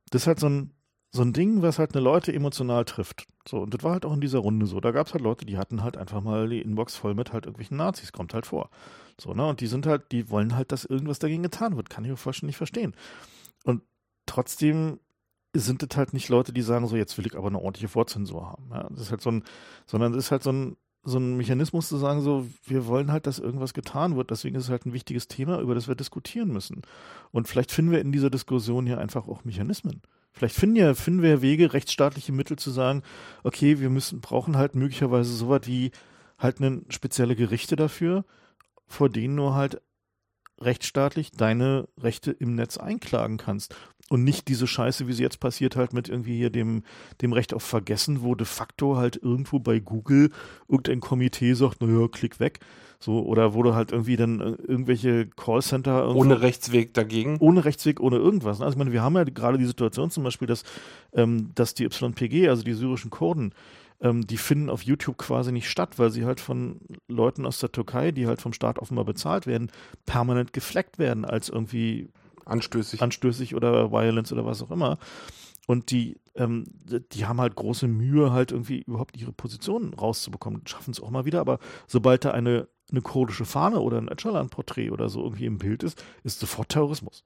[0.09, 0.71] Das ist halt so ein,
[1.11, 3.27] so ein Ding, was halt eine Leute emotional trifft.
[3.47, 4.79] So, und das war halt auch in dieser Runde so.
[4.79, 7.45] Da gab es halt Leute, die hatten halt einfach mal die Inbox voll mit halt
[7.45, 8.69] irgendwelchen Nazis, kommt halt vor.
[9.19, 9.45] So, ne?
[9.45, 11.89] Und die sind halt, die wollen halt, dass irgendwas dagegen getan wird.
[11.89, 12.95] Kann ich auch vollständig verstehen.
[13.63, 13.83] Und
[14.25, 14.99] trotzdem
[15.55, 18.47] sind das halt nicht Leute, die sagen, so jetzt will ich aber eine ordentliche Vorzensur
[18.47, 18.69] haben.
[18.71, 19.43] Ja, das ist halt so ein,
[19.85, 23.27] sondern das ist halt so ein, so ein Mechanismus zu sagen, so, wir wollen halt,
[23.27, 24.31] dass irgendwas getan wird.
[24.31, 26.81] Deswegen ist es halt ein wichtiges Thema, über das wir diskutieren müssen.
[27.31, 30.01] Und vielleicht finden wir in dieser Diskussion hier einfach auch Mechanismen.
[30.31, 33.03] Vielleicht finden, ja, finden wir Wege, rechtsstaatliche Mittel zu sagen,
[33.43, 35.91] okay, wir müssen, brauchen halt möglicherweise sowas wie
[36.39, 38.25] halt eine spezielle Gerichte dafür,
[38.87, 39.81] vor denen nur halt
[40.65, 43.75] rechtsstaatlich deine Rechte im Netz einklagen kannst.
[44.09, 46.83] Und nicht diese Scheiße, wie sie jetzt passiert, halt mit irgendwie hier dem,
[47.21, 50.29] dem Recht auf Vergessen, wo de facto halt irgendwo bei Google
[50.67, 52.59] irgendein Komitee sagt, naja, klick weg.
[52.99, 56.15] So, oder wo du halt irgendwie dann äh, irgendwelche Callcenter.
[56.15, 57.37] Ohne Rechtsweg dagegen?
[57.39, 58.61] Ohne Rechtsweg, ohne irgendwas.
[58.61, 60.63] Also ich meine, wir haben ja gerade die Situation zum Beispiel, dass,
[61.13, 63.53] ähm, dass die YPG, also die syrischen Kurden,
[64.01, 67.71] ähm, die finden auf YouTube quasi nicht statt, weil sie halt von Leuten aus der
[67.71, 69.71] Türkei, die halt vom Staat offenbar bezahlt werden,
[70.05, 72.09] permanent gefleckt werden als irgendwie
[72.45, 74.97] anstößig, anstößig oder Violence oder was auch immer.
[75.65, 76.65] Und die, ähm,
[77.13, 80.67] die haben halt große Mühe, halt irgendwie überhaupt ihre Positionen rauszubekommen.
[80.67, 84.91] Schaffen es auch mal wieder, aber sobald da eine, eine kurdische Fahne oder ein Öcalan-Porträt
[84.91, 87.23] oder so irgendwie im Bild ist, ist sofort Terrorismus.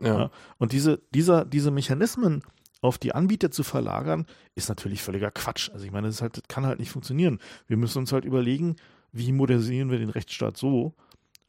[0.00, 0.18] Ja.
[0.18, 0.30] ja.
[0.58, 2.42] Und diese, dieser, diese Mechanismen,
[2.80, 5.70] auf die Anbieter zu verlagern, ist natürlich völliger Quatsch.
[5.70, 7.38] Also ich meine, das, halt, das kann halt nicht funktionieren.
[7.66, 8.76] Wir müssen uns halt überlegen,
[9.12, 10.94] wie modernisieren wir den Rechtsstaat so,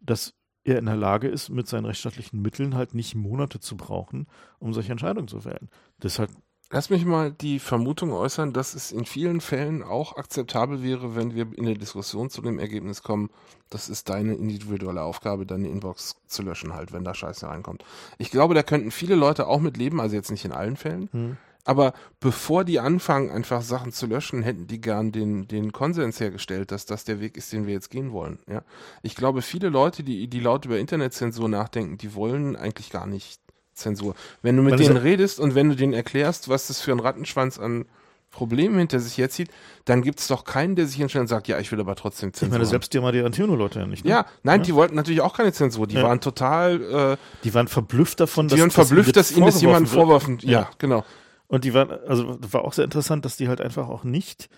[0.02, 0.34] dass
[0.64, 4.28] er in der Lage ist, mit seinen rechtsstaatlichen Mitteln halt nicht Monate zu brauchen,
[4.60, 5.70] um solche Entscheidungen zu fällen.
[6.00, 6.32] Das ist halt
[6.72, 11.34] Lass mich mal die Vermutung äußern, dass es in vielen Fällen auch akzeptabel wäre, wenn
[11.34, 13.32] wir in der Diskussion zu dem Ergebnis kommen,
[13.72, 17.84] das ist deine individuelle Aufgabe, deine Inbox zu löschen, halt, wenn da Scheiße reinkommt.
[18.20, 21.10] Ich glaube, da könnten viele Leute auch mit leben, also jetzt nicht in allen Fällen.
[21.12, 21.38] Hm.
[21.66, 26.72] Aber bevor die anfangen, einfach Sachen zu löschen, hätten die gern den, den Konsens hergestellt,
[26.72, 28.40] dass das der Weg ist, den wir jetzt gehen wollen.
[28.48, 28.64] Ja?
[29.02, 33.40] Ich glaube, viele Leute, die, die laut über Internetzensur nachdenken, die wollen eigentlich gar nicht
[33.80, 34.16] Zensur.
[34.42, 37.58] Wenn du mit denen redest und wenn du denen erklärst, was das für ein Rattenschwanz
[37.60, 37.86] an
[38.32, 39.50] Problemen hinter sich herzieht,
[39.86, 42.32] dann gibt es doch keinen, der sich hinstellt und sagt, ja, ich will aber trotzdem
[42.32, 42.48] Zensur.
[42.48, 44.06] Ich meine, selbst die Antino-Leute ja nicht.
[44.06, 44.12] Ne?
[44.12, 44.66] Ja, nein, ja?
[44.66, 45.88] die wollten natürlich auch keine Zensur.
[45.88, 46.04] Die ja.
[46.04, 47.18] waren total.
[47.18, 48.56] Äh, die waren verblüfft davon, dass.
[48.56, 50.38] Die waren verblüfft, dass ihnen das jemand vorwerfen.
[50.42, 51.04] Ja, ja, genau.
[51.48, 54.50] Und die waren, also war auch sehr interessant, dass die halt einfach auch nicht,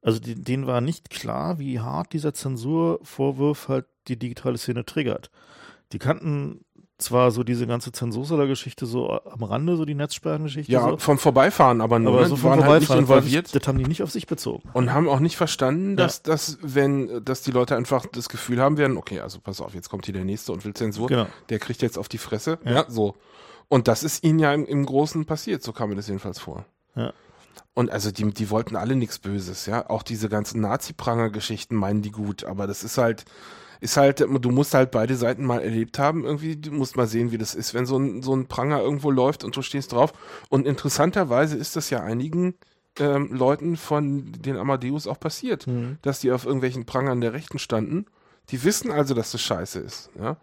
[0.00, 5.30] also die, denen war nicht klar, wie hart dieser Zensurvorwurf halt die digitale Szene triggert.
[5.92, 6.64] Die kannten
[7.02, 10.72] zwar so diese ganze Zensursala-Geschichte so am Rande, so die Netzsperrengeschichte.
[10.72, 10.96] Ja, so.
[10.96, 12.12] vom Vorbeifahren aber nur.
[12.12, 12.28] Aber ne?
[12.28, 13.54] so vom Vorbeifahren halt nicht involviert.
[13.54, 14.68] Das haben die nicht auf sich bezogen.
[14.72, 16.32] Und haben auch nicht verstanden, dass, ja.
[16.32, 19.88] dass, wenn, dass die Leute einfach das Gefühl haben werden, okay, also pass auf, jetzt
[19.90, 21.08] kommt hier der Nächste und will Zensur.
[21.08, 21.26] Genau.
[21.48, 22.58] Der kriegt jetzt auf die Fresse.
[22.64, 23.16] Ja, ja so.
[23.68, 26.66] Und das ist ihnen ja im, im Großen passiert, so kam mir das jedenfalls vor.
[26.94, 27.12] Ja.
[27.74, 29.88] Und also die, die wollten alle nichts Böses, ja.
[29.88, 33.24] Auch diese ganzen Nazi-Pranger-Geschichten meinen die gut, aber das ist halt,
[33.82, 37.32] ist halt, du musst halt beide Seiten mal erlebt haben, irgendwie, du musst mal sehen,
[37.32, 40.12] wie das ist, wenn so ein, so ein Pranger irgendwo läuft und du stehst drauf.
[40.48, 42.54] Und interessanterweise ist das ja einigen
[43.00, 45.98] ähm, Leuten von den Amadeus auch passiert, mhm.
[46.02, 48.06] dass die auf irgendwelchen Prangern der Rechten standen.
[48.50, 50.36] Die wissen also, dass das scheiße ist, ja.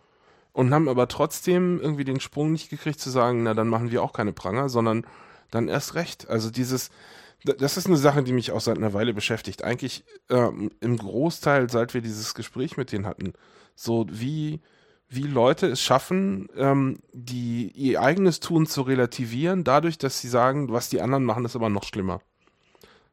[0.51, 4.03] Und haben aber trotzdem irgendwie den Sprung nicht gekriegt zu sagen, na, dann machen wir
[4.03, 5.05] auch keine Pranger, sondern
[5.49, 6.27] dann erst recht.
[6.27, 6.89] Also dieses,
[7.43, 9.63] das ist eine Sache, die mich auch seit einer Weile beschäftigt.
[9.63, 13.33] Eigentlich ähm, im Großteil, seit wir dieses Gespräch mit denen hatten,
[13.75, 14.59] so wie,
[15.07, 20.69] wie Leute es schaffen, ähm, die, ihr eigenes Tun zu relativieren, dadurch, dass sie sagen,
[20.69, 22.21] was die anderen machen, ist aber noch schlimmer.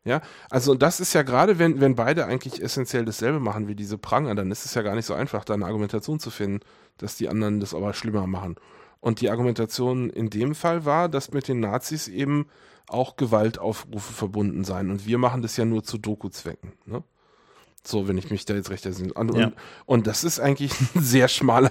[0.05, 0.21] Ja,
[0.51, 4.37] also das ist ja gerade, wenn, wenn beide eigentlich essentiell dasselbe machen wie diese Pranger,
[4.37, 6.61] dann ist es ja gar nicht so einfach, da eine Argumentation zu finden,
[6.99, 8.55] dass die anderen das aber schlimmer machen.
[9.01, 12.47] Und die Argumentation in dem Fall war, dass mit den Nazis eben
[12.89, 14.91] auch Gewaltaufrufe verbunden sein.
[14.91, 16.73] Und wir machen das ja nur zu Doku-Zwecken.
[16.87, 17.03] Ne?
[17.87, 19.15] So, wenn ich mich da jetzt recht erinnere.
[19.15, 19.53] Und, ja.
[19.85, 21.71] und, das ist eigentlich ein sehr schmaler,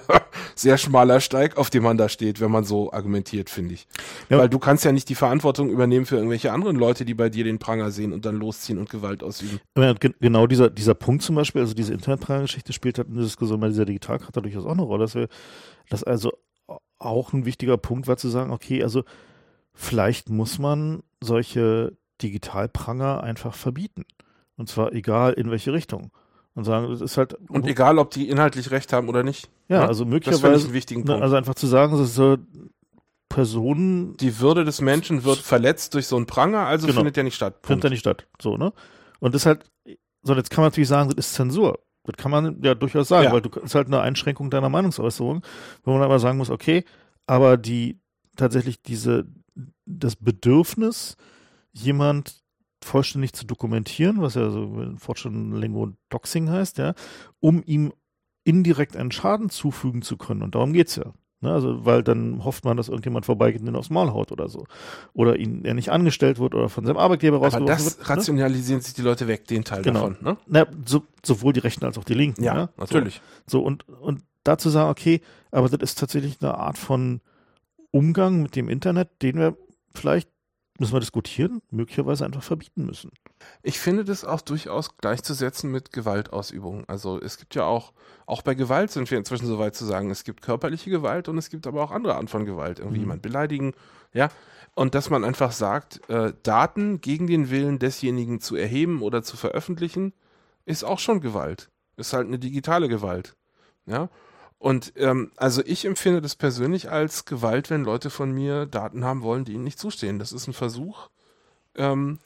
[0.54, 3.86] sehr schmaler Steig, auf dem man da steht, wenn man so argumentiert, finde ich.
[4.30, 4.38] Ja.
[4.38, 7.44] Weil du kannst ja nicht die Verantwortung übernehmen für irgendwelche anderen Leute, die bei dir
[7.44, 9.60] den Pranger sehen und dann losziehen und Gewalt ausüben.
[9.76, 13.60] Ja, genau dieser, dieser Punkt zum Beispiel, also diese Internetpranger-Geschichte spielt halt in der Diskussion
[13.60, 15.28] bei dieser Digitalkarte durchaus auch eine Rolle, dass wir,
[15.90, 16.32] dass also
[16.98, 19.04] auch ein wichtiger Punkt war zu sagen, okay, also
[19.76, 24.04] vielleicht muss man solche Digitalpranger einfach verbieten.
[24.56, 26.10] Und zwar egal in welche Richtung.
[26.54, 27.34] Und sagen, das ist halt.
[27.50, 29.50] Und egal, ob die inhaltlich recht haben oder nicht.
[29.68, 29.86] Ja, ja?
[29.86, 30.54] also möglicherweise.
[30.54, 31.22] Das einen wichtigen ne, Punkt.
[31.22, 32.38] Also einfach zu sagen, dass so
[33.28, 34.16] Personen.
[34.16, 37.00] Die Würde des Menschen wird verletzt durch so einen Pranger, also genau.
[37.00, 37.54] findet der nicht statt.
[37.54, 37.66] Punkt.
[37.66, 38.26] Findet der nicht statt.
[38.40, 38.72] So, ne?
[39.20, 39.70] Und das ist halt,
[40.22, 41.78] so, jetzt kann man natürlich sagen, das ist Zensur.
[42.04, 43.32] Das kann man ja durchaus sagen, ja.
[43.32, 45.42] weil du ist halt eine Einschränkung deiner Meinungsäußerung,
[45.84, 46.84] wo man aber sagen muss, okay,
[47.26, 48.00] aber die
[48.36, 49.26] tatsächlich diese
[49.86, 51.16] das Bedürfnis,
[51.72, 52.42] jemand
[52.82, 56.94] vollständig zu dokumentieren, was ja so in Fortschrittlingo Doxing heißt, ja,
[57.40, 57.92] um ihm
[58.44, 60.42] indirekt einen Schaden zufügen zu können.
[60.42, 61.12] Und darum geht es ja.
[61.42, 64.48] Ne, also, weil dann hofft man, dass irgendjemand vorbeigeht und ihn aufs Maul haut oder
[64.48, 64.64] so.
[65.12, 68.08] Oder ihn, er nicht angestellt wird oder von seinem Arbeitgeber rausgeworfen Aber das wird.
[68.08, 70.08] rationalisieren sich die Leute weg, den Teil Genau.
[70.08, 70.16] davon.
[70.22, 70.30] Ne?
[70.30, 70.36] Ne?
[70.46, 72.42] Na, so, sowohl die Rechten als auch die Linken.
[72.42, 72.68] Ja, ne?
[72.78, 73.20] natürlich.
[73.46, 77.20] So, so und, und dazu sagen, okay, aber das ist tatsächlich eine Art von
[77.90, 79.56] Umgang mit dem Internet, den wir
[79.96, 80.28] vielleicht,
[80.78, 83.10] müssen wir diskutieren, möglicherweise einfach verbieten müssen.
[83.62, 86.84] Ich finde das auch durchaus gleichzusetzen mit Gewaltausübung.
[86.86, 87.92] Also es gibt ja auch,
[88.26, 91.38] auch bei Gewalt sind wir inzwischen so weit zu sagen, es gibt körperliche Gewalt und
[91.38, 92.78] es gibt aber auch andere Arten von Gewalt.
[92.78, 93.04] Irgendwie Mhm.
[93.04, 93.72] jemand beleidigen,
[94.12, 94.28] ja.
[94.74, 99.38] Und dass man einfach sagt, äh, Daten gegen den Willen desjenigen zu erheben oder zu
[99.38, 100.12] veröffentlichen,
[100.66, 101.70] ist auch schon Gewalt.
[101.96, 103.34] Ist halt eine digitale Gewalt.
[103.86, 104.10] Ja.
[104.58, 109.22] Und ähm, also ich empfinde das persönlich als Gewalt, wenn Leute von mir Daten haben
[109.22, 110.18] wollen, die ihnen nicht zustehen.
[110.18, 111.08] Das ist ein Versuch,
[111.76, 112.18] ähm,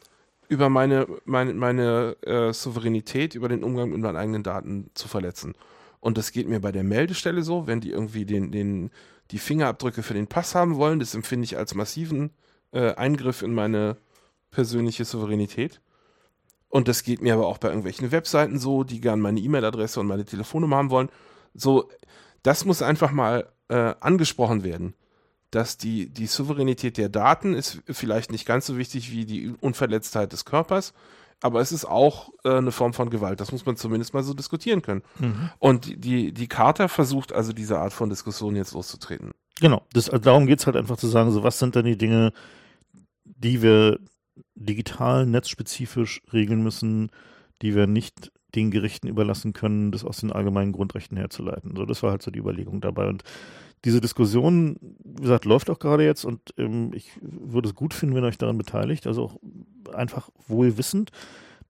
[0.49, 5.55] über meine, meine, meine äh, Souveränität, über den Umgang mit meinen eigenen Daten zu verletzen.
[6.01, 8.91] Und das geht mir bei der Meldestelle so, wenn die irgendwie den, den,
[9.31, 12.31] die Fingerabdrücke für den Pass haben wollen, das empfinde ich als massiven
[12.73, 13.97] äh, Eingriff in meine
[14.51, 15.81] persönliche Souveränität.
[16.69, 20.07] Und das geht mir aber auch bei irgendwelchen Webseiten so, die gern meine E-Mail-Adresse und
[20.07, 21.11] meine Telefonnummer haben wollen.
[21.55, 21.89] So,
[22.43, 24.95] das muss einfach mal äh, angesprochen werden
[25.51, 30.33] dass die, die Souveränität der Daten ist vielleicht nicht ganz so wichtig wie die Unverletztheit
[30.33, 30.95] des Körpers,
[31.41, 33.41] aber es ist auch äh, eine Form von Gewalt.
[33.41, 35.03] Das muss man zumindest mal so diskutieren können.
[35.59, 39.33] Und die, die Charta versucht also diese Art von Diskussion jetzt loszutreten.
[39.61, 41.99] Genau, das, also darum geht es halt einfach zu sagen, so was sind denn die
[41.99, 42.33] Dinge,
[43.25, 43.99] die wir
[44.55, 47.11] digital, netzspezifisch regeln müssen,
[47.63, 51.75] die wir nicht den Gerichten überlassen können, das aus den allgemeinen Grundrechten herzuleiten.
[51.77, 53.09] So, das war halt so die Überlegung dabei.
[53.09, 53.25] Und
[53.85, 58.15] diese Diskussion, wie gesagt, läuft auch gerade jetzt und ähm, ich würde es gut finden,
[58.15, 59.37] wenn ihr euch daran beteiligt, also auch
[59.95, 61.11] einfach wohl wissend,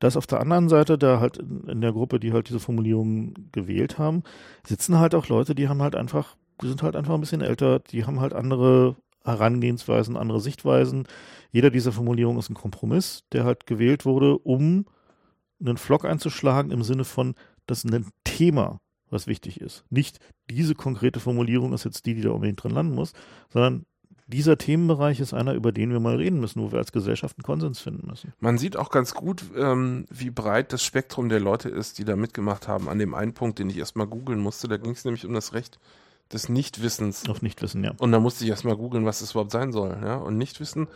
[0.01, 3.51] dass auf der anderen Seite, da halt in, in der Gruppe, die halt diese Formulierungen
[3.53, 4.25] gewählt haben,
[4.67, 7.79] sitzen halt auch Leute, die haben halt einfach, die sind halt einfach ein bisschen älter,
[7.79, 11.07] die haben halt andere Herangehensweisen, andere Sichtweisen.
[11.53, 14.87] Jeder dieser Formulierungen ist ein Kompromiss, der halt gewählt wurde, um
[15.61, 17.35] einen Flock einzuschlagen im Sinne von,
[17.67, 18.81] das ist ein Thema,
[19.11, 19.85] was wichtig ist.
[19.91, 20.19] Nicht
[20.49, 23.13] diese konkrete Formulierung ist jetzt die, die da unbedingt drin landen muss,
[23.51, 23.85] sondern
[24.27, 27.43] dieser Themenbereich ist einer, über den wir mal reden müssen, wo wir als Gesellschaft einen
[27.43, 28.33] Konsens finden müssen.
[28.39, 32.15] Man sieht auch ganz gut, ähm, wie breit das Spektrum der Leute ist, die da
[32.15, 34.69] mitgemacht haben, an dem einen Punkt, den ich erstmal googeln musste.
[34.69, 35.81] Da ging es nämlich um das Recht
[36.33, 37.29] des Nichtwissens.
[37.29, 37.93] Auf Nichtwissen, ja.
[37.99, 39.99] Und da musste ich erstmal googeln, was das überhaupt sein soll.
[40.03, 40.17] Ja?
[40.17, 40.89] Und Nichtwissen,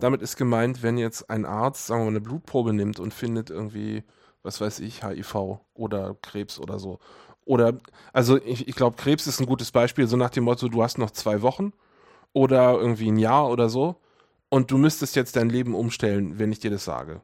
[0.00, 3.50] damit ist gemeint, wenn jetzt ein Arzt, sagen wir mal, eine Blutprobe nimmt und findet
[3.50, 4.04] irgendwie,
[4.42, 6.98] was weiß ich, HIV oder Krebs oder so.
[7.44, 7.78] Oder,
[8.12, 10.98] also ich, ich glaube, Krebs ist ein gutes Beispiel, so nach dem Motto, du hast
[10.98, 11.72] noch zwei Wochen
[12.32, 13.96] oder irgendwie ein Jahr oder so
[14.50, 17.22] und du müsstest jetzt dein Leben umstellen, wenn ich dir das sage.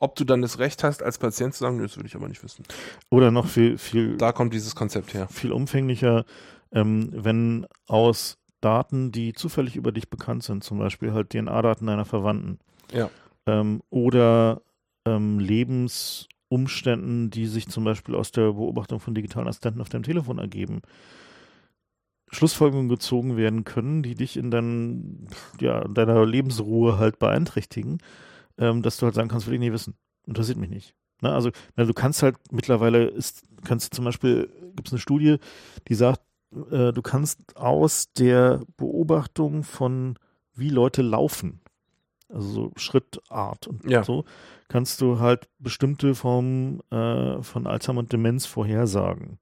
[0.00, 2.26] Ob du dann das Recht hast, als Patient zu sagen, "Nö, das würde ich aber
[2.26, 2.64] nicht wissen.
[3.10, 5.28] Oder noch viel, viel, Da kommt dieses Konzept her.
[5.28, 6.24] viel umfänglicher,
[6.72, 12.04] ähm, wenn aus Daten, die zufällig über dich bekannt sind, zum Beispiel halt DNA-Daten deiner
[12.04, 12.58] Verwandten
[12.92, 13.10] Ja.
[13.46, 14.62] ähm, oder
[15.06, 20.38] ähm, Lebensumständen, die sich zum Beispiel aus der Beobachtung von digitalen Assistenten auf deinem Telefon
[20.38, 20.82] ergeben,
[22.32, 25.26] Schlussfolgerungen gezogen werden können, die dich in dein,
[25.60, 27.98] ja, in deiner Lebensruhe halt beeinträchtigen,
[28.58, 29.94] ähm, dass du halt sagen kannst, will ich nicht wissen.
[30.26, 30.94] Interessiert mich nicht.
[31.22, 31.32] Ne?
[31.32, 35.38] Also, na, du kannst halt mittlerweile ist, kannst zum Beispiel, gibt es eine Studie,
[35.88, 36.20] die sagt,
[36.70, 40.18] äh, du kannst aus der Beobachtung von
[40.54, 41.60] wie Leute laufen,
[42.28, 44.02] also so Schrittart und Ja.
[44.04, 44.24] so,
[44.68, 49.38] kannst du halt bestimmte Formen äh, von Alzheimer und Demenz vorhersagen.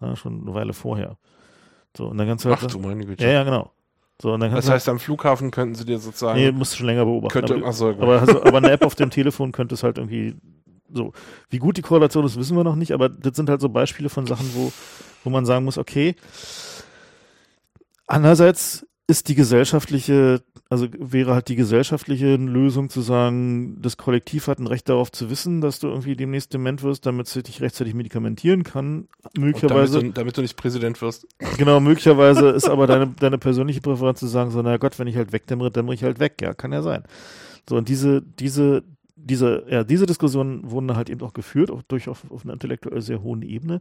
[0.00, 1.18] Ja, schon eine Weile vorher.
[1.96, 2.60] So, und dann kannst du halt.
[2.62, 3.24] Ach du meine Güte.
[3.24, 3.70] ja, ja, genau.
[4.22, 6.38] So, Das heißt, am Flughafen könnten sie dir sozusagen.
[6.38, 7.32] nee, musst du schon länger beobachten.
[7.32, 10.36] könnte, aber, achso, aber, also, aber eine App auf dem Telefon könnte es halt irgendwie
[10.92, 11.12] so.
[11.48, 14.08] Wie gut die Korrelation ist, wissen wir noch nicht, aber das sind halt so Beispiele
[14.08, 14.72] von Sachen, wo,
[15.24, 16.14] wo man sagen muss, okay,
[18.06, 24.60] andererseits ist die gesellschaftliche, also wäre halt die gesellschaftliche Lösung zu sagen, das Kollektiv hat
[24.60, 27.94] ein Recht darauf zu wissen, dass du irgendwie demnächst dement wirst, damit es dich rechtzeitig
[27.94, 29.08] medikamentieren kann.
[29.36, 29.98] Möglicherweise.
[29.98, 31.26] damit, du, damit du nicht Präsident wirst.
[31.58, 35.16] Genau, möglicherweise ist aber deine, deine persönliche Präferenz zu sagen, so, na Gott, wenn ich
[35.16, 36.36] halt wegdämmere, dämmere ich halt weg.
[36.40, 37.02] Ja, kann ja sein.
[37.68, 38.84] So, und diese, diese,
[39.24, 43.00] diese, ja, diese Diskussionen wurden halt eben auch geführt, auch durch auf, auf einer intellektuell
[43.00, 43.80] sehr hohen Ebene.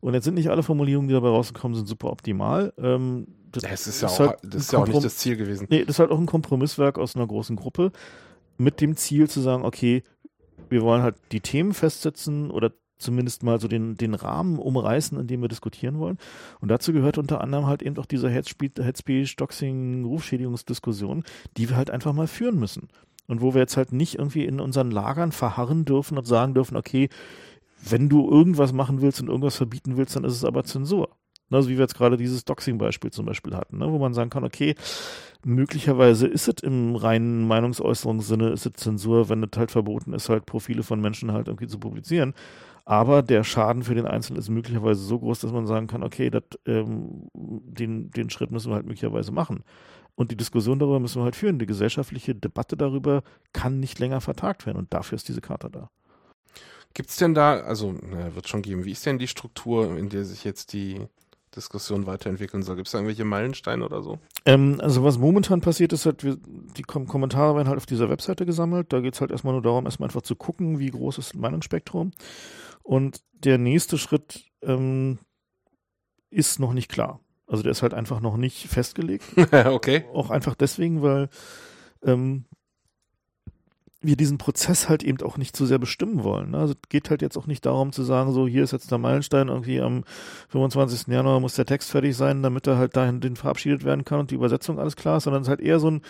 [0.00, 2.72] Und jetzt sind nicht alle Formulierungen, die dabei rausgekommen sind, super optimal.
[2.78, 5.36] Ähm, das Ja, es ist ja auch, halt das ist ja auch nicht das Ziel
[5.36, 5.66] gewesen.
[5.70, 7.92] Nee, das ist halt auch ein Kompromisswerk aus einer großen Gruppe
[8.58, 10.02] mit dem Ziel zu sagen, okay,
[10.68, 15.26] wir wollen halt die Themen festsetzen oder zumindest mal so den, den Rahmen umreißen, in
[15.26, 16.18] dem wir diskutieren wollen.
[16.60, 21.24] Und dazu gehört unter anderem halt eben auch diese Headspeech Doxing, Rufschädigungsdiskussion,
[21.56, 22.88] die wir halt einfach mal führen müssen.
[23.30, 26.76] Und wo wir jetzt halt nicht irgendwie in unseren Lagern verharren dürfen und sagen dürfen,
[26.76, 27.08] okay,
[27.88, 31.10] wenn du irgendwas machen willst und irgendwas verbieten willst, dann ist es aber Zensur.
[31.48, 33.90] Also wie wir jetzt gerade dieses Doxing-Beispiel zum Beispiel hatten, ne?
[33.92, 34.74] wo man sagen kann, okay,
[35.44, 40.44] möglicherweise ist es im reinen Meinungsäußerungssinne, ist es Zensur, wenn es halt verboten ist, halt
[40.44, 42.34] Profile von Menschen halt irgendwie zu publizieren.
[42.84, 46.30] Aber der Schaden für den Einzelnen ist möglicherweise so groß, dass man sagen kann, okay,
[46.30, 49.62] dat, ähm, den, den Schritt müssen wir halt möglicherweise machen.
[50.14, 51.58] Und die Diskussion darüber müssen wir halt führen.
[51.58, 53.22] Die gesellschaftliche Debatte darüber
[53.52, 54.78] kann nicht länger vertagt werden.
[54.78, 55.90] Und dafür ist diese Karte da.
[56.92, 60.08] Gibt es denn da, also na, wird schon geben, wie ist denn die Struktur, in
[60.08, 61.00] der sich jetzt die
[61.54, 62.76] Diskussion weiterentwickeln soll?
[62.76, 64.18] Gibt es da irgendwelche Meilensteine oder so?
[64.44, 66.36] Ähm, also was momentan passiert ist, halt, wir,
[66.76, 68.92] die Kom Kommentare werden halt auf dieser Webseite gesammelt.
[68.92, 71.40] Da geht es halt erstmal nur darum, erstmal einfach zu gucken, wie groß ist das
[71.40, 72.12] Meinungsspektrum.
[72.82, 75.18] Und der nächste Schritt ähm,
[76.30, 77.20] ist noch nicht klar.
[77.50, 79.24] Also der ist halt einfach noch nicht festgelegt.
[79.66, 80.04] okay.
[80.14, 81.28] Auch einfach deswegen, weil
[82.04, 82.44] ähm,
[84.02, 86.52] wir diesen Prozess halt eben auch nicht zu sehr bestimmen wollen.
[86.52, 86.58] Ne?
[86.58, 88.98] Also es geht halt jetzt auch nicht darum zu sagen, so hier ist jetzt der
[88.98, 90.04] Meilenstein, irgendwie am
[90.48, 91.08] 25.
[91.08, 94.30] Januar muss der Text fertig sein, damit er halt dahin den verabschiedet werden kann und
[94.30, 96.00] die Übersetzung alles klar ist, sondern es ist halt eher so ein,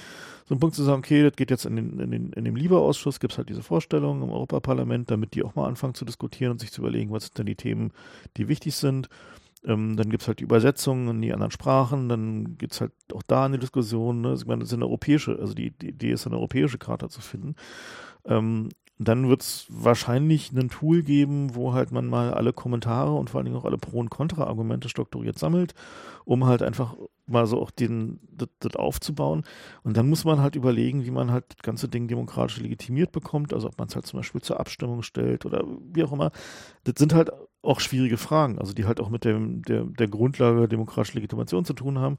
[0.49, 2.55] so ein Punkt zu sagen, okay, das geht jetzt in, den, in, den, in dem
[2.55, 6.53] Lieberausschuss, gibt es halt diese Vorstellung im Europaparlament, damit die auch mal anfangen zu diskutieren
[6.53, 7.93] und sich zu überlegen, was sind denn die Themen,
[8.37, 9.09] die wichtig sind.
[9.65, 12.93] Ähm, dann gibt es halt die Übersetzungen in die anderen Sprachen, dann gibt es halt
[13.13, 14.23] auch da eine Diskussion.
[14.23, 14.35] Ne?
[14.35, 17.21] Ich meine, das ist eine europäische, also die, die Idee ist, eine europäische Charta zu
[17.21, 17.57] finden.
[18.25, 18.71] Ähm,
[19.03, 23.39] dann wird es wahrscheinlich ein Tool geben, wo halt man mal alle Kommentare und vor
[23.39, 25.75] allen Dingen auch alle Pro- und Kontra-Argumente strukturiert sammelt,
[26.27, 29.45] um halt einfach mal so auch den, das, das aufzubauen.
[29.85, 33.55] Und dann muss man halt überlegen, wie man halt das ganze Ding demokratisch legitimiert bekommt,
[33.55, 35.65] also ob man es halt zum Beispiel zur Abstimmung stellt oder
[35.95, 36.31] wie auch immer.
[36.85, 37.31] Das sind halt
[37.63, 41.75] auch schwierige Fragen, also die halt auch mit dem, der, der Grundlage demokratischer Legitimation zu
[41.75, 42.17] tun haben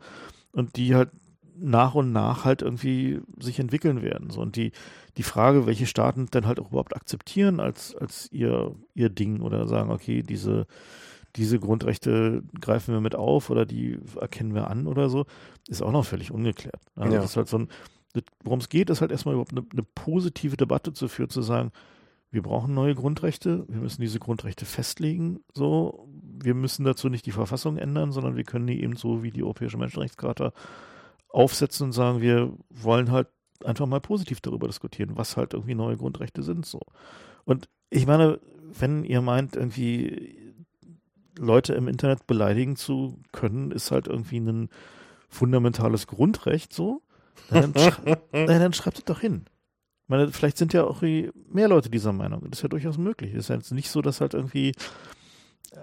[0.51, 1.09] und die halt
[1.55, 4.29] nach und nach halt irgendwie sich entwickeln werden.
[4.29, 4.41] So.
[4.41, 4.71] Und die,
[5.17, 9.67] die Frage, welche Staaten dann halt auch überhaupt akzeptieren als, als ihr, ihr Ding oder
[9.67, 10.65] sagen, okay, diese,
[11.35, 15.25] diese Grundrechte greifen wir mit auf oder die erkennen wir an oder so,
[15.67, 16.81] ist auch noch völlig ungeklärt.
[16.95, 17.21] Also ja.
[17.21, 17.69] Das ist halt so ein,
[18.43, 21.71] worum es geht, ist halt erstmal überhaupt eine, eine positive Debatte zu führen, zu sagen,
[22.32, 26.08] wir brauchen neue Grundrechte, wir müssen diese Grundrechte festlegen, so,
[26.42, 29.43] wir müssen dazu nicht die Verfassung ändern, sondern wir können die eben so wie die
[29.43, 30.53] Europäische Menschenrechtscharta
[31.27, 33.27] aufsetzen und sagen, wir wollen halt
[33.66, 36.80] einfach mal positiv darüber diskutieren, was halt irgendwie neue Grundrechte sind, so.
[37.43, 38.40] Und ich meine,
[38.80, 40.53] wenn ihr meint, irgendwie
[41.38, 44.69] Leute im Internet beleidigen zu können, ist halt irgendwie ein
[45.27, 47.01] fundamentales Grundrecht, so,
[47.50, 49.45] dann, schrei dann schreibt es doch hin
[50.11, 52.41] meine, vielleicht sind ja auch mehr Leute dieser Meinung.
[52.49, 53.33] Das ist ja durchaus möglich.
[53.33, 54.73] Es ist ja jetzt nicht so, dass halt irgendwie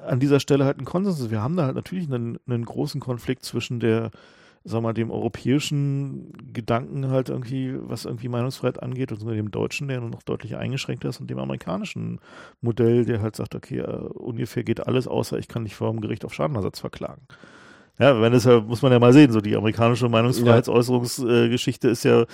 [0.07, 1.31] an dieser Stelle halt ein Konsens ist.
[1.31, 4.10] Wir haben da halt natürlich einen, einen großen Konflikt zwischen der,
[4.65, 10.00] sag mal, dem europäischen Gedanken halt irgendwie, was irgendwie Meinungsfreiheit angeht, und dem deutschen, der
[10.00, 12.20] noch deutlich eingeschränkt ist, und dem amerikanischen
[12.60, 16.00] Modell, der halt sagt, okay, uh, ungefähr geht alles, außer ich kann dich vor dem
[16.02, 17.23] Gericht auf Schadenersatz verklagen.
[17.98, 22.05] Ja, wenn es ja, muss man ja mal sehen, so die amerikanische Meinungsfreiheitsäußerungsgeschichte äh, ist
[22.05, 22.26] ja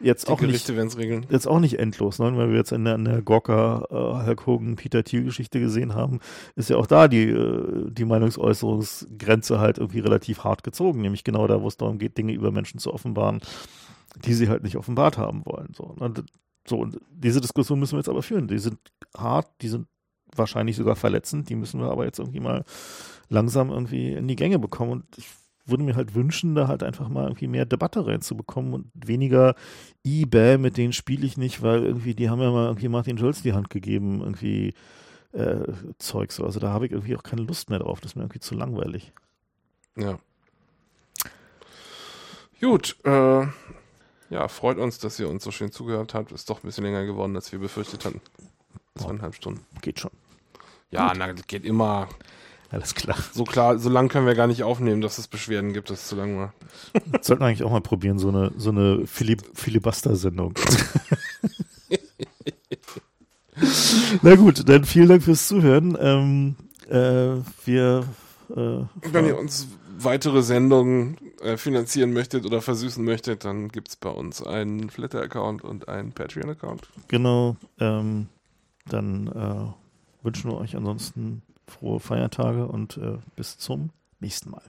[0.00, 1.26] jetzt die auch Gerichte nicht regeln.
[1.30, 2.36] jetzt auch nicht endlos, ne?
[2.36, 5.94] weil wir jetzt in der, in der Gorka äh, Hulk Hogan Peter Thiel Geschichte gesehen
[5.94, 6.20] haben,
[6.54, 11.46] ist ja auch da die äh, die Meinungsäußerungsgrenze halt irgendwie relativ hart gezogen, nämlich genau
[11.46, 13.40] da, wo es darum geht, Dinge über Menschen zu offenbaren,
[14.24, 15.72] die sie halt nicht offenbart haben wollen.
[15.74, 16.24] So, und, ne?
[16.66, 18.48] so und diese Diskussion müssen wir jetzt aber führen.
[18.48, 18.78] Die sind
[19.16, 19.86] hart, die sind
[20.34, 22.64] wahrscheinlich sogar verletzend, die müssen wir aber jetzt irgendwie mal
[23.28, 25.28] langsam irgendwie in die Gänge bekommen und ich
[25.66, 29.54] würde mir halt wünschen, da halt einfach mal irgendwie mehr Debatte reinzubekommen und weniger
[30.04, 33.42] eBay, mit denen spiele ich nicht, weil irgendwie, die haben ja mal irgendwie Martin Schulz
[33.42, 34.74] die Hand gegeben, irgendwie
[35.32, 36.40] äh, Zeugs.
[36.40, 38.00] Also da habe ich irgendwie auch keine Lust mehr drauf.
[38.00, 39.12] Das ist mir irgendwie zu langweilig.
[39.96, 40.18] Ja.
[42.60, 43.46] Gut, äh,
[44.30, 46.32] ja, freut uns, dass ihr uns so schön zugehört habt.
[46.32, 48.20] Ist doch ein bisschen länger geworden, als wir befürchtet hatten.
[48.96, 49.64] Zweieinhalb Stunden.
[49.82, 50.10] Geht schon.
[50.90, 51.18] Ja, Gut.
[51.18, 52.08] na, das geht immer.
[52.70, 53.16] Alles klar.
[53.32, 56.08] So klar, so lang können wir gar nicht aufnehmen, dass es Beschwerden gibt, dass es
[56.08, 56.52] zu lang war.
[57.20, 60.54] Sollten wir eigentlich auch mal probieren, so eine, so eine Filib Filibuster-Sendung.
[64.22, 65.96] Na gut, dann vielen Dank fürs Zuhören.
[66.00, 66.56] Ähm,
[66.88, 68.04] äh, wir
[68.50, 73.96] äh, Wenn ihr uns weitere Sendungen äh, finanzieren möchtet oder versüßen möchtet, dann gibt es
[73.96, 76.88] bei uns einen Flitter-Account und einen Patreon-Account.
[77.08, 77.56] Genau.
[77.80, 78.26] Ähm,
[78.88, 84.62] dann äh, wünschen wir euch ansonsten frohe Feiertage und äh, bis zum nächsten Mal.